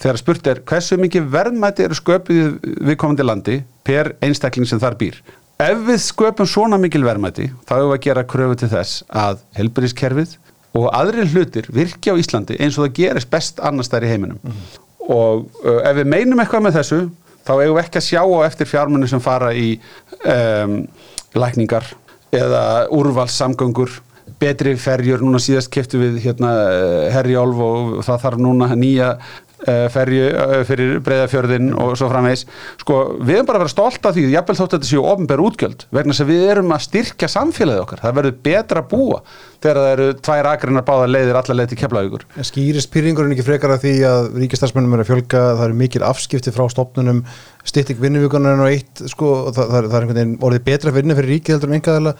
Þegar 0.00 0.20
spurt 0.20 0.48
er 0.50 0.62
hversu 0.66 0.98
mikið 1.00 1.28
verðmæti 1.34 1.84
eru 1.84 1.98
sköpið 1.98 2.56
við 2.88 2.98
komandi 3.00 3.26
landi 3.26 3.60
per 3.86 4.14
einstakling 4.24 4.70
sem 4.70 4.80
þar 4.82 4.96
býr 5.00 5.20
ef 5.62 5.82
við 5.86 6.00
sköpum 6.02 6.48
svona 6.48 6.78
mikil 6.80 7.04
verðmæti 7.06 7.50
þá 7.66 7.76
hefur 7.76 7.90
við 7.90 7.96
að 7.96 8.04
gera 8.06 8.26
kröfu 8.30 8.56
til 8.60 8.70
þess 8.72 9.04
að 9.08 9.42
helbriðskerfið 9.58 10.38
og 10.74 10.88
aðrir 10.90 11.30
hlutir 11.30 11.68
virki 11.74 12.10
á 12.10 12.18
Íslandi 12.18 12.56
eins 12.58 12.78
og 12.78 12.88
það 12.88 12.96
gerist 12.98 13.30
best 13.30 13.60
annars 13.62 13.90
þær 13.92 14.06
í 14.06 14.10
heiminum. 14.10 14.56
Og 15.04 15.44
uh, 15.62 15.82
ef 15.86 16.00
við 16.00 16.10
meinum 16.10 16.40
eitthvað 16.42 16.66
með 16.66 16.80
þessu 16.80 17.02
þá 17.44 17.52
eigum 17.58 17.76
við 17.76 17.82
ekki 17.84 18.00
að 18.00 18.08
sjá 18.08 18.22
á 18.24 18.38
eftir 18.48 18.70
fjármunni 18.70 19.10
sem 19.10 19.22
fara 19.22 19.52
í 19.54 19.76
um, 20.24 20.80
lækningar 21.36 21.86
eða 22.34 22.64
úrvalssamgöngur. 22.94 24.00
Betri 24.40 24.72
ferjur, 24.80 25.20
núna 25.22 25.38
síðast 25.38 25.70
keftu 25.72 26.00
við 26.00 26.16
hérna 26.24 26.50
Herjólf 27.12 27.60
og 27.62 27.90
það 28.02 28.22
þarf 28.24 28.40
núna 28.42 28.70
nýja 28.74 29.10
ferju 29.94 30.26
uh, 30.30 30.54
fyrir 30.68 30.98
breyðafjörðin 31.06 31.72
og 31.80 31.94
svo 31.98 32.10
framvegs 32.10 32.44
sko, 32.82 32.98
við 33.20 33.38
erum 33.38 33.48
bara 33.48 33.60
að 33.60 33.64
vera 33.64 33.74
stolt 33.74 34.08
af 34.08 34.16
því 34.16 34.26
jafnvel 34.32 34.58
þótt 34.58 34.74
að 34.74 34.78
þetta 34.78 34.90
séu 34.90 35.04
ofnbær 35.14 35.44
útgjöld 35.44 35.86
vegna 35.94 36.16
að 36.18 36.30
við 36.32 36.44
erum 36.54 36.74
að 36.74 36.84
styrkja 36.88 37.30
samfélagið 37.32 37.84
okkar. 37.84 38.02
Það 38.04 38.16
verður 38.18 38.38
betra 38.48 38.84
að 38.84 38.90
búa 38.92 39.20
þegar 39.64 39.80
það 39.80 39.92
eru 39.94 40.08
tvær 40.20 40.48
akreinar 40.50 40.84
báða 40.84 41.08
leiðir 41.08 41.38
alla 41.40 41.56
leið 41.56 41.70
til 41.72 41.78
keflavíkur. 41.80 42.26
En 42.36 42.48
skýrist 42.48 42.90
pyrringurinn 42.92 43.32
ekki 43.36 43.46
frekar 43.46 43.72
að 43.74 43.86
því 43.86 43.94
að 44.10 44.28
ríkistarfsmennum 44.42 44.96
er 44.96 45.04
að 45.04 45.10
fjölga, 45.12 45.44
það 45.54 45.64
eru 45.68 45.78
mikil 45.80 46.04
afskipti 46.04 46.52
frá 46.52 46.66
stopnunum, 46.72 47.22
stytting 47.64 47.96
vinnuvíkunar 48.02 48.58
og 48.60 48.68
eitt, 48.68 49.00
sko, 49.08 49.28
og 49.48 49.54
það, 49.56 49.70
það, 49.70 49.76
er- 49.78 49.86
er 49.88 50.04
einhvern 50.04 50.18
veginn 50.18 50.34
orðið 50.44 50.64
betra 50.66 50.92
vinnu 50.92 51.14
fyrir 51.16 51.30
ríkið 51.32 51.54
heldur 51.56 51.70
en 51.72 51.76
engaðala 51.78 52.12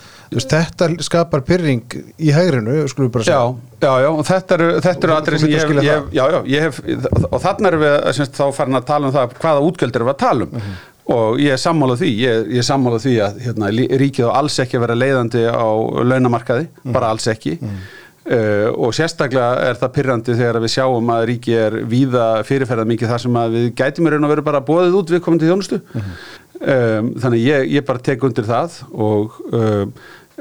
þetta 0.55 0.89
skapar 1.05 1.43
pyrring 1.45 1.83
í 2.19 2.33
hægrinu, 2.33 2.79
skulum 2.89 3.11
við 3.11 3.13
bara 3.19 3.27
Já, 3.29 3.29
segja. 3.29 3.85
Já, 3.85 3.93
já, 4.05 4.09
og 4.15 4.25
þetta 4.31 4.57
eru, 4.59 4.69
þetta 4.87 5.05
eru 5.09 5.15
þú 5.37 5.41
sem 5.45 5.53
ég, 5.53 5.61
hef- 5.99 6.17
já, 6.17 6.25
já, 6.33 6.41
ég 6.55 6.67
hef, 6.69 6.81
og 7.29 7.39
þarna 7.45 7.71
erum 7.73 7.85
við 7.85 7.95
semst, 8.19 8.35
þá 8.41 8.45
farin 8.57 8.81
að 8.81 8.87
tala 8.89 9.11
um 9.11 9.17
það 9.19 9.39
hvaða 9.45 9.65
útgjöld 9.69 9.99
erum 10.01 10.09
við 10.11 10.15
að 10.17 10.23
tala 10.25 10.49
um. 10.49 10.75
Og 11.15 11.37
ég 11.45 11.53
er 11.53 11.61
sammála 11.61 11.99
því, 12.01 12.09
ég, 12.17 12.47
ég 12.57 12.63
er 12.63 12.65
sammála 12.65 12.97
því 13.05 13.11
að 13.21 13.41
hérna, 13.45 13.69
ríkið 14.01 14.31
á 14.33 14.41
alls 14.41 14.55
ekki 14.65 14.79
að 14.79 14.85
vera 14.87 14.95
leiðandi 14.97 15.43
á 15.53 15.69
launamarkaði, 16.01 16.69
bara 16.97 17.11
alls 17.13 17.29
ekki 17.29 17.59
Uh, 18.25 18.71
og 18.81 18.95
sérstaklega 18.97 19.67
er 19.69 19.77
það 19.77 19.91
pyrrandi 19.99 20.35
þegar 20.39 20.63
við 20.65 20.71
sjáum 20.73 21.11
að 21.13 21.27
ríki 21.29 21.53
er 21.61 21.75
víða 21.85 22.29
fyrirferðað 22.49 22.89
mikið 22.95 23.11
þar 23.13 23.23
sem 23.27 23.37
að 23.37 23.57
við 23.59 23.67
gætum 23.77 24.09
raun 24.09 24.25
og 24.25 24.33
veru 24.33 24.45
bara 24.47 24.65
bóðið 24.65 24.97
út 25.03 25.13
við 25.13 25.21
komandi 25.27 25.51
þjónustu. 25.51 25.81
Um, 26.65 27.11
þannig 27.21 27.43
ég, 27.45 27.67
ég 27.75 27.85
bara 27.85 28.01
tek 28.01 28.25
undir 28.25 28.47
það 28.49 28.79
og 28.95 29.35
um, 29.51 29.91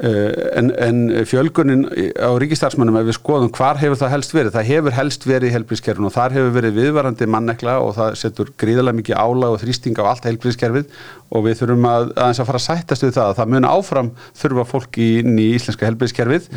uh, 0.00 0.30
en, 0.56 0.70
en 0.80 1.02
fjölgunin 1.28 1.84
á 2.16 2.32
ríkistarfsmönnum 2.40 2.96
ef 3.02 3.10
við 3.10 3.18
skoðum 3.18 3.52
hvar 3.52 3.76
hefur 3.82 4.00
það 4.00 4.14
helst 4.14 4.32
verið 4.32 4.56
það 4.56 4.70
hefur 4.70 4.96
helst 4.96 5.28
verið 5.28 5.50
í 5.50 5.54
helbrískerfinu 5.58 6.08
og 6.08 6.16
þar 6.16 6.38
hefur 6.38 6.56
verið 6.56 6.80
viðvarandi 6.80 7.28
mannekla 7.36 7.76
og 7.84 7.92
það 7.98 8.16
setur 8.22 8.54
gríðarlega 8.64 9.00
mikið 9.02 9.20
álag 9.20 9.58
og 9.58 9.60
þrýsting 9.60 10.00
á 10.00 10.08
allt 10.08 10.30
helbrískerfið 10.30 10.88
og 11.28 11.46
við 11.50 11.60
þurfum 11.60 11.90
að, 11.90 12.08
aðeins 12.16 12.40
að 12.40 12.50
fara 12.54 12.62
að 12.62 12.66
sættast 12.70 13.04
við 13.04 13.14
það 13.18 13.28
að 13.28 13.38
það 13.42 13.54
mun 13.58 13.70
áfram 13.74 14.12
þurfa 14.40 14.68
fólk 14.72 15.00
í, 15.04 15.10
íslenska 15.50 15.90
helbrískerfið 15.90 16.48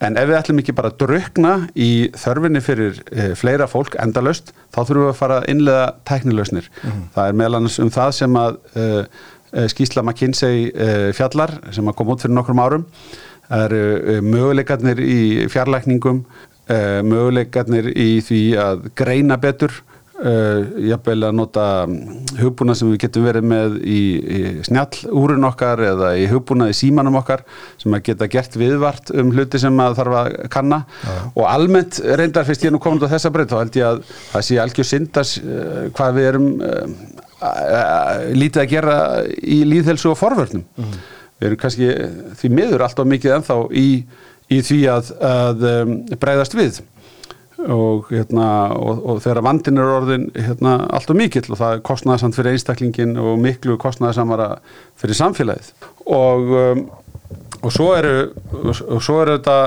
En 0.00 0.16
ef 0.16 0.30
við 0.30 0.38
ætlum 0.38 0.60
ekki 0.62 0.74
bara 0.76 0.88
að 0.88 1.00
drukna 1.02 1.54
í 1.76 1.90
þörfinni 2.16 2.62
fyrir 2.64 3.00
e, 3.12 3.26
fleira 3.36 3.66
fólk 3.68 3.98
endalaust, 4.00 4.54
þá 4.72 4.78
þurfum 4.78 5.02
við 5.04 5.10
að 5.10 5.18
fara 5.18 5.40
að 5.40 5.48
innlega 5.52 5.82
tæknilausnir. 6.08 6.70
Það 7.16 7.26
er 7.26 7.36
meðal 7.36 7.58
annars 7.58 7.76
um 7.84 7.90
það 7.92 8.14
sem 8.16 8.38
að 8.40 8.56
e, 8.72 8.86
e, 9.52 9.66
skýsla 9.74 10.04
McKinsey 10.06 10.70
e, 10.70 10.88
fjallar, 11.16 11.52
sem 11.76 11.90
að 11.90 11.98
koma 12.00 12.16
út 12.16 12.24
fyrir 12.24 12.36
nokkrum 12.38 12.62
árum. 12.64 12.86
Það 13.50 13.66
eru 13.66 14.16
möguleikarnir 14.22 15.00
í 15.02 15.20
fjarlækningum, 15.50 16.20
möguleikarnir 17.02 17.88
í 17.98 18.20
því 18.22 18.42
að 18.62 18.84
greina 18.94 19.40
betur, 19.42 19.74
Uh, 20.20 20.66
jafnvel 20.84 21.22
að 21.24 21.36
nota 21.38 21.62
hugbúna 22.36 22.74
sem 22.76 22.90
við 22.90 23.06
getum 23.06 23.22
verið 23.24 23.44
með 23.48 23.76
í, 23.88 24.00
í 24.20 24.40
snjall 24.66 25.08
okkar 25.48 25.80
eða 25.80 26.10
í 26.20 26.26
hugbúna 26.28 26.66
í 26.68 26.74
símanum 26.76 27.16
okkar 27.22 27.40
sem 27.80 27.96
að 27.96 28.02
geta 28.10 28.28
gert 28.28 28.58
viðvart 28.60 29.14
um 29.16 29.30
hluti 29.32 29.56
sem 29.62 29.80
að 29.80 29.96
þarf 29.96 30.18
að 30.18 30.28
kanna. 30.52 30.82
Og 31.32 31.46
almennt 31.48 32.02
reyndar 32.04 32.44
fyrst 32.44 32.66
ég 32.66 32.74
nú 32.74 32.82
komin 32.84 33.00
á 33.00 33.08
þessa 33.14 33.32
breyt 33.32 33.48
þá 33.48 33.62
held 33.62 33.80
ég 33.80 33.88
að 33.88 34.02
það 34.34 34.46
sé 34.50 34.60
algjör 34.60 34.90
syndas 34.90 35.32
uh, 35.40 35.88
hvað 35.96 36.18
við 36.18 36.30
erum 36.34 36.50
uh, 36.68 36.84
lítið 38.36 38.64
að 38.66 38.70
gera 38.74 39.00
í 39.40 39.62
líðhelsu 39.72 40.12
og 40.12 40.20
forvörnum. 40.20 40.68
Við 41.40 41.48
erum 41.48 41.64
kannski 41.64 41.92
því 42.36 42.54
miður 42.60 42.84
alltaf 42.84 43.08
mikið 43.08 43.38
ennþá 43.38 43.60
í, 43.72 43.88
í 44.52 44.60
því 44.68 44.80
að, 44.92 45.14
að 45.32 45.68
um, 45.72 46.00
breyðast 46.20 46.60
við 46.60 46.82
og, 47.68 48.08
hérna, 48.10 48.48
og, 48.76 49.02
og 49.04 49.22
þegar 49.24 49.44
vandin 49.44 49.80
er 49.80 49.92
orðin 49.98 50.26
hérna, 50.36 50.76
allt 50.96 51.12
og 51.12 51.18
mikill 51.20 51.48
og 51.50 51.60
það 51.60 51.76
er 51.76 51.84
kostnæðsamt 51.90 52.36
fyrir 52.38 52.56
einstaklingin 52.56 53.16
og 53.20 53.38
miklu 53.42 53.76
kostnæðsamara 53.80 54.50
fyrir 55.00 55.18
samfélagið. 55.18 55.72
Og, 56.06 56.52
um, 56.62 56.84
og 57.60 57.74
svo 57.74 57.90
eru 57.98 58.14
og 58.60 59.02
svo 59.04 59.20
eru 59.22 59.36
þetta 59.36 59.58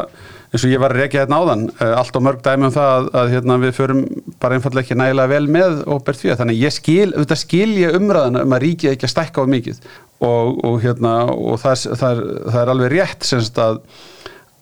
eins 0.53 0.63
og 0.67 0.69
ég 0.69 0.81
var 0.81 0.93
að 0.93 1.01
rekja 1.01 1.23
hérna 1.23 1.39
áðan 1.41 1.63
uh, 1.71 1.93
allt 1.97 2.17
og 2.17 2.25
mörg 2.27 2.41
dæmi 2.45 2.67
um 2.67 2.73
það 2.73 2.91
að, 2.93 3.11
að 3.19 3.31
hérna, 3.33 3.59
við 3.63 3.75
förum 3.77 4.01
bara 4.41 4.57
einfallega 4.57 4.85
ekki 4.85 4.97
nægilega 4.99 5.31
vel 5.31 5.47
með 5.55 5.79
og 5.89 6.03
bert 6.05 6.21
fyrir 6.21 6.37
þannig 6.37 6.61
ég 6.61 6.75
skil, 6.75 7.09
auðvitað 7.13 7.41
skil 7.41 7.69
ég 7.79 7.97
umræðana 7.97 8.43
um 8.45 8.53
að 8.53 8.65
ríkið 8.67 8.93
ekki 8.93 9.09
að 9.09 9.13
stækka 9.15 9.45
á 9.45 9.53
mikið. 9.53 9.85
Og, 10.23 10.75
hérna, 10.79 11.13
og 11.33 11.57
það, 11.59 11.81
það, 11.99 12.11
er, 12.11 12.27
það 12.45 12.59
er 12.61 12.69
alveg 12.73 12.93
rétt 12.93 13.25
semst 13.27 13.57
að, 13.59 13.81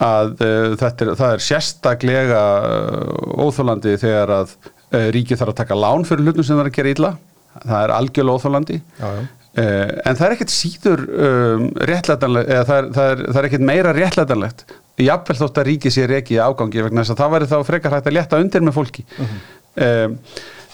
að 0.01 0.31
uh, 0.41 0.71
þetta 0.81 1.05
er, 1.05 1.11
það 1.19 1.35
er 1.35 1.43
sérstaklega 1.45 2.45
uh, 2.61 3.43
óþólandi 3.45 3.97
þegar 4.01 4.33
að 4.39 4.55
uh, 4.55 5.09
ríkið 5.15 5.41
þarf 5.41 5.53
að 5.53 5.59
taka 5.61 5.77
lán 5.77 6.07
fyrir 6.09 6.27
hlutum 6.27 6.47
sem 6.47 6.57
það 6.57 6.65
er 6.65 6.71
að 6.71 6.79
gera 6.79 6.95
illa. 6.95 7.13
Það 7.61 7.77
er 7.81 7.93
algjörlega 7.97 8.39
óþólandi. 8.39 8.79
Uh, 9.01 9.25
en 10.07 10.15
það 10.15 10.25
er 10.27 10.37
ekkert 10.37 10.53
síður 10.53 11.01
um, 11.11 11.65
réttlætanlegt, 11.89 12.53
eða 12.55 12.67
það 12.69 12.77
er, 12.77 12.85
það 12.95 13.09
er, 13.11 13.23
það 13.27 13.41
er 13.41 13.47
ekkert 13.49 13.67
meira 13.67 13.91
réttlætanlegt 13.97 14.65
jafnvel 15.01 15.37
þótt 15.39 15.59
að 15.61 15.67
ríki 15.69 15.91
sér 15.93 16.13
ekki 16.19 16.37
í 16.37 16.41
ágangi 16.41 16.83
vegna 16.85 17.03
þess 17.03 17.15
að 17.15 17.21
það 17.21 17.33
væri 17.35 17.49
þá 17.51 17.55
frekar 17.67 17.95
hægt 17.95 18.09
að 18.09 18.15
létta 18.17 18.41
undir 18.41 18.65
með 18.65 18.77
fólki. 18.77 19.05
Um, 19.81 20.17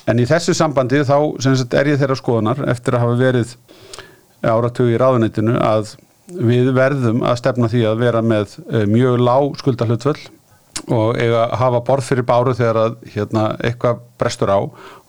en 0.08 0.22
í 0.22 0.28
þessu 0.28 0.56
sambandi 0.58 1.04
þá 1.06 1.18
sagt, 1.44 1.76
er 1.78 1.92
ég 1.92 2.02
þeirra 2.02 2.18
skoðunar 2.18 2.64
eftir 2.72 2.98
að 2.98 3.06
hafa 3.06 3.20
verið 3.20 3.56
áratug 4.48 4.92
í 4.92 5.00
ráðuneytinu 5.00 5.58
að 5.62 5.96
við 6.28 6.72
verðum 6.76 7.24
að 7.26 7.40
stefna 7.42 7.70
því 7.72 7.84
að 7.90 8.02
vera 8.04 8.24
með 8.26 8.58
uh, 8.68 8.84
mjög 8.90 9.22
lág 9.24 9.62
skuldahlutföll 9.62 10.20
og 10.94 11.18
eiga 11.18 11.48
að 11.48 11.58
hafa 11.62 11.84
borð 11.88 12.08
fyrir 12.12 12.28
báru 12.28 12.54
þegar 12.56 12.80
að 12.84 12.98
hérna, 13.16 13.50
eitthvað 13.66 14.04
brestur 14.20 14.52
á. 14.54 14.60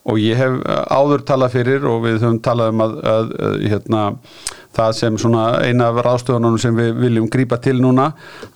Og 0.09 0.16
ég 0.23 0.39
hef 0.40 0.55
áður 0.89 1.23
talað 1.28 1.59
fyrir 1.59 1.85
og 1.85 1.99
við 2.07 2.23
höfum 2.23 2.39
talað 2.40 2.70
um 2.73 2.81
að, 2.81 2.95
að, 3.12 3.32
að 3.45 3.57
hérna, 3.69 4.05
það 4.78 4.95
sem 4.97 5.19
eina 5.19 5.89
af 5.90 6.01
ráðstöðunum 6.07 6.57
sem 6.62 6.77
við 6.77 6.95
viljum 7.03 7.28
grípa 7.28 7.59
til 7.61 7.77
núna 7.82 8.12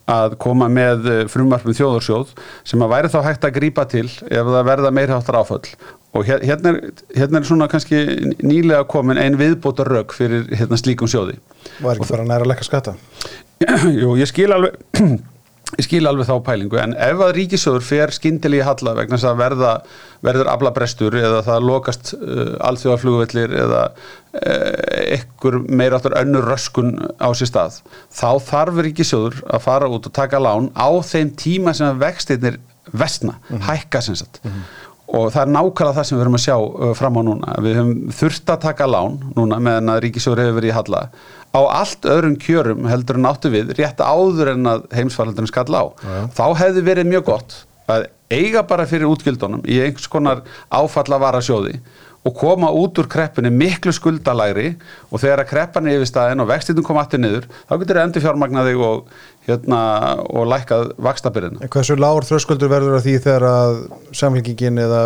að 0.09 0.39
koma 0.43 0.70
með 0.72 1.10
frumarfum 1.32 1.76
þjóðarsjóð 1.76 2.32
sem 2.68 2.84
að 2.84 2.94
væri 2.94 3.12
þá 3.12 3.18
hægt 3.26 3.44
að 3.48 3.56
grípa 3.59 3.84
til 3.90 4.06
ef 4.09 4.48
það 4.55 4.68
verða 4.70 4.94
meiri 4.94 5.16
áttar 5.16 5.43
áföll 5.43 5.66
og 6.12 6.28
hérna 6.28 6.74
er, 6.74 6.93
hérna 7.16 7.40
er 7.40 7.48
svona 7.48 7.68
kannski 7.72 8.02
nýlega 8.44 8.84
komin 8.90 9.20
ein 9.20 9.39
viðbóta 9.40 9.86
rauk 9.89 10.12
fyrir 10.16 10.48
hérna, 10.52 10.78
slíkum 10.80 11.10
sjóði 11.10 11.39
Var 11.80 11.97
ekki 11.97 12.10
bara 12.12 12.26
næra 12.28 12.44
að 12.47 12.52
lekka 12.52 12.68
skatta? 12.68 12.97
Jú, 14.02 14.16
ég 14.20 14.28
skil 14.28 14.51
alveg 14.52 14.76
ég 15.78 15.86
skil 15.86 16.05
alveg 16.09 16.28
þá 16.28 16.34
pælingu 16.44 16.76
en 16.82 16.93
ef 17.01 17.22
að 17.24 17.32
ríkisjóður 17.39 17.84
fer 17.86 18.12
skindilegi 18.12 18.66
halla 18.66 18.93
vegna 18.98 19.16
þess 19.16 19.28
að 19.30 19.39
verða, 19.40 19.70
verður 20.26 20.51
aflabrestur 20.52 21.16
eða 21.16 21.40
það 21.47 21.68
lokast 21.70 22.12
uh, 22.18 22.43
alþjóðarflugvellir 22.68 23.55
eða 23.62 23.86
uh, 23.89 24.43
ekkur 25.16 25.62
meira 25.72 25.97
áttur 25.97 26.18
önnur 26.20 26.44
röskun 26.52 26.98
á 27.16 27.28
sér 27.32 27.48
stað 27.48 27.80
þá 28.12 28.28
þarf 28.51 28.82
ríkisjóður 28.89 29.40
að 29.48 29.64
fara 29.64 29.89
út 29.89 30.10
og 30.10 30.16
taka 30.20 30.43
lán 30.43 30.68
á 30.76 30.93
þeim 31.09 31.32
tíma 31.40 31.72
sem 31.76 31.97
vextinnir 32.02 32.60
vestna, 32.93 33.39
mm 33.39 33.56
-hmm. 33.56 33.64
hækka 33.70 34.01
sem 34.02 34.16
sagt 34.18 34.40
mm 34.44 34.51
-hmm. 34.51 34.91
Og 35.12 35.28
það 35.34 35.43
er 35.43 35.52
nákvæmlega 35.52 35.97
það 35.98 36.09
sem 36.09 36.16
við 36.16 36.24
erum 36.24 36.39
að 36.39 36.44
sjá 36.47 36.56
uh, 36.56 36.93
fram 36.97 37.18
á 37.20 37.22
núna, 37.28 37.55
við 37.64 37.78
höfum 37.80 37.94
þurft 38.20 38.52
að 38.55 38.62
taka 38.66 38.89
lán 38.89 39.18
núna 39.36 39.60
meðan 39.62 39.93
að 39.93 40.02
ríkisjóður 40.06 40.44
hefur 40.44 40.59
verið 40.60 40.72
í 40.72 40.76
halla 40.78 41.02
á 41.52 41.60
allt 41.82 42.09
öðrum 42.09 42.39
kjörum 42.40 42.86
heldur 42.89 43.18
en 43.20 43.28
áttu 43.28 43.52
við 43.52 43.74
rétt 43.76 44.01
áður 44.01 44.55
en 44.55 44.70
að 44.70 44.86
heimsfaraldurinn 44.97 45.51
skall 45.51 45.68
á. 45.76 45.84
Já. 46.01 46.16
Þá 46.39 46.47
hefði 46.62 46.84
verið 46.86 47.10
mjög 47.10 47.26
gott 47.28 47.59
að 47.93 48.06
eiga 48.32 48.62
bara 48.64 48.86
fyrir 48.89 49.10
útgjöldunum 49.10 49.66
í 49.68 49.80
einhvers 49.84 50.09
konar 50.09 50.43
áfalla 50.72 51.20
varasjóði 51.20 51.76
og 52.23 52.35
koma 52.39 52.70
út 52.70 52.99
úr 53.03 53.09
kreppunni 53.11 53.51
miklu 53.51 53.93
skuldalæri 53.94 54.73
og 55.11 55.20
þegar 55.23 55.43
að 55.43 55.51
kreppan 55.51 55.89
er 55.90 55.99
yfir 55.99 56.11
staðin 56.11 56.43
og 56.44 56.51
vextinu 56.53 56.85
koma 56.86 57.03
aftur 57.03 57.23
niður 57.23 57.49
þá 57.51 57.74
getur 57.81 57.99
það 57.99 58.07
endur 58.07 58.24
fjármagnaði 58.27 58.74
og, 58.78 59.12
hérna, 59.49 59.81
og 60.31 60.51
lækkað 60.53 60.93
vakstabyrðina. 61.03 61.62
En 61.66 61.73
hversu 61.73 61.99
lágur 61.99 62.28
þröskuldur 62.28 62.70
verður 62.70 62.99
að 63.01 63.09
því 63.09 63.16
þegar 63.27 63.49
að 63.51 63.78
samfélkingin 64.23 64.82
eða 64.85 65.03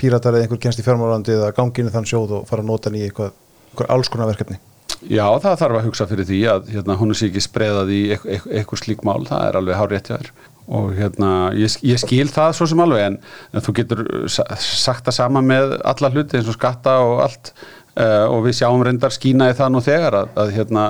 píratar 0.00 0.38
eða 0.38 0.46
einhver 0.48 0.62
kennst 0.62 0.80
í 0.80 0.86
fjármálandi 0.86 1.36
eða 1.36 1.52
ganginu 1.56 1.92
þann 1.92 2.08
sjóð 2.08 2.38
og 2.40 2.48
fara 2.48 2.64
að 2.64 2.70
nota 2.72 2.90
hann 2.90 2.98
í 2.98 3.04
eitthvað, 3.08 3.36
eitthvað 3.70 3.92
alls 3.98 4.12
konar 4.12 4.32
verkefni? 4.32 4.60
Já, 5.04 5.26
það 5.42 5.60
þarf 5.60 5.76
að 5.76 5.86
hugsa 5.90 6.08
fyrir 6.08 6.26
því 6.28 6.40
að 6.48 6.68
hérna, 6.72 6.96
hún 6.96 7.12
er 7.12 7.18
sér 7.18 7.28
ekki 7.28 7.44
spreðað 7.44 7.90
í 7.92 8.00
eitthvað 8.14 8.80
slík 8.80 9.04
mál, 9.04 9.20
það 9.28 9.48
er 9.50 9.58
alveg 9.60 9.76
hár 9.76 9.92
rétt 9.92 10.08
hjá 10.08 10.16
þér 10.16 10.30
og 10.68 10.94
hérna, 10.96 11.30
ég, 11.58 11.74
ég 11.84 12.00
skil 12.00 12.28
það 12.32 12.54
svo 12.56 12.68
sem 12.70 12.80
alveg 12.80 13.08
en, 13.08 13.18
en 13.52 13.64
þú 13.64 13.74
getur 13.80 14.04
sagt 14.30 15.04
það 15.04 15.18
sama 15.18 15.42
með 15.44 15.76
alla 15.84 16.12
hluti 16.14 16.38
eins 16.38 16.48
og 16.48 16.56
skatta 16.56 16.96
og 17.04 17.20
allt 17.26 17.52
uh, 17.54 18.24
og 18.30 18.46
við 18.46 18.60
sjáum 18.60 18.84
reyndar 18.86 19.12
skína 19.14 19.50
í 19.52 19.58
það 19.58 19.74
nú 19.74 19.84
þegar 19.84 20.18
að, 20.22 20.32
að 20.40 20.54
hérna 20.56 20.86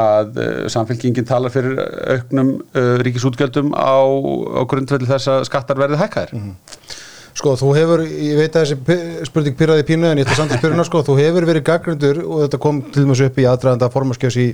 að 0.00 0.38
uh, 0.38 0.64
samfélkingin 0.70 1.26
talar 1.28 1.52
fyrir 1.52 1.78
auknum 2.14 2.56
uh, 2.62 2.96
ríkisútgjöldum 3.04 3.74
á, 3.74 3.98
á 4.00 4.62
grundvelli 4.70 5.08
þess 5.10 5.30
að 5.32 5.46
skattar 5.50 5.80
verði 5.80 6.00
hækkaðir. 6.00 6.34
Mm 6.36 6.50
-hmm. 6.50 6.98
Sko, 7.40 7.54
þú 7.56 7.68
hefur, 7.76 8.02
ég 8.04 8.36
veit 8.36 8.56
að 8.58 8.66
þessi 8.66 9.24
spurning 9.28 9.56
pyrraði 9.56 9.84
pínu 9.88 10.08
en 10.10 10.18
ég 10.18 10.26
ætla 10.26 10.36
samt 10.36 10.52
að 10.52 10.58
spyrja 10.60 10.84
sko, 10.84 11.02
þú 11.06 11.14
hefur 11.20 11.46
verið 11.48 11.64
gaggrindur 11.64 12.18
og 12.26 12.42
þetta 12.44 12.58
kom 12.58 12.80
til 12.82 13.04
dæmis 13.04 13.22
upp 13.24 13.38
í 13.38 13.46
aðdraðanda 13.48 13.90
formaskjöfs 13.94 14.36
í 14.42 14.46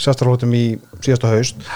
sjástarflótum 0.00 0.54
í 0.56 0.64
síðasta 1.04 1.30
haust. 1.30 1.66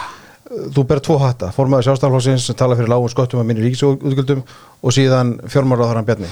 Þú 0.47 0.85
ber 0.86 1.01
tvo 1.02 1.16
hatta, 1.18 1.51
formaði 1.55 1.89
sjástarflótsins 1.89 2.44
sem 2.47 2.56
tala 2.59 2.77
fyrir 2.78 2.93
lágum 2.93 3.10
skottum 3.10 3.40
að 3.43 3.48
minni 3.48 3.64
ríkisútgjöldum 3.64 4.44
og 4.82 4.94
síðan 4.94 5.32
fjármáraðarann 5.51 6.06
Bjarni. 6.06 6.28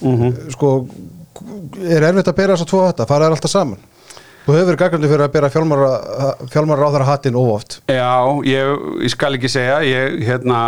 Mm 0.00 0.16
-hmm. 0.16 0.50
Sko, 0.54 0.86
er 1.84 2.02
erfitt 2.02 2.28
að 2.28 2.38
bera 2.38 2.54
þess 2.54 2.64
að 2.64 2.70
tvo 2.70 2.80
hatta, 2.86 3.06
fara 3.06 3.26
þær 3.26 3.36
alltaf 3.36 3.50
saman? 3.50 3.78
Þú 4.48 4.54
hefur 4.56 4.68
verið 4.70 4.80
gaggrindur 4.80 5.10
fyrir 5.12 5.22
að 5.26 5.32
bera 5.34 5.48
fjármára 5.52 6.76
ráðara 6.80 7.04
hattin 7.04 7.34
óoft. 7.36 7.74
Já, 7.92 8.14
ég, 8.48 8.86
ég 9.04 9.12
skal 9.12 9.36
ekki 9.36 9.50
segja, 9.52 9.74
ég 9.84 10.22
hérna, 10.24 10.60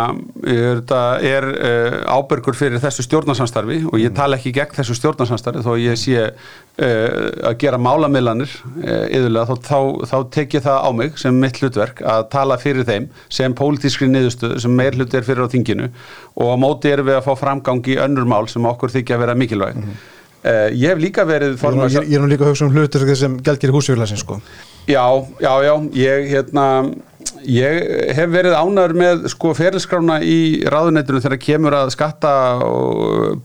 er, 0.45 0.83
er 1.25 1.47
uh, 1.49 1.95
ábyrgur 2.13 2.53
fyrir 2.59 2.77
þessu 2.83 3.07
stjórnarsamstarfi 3.07 3.79
og 3.89 3.97
ég 3.97 4.13
tala 4.13 4.37
ekki 4.37 4.53
gegn 4.53 4.77
þessu 4.77 4.99
stjórnarsamstarfi 4.99 5.65
þó 5.65 5.71
ég 5.81 5.97
sé 5.97 6.27
uh, 6.27 6.37
að 6.85 7.57
gera 7.65 7.81
málamillanir 7.81 8.53
uh, 8.53 9.09
yðurlega, 9.17 9.49
þá, 9.49 9.65
þá, 9.65 10.13
þá 10.13 10.29
tek 10.37 10.59
ég 10.59 10.67
það 10.69 10.85
á 10.85 10.89
mig 11.01 11.17
sem 11.25 11.41
mitt 11.41 11.57
hlutverk 11.57 12.05
að 12.05 12.29
tala 12.37 12.61
fyrir 12.61 12.85
þeim 12.85 13.09
sem 13.33 13.57
pólitískri 13.57 14.13
niðurstöð 14.13 14.59
sem 14.61 14.77
meir 14.77 14.93
hlut 14.93 15.17
er 15.17 15.25
fyrir 15.25 15.49
á 15.49 15.53
þinginu 15.57 15.89
og 16.37 16.53
á 16.53 16.55
móti 16.69 16.93
erum 16.93 17.09
við 17.09 17.17
að 17.17 17.31
fá 17.31 17.33
framgang 17.47 17.81
í 17.89 17.97
önnur 18.05 18.29
mál 18.29 18.45
sem 18.45 18.61
okkur 18.61 18.93
þykja 18.93 19.17
að 19.17 19.25
vera 19.25 19.41
mikilvæg. 19.41 19.81
Mm 19.81 19.89
-hmm. 19.89 20.09
Uh, 20.41 20.71
ég 20.73 20.89
hef 20.89 20.97
líka 20.97 21.25
verið 21.29 21.57
formar... 21.61 21.91
Ég, 21.93 22.07
er 22.17 22.21
nú 22.23 22.29
líka 22.31 22.47
að 22.47 22.55
hugsa 22.55 22.65
um 22.65 22.73
hlutur 22.73 23.05
sem 23.13 23.37
gælgir 23.45 23.73
húsfélagsin 23.75 24.17
sko. 24.17 24.39
Já, 24.89 25.05
já, 25.37 25.51
já. 25.61 25.73
Ég, 25.93 26.29
hérna, 26.31 26.65
ég 27.45 27.77
hef 28.17 28.31
verið 28.33 28.55
ánæður 28.57 28.95
með 28.97 29.27
sko 29.35 29.53
ferilskrána 29.57 30.17
í 30.25 30.39
ráðuneytinu 30.65 31.21
þegar 31.21 31.41
kemur 31.45 31.77
að 31.77 31.93
skatta 31.93 32.33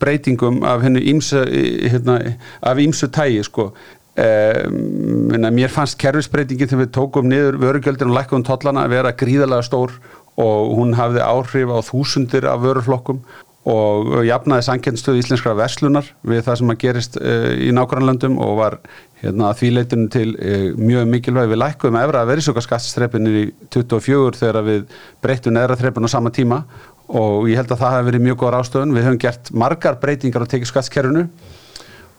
breytingum 0.00 0.64
af 0.64 0.86
hennu 0.86 1.04
ímsu 1.12 1.44
hérna, 1.84 2.16
af 2.64 2.80
ímsu 2.80 3.12
tægi 3.12 3.44
sko. 3.44 3.70
Um, 4.16 5.34
mér 5.52 5.68
fannst 5.68 5.98
kerfisbreytingin 6.00 6.70
þegar 6.70 6.86
við 6.86 6.94
tókum 6.96 7.26
niður 7.28 7.58
vörugjöldin 7.60 8.08
og 8.08 8.16
lækkum 8.16 8.46
tollana 8.48 8.86
að 8.86 8.94
vera 8.96 9.12
gríðalega 9.12 9.66
stór 9.68 9.92
og 10.40 10.72
hún 10.78 10.96
hafði 10.96 11.20
áhrif 11.20 11.72
á 11.76 11.80
þúsundir 11.84 12.48
af 12.48 12.62
vöruflokkum 12.64 13.20
og 13.66 14.22
jafnaði 14.26 14.62
sankjörnstöðu 14.68 15.20
íslenskra 15.22 15.56
verslunar 15.58 16.06
við 16.22 16.44
það 16.46 16.58
sem 16.60 16.72
að 16.72 16.80
gerist 16.84 17.18
uh, 17.18 17.50
í 17.58 17.72
nákvæmlandum 17.74 18.38
og 18.42 18.52
var 18.60 18.78
hérna, 19.22 19.50
því 19.58 19.70
leitinu 19.74 20.10
til 20.12 20.28
uh, 20.36 20.68
mjög 20.78 21.08
mikilvæg 21.10 21.50
við 21.50 21.62
lækkuðum 21.64 21.98
efra 21.98 22.22
að 22.22 22.30
verðisöka 22.30 22.62
skattstrepinu 22.62 23.34
í 23.42 23.44
24 23.74 24.38
þegar 24.38 24.62
við 24.68 24.86
breytum 25.24 25.56
neðra 25.56 25.78
þreppinu 25.80 26.06
á 26.06 26.14
sama 26.14 26.30
tíma 26.34 26.62
og 27.06 27.50
ég 27.50 27.58
held 27.58 27.70
að 27.70 27.82
það 27.82 27.96
hefði 27.96 28.10
verið 28.10 28.26
mjög 28.28 28.40
góð 28.42 28.58
ástöðun 28.60 28.94
við 28.94 29.06
höfum 29.08 29.22
gert 29.26 29.52
margar 29.54 30.00
breytingar 30.02 30.46
á 30.46 30.50
tekið 30.50 30.70
skattskerfinu 30.70 31.26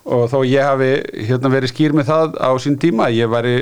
og 0.08 0.28
þó 0.32 0.38
ég 0.48 0.64
hafi 0.64 0.90
hérna, 1.28 1.52
verið 1.52 1.72
skýr 1.74 1.96
með 1.96 2.10
það 2.12 2.38
á 2.40 2.52
sín 2.64 2.78
tíma 2.80 3.10
ég, 3.12 3.28
væri, 3.32 3.56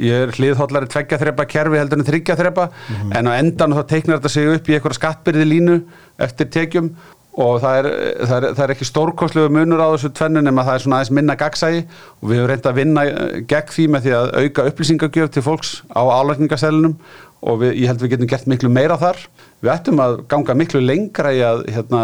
ég 0.00 0.24
er 0.24 0.32
hliðhóllari 0.36 0.88
tveggja 0.90 1.18
þrepa 1.20 1.46
kerfi 1.50 1.80
heldur 1.80 2.00
en 2.00 2.08
þryggja 2.08 2.36
þrepa 2.38 2.68
mm 2.70 2.94
-hmm. 2.96 3.16
en 3.18 3.28
á 3.28 3.32
endan 3.36 3.76
þá 3.76 3.82
teiknar 3.92 4.20
þetta 4.20 4.32
sig 4.32 4.48
upp 4.54 4.70
í 4.70 4.76
eitthvað 4.76 4.96
skattbyrði 4.96 5.46
línu 5.50 5.76
eftir 6.26 6.50
tekjum 6.52 6.92
og 7.40 7.60
það 7.62 7.78
er, 7.78 7.88
það 8.26 8.36
er, 8.36 8.46
það 8.56 8.62
er 8.64 8.72
ekki 8.74 8.88
stórkostlegu 8.88 9.52
munur 9.54 9.80
á 9.80 9.88
þessu 9.94 10.10
tvennu 10.18 10.42
nema 10.42 10.64
það 10.66 10.76
er 10.76 10.84
svona 10.84 10.98
aðeins 10.98 11.12
minna 11.14 11.36
gagsægi 11.38 11.82
og 11.86 12.24
við 12.26 12.40
höfum 12.40 12.50
reyndið 12.50 12.70
að 12.70 12.80
vinna 12.80 13.04
gegn 13.52 13.74
því 13.76 13.86
með 13.94 14.06
því 14.06 14.14
að 14.18 14.30
auka 14.40 14.66
upplýsingagjöf 14.70 15.32
til 15.34 15.44
fólks 15.46 15.74
á 15.94 16.02
álækningaselunum 16.02 16.96
og 17.40 17.60
við, 17.62 17.76
ég 17.80 17.90
held 17.90 18.02
við 18.02 18.14
getum 18.14 18.30
gert 18.30 18.48
miklu 18.50 18.70
meira 18.72 18.98
þar. 19.00 19.20
Við 19.64 19.72
ættum 19.72 20.02
að 20.02 20.16
ganga 20.28 20.56
miklu 20.56 20.82
lengra 20.84 21.32
í 21.32 21.40
að 21.44 21.62
hérna, 21.72 22.02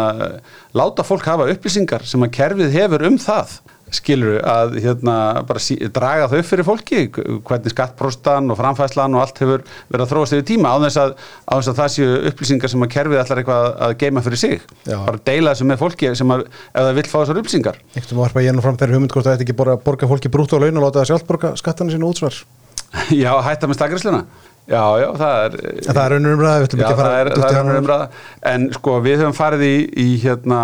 láta 0.77 1.05
fólk 1.05 1.27
hafa 1.27 1.49
upplýsingar 1.53 2.05
sem 2.09 2.23
að 2.25 2.33
kerfið 2.37 2.73
hefur 2.73 3.05
um 3.09 3.19
það 3.21 3.59
skilur 3.93 4.41
að 4.43 4.77
hérna, 4.83 5.15
bara 5.47 5.61
sí, 5.63 5.77
draga 5.93 6.27
þau 6.31 6.41
fyrir 6.45 6.67
fólki 6.67 7.03
hvernig 7.13 7.71
skattpróstan 7.71 8.51
og 8.51 8.59
framfæslan 8.59 9.15
og 9.15 9.23
allt 9.23 9.39
hefur 9.43 9.63
verið 9.87 10.03
að 10.03 10.11
þróast 10.11 10.35
yfir 10.35 10.47
tíma 10.49 10.73
á 10.73 10.77
þess 10.83 10.99
að, 11.03 11.13
á 11.47 11.53
þess 11.55 11.71
að 11.71 11.79
það 11.79 11.93
séu 11.95 12.17
upplýsingar 12.31 12.73
sem 12.73 12.83
að 12.83 12.91
kerfið 12.97 13.21
ætlar 13.23 13.41
eitthvað 13.43 13.69
að 13.87 13.95
geima 14.03 14.25
fyrir 14.25 14.43
sig. 14.43 14.67
Já. 14.83 14.97
bara 15.07 15.23
deila 15.31 15.55
þessu 15.55 15.69
með 15.71 15.81
fólki 15.83 16.11
sem 16.19 16.35
að 16.35 16.45
ef 16.47 16.81
það 16.81 16.93
vil 16.99 17.07
fá 17.07 17.17
þessar 17.17 17.41
upplýsingar. 17.43 17.81
Ekkert 17.95 18.13
um 18.13 18.21
að 18.21 18.25
varpa 18.27 18.45
ég 18.45 18.57
nú 18.57 18.65
fram 18.65 18.79
þeirri 18.81 18.97
hugmynd 18.97 19.15
hvort 19.15 19.29
það 19.29 19.37
ætti 19.37 19.47
ekki 19.47 19.57
að 19.63 19.81
borga 19.87 20.11
fólki 20.11 20.33
brútt 20.33 20.55
á 20.55 20.59
laun 20.59 20.81
og 20.81 20.87
láta 20.87 21.03
það 21.03 21.11
sjálf 21.13 21.27
borga 21.29 21.55
skattan 21.59 21.93
sín 21.93 22.07
útsvar. 22.07 22.43
Já, 23.23 23.31
hætta 23.43 23.67
með 23.67 23.79
stakrisluna 23.79 24.25
Já, 24.67 24.81
já, 24.99 25.07
það 25.15 25.37
er 25.45 25.53
En 25.63 25.95
það 25.95 26.01
er 26.03 26.13
önnur 26.17 26.33
umræða, 26.35 26.55
við 26.59 26.65
ætlum 26.67 26.81
Já, 26.81 26.85
ekki 26.87 26.95
að 26.95 26.99
fara 26.99 27.11
í 27.11 27.35
það 27.37 27.45
er 27.47 27.55
hana. 27.55 27.61
önnur 27.61 27.77
umræða. 27.81 28.07
En 28.51 28.65
sko, 28.75 28.95
við 29.05 29.21
höfum 29.21 29.35
farið 29.37 29.63
í, 29.63 29.75
í 30.03 30.07
hérna, 30.23 30.57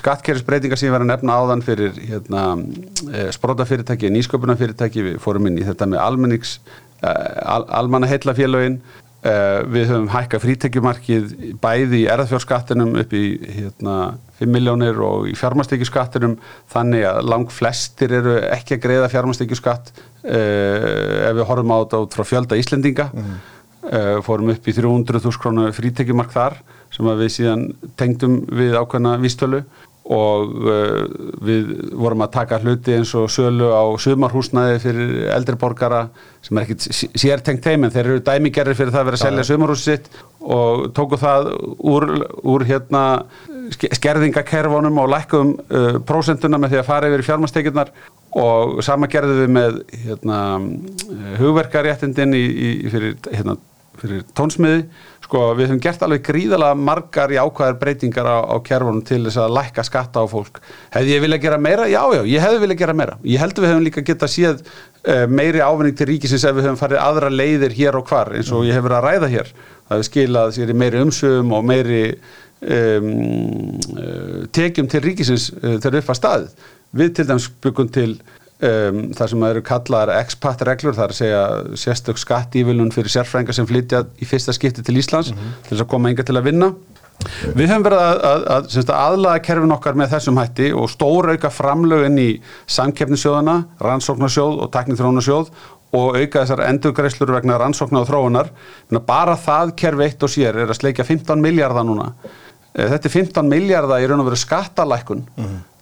skattkerfisbreytingar 0.00 0.80
sem 0.80 0.88
ég 0.88 0.94
var 0.94 1.04
að 1.04 1.10
nefna 1.12 1.36
áðan 1.36 1.64
fyrir 1.66 1.98
hérna, 2.00 2.44
sprótafyrirtæki, 3.36 4.08
nýsköpunarfyrirtæki. 4.16 5.04
Við 5.10 5.20
fórum 5.20 5.50
inn 5.50 5.60
í 5.60 5.66
þetta 5.68 5.90
með 5.92 6.02
almennings 6.06 6.56
al, 7.04 7.66
almanna 7.68 8.08
heillafélögin 9.20 9.68
við 9.68 9.90
höfum 9.90 10.08
hækkað 10.08 10.42
frítekjumarkið 10.44 11.32
bæði 11.60 11.98
í 12.04 12.08
erðfjórskattinum 12.08 12.94
upp 13.02 13.12
í 13.12 13.24
hérna, 13.52 14.16
5 14.40 14.48
miljónir 14.48 14.96
og 15.04 15.28
í 15.28 15.34
fjármastekjuskattinum 15.36 16.38
þannig 16.72 17.04
að 17.04 17.28
lang 17.28 17.50
flestir 17.52 18.12
eru 18.16 18.38
ekki 18.48 18.78
að 18.78 18.84
greiða 18.86 19.10
fjármastekjuskatt 19.12 19.92
uh, 19.92 21.28
ef 21.28 21.36
við 21.36 21.46
horfum 21.50 21.74
á 21.76 21.78
þetta 21.82 22.02
út 22.06 22.16
frá 22.16 22.24
fjölda 22.24 22.60
Íslendinga. 22.60 23.10
Uh, 23.80 24.20
fórum 24.24 24.52
upp 24.52 24.66
í 24.68 24.74
300.000 24.76 25.40
krónu 25.40 25.70
frítekjumark 25.72 26.32
þar 26.32 26.58
sem 26.92 27.06
við 27.20 27.30
síðan 27.32 27.68
tengdum 28.00 28.40
við 28.56 28.74
ákveðna 28.76 29.18
vístölu 29.20 29.62
og 30.10 30.54
uh, 30.64 31.04
við 31.44 31.68
vorum 32.00 32.24
að 32.24 32.32
taka 32.38 32.58
hluti 32.62 32.96
eins 32.96 33.12
og 33.18 33.28
sölu 33.30 33.68
á 33.70 33.84
sumarhúsnaði 34.00 34.78
fyrir 34.82 35.12
eldri 35.36 35.58
borgara 35.60 36.06
sem 36.42 36.56
er 36.58 36.64
ekkit 36.66 36.86
sértengt 37.20 37.66
þeim 37.66 37.84
en 37.86 37.92
þeir 37.94 38.06
eru 38.06 38.22
dæmigerri 38.26 38.74
fyrir 38.78 38.94
það 38.94 39.02
að 39.04 39.10
vera 39.10 39.20
að 39.20 39.24
selja 39.26 39.46
sumarhúsið 39.50 39.90
sitt 39.92 40.08
og 40.40 40.86
tóku 40.96 41.18
það 41.20 41.50
úr, 41.92 42.08
úr 42.48 42.64
hérna 42.66 43.04
ske- 43.76 43.92
skerðingakerfunum 44.00 45.02
og 45.04 45.12
lækkum 45.12 45.52
uh, 45.68 46.00
prósentuna 46.08 46.58
með 46.58 46.74
því 46.74 46.80
að 46.82 46.88
fara 46.88 47.10
yfir 47.12 47.22
í 47.22 47.28
fjármastekjurnar 47.28 47.92
og 48.40 48.80
sama 48.86 49.08
gerðum 49.10 49.40
við 49.42 49.52
með 49.58 49.78
hérna, 50.06 50.40
hugverkaréttindin 51.40 52.34
í, 52.38 52.42
í, 52.46 52.68
fyrir, 52.92 53.16
hérna, 53.34 53.56
fyrir 54.00 54.22
tónsmiði 54.38 54.84
sko 55.30 55.52
við 55.54 55.68
höfum 55.70 55.80
gert 55.82 56.02
alveg 56.02 56.24
gríðalega 56.26 56.74
margar 56.74 57.30
jákvæðar 57.30 57.76
breytingar 57.78 58.26
á, 58.26 58.38
á 58.50 58.56
kerfunum 58.66 59.02
til 59.06 59.22
þess 59.28 59.38
að 59.38 59.54
lækka 59.54 59.84
skatta 59.86 60.24
á 60.24 60.26
fólk. 60.26 60.58
Hefði 60.90 61.14
ég 61.14 61.22
viljað 61.22 61.44
gera 61.44 61.60
meira? 61.62 61.86
Já, 61.90 62.02
já, 62.16 62.22
ég 62.26 62.42
hefði 62.42 62.62
viljað 62.64 62.80
gera 62.82 62.96
meira. 62.98 63.18
Ég 63.22 63.42
held 63.42 63.60
við 63.60 63.70
höfum 63.70 63.86
líka 63.86 64.04
geta 64.06 64.30
séð 64.30 64.64
uh, 64.64 65.26
meiri 65.30 65.62
ávinning 65.62 65.94
til 65.98 66.08
ríkisins 66.10 66.46
ef 66.48 66.56
við 66.58 66.66
höfum 66.66 66.80
farið 66.80 67.02
aðra 67.04 67.30
leiðir 67.30 67.76
hér 67.78 68.00
og 68.00 68.10
hvar 68.10 68.32
eins 68.34 68.50
og 68.50 68.66
ég 68.66 68.74
hef 68.74 68.86
verið 68.88 68.98
að 68.98 69.06
ræða 69.06 69.30
hér. 69.36 69.54
Það 69.86 69.94
hefur 69.94 70.10
skilað 70.10 70.54
sér 70.58 70.74
í 70.74 70.78
meiri 70.82 71.04
umsögum 71.04 71.54
og 71.54 71.64
meiri 71.70 72.02
um, 72.10 73.14
uh, 73.94 74.42
tekjum 74.58 74.90
til 74.90 75.04
ríkisins 75.06 75.52
uh, 75.60 75.78
þegar 75.78 76.00
upp 76.02 76.12
að 76.16 76.20
staðið. 76.24 76.68
Við 76.98 77.14
til 77.14 77.28
dæmis 77.30 77.50
byggum 77.62 77.94
til 77.94 78.12
um, 78.62 79.02
það 79.16 79.32
sem 79.32 79.48
eru 79.50 79.64
kallar 79.66 80.12
expat 80.18 80.62
reglur, 80.68 80.96
það 80.96 81.06
er 81.06 81.14
að 81.14 81.20
segja 81.20 81.42
sérstök 81.84 82.20
skatt 82.20 82.56
ívilun 82.60 82.92
fyrir 82.94 83.12
sérfrænga 83.12 83.56
sem 83.56 83.68
flytja 83.68 84.04
í 84.20 84.28
fyrsta 84.28 84.54
skipti 84.56 84.84
til 84.86 84.98
Íslands 85.00 85.32
til 85.32 85.74
þess 85.74 85.84
að 85.84 85.90
koma 85.92 86.12
enga 86.12 86.26
til 86.26 86.38
að 86.38 86.48
vinna 86.50 86.72
Við 87.54 87.68
höfum 87.68 87.84
verið 87.84 88.00
að, 88.00 88.20
að, 88.24 88.44
að, 88.54 88.68
að 88.80 88.92
aðlaga 88.96 89.42
kerfin 89.44 89.74
okkar 89.74 89.98
með 89.98 90.14
þessum 90.14 90.38
hætti 90.40 90.70
og 90.72 90.86
stórauka 90.88 91.50
framlögin 91.52 92.16
í 92.20 92.28
samkeppnisjóðana, 92.70 93.56
rannsóknarsjóð 93.84 94.62
og 94.64 94.70
teknithrónarsjóð 94.72 95.50
og 96.00 96.16
auka 96.16 96.44
þessar 96.44 96.62
endurgreislur 96.68 97.32
vegna 97.34 97.58
rannsóknar 97.60 98.06
og 98.06 98.08
þróunar. 98.10 98.52
Bara 99.06 99.36
það 99.40 99.74
kerfi 99.82 100.06
eitt 100.06 100.24
og 100.26 100.32
sér 100.32 100.62
er 100.62 100.70
að 100.70 100.78
sleikja 100.78 101.06
15 101.06 101.42
miljardar 101.42 101.86
núna. 101.86 102.12
Eh, 102.72 102.86
Þetta 102.86 103.10
er 103.10 103.16
15 103.18 103.50
miljardar 103.50 104.02
í 104.02 104.08
raun 104.08 104.22
og 104.22 104.30
veru 104.30 104.40
skattalækun 104.40 105.26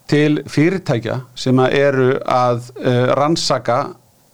til 0.08 0.42
fyrirtækja 0.48 1.20
sem 1.38 1.58
að 1.62 1.78
eru 1.78 2.10
að 2.24 2.70
uh, 2.80 3.08
rannsaka 3.18 3.78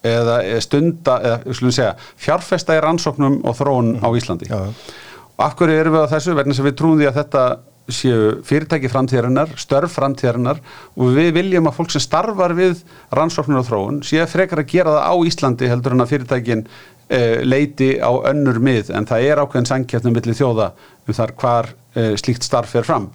eða 0.05 0.41
eh, 0.45 0.59
stunda, 0.61 1.19
eða 1.25 1.71
segja, 1.73 1.93
fjárfesta 2.21 2.77
í 2.77 2.81
rannsóknum 2.85 3.39
og 3.49 3.57
þróun 3.57 3.95
á 4.05 4.09
Íslandi. 4.13 4.51
Já, 4.51 4.69
já. 4.69 4.97
Og 5.35 5.47
af 5.47 5.55
hverju 5.59 5.79
erum 5.81 5.97
við 5.97 6.05
á 6.05 6.13
þessu? 6.13 6.35
Vegna 6.39 6.57
sem 6.57 6.67
við 6.69 6.77
trúum 6.79 6.99
því 7.01 7.09
að 7.09 7.17
þetta 7.23 7.45
séu 7.93 8.29
fyrirtæki 8.49 8.89
framtíðarinnar, 8.89 9.51
störf 9.61 9.93
framtíðarinnar 9.99 10.61
og 10.97 11.17
við 11.17 11.35
viljum 11.37 11.69
að 11.69 11.77
fólk 11.77 11.93
sem 11.93 12.01
starfar 12.01 12.55
við 12.57 12.81
rannsóknir 13.13 13.61
og 13.61 13.67
þróun 13.69 13.99
séu 14.07 14.25
frekar 14.31 14.63
að 14.63 14.71
gera 14.73 14.95
það 14.95 15.09
á 15.13 15.15
Íslandi 15.29 15.69
heldur 15.69 15.97
en 15.97 16.05
að 16.05 16.15
fyrirtækin 16.15 16.65
eh, 17.13 17.43
leiti 17.45 17.91
á 18.01 18.13
önnur 18.31 18.61
mið 18.65 18.95
en 18.97 19.09
það 19.11 19.29
er 19.29 19.43
ákveðin 19.43 19.69
sankjartum 19.69 20.17
milli 20.17 20.37
þjóða 20.39 20.71
um 21.05 21.19
þar 21.19 21.35
hvar 21.43 21.71
eh, 21.93 22.15
slíkt 22.21 22.47
starf 22.49 22.73
fer 22.73 22.89
fram. 22.89 23.11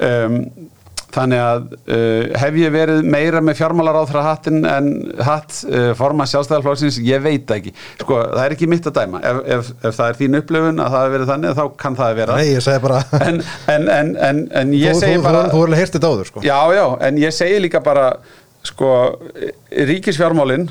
um, 0.00 0.40
Þannig 1.10 1.40
að 1.42 1.64
uh, 1.74 2.26
hef 2.38 2.56
ég 2.60 2.70
verið 2.74 3.00
meira 3.10 3.40
með 3.42 3.56
fjármálaráðra 3.58 4.20
hattin 4.28 4.60
en 4.70 4.90
hatt 5.26 5.56
uh, 5.66 5.88
forma 5.98 6.26
sjálfstæðarflóksins, 6.30 7.00
ég 7.02 7.24
veit 7.24 7.50
ekki. 7.56 7.72
Sko, 8.02 8.20
það 8.30 8.42
er 8.44 8.54
ekki 8.54 8.68
mitt 8.70 8.86
að 8.86 8.94
dæma. 9.00 9.22
Ef, 9.26 9.40
ef, 9.56 9.72
ef 9.90 9.96
það 9.98 10.12
er 10.12 10.18
þín 10.20 10.38
upplifun 10.40 10.78
að 10.84 10.92
það 10.94 11.02
hefur 11.06 11.16
verið 11.16 11.32
þannig, 11.32 11.56
þá 11.58 11.64
kann 11.82 11.98
það 11.98 12.14
vera. 12.20 12.36
Nei, 12.38 12.52
ég 12.54 12.62
segi 12.68 12.84
bara 12.86 13.00
En, 13.26 13.40
en, 13.74 13.88
en, 13.96 14.12
en, 14.30 14.42
en 14.62 14.74
ég 14.78 14.94
Þú 14.94 15.02
segi 15.02 15.18
þú- 15.18 15.26
bara... 15.26 15.42
þú- 15.48 15.54
þú 15.56 15.62
voru 15.64 15.80
heyrst 15.80 15.98
þetta 15.98 16.12
áður 16.14 16.30
sko 16.30 16.44
Já, 16.46 16.58
já, 16.78 16.84
en 17.08 17.18
ég 17.24 17.34
segi 17.34 17.58
líka 17.66 17.82
bara, 17.90 18.06
sko, 18.70 18.92
ríkisfjármálin 19.90 20.68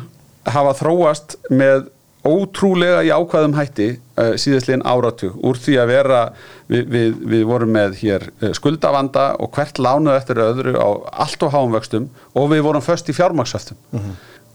hafa 0.49 0.74
þróast 0.80 1.36
með 1.52 1.90
ótrúlega 2.28 3.04
í 3.08 3.12
ákvæðum 3.16 3.56
hætti 3.56 3.88
uh, 3.96 4.34
síðastliðin 4.40 4.84
áratug 4.84 5.38
úr 5.46 5.60
því 5.60 5.78
að 5.80 5.91
vera, 5.94 6.24
við, 6.68 6.90
við, 6.91 7.14
við 7.32 7.46
vorum 7.48 7.72
með 7.76 7.96
hér 8.02 8.26
uh, 8.41 8.50
skuldavanda 8.58 9.30
og 9.40 9.54
hvert 9.56 9.80
lánuð 9.80 10.18
eftir 10.18 10.41
öðru 10.44 10.76
á 10.76 10.90
allt 11.26 11.46
og 11.48 11.54
háum 11.56 11.78
vöxtum 11.78 12.10
og 12.36 12.52
við 12.52 12.66
vorum 12.68 12.84
först 12.84 13.10
í 13.12 13.16
fjármaksöftum 13.16 13.80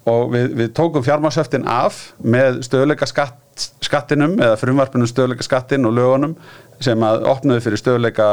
og 0.05 0.35
við, 0.35 0.51
við 0.59 0.73
tókum 0.77 1.05
fjármaksöftin 1.07 1.65
af 1.65 2.13
með 2.21 2.61
stöðleika 2.69 3.09
skatt, 3.09 3.69
skattinum 3.81 4.37
eða 4.37 4.61
frumvarpinum 4.61 5.09
stöðleika 5.09 5.47
skattin 5.47 5.89
og 5.89 5.97
lögunum 5.97 6.37
sem 6.85 7.01
að 7.07 7.25
opnuðu 7.33 7.65
fyrir 7.65 7.81
stöðleika 7.81 8.31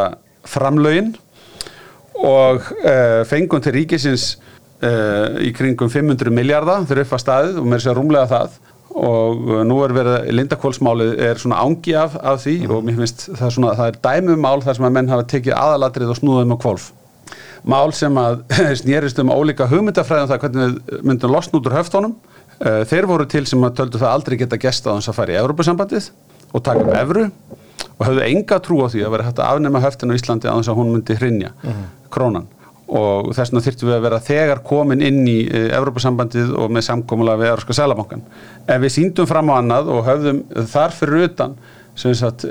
framlögin 0.50 1.14
og 2.20 2.68
uh, 2.84 3.22
fengum 3.30 3.64
til 3.64 3.78
ríkisins 3.78 4.34
uh, 4.84 5.40
í 5.40 5.54
kringum 5.56 5.90
500 5.90 6.34
miljardar 6.34 6.84
að 6.84 7.24
staðið 7.24 7.62
og 7.62 7.72
mér 7.72 7.84
sé 7.84 7.96
rúmlega 7.96 8.28
það 8.30 8.60
og 8.92 9.46
uh, 9.48 9.60
nú 9.68 9.78
er 9.86 9.94
verið, 9.96 10.32
Lindakólsmálið 10.36 11.14
er 11.24 11.40
svona 11.40 11.62
ángi 11.64 11.94
af, 11.98 12.18
af 12.18 12.42
því 12.44 12.56
og 12.68 12.82
mér 12.88 13.00
finnst 13.00 13.28
það 13.30 13.46
er 13.48 13.56
svona, 13.56 13.76
það 13.80 13.92
er 13.92 14.00
dæmumál 14.08 14.64
þar 14.66 14.78
sem 14.78 14.88
að 14.88 14.98
menn 14.98 15.12
hafa 15.12 15.28
tekið 15.32 15.56
aðalatrið 15.58 16.12
og 16.12 16.20
snúðum 16.20 16.56
á 16.56 16.58
kvolf 16.62 16.90
mál 17.72 17.94
sem 17.96 18.20
að 18.20 18.44
snýrist 18.82 19.22
um 19.24 19.32
ólíka 19.32 19.70
hugmyndafræðum 19.72 20.32
það 20.32 20.44
hvernig 20.46 20.68
við 20.68 21.08
myndum 21.08 21.34
losna 21.36 21.60
út 21.60 21.70
úr 21.70 21.78
höftónum 21.78 22.16
uh, 22.18 22.82
þeir 22.90 23.10
voru 23.10 23.28
til 23.32 23.46
sem 23.50 23.68
að 23.68 23.78
töldu 23.80 24.02
það 24.02 24.16
aldrei 24.18 24.38
geta 24.44 24.60
gesta 24.62 24.92
á 24.92 24.98
þess 24.98 25.14
að 25.14 25.20
fara 25.22 25.36
í 25.36 25.42
Evropasambandið 25.42 26.12
og 26.52 26.66
taka 26.66 26.88
upp 26.88 26.96
evru 27.00 27.28
og 27.92 28.08
höfðu 28.08 28.26
enga 28.28 28.60
trú 28.64 28.82
á 28.84 28.88
því 28.92 29.06
að 29.06 29.14
vera 29.16 29.30
hægt 29.30 29.40
að 29.40 29.54
afnema 29.56 29.84
höftin 29.84 30.12
á 30.12 30.18
Íslandi 30.18 30.52
á 30.52 30.58
þess 30.58 30.74
að 30.74 30.82
hún 30.82 30.96
myndi 30.96 31.18
hrinja 31.22 31.54
krónan 32.12 32.50
og 32.92 33.32
þess 33.32 33.52
vegna 33.54 33.64
þyrftum 33.66 33.90
við 33.90 33.98
að 33.98 34.06
vera 34.06 34.22
þegar 34.28 34.64
komin 34.68 35.04
inn 35.08 35.22
í 35.32 35.38
uh, 35.48 35.68
Evropasambandið 35.80 36.52
og 36.60 36.72
með 36.76 36.88
samkomulega 36.90 37.40
við 37.42 37.52
Európska 37.54 37.78
Sælabankan 37.78 38.24
en 38.68 38.82
við 38.84 38.96
síndum 38.98 39.30
fram 39.30 39.52
á 39.52 39.60
annað 39.62 39.92
og 39.96 40.04
höfðum 40.10 40.42
þar 40.74 40.98
fyrir 40.98 41.28
utan 41.32 41.58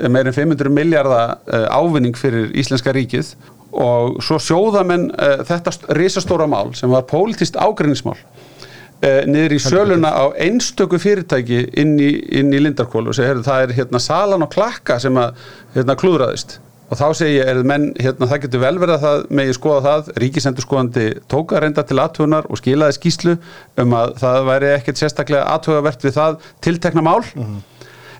meirinn 0.09 0.33
500 0.35 0.69
miljardar 0.69 1.39
ávinning 1.73 2.13
fyrir 2.15 2.51
Íslenska 2.61 2.93
ríkið. 2.93 3.33
Og 3.71 4.19
svo 4.23 4.37
sjóða 4.39 4.83
menn 4.85 5.07
uh, 5.15 5.41
þetta 5.47 5.71
st- 5.73 5.89
risastóra 5.97 6.45
mál 6.51 6.73
sem 6.75 6.91
var 6.91 7.05
pólitist 7.07 7.55
ágrinnismál 7.55 8.17
uh, 8.17 9.21
niður 9.27 9.55
í 9.55 9.59
söluna 9.63 10.11
á 10.11 10.27
einstöku 10.35 10.99
fyrirtæki 10.99 11.61
inn 11.79 11.95
í, 11.99 12.09
í 12.41 12.43
Lindarkól 12.59 13.07
og 13.07 13.15
heyrðu, 13.15 13.45
það 13.47 13.63
er 13.63 13.75
hérna 13.79 14.01
salan 14.03 14.43
og 14.43 14.51
klakka 14.51 14.99
sem 14.99 15.15
að 15.17 15.39
hérna 15.77 15.95
klúðraðist 15.99 16.59
og 16.91 16.99
þá 16.99 17.05
segi 17.15 17.37
ég, 17.37 17.47
er 17.47 17.61
menn, 17.67 17.89
hérna, 17.95 18.27
það 18.27 18.41
getur 18.45 18.63
vel 18.65 18.73
verið 18.81 18.95
að 18.97 19.03
það 19.05 19.21
megi 19.39 19.55
skoða 19.55 19.83
það, 19.85 20.09
ríkisendur 20.23 20.65
skoðandi 20.65 21.05
tóka 21.31 21.61
reynda 21.63 21.85
til 21.87 21.99
aðtugunar 22.03 22.49
og 22.51 22.59
skilaði 22.59 22.97
skýslu 22.97 23.35
um 23.79 23.95
að 23.95 24.15
það 24.19 24.47
væri 24.49 24.71
ekkert 24.75 24.99
sérstaklega 24.99 25.45
aðtugavert 25.53 26.03
við 26.03 26.17
það 26.17 26.49
tiltekna 26.67 27.05
mál. 27.05 27.21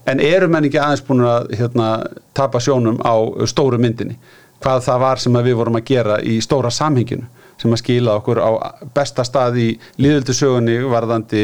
En 0.08 0.24
eru 0.24 0.48
menn 0.50 0.66
ekki 0.66 0.80
aðeins 0.82 1.04
búin 1.06 1.26
að 1.28 1.52
hérna, 1.60 1.90
tapa 2.34 2.64
sjónum 2.64 2.98
á 3.04 3.14
stóru 3.52 3.78
myndinni? 3.82 4.16
Hvað 4.64 4.88
það 4.88 5.04
var 5.04 5.22
sem 5.22 5.38
við 5.44 5.60
vorum 5.60 5.78
að 5.78 5.88
gera 5.92 6.18
í 6.24 6.40
stóra 6.42 6.72
samhenginu 6.72 7.28
sem 7.62 7.74
að 7.76 7.82
skila 7.84 8.18
okkur 8.18 8.40
á 8.42 8.50
besta 8.96 9.26
stað 9.28 9.60
í 9.62 9.70
líðöldu 10.02 10.34
sögunni 10.34 10.80
varðandi 10.90 11.44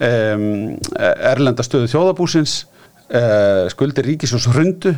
um, 0.00 0.76
erlenda 0.96 1.66
stöðu 1.66 1.90
þjóðabúsins 1.92 2.54
uh, 3.12 3.66
skuldir 3.72 4.08
ríkisjós 4.08 4.48
hrundu 4.54 4.94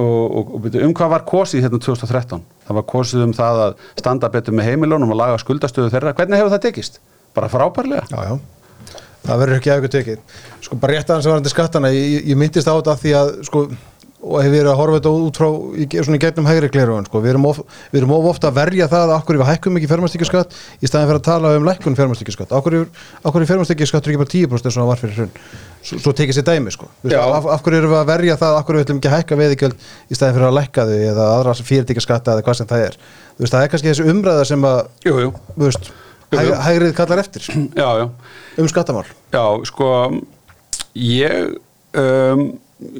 og, 0.00 0.36
og, 0.38 0.54
um 0.84 0.94
hvað 0.96 1.12
var 1.14 1.24
kosið 1.28 1.66
hérna 1.66 1.80
2013 1.82 2.42
það 2.66 2.78
var 2.78 2.86
kosið 2.90 3.24
um 3.26 3.34
það 3.36 3.60
að 3.66 3.74
standa 4.00 4.30
betur 4.32 4.56
með 4.56 4.70
heimilunum 4.70 5.14
og 5.14 5.20
laga 5.20 5.40
skuldastöðu 5.42 5.92
þeirra. 5.92 6.14
Hvernig 6.18 6.40
hefur 6.40 6.54
það 6.54 6.64
tekist? 6.66 7.00
Bara 7.36 7.50
frábærlega. 7.52 8.06
Já, 8.10 8.20
já. 8.30 9.00
Það 9.24 9.40
verður 9.40 9.58
ekki 9.58 9.70
að 9.72 9.78
ykkur 9.80 9.92
tekið. 9.94 10.38
Sko 10.66 10.78
bara 10.80 10.94
rétt 10.96 11.10
aðeins 11.10 11.28
varandi 11.30 11.52
skattana. 11.52 11.90
Ég, 11.94 12.08
ég- 12.28 12.38
myndist 12.40 12.68
á 12.68 12.74
þetta 12.76 12.96
því 13.00 13.14
að 13.20 13.30
sko 13.48 13.62
og 14.24 14.40
hefur 14.40 14.54
verið 14.54 14.70
að 14.72 14.78
horfa 14.80 14.98
þetta 14.98 15.12
út 15.26 15.38
frá 15.40 15.48
í, 15.76 15.86
svona 15.98 16.20
gegnum 16.22 16.48
hægri 16.48 16.70
klerugun 16.72 17.08
sko. 17.08 17.20
við 17.20 17.34
erum 17.34 17.46
of, 17.50 17.60
of 17.60 18.28
ofta 18.30 18.48
að 18.48 18.58
verja 18.62 18.88
það 18.88 19.04
að 19.10 19.14
okkur 19.18 19.38
við 19.40 19.50
hækkum 19.50 19.78
ekki 19.80 19.90
fermastíkjaskatt 19.90 20.56
í 20.80 20.88
staðin 20.88 21.10
fyrir 21.10 21.20
að 21.20 21.26
tala 21.28 21.52
um 21.58 21.68
lækkun 21.68 21.98
fermastíkjaskatt 21.98 22.54
okkur 22.56 22.78
er 22.80 23.48
fermastíkjaskatt 23.52 24.08
ekki 24.08 24.22
bara 24.22 24.32
10% 24.32 24.70
eins 24.70 24.78
og 24.78 24.80
það 24.80 24.90
var 24.90 25.02
fyrir 25.02 25.18
hrun 25.18 25.34
svo, 25.84 25.98
svo 26.00 26.14
tekið 26.16 26.38
sér 26.38 26.46
dæmi 26.48 26.72
sko. 26.72 26.88
Af, 27.04 27.48
af 27.56 27.64
hverju 27.64 27.82
erum 27.82 27.92
við 27.92 28.00
að 28.00 28.08
verja 28.08 28.38
það, 28.40 28.58
hverju 28.64 28.80
við 28.80 28.86
ætlum 28.86 29.00
ekki 29.00 29.10
að 29.10 29.16
hækka 29.18 29.38
veðigjöld 29.40 29.84
í 29.84 30.18
staðin 30.18 30.38
fyrir 30.38 30.48
að 30.48 30.56
lækka 30.58 30.86
þau 30.88 30.96
eða 31.10 31.28
aðra 31.34 31.56
fyrirtíkjaskatta 31.60 32.34
eða 32.34 32.46
hvað 32.46 32.58
sem 32.60 32.70
það 32.70 32.86
er 32.86 32.98
veist, 33.38 33.52
það 33.52 33.60
er 33.60 33.72
kannski 33.74 33.92
þessi 33.92 34.08
umræða 34.14 34.48
sem 34.48 34.66
að 34.68 34.80
jú, 35.04 35.14
jú. 35.26 35.34
Veist, 35.60 35.90
hæg, 36.32 36.52
hægrið 36.64 36.96
kallar 36.96 37.22
eftir 37.24 37.48
já, 37.52 37.88
já. 38.00 38.06
um 38.58 38.70
skattamál 38.70 39.06
Já, 39.34 39.44
sko 39.68 39.90
ég 40.94 41.56
um, 41.98 42.46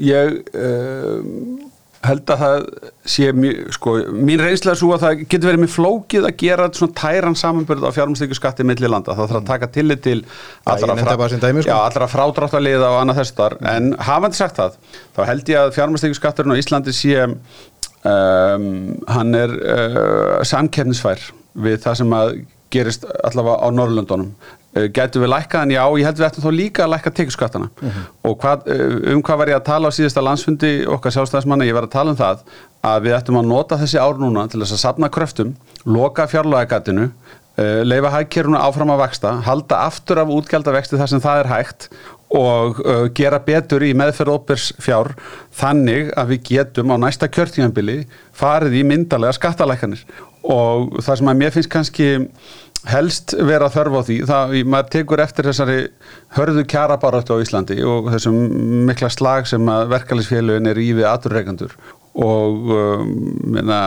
ég 0.01 0.41
um, 0.55 1.71
held 2.05 2.31
að 2.33 2.41
það 2.43 2.65
sé 3.09 3.29
mjög, 3.37 3.61
sko, 3.75 3.95
mín 4.13 4.41
reynslega 4.43 4.75
er 4.75 4.81
svo 4.81 4.91
að 4.95 5.05
það 5.05 5.23
getur 5.23 5.49
verið 5.49 5.63
mjög 5.63 5.73
flókið 5.75 6.27
að 6.29 6.35
gera 6.43 6.67
svona 6.77 6.97
tæran 7.01 7.39
samanbyrð 7.39 7.87
á 7.89 7.97
fjármstíku 7.97 8.39
skatti 8.39 8.67
millir 8.67 8.93
landa, 8.93 9.17
það 9.17 9.31
þarf 9.33 9.41
að 9.41 9.51
taka 9.51 9.71
tillit 9.75 10.03
til 10.05 10.17
allra, 10.69 10.97
frá, 11.01 11.15
dæmi, 11.33 11.65
sko. 11.65 11.71
já, 11.71 11.77
allra 11.79 12.09
frádráttaliða 12.13 12.91
og 12.93 12.99
annað 13.03 13.23
þess 13.23 13.37
þar, 13.39 13.57
en 13.73 13.93
hafandi 14.09 14.41
sagt 14.41 14.61
það, 14.61 14.81
þá 15.17 15.23
held 15.31 15.55
ég 15.55 15.63
að 15.63 15.77
fjármstíku 15.79 16.19
skatturinn 16.21 16.57
á 16.57 16.61
Íslandi 16.61 16.97
sé 16.97 17.23
um, 17.25 18.69
hann 19.17 19.39
er 19.39 19.55
uh, 19.61 20.43
samkefnisfær 20.49 21.25
við 21.65 21.81
það 21.87 22.01
sem 22.03 22.19
að 22.19 22.37
gerist 22.75 23.07
allavega 23.25 23.63
á 23.65 23.69
Norrlöndunum 23.73 24.35
uh, 24.75 24.89
getur 24.95 25.25
við 25.25 25.33
lækkað 25.35 25.67
en 25.67 25.75
já, 25.77 25.83
ég 26.01 26.09
held 26.09 26.21
við 26.21 26.27
ættum 26.29 26.45
þá 26.45 26.51
líka 26.55 26.85
að 26.85 26.93
lækka 26.95 27.15
tekjuskattana. 27.21 27.71
Uh 27.81 27.89
-huh. 27.89 28.09
og 28.31 28.37
hvað, 28.43 28.67
uh, 28.75 29.15
um 29.15 29.23
hvað 29.23 29.39
var 29.39 29.49
ég 29.49 29.61
að 29.61 29.69
tala 29.71 29.89
á 29.89 29.97
síðasta 29.97 30.25
landsfundi 30.25 30.73
okkar 30.87 31.13
sjálfstæðismanna, 31.13 31.69
ég 31.69 31.75
var 31.75 31.89
að 31.89 31.97
tala 31.97 32.11
um 32.11 32.17
það 32.17 32.45
að 32.85 33.07
við 33.07 33.17
ættum 33.19 33.41
að 33.41 33.49
nota 33.49 33.81
þessi 33.81 33.99
ár 33.99 34.19
núna 34.21 34.49
til 34.49 34.61
þess 34.61 34.77
að 34.77 34.85
sapna 34.85 35.09
kröftum, 35.09 35.57
loka 35.85 36.27
fjárlægagatinu 36.27 37.11
uh, 37.59 37.83
leifa 37.85 38.11
hægkeruna 38.11 38.65
áfram 38.67 38.93
að 38.95 39.05
vaksta, 39.05 39.39
halda 39.47 39.85
aftur 39.87 40.21
af 40.23 40.33
útgjaldavexti 40.35 40.99
þar 41.01 41.13
sem 41.13 41.23
það 41.25 41.45
er 41.45 41.51
hægt 41.53 41.89
og 42.35 42.81
uh, 42.83 43.07
gera 43.15 43.39
betur 43.43 43.85
í 43.87 43.93
meðferð 43.97 44.35
ópers 44.39 44.71
fjár 44.83 45.13
þannig 45.55 46.11
að 46.19 46.35
við 46.35 46.47
getum 46.51 46.95
á 46.95 46.97
næsta 47.07 47.29
kjörtíðanbili 47.31 48.05
farið 48.35 48.81
í 48.81 48.85
myndalega 48.89 49.37
skattalækanir 49.37 50.03
og 50.45 50.99
það 51.01 51.21
sem 51.21 51.31
að 51.31 51.41
mér 51.41 51.55
finnst 51.55 51.73
kannski 51.73 52.09
helst 52.89 53.35
vera 53.49 53.71
þörf 53.73 53.99
á 53.99 54.03
því. 54.07 54.19
Það, 54.29 54.55
maður 54.69 54.91
tekur 54.93 55.23
eftir 55.25 55.49
þessari 55.49 55.79
hörðu 56.37 56.65
kjara 56.71 56.99
baráttu 57.01 57.39
á 57.39 57.43
Íslandi 57.45 57.79
og 57.89 58.11
þessum 58.13 58.39
mikla 58.89 59.11
slag 59.13 59.49
sem 59.51 59.71
að 59.73 59.89
verkefælisfélugin 59.95 60.71
er 60.71 60.81
í 60.83 60.91
við 60.99 61.09
aturreikandur 61.11 61.75
og 62.15 62.71
um, 62.75 63.09
minna 63.57 63.81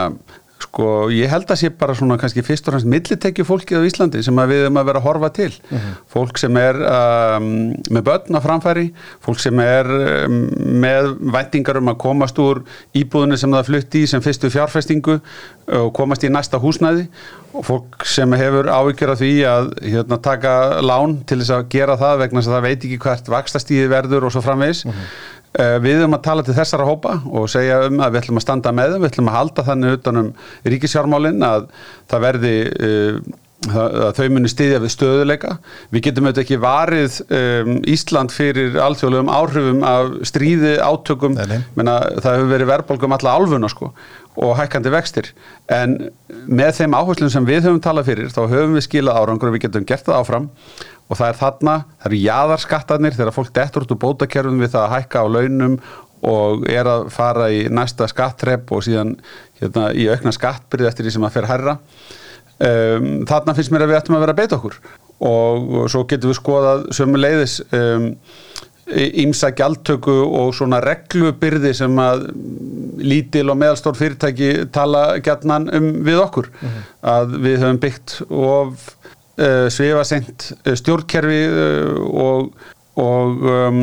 Sko 0.67 1.07
ég 1.09 1.31
held 1.31 1.49
að 1.49 1.61
sé 1.61 1.69
bara 1.73 1.95
svona 1.97 2.19
kannski 2.19 2.43
fyrst 2.45 2.67
og 2.67 2.75
fremst 2.75 2.89
millitekju 2.91 3.45
fólkið 3.47 3.81
á 3.81 3.87
Íslandi 3.87 4.21
sem 4.25 4.41
við 4.51 4.65
erum 4.65 4.77
að 4.77 4.89
vera 4.91 5.01
að 5.01 5.07
horfa 5.07 5.29
til. 5.33 5.49
Uh 5.49 5.73
mhm. 5.73 5.79
-huh. 5.79 5.95
Fólk 6.13 6.37
sem 6.37 6.57
er 6.57 6.75
um, 6.75 7.73
með 7.89 8.03
börn 8.03 8.37
á 8.37 8.41
framfæri, 8.43 8.93
fólk 9.21 9.39
sem 9.39 9.59
er 9.59 9.85
um, 10.27 10.37
með 10.83 11.15
væntingar 11.33 11.77
um 11.77 11.89
að 11.89 11.97
komast 11.97 12.39
úr 12.39 12.63
íbúðinu 12.93 13.37
sem 13.37 13.51
það 13.51 13.65
flutti 13.65 14.03
í 14.03 14.07
sem 14.07 14.21
fyrstu 14.21 14.49
fjárfestingu 14.49 15.19
og 15.67 15.93
komast 15.93 16.23
í 16.23 16.29
næsta 16.29 16.57
húsnæði 16.57 17.07
og 17.53 17.65
fólk 17.65 18.05
sem 18.05 18.33
hefur 18.33 18.69
ávíkjör 18.69 19.11
af 19.11 19.19
því 19.19 19.33
að 19.43 19.71
hérna, 19.81 20.17
taka 20.21 20.81
lán 20.81 21.23
til 21.25 21.39
þess 21.41 21.55
að 21.55 21.69
gera 21.69 21.97
það 21.97 22.19
vegna 22.21 22.39
þess 22.39 22.47
að 22.47 22.55
það 22.55 22.67
veit 22.67 22.85
ekki 22.85 22.99
hvert 23.03 23.27
vakstastíði 23.27 23.89
verður 23.89 24.27
og 24.27 24.31
svo 24.31 24.41
framvegs. 24.45 24.85
Uh 24.85 24.91
mhm. 24.91 25.07
Eh, 25.55 25.77
við 25.81 26.01
höfum 26.01 26.17
að 26.17 26.23
tala 26.27 26.43
til 26.45 26.53
þessara 26.57 26.85
hópa 26.85 27.17
og 27.31 27.47
segja 27.49 27.79
um 27.87 28.01
að 28.03 28.13
við 28.13 28.21
ætlum 28.21 28.39
að 28.41 28.43
standa 28.43 28.73
með 28.75 28.93
þeim, 28.93 29.01
við 29.01 29.11
ætlum 29.13 29.29
að 29.31 29.37
halda 29.37 29.67
þannig 29.71 29.97
utanum 29.97 30.31
ríkisjármálinn 30.67 31.45
að 31.47 31.69
það 32.11 32.25
verði, 32.25 32.51
uh, 32.87 33.37
að 33.71 34.11
þau 34.19 34.27
muni 34.35 34.51
stiðja 34.51 34.81
við 34.83 34.93
stöðuleika. 34.93 35.55
Við 35.95 36.03
getum 36.05 36.27
auðvitað 36.27 36.43
ekki 36.43 36.59
varið 36.61 37.15
Ísland 37.89 38.35
fyrir 38.35 38.77
alþjóðlegum 38.83 39.31
áhrifum 39.33 39.81
af 39.87 40.11
stríði 40.29 40.75
átökum, 40.77 41.39
Menna, 41.79 41.95
það 42.21 42.37
hefur 42.37 42.51
verið 42.53 42.71
verðbólkum 42.75 43.17
alla 43.17 43.33
álfuna 43.39 43.71
sko 43.73 43.89
og 44.37 44.53
hækkandi 44.59 44.91
vextir. 44.93 45.31
En 45.73 45.97
með 46.29 46.81
þeim 46.81 46.95
áherslum 46.97 47.31
sem 47.33 47.47
við 47.47 47.67
höfum 47.67 47.81
talað 47.83 48.11
fyrir 48.11 48.33
þá 48.33 48.43
höfum 48.45 48.77
við 48.77 48.85
skilað 48.85 49.21
árangur 49.21 49.49
og 49.49 49.57
við 49.57 49.65
getum 49.65 49.87
gert 49.89 50.05
það 50.05 50.19
áfram. 50.21 50.49
Og 51.07 51.17
það 51.17 51.31
er 51.31 51.39
þarna, 51.39 51.75
það 51.97 52.09
eru 52.11 52.19
jáðarskattanir 52.25 53.15
þegar 53.15 53.35
fólk 53.35 53.53
dettur 53.55 53.85
út 53.85 53.95
úr 53.95 54.01
bótakerfum 54.03 54.61
við 54.61 54.73
það 54.75 54.85
að 54.85 54.93
hækka 54.97 55.23
á 55.23 55.27
launum 55.31 55.77
og 56.27 56.65
er 56.69 56.89
að 56.89 57.09
fara 57.13 57.49
í 57.53 57.65
næsta 57.71 58.07
skattrepp 58.09 58.71
og 58.73 58.83
síðan 58.85 59.15
hérna, 59.61 59.91
í 59.93 60.07
aukna 60.09 60.33
skattbyrði 60.35 60.89
eftir 60.89 61.07
því 61.07 61.13
sem 61.15 61.27
að 61.27 61.35
fer 61.37 61.47
herra 61.47 61.77
um, 61.77 63.07
þarna 63.29 63.55
finnst 63.57 63.73
mér 63.73 63.85
að 63.85 63.93
við 63.93 63.99
ættum 63.99 64.17
að 64.17 64.25
vera 64.25 64.35
að 64.35 64.41
beita 64.41 64.57
okkur. 64.57 64.79
Og, 65.17 65.69
og 65.81 65.87
svo 65.89 66.03
getum 66.09 66.33
við 66.33 66.39
skoðað 66.39 66.83
sömu 66.97 67.21
leiðis 67.21 67.59
um, 67.73 68.11
ímsa 68.87 69.51
gjaldtöku 69.51 70.13
og 70.39 70.53
svona 70.55 70.79
reglubyrði 70.83 71.73
sem 71.75 71.99
að 71.99 72.29
lítil 73.03 73.49
og 73.51 73.59
meðalstór 73.59 73.97
fyrirtæki 73.99 74.51
tala 74.73 75.17
gætnan 75.23 75.67
um 75.75 75.89
við 76.07 76.21
okkur 76.23 76.47
mhm. 76.47 76.71
-huh. 76.71 76.87
að 77.15 77.37
við 77.43 77.57
höfum 77.63 77.79
byggt 77.83 78.21
of 78.29 78.95
uh, 79.37 79.67
svifasengt 79.69 80.51
uh, 80.65 80.73
stjórnkerfi 80.73 81.41
uh, 81.47 81.99
og, 82.07 82.51
og 82.95 83.43
um, 83.43 83.81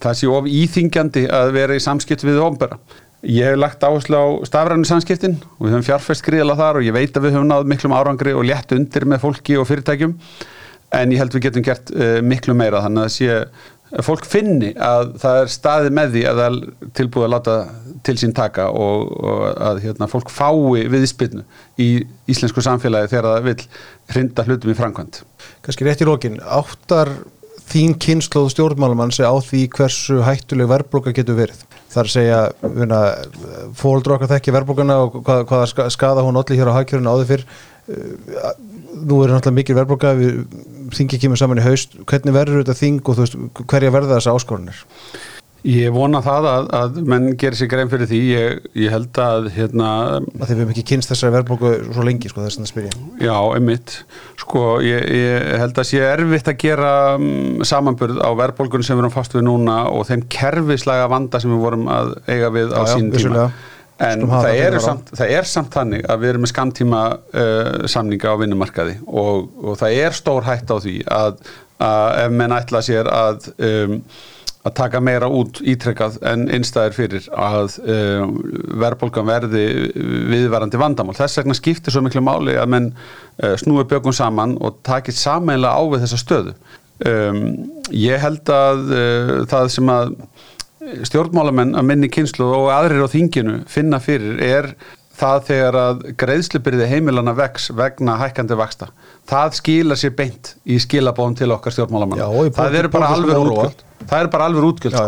það 0.00 0.20
sé 0.20 0.30
of 0.30 0.46
íþingjandi 0.46 1.26
að 1.28 1.52
vera 1.52 1.74
í 1.74 1.82
samskipt 1.82 2.24
við 2.24 2.40
ombera. 2.40 2.78
Ég 3.24 3.44
hef 3.44 3.56
lagt 3.56 3.82
áherslu 3.82 4.16
á 4.20 4.26
stafrænu 4.44 4.84
samskiptin 4.84 5.38
og 5.58 5.66
við 5.66 5.72
höfum 5.72 5.86
fjárfæst 5.86 6.24
gríðala 6.26 6.56
þar 6.56 6.76
og 6.76 6.84
ég 6.84 6.92
veit 6.92 7.16
að 7.16 7.24
við 7.24 7.38
höfum 7.38 7.48
náð 7.48 7.64
miklum 7.64 7.96
árangri 7.96 8.34
og 8.36 8.44
létt 8.44 8.72
undir 8.76 9.06
með 9.08 9.22
fólki 9.24 9.56
og 9.56 9.66
fyrirtækjum 9.66 10.18
en 10.94 11.14
ég 11.14 11.18
held 11.18 11.34
við 11.34 11.46
getum 11.48 11.64
gert 11.64 11.92
uh, 11.94 12.18
miklu 12.22 12.54
meira 12.56 12.82
þannig 12.84 13.06
að 13.06 13.14
sé 13.14 13.38
fólk 14.02 14.26
finni 14.26 14.72
að 14.74 15.12
það 15.22 15.40
er 15.42 15.52
staði 15.54 15.90
með 15.94 16.14
því 16.14 16.22
að 16.26 16.40
það 16.40 16.46
er 16.48 16.88
tilbúið 16.98 17.26
að 17.26 17.34
láta 17.34 17.56
til 18.04 18.16
sín 18.20 18.34
taka 18.36 18.66
og, 18.74 19.12
og 19.14 19.44
að 19.68 19.82
hérna, 19.84 20.08
fólk 20.10 20.32
fái 20.34 20.82
viðspilnu 20.92 21.44
í 21.80 21.88
íslensku 22.30 22.64
samfélagi 22.64 23.12
þegar 23.12 23.30
það 23.30 23.46
vil 23.48 23.68
hrinda 24.14 24.46
hlutum 24.48 24.74
í 24.74 24.76
framkvæmt. 24.78 25.22
Kanski 25.64 25.86
rétt 25.86 26.02
í 26.02 26.08
lókin, 26.08 26.40
áttar 26.42 27.12
þín 27.70 27.94
kynnslóð 28.00 28.50
stjórnmálumann 28.52 29.14
segja 29.14 29.30
á 29.32 29.36
því 29.40 29.62
hversu 29.72 30.18
hættuleg 30.26 30.68
verðblóka 30.68 31.14
getur 31.16 31.38
verið? 31.38 31.62
Er 31.94 32.08
að 32.08 32.10
segja, 32.10 32.40
fóldur 33.78 34.16
okkar 34.16 34.32
þekki 34.34 34.52
verðblókana 34.56 34.96
og 35.04 35.20
hvað, 35.22 35.44
hvaða 35.46 35.92
skada 35.94 36.24
hún 36.26 36.40
allir 36.40 36.58
hér 36.58 36.72
á 36.74 36.76
hagkjörinu 36.80 37.12
áður 37.14 37.30
fyrr 37.30 37.44
nú 37.88 39.20
er 39.20 39.34
náttúrulega 39.34 39.58
mikil 39.58 39.76
verðbólka 39.76 40.14
við 40.16 40.40
þingi 40.94 41.20
kemur 41.20 41.40
saman 41.40 41.60
í 41.60 41.66
haust. 41.66 41.98
Hvernig 42.08 42.36
verður 42.36 42.64
þetta 42.64 42.80
þing 42.80 43.04
og 43.04 43.20
veist 43.20 43.38
hverja 43.60 43.94
verða 43.94 44.18
þessa 44.18 44.36
áskorunir? 44.38 44.84
Ég 45.64 45.94
vona 45.94 46.18
það 46.20 46.46
að, 46.50 46.66
að 46.76 46.96
menn 47.08 47.26
gerir 47.40 47.56
sér 47.56 47.70
grein 47.72 47.88
fyrir 47.88 48.08
því. 48.10 48.18
Ég, 48.34 48.66
ég 48.82 48.92
held 48.92 49.20
að 49.20 49.46
hérna 49.54 49.92
að 50.20 50.26
við 50.42 50.50
hefum 50.52 50.72
ekki 50.74 50.84
kynst 50.90 51.12
þessari 51.12 51.32
verðbólku 51.38 51.70
svo 51.86 52.04
lengi 52.04 52.28
sko 52.28 52.44
þess 52.44 52.60
að 52.60 52.68
spyrja 52.68 52.92
Já, 53.24 53.36
einmitt. 53.56 53.94
Sko 54.42 54.64
ég, 54.84 55.06
ég 55.08 55.54
held 55.62 55.80
að 55.80 55.88
sé 55.88 56.02
erfitt 56.04 56.50
að 56.52 56.58
gera 56.66 56.90
um, 57.16 57.64
samanburð 57.64 58.20
á 58.20 58.28
verðbólkunum 58.42 58.84
sem 58.84 59.00
við 59.00 59.06
erum 59.06 59.16
fast 59.16 59.36
við 59.36 59.46
núna 59.48 59.78
og 59.88 60.04
þeim 60.10 60.26
kerfislega 60.36 61.08
vanda 61.12 61.40
sem 61.40 61.52
við 61.52 61.64
vorum 61.64 61.88
að 61.96 62.12
eiga 62.28 62.52
við 62.52 62.76
á 62.76 62.84
sín 62.92 63.08
tíma 63.16 63.48
En 64.02 64.24
það 64.26 64.48
er, 64.58 64.76
samt, 64.82 65.10
það 65.14 65.32
er 65.36 65.46
samt 65.46 65.74
þannig 65.74 66.06
að 66.10 66.22
við 66.22 66.32
erum 66.32 66.42
með 66.42 66.50
skamtíma 66.50 67.02
uh, 67.14 67.84
samninga 67.90 68.32
á 68.34 68.40
vinnumarkaði 68.40 68.94
og, 69.06 69.52
og 69.62 69.76
það 69.78 69.98
er 70.02 70.16
stór 70.18 70.46
hætt 70.48 70.72
á 70.74 70.76
því 70.82 70.94
að, 71.14 71.36
að 71.78 72.06
ef 72.24 72.34
menn 72.40 72.54
ætla 72.56 72.80
sér 72.82 73.10
að, 73.14 73.46
um, 73.62 73.94
að 74.66 74.74
taka 74.80 75.02
meira 75.04 75.28
út 75.30 75.62
ítrekkað 75.62 76.18
en 76.26 76.48
einstæðir 76.56 76.96
fyrir 76.96 77.28
að 77.38 77.78
um, 77.86 78.34
verðbólgan 78.82 79.30
verði 79.30 79.64
viðvarandi 80.32 80.80
vandamál. 80.82 81.14
Þess 81.14 81.44
vegna 81.44 81.54
skiptir 81.54 81.94
svo 81.94 82.02
miklu 82.02 82.24
máli 82.26 82.58
að 82.58 82.72
menn 82.74 82.90
uh, 82.96 83.54
snúi 83.62 83.86
bjökum 83.86 84.16
saman 84.16 84.58
og 84.58 84.82
takit 84.82 85.14
sameinlega 85.14 85.78
á 85.78 85.82
við 85.86 86.08
þessa 86.08 86.24
stöðu. 86.24 86.58
Um, 87.04 87.46
ég 87.94 88.18
held 88.22 88.50
að 88.50 88.84
uh, 88.90 89.36
það 89.50 89.70
sem 89.78 89.94
að 90.00 90.16
stjórnmálamenn 91.08 91.74
að 91.78 91.88
minni 91.88 92.10
kynslu 92.12 92.46
og 92.56 92.68
aðrir 92.74 93.04
á 93.04 93.08
þinginu 93.10 93.56
finna 93.70 94.00
fyrir 94.02 94.40
er 94.44 94.70
það 95.14 95.44
þegar 95.48 95.78
að 95.78 96.00
greiðslubyrði 96.20 96.88
heimilana 96.90 97.34
vex 97.38 97.68
vegna 97.76 98.16
hækkandi 98.18 98.56
vaksta. 98.58 98.88
Það 99.30 99.58
skila 99.60 99.98
sér 99.98 100.14
beint 100.18 100.54
í 100.66 100.78
skilabóðum 100.82 101.36
til 101.38 101.50
okkar 101.54 101.76
stjórnmálamann. 101.76 102.24
Það 102.56 102.78
er 102.80 102.88
bara 102.92 103.12
alveg 103.14 103.38
útgjöld. 103.44 103.84
Það 104.04 104.18
er 104.20 104.32
bara 104.34 104.48
alveg 104.50 104.68
útgjöld. 104.72 104.98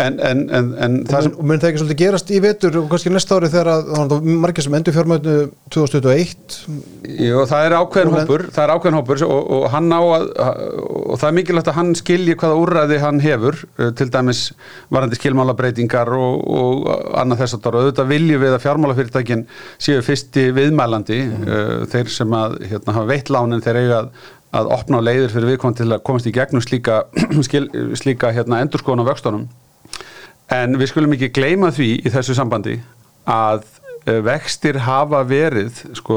En, 0.00 0.16
en, 0.24 0.40
en, 0.54 0.68
en 0.80 0.94
það 1.08 1.26
sem 1.26 1.34
og 1.36 1.46
mun 1.46 1.60
það 1.60 1.68
ekki 1.70 1.80
svolítið 1.82 1.98
gerast 2.00 2.30
í 2.32 2.38
vetur 2.40 2.76
og 2.80 2.86
kannski 2.88 3.10
næsta 3.12 3.36
ári 3.36 3.50
þegar 3.52 3.70
að 3.72 3.88
það 3.90 4.12
var 4.12 4.38
margir 4.44 4.64
sem 4.64 4.76
endur 4.78 4.94
fjármögnu 4.96 5.34
2021 5.74 6.56
Jú, 7.10 7.42
það 7.50 7.66
er 7.66 7.74
ákveðin 7.76 8.14
hópur, 8.14 8.44
það 8.54 8.64
er 8.64 8.72
ákveðin 8.74 8.98
hópur 8.98 9.24
og, 9.26 9.52
og 9.56 9.66
hann 9.74 9.92
á 9.92 10.00
að, 10.00 10.26
og 10.46 11.20
það 11.20 11.26
er 11.28 11.36
mikilvægt 11.36 11.70
að 11.72 11.78
hann 11.80 11.92
skilji 11.98 12.38
hvaða 12.40 12.58
úrræði 12.62 13.00
hann 13.04 13.20
hefur 13.24 13.60
uh, 13.60 13.92
til 13.98 14.08
dæmis 14.14 14.42
varandi 14.94 15.20
skilmálabreitingar 15.20 16.12
og, 16.16 16.42
og 16.48 16.90
annað 17.20 17.44
þess 17.44 17.58
að 17.58 17.70
og 17.70 17.80
auðvitað 17.82 18.12
viljum 18.14 18.44
við 18.44 18.56
að 18.56 18.64
fjármálafyrirtækin 18.64 19.46
séu 19.76 20.04
fyrsti 20.06 20.50
viðmælandi 20.56 21.22
uh, 21.28 21.72
þeir 21.92 22.12
sem 22.14 22.36
að 22.40 22.60
hérna, 22.70 22.96
hafa 22.96 23.10
veitt 23.10 23.32
lánin 23.32 23.64
þeir 23.64 23.82
eiga 23.84 24.04
að, 24.04 24.12
að 24.60 24.76
opna 24.80 25.04
leiðir 25.04 25.34
fyrir 25.34 25.52
viðkom 25.54 25.76
til 25.76 25.90
að 25.90 26.04
komast 26.08 26.30
í 26.30 26.34
gegnum 26.36 26.64
slíka, 26.64 27.02
slíka 28.00 28.32
hérna, 28.32 28.62
endurskóna 28.64 29.04
vöxtunum 29.08 29.50
En 30.50 30.78
við 30.80 30.90
skulum 30.90 31.12
ekki 31.14 31.28
gleyma 31.36 31.70
því 31.74 31.90
í 32.02 32.10
þessu 32.10 32.34
sambandi 32.34 32.78
að 33.30 33.62
eh, 34.06 34.20
vextir 34.26 34.80
hafa 34.86 35.20
verið 35.28 35.82
sko, 35.98 36.16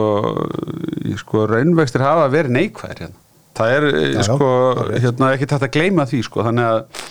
sko 1.21 1.43
raunvextir 1.51 2.01
hafa 2.03 2.29
verið 2.33 2.55
neikvæðir 2.57 3.03
hérna. 3.03 3.19
Það 3.53 3.73
er 3.77 3.87
eh, 3.91 4.07
Já, 4.15 4.23
sko, 4.25 4.47
hérna, 4.95 5.33
ekki 5.35 5.49
tætt 5.51 5.67
að 5.67 5.73
gleyma 5.75 6.07
því 6.09 6.21
sko. 6.25 6.45
þannig 6.47 6.69
að 6.71 7.03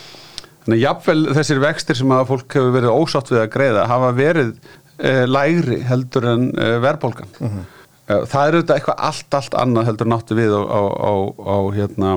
þannig 0.62 0.76
að 0.78 0.82
jafnvel 0.84 1.20
þessir 1.38 1.60
vextir 1.62 1.98
sem 1.98 2.12
að 2.14 2.24
fólk 2.30 2.56
hefur 2.58 2.74
verið 2.76 2.96
ósátt 2.96 3.30
við 3.32 3.40
að 3.42 3.52
greiða 3.54 3.86
hafa 3.90 4.10
verið 4.18 4.50
eh, 4.98 5.22
lægri 5.26 5.78
heldur 5.88 6.26
en 6.32 6.48
eh, 6.58 6.76
verðbólgan. 6.82 7.30
Mhm. 7.38 7.62
Eh, 8.10 8.24
Það 8.32 8.46
er 8.48 8.56
auðvitað 8.58 8.76
eitthvað 8.80 9.04
allt, 9.08 9.36
allt 9.38 9.54
annað 9.62 9.88
heldur 9.92 10.08
en 10.10 10.16
áttu 10.18 10.38
við 10.38 10.54
á, 10.58 10.62
á, 10.66 10.82
á, 10.98 11.12
á 11.38 11.56
hérna 11.78 12.10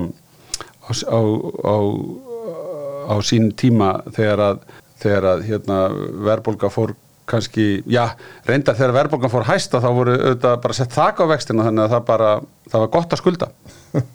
á, 0.82 0.90
á, 0.90 1.20
á, 1.70 1.76
á 3.06 3.16
sín 3.22 3.52
tíma 3.58 3.92
þegar 4.16 4.42
að, 4.50 4.64
þegar 5.02 5.30
að 5.34 5.44
hérna, 5.50 5.80
verðbólga 6.26 6.72
fór 6.74 6.96
kannski, 7.30 7.82
já, 7.90 8.04
reyndar 8.46 8.78
þegar 8.78 8.94
verðbólgan 9.00 9.34
fór 9.34 9.48
hæsta 9.48 9.82
þá 9.84 9.88
voru 9.98 10.14
auðvitað 10.20 10.60
bara 10.66 10.78
sett 10.78 10.94
þak 10.94 11.24
á 11.26 11.26
vextina 11.32 11.66
þannig 11.66 11.86
að 11.86 11.96
það 11.96 12.06
bara, 12.12 12.30
það 12.70 12.84
var 12.86 12.94
gott 12.98 13.16
að 13.16 13.24
skulda. 13.24 13.50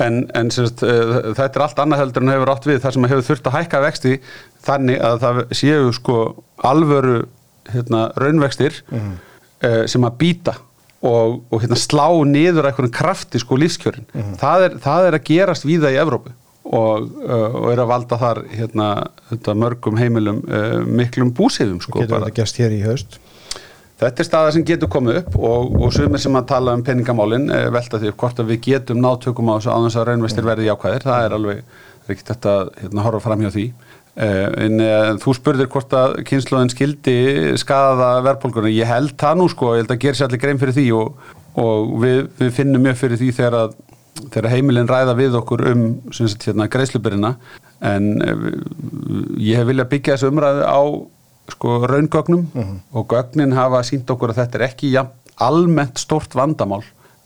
En, 0.00 0.22
en 0.34 0.48
semst, 0.50 0.80
uh, 0.82 1.34
þetta 1.36 1.60
er 1.60 1.62
allt 1.66 1.80
annað 1.82 2.00
heldur 2.00 2.24
en 2.24 2.30
hefur 2.32 2.50
átt 2.50 2.64
við 2.66 2.78
þar 2.82 2.94
sem 2.94 3.04
hefur 3.10 3.26
þurft 3.26 3.48
að 3.50 3.54
hækka 3.58 3.80
vexti 3.84 4.12
þannig 4.64 5.02
að 5.04 5.18
það 5.22 5.40
séu 5.60 5.90
sko 5.94 6.16
alvöru 6.70 7.18
hérna, 7.70 8.00
raunvextir 8.18 8.80
uh, 8.88 9.84
sem 9.92 10.08
að 10.08 10.16
býta 10.18 10.56
og, 11.04 11.42
og 11.52 11.62
hérna, 11.62 11.78
slá 11.78 12.08
niður 12.24 12.70
eitthvað 12.70 12.90
krafti 12.96 13.42
sko 13.44 13.60
lífskjörin. 13.60 14.08
Það, 14.40 14.66
er, 14.66 14.78
það 14.88 15.10
er 15.10 15.18
að 15.18 15.28
gerast 15.28 15.68
víða 15.68 15.92
í 15.92 16.00
Evrópu 16.02 16.32
og, 16.72 17.10
uh, 17.24 17.58
og 17.62 17.68
er 17.72 17.82
að 17.82 17.90
valda 17.92 18.18
þar 18.20 18.42
hérna, 18.52 18.88
þetta, 19.30 19.56
mörgum 19.64 20.00
heimilum 20.00 20.40
uh, 20.48 20.80
miklum 20.88 21.34
búsifum 21.36 21.80
sko, 21.84 22.00
getur 22.00 22.16
bara. 22.16 22.30
þetta 22.30 22.42
gerst 22.42 22.62
hér 22.62 22.76
í 22.78 22.82
haust 22.86 23.20
Þetta 24.02 24.22
er 24.22 24.26
staða 24.26 24.52
sem 24.54 24.64
getur 24.66 24.90
komið 24.90 25.20
upp 25.20 25.34
og, 25.38 25.74
og 25.78 25.92
sumir 25.94 26.20
sem 26.22 26.34
að 26.34 26.48
tala 26.50 26.74
um 26.74 26.82
peningamálin 26.82 27.46
eh, 27.54 27.68
velta 27.70 28.00
því 28.02 28.10
hvort 28.18 28.40
að 28.42 28.48
við 28.50 28.60
getum 28.66 28.98
náð 29.02 29.20
tökum 29.28 29.52
á 29.52 29.54
þessu 29.54 29.76
þess 29.84 29.98
að 30.00 30.08
raunvestir 30.08 30.46
verði 30.48 30.66
jákvæðir. 30.66 31.04
Það 31.06 31.26
er 31.26 31.36
alveg 31.36 31.60
ekki 32.10 32.26
þetta 32.32 32.54
hérna, 32.80 33.04
horfa 33.06 33.20
fram 33.22 33.44
hjá 33.44 33.50
því. 33.54 33.66
Eh, 34.26 34.48
en 34.64 34.82
eh, 34.82 35.12
þú 35.22 35.36
spurðir 35.38 35.70
hvort 35.70 35.94
að 36.00 36.16
kynsluðin 36.28 36.72
skildi 36.74 37.16
skadaða 37.62 38.24
verðbólguna. 38.26 38.74
Ég 38.74 38.90
held 38.90 39.14
það 39.22 39.38
nú 39.38 39.46
sko, 39.52 39.70
ég 39.76 39.84
held 39.84 39.94
að 39.94 40.02
gera 40.02 40.18
sér 40.18 40.30
allir 40.30 40.42
grein 40.42 40.62
fyrir 40.64 40.78
því 40.80 40.88
og, 40.98 41.30
og 41.62 41.94
við, 42.02 42.20
við 42.42 42.52
finnum 42.58 42.86
mjög 42.88 42.98
fyrir 43.04 43.22
því 43.22 43.30
þegar 43.38 43.58
að 43.60 43.78
þegar 44.20 44.50
heimilin 44.52 44.90
ræða 44.90 45.16
við 45.18 45.36
okkur 45.40 45.64
um 45.72 45.84
hérna, 46.12 46.68
greiðslubyrina 46.72 47.34
en 47.82 48.08
eh, 48.22 48.46
ég 49.42 49.60
hef 49.60 49.68
viljað 49.70 49.92
byggja 49.92 50.16
þessu 50.16 50.32
umræðu 50.32 50.64
á 50.68 50.80
sko 51.52 51.76
raungögnum 51.90 52.46
og 52.94 53.06
gögnin 53.10 53.56
hafa 53.56 53.82
sínt 53.86 54.10
okkur 54.12 54.32
að 54.32 54.42
þetta 54.42 54.58
er 54.58 54.66
ekki 54.68 54.92
ja, 54.94 55.06
almennt 55.42 55.98
stort 56.00 56.36
vandamál 56.38 56.82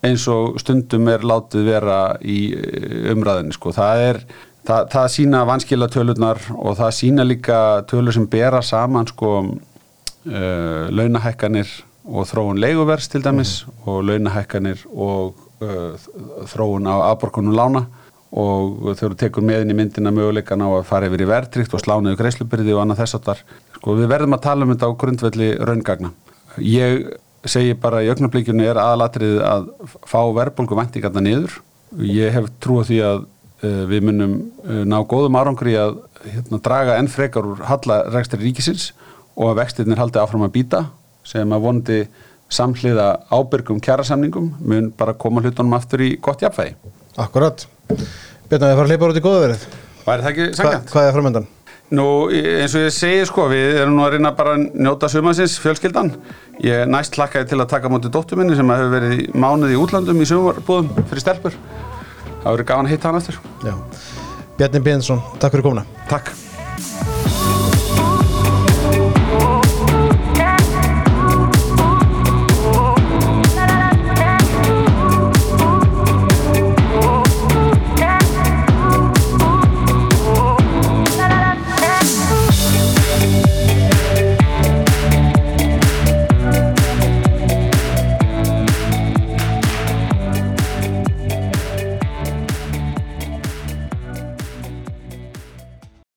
eins 0.07 0.27
og 0.31 0.61
stundum 0.61 1.09
er 1.11 1.25
látið 1.27 1.67
vera 1.69 2.01
í 2.23 2.41
eh, 2.55 3.11
umræðinni 3.13 3.57
sko. 3.57 3.73
það 3.77 4.05
er 4.11 4.21
það, 4.67 4.91
það 4.93 5.09
sína 5.17 5.43
vanskila 5.49 5.89
tölunar 5.93 6.43
og 6.57 6.77
það 6.79 6.95
sína 7.01 7.27
líka 7.27 7.59
tölur 7.91 8.15
sem 8.15 8.29
bera 8.31 8.63
saman 8.65 9.09
sko 9.11 9.33
uh, 9.43 10.87
launahækkanir 10.91 11.71
og 12.07 12.29
þróun 12.31 12.61
leiguvers 12.63 13.09
til 13.11 13.25
dæmis 13.25 13.59
og 13.87 14.05
launahækkanir 14.07 14.85
og 14.93 15.35
uh, 15.35 15.46
þróun 15.61 16.89
á 16.91 16.95
afborgunum 17.13 17.57
lána 17.57 17.87
og 18.37 18.91
þegar 18.97 19.13
þú 19.15 19.19
tekur 19.21 19.45
með 19.47 19.63
inn 19.65 19.73
í 19.73 19.77
myndina 19.79 20.13
möguleikan 20.13 20.65
á 20.67 20.69
að 20.69 20.89
fara 20.89 21.09
yfir 21.09 21.23
í 21.25 21.29
verðtrykt 21.31 21.77
og 21.77 21.83
slánaðu 21.83 22.19
greiðslubyrði 22.21 22.75
og 22.75 22.83
annað 22.83 23.05
þess 23.05 23.19
að 23.19 23.29
þar 23.29 23.45
sko 23.77 23.95
við 23.97 24.11
verðum 24.11 24.37
að 24.37 24.43
tala 24.49 24.67
um 24.67 24.73
þetta 24.75 24.91
á 24.91 24.99
grundvelli 25.01 25.49
raungagna. 25.63 26.11
Ég 26.61 27.07
segi 27.47 27.77
bara 27.79 28.03
í 28.03 28.11
augnablíkjunni 28.11 28.67
er 28.67 28.81
aðalatriðið 28.83 29.41
að 29.47 29.71
fá 30.11 30.21
verðbólgu 30.35 30.79
væntingarna 30.81 31.23
niður. 31.23 31.57
Ég 32.03 32.35
hef 32.35 32.51
trú 32.61 32.81
á 32.83 32.89
því 32.89 33.01
að 33.07 33.19
uh, 33.23 33.83
við 33.93 34.07
munum 34.09 34.37
uh, 34.67 34.83
ná 34.89 34.99
góðum 35.07 35.39
árangri 35.39 35.77
að 35.79 36.01
hérna, 36.27 36.61
draga 36.65 36.99
enn 37.01 37.11
frekar 37.13 37.47
úr 37.47 37.63
hallarekstri 37.69 38.43
ríkisins 38.43 38.91
og 39.37 39.53
að 39.53 39.61
vextirnir 39.63 40.01
haldi 40.01 40.21
áfram 40.21 40.47
að 40.49 40.57
býta 40.57 40.87
sem 41.27 41.53
að 41.53 41.63
vondi 41.63 42.01
samhliða 42.53 43.09
ábyrgum 43.33 43.81
kjærasamningum 43.83 44.53
mun 44.61 44.93
bara 44.99 45.17
koma 45.19 45.43
hlutunum 45.43 45.75
aftur 45.79 46.05
í 46.07 46.15
gott 46.23 46.45
jafnvægi. 46.45 46.77
Akkurat 47.19 47.67
Björn 48.47 48.63
að 48.63 48.71
þið 48.71 48.79
fara 48.79 48.87
að 48.87 48.91
hleypa 48.93 49.11
út 49.11 49.19
í 49.19 49.25
góða 49.25 49.43
verið 49.47 49.67
Væri 50.07 50.23
það 50.23 50.31
ekki 50.31 50.47
Hva, 50.47 50.57
sangjant? 50.61 50.91
Hvað 50.93 51.09
er 51.09 51.17
framöndan? 51.17 51.49
Nú, 51.97 52.05
eins 52.35 52.75
og 52.75 52.83
ég 52.83 52.95
segi 52.95 53.27
sko, 53.31 53.47
við 53.51 53.81
erum 53.83 53.95
nú 53.95 54.05
að 54.07 54.17
reyna 54.17 54.33
bara 54.39 54.57
að 54.57 54.65
njóta 54.75 55.11
sumansins 55.11 55.55
fjölskyldan. 55.63 56.13
Ég 56.67 56.83
næst 56.91 57.15
hlakkaði 57.19 57.53
til 57.53 57.61
að 57.63 57.71
taka 57.75 57.91
móti 57.91 58.11
dóttur 58.11 58.41
minni 58.41 58.59
sem 58.59 58.73
hefur 58.75 58.91
verið 58.95 59.23
mánuð 59.39 59.75
í 59.75 59.79
útlandum 59.79 60.23
í 60.23 60.27
sumarbúðum 60.27 60.91
fyrir 61.07 61.23
stelpur. 61.23 61.59
Það 62.43 62.57
verið 62.57 62.71
gaman 62.73 62.91
að 62.91 62.97
hitta 62.97 63.11
hann 63.13 63.21
eftir. 63.23 63.39
Já 63.67 63.75
Bjarni 64.57 64.81
Björnsson, 64.81 65.23
takk 65.37 65.53
fyrir 65.53 65.67
komuna 65.69 65.87
Takk. 66.09 66.46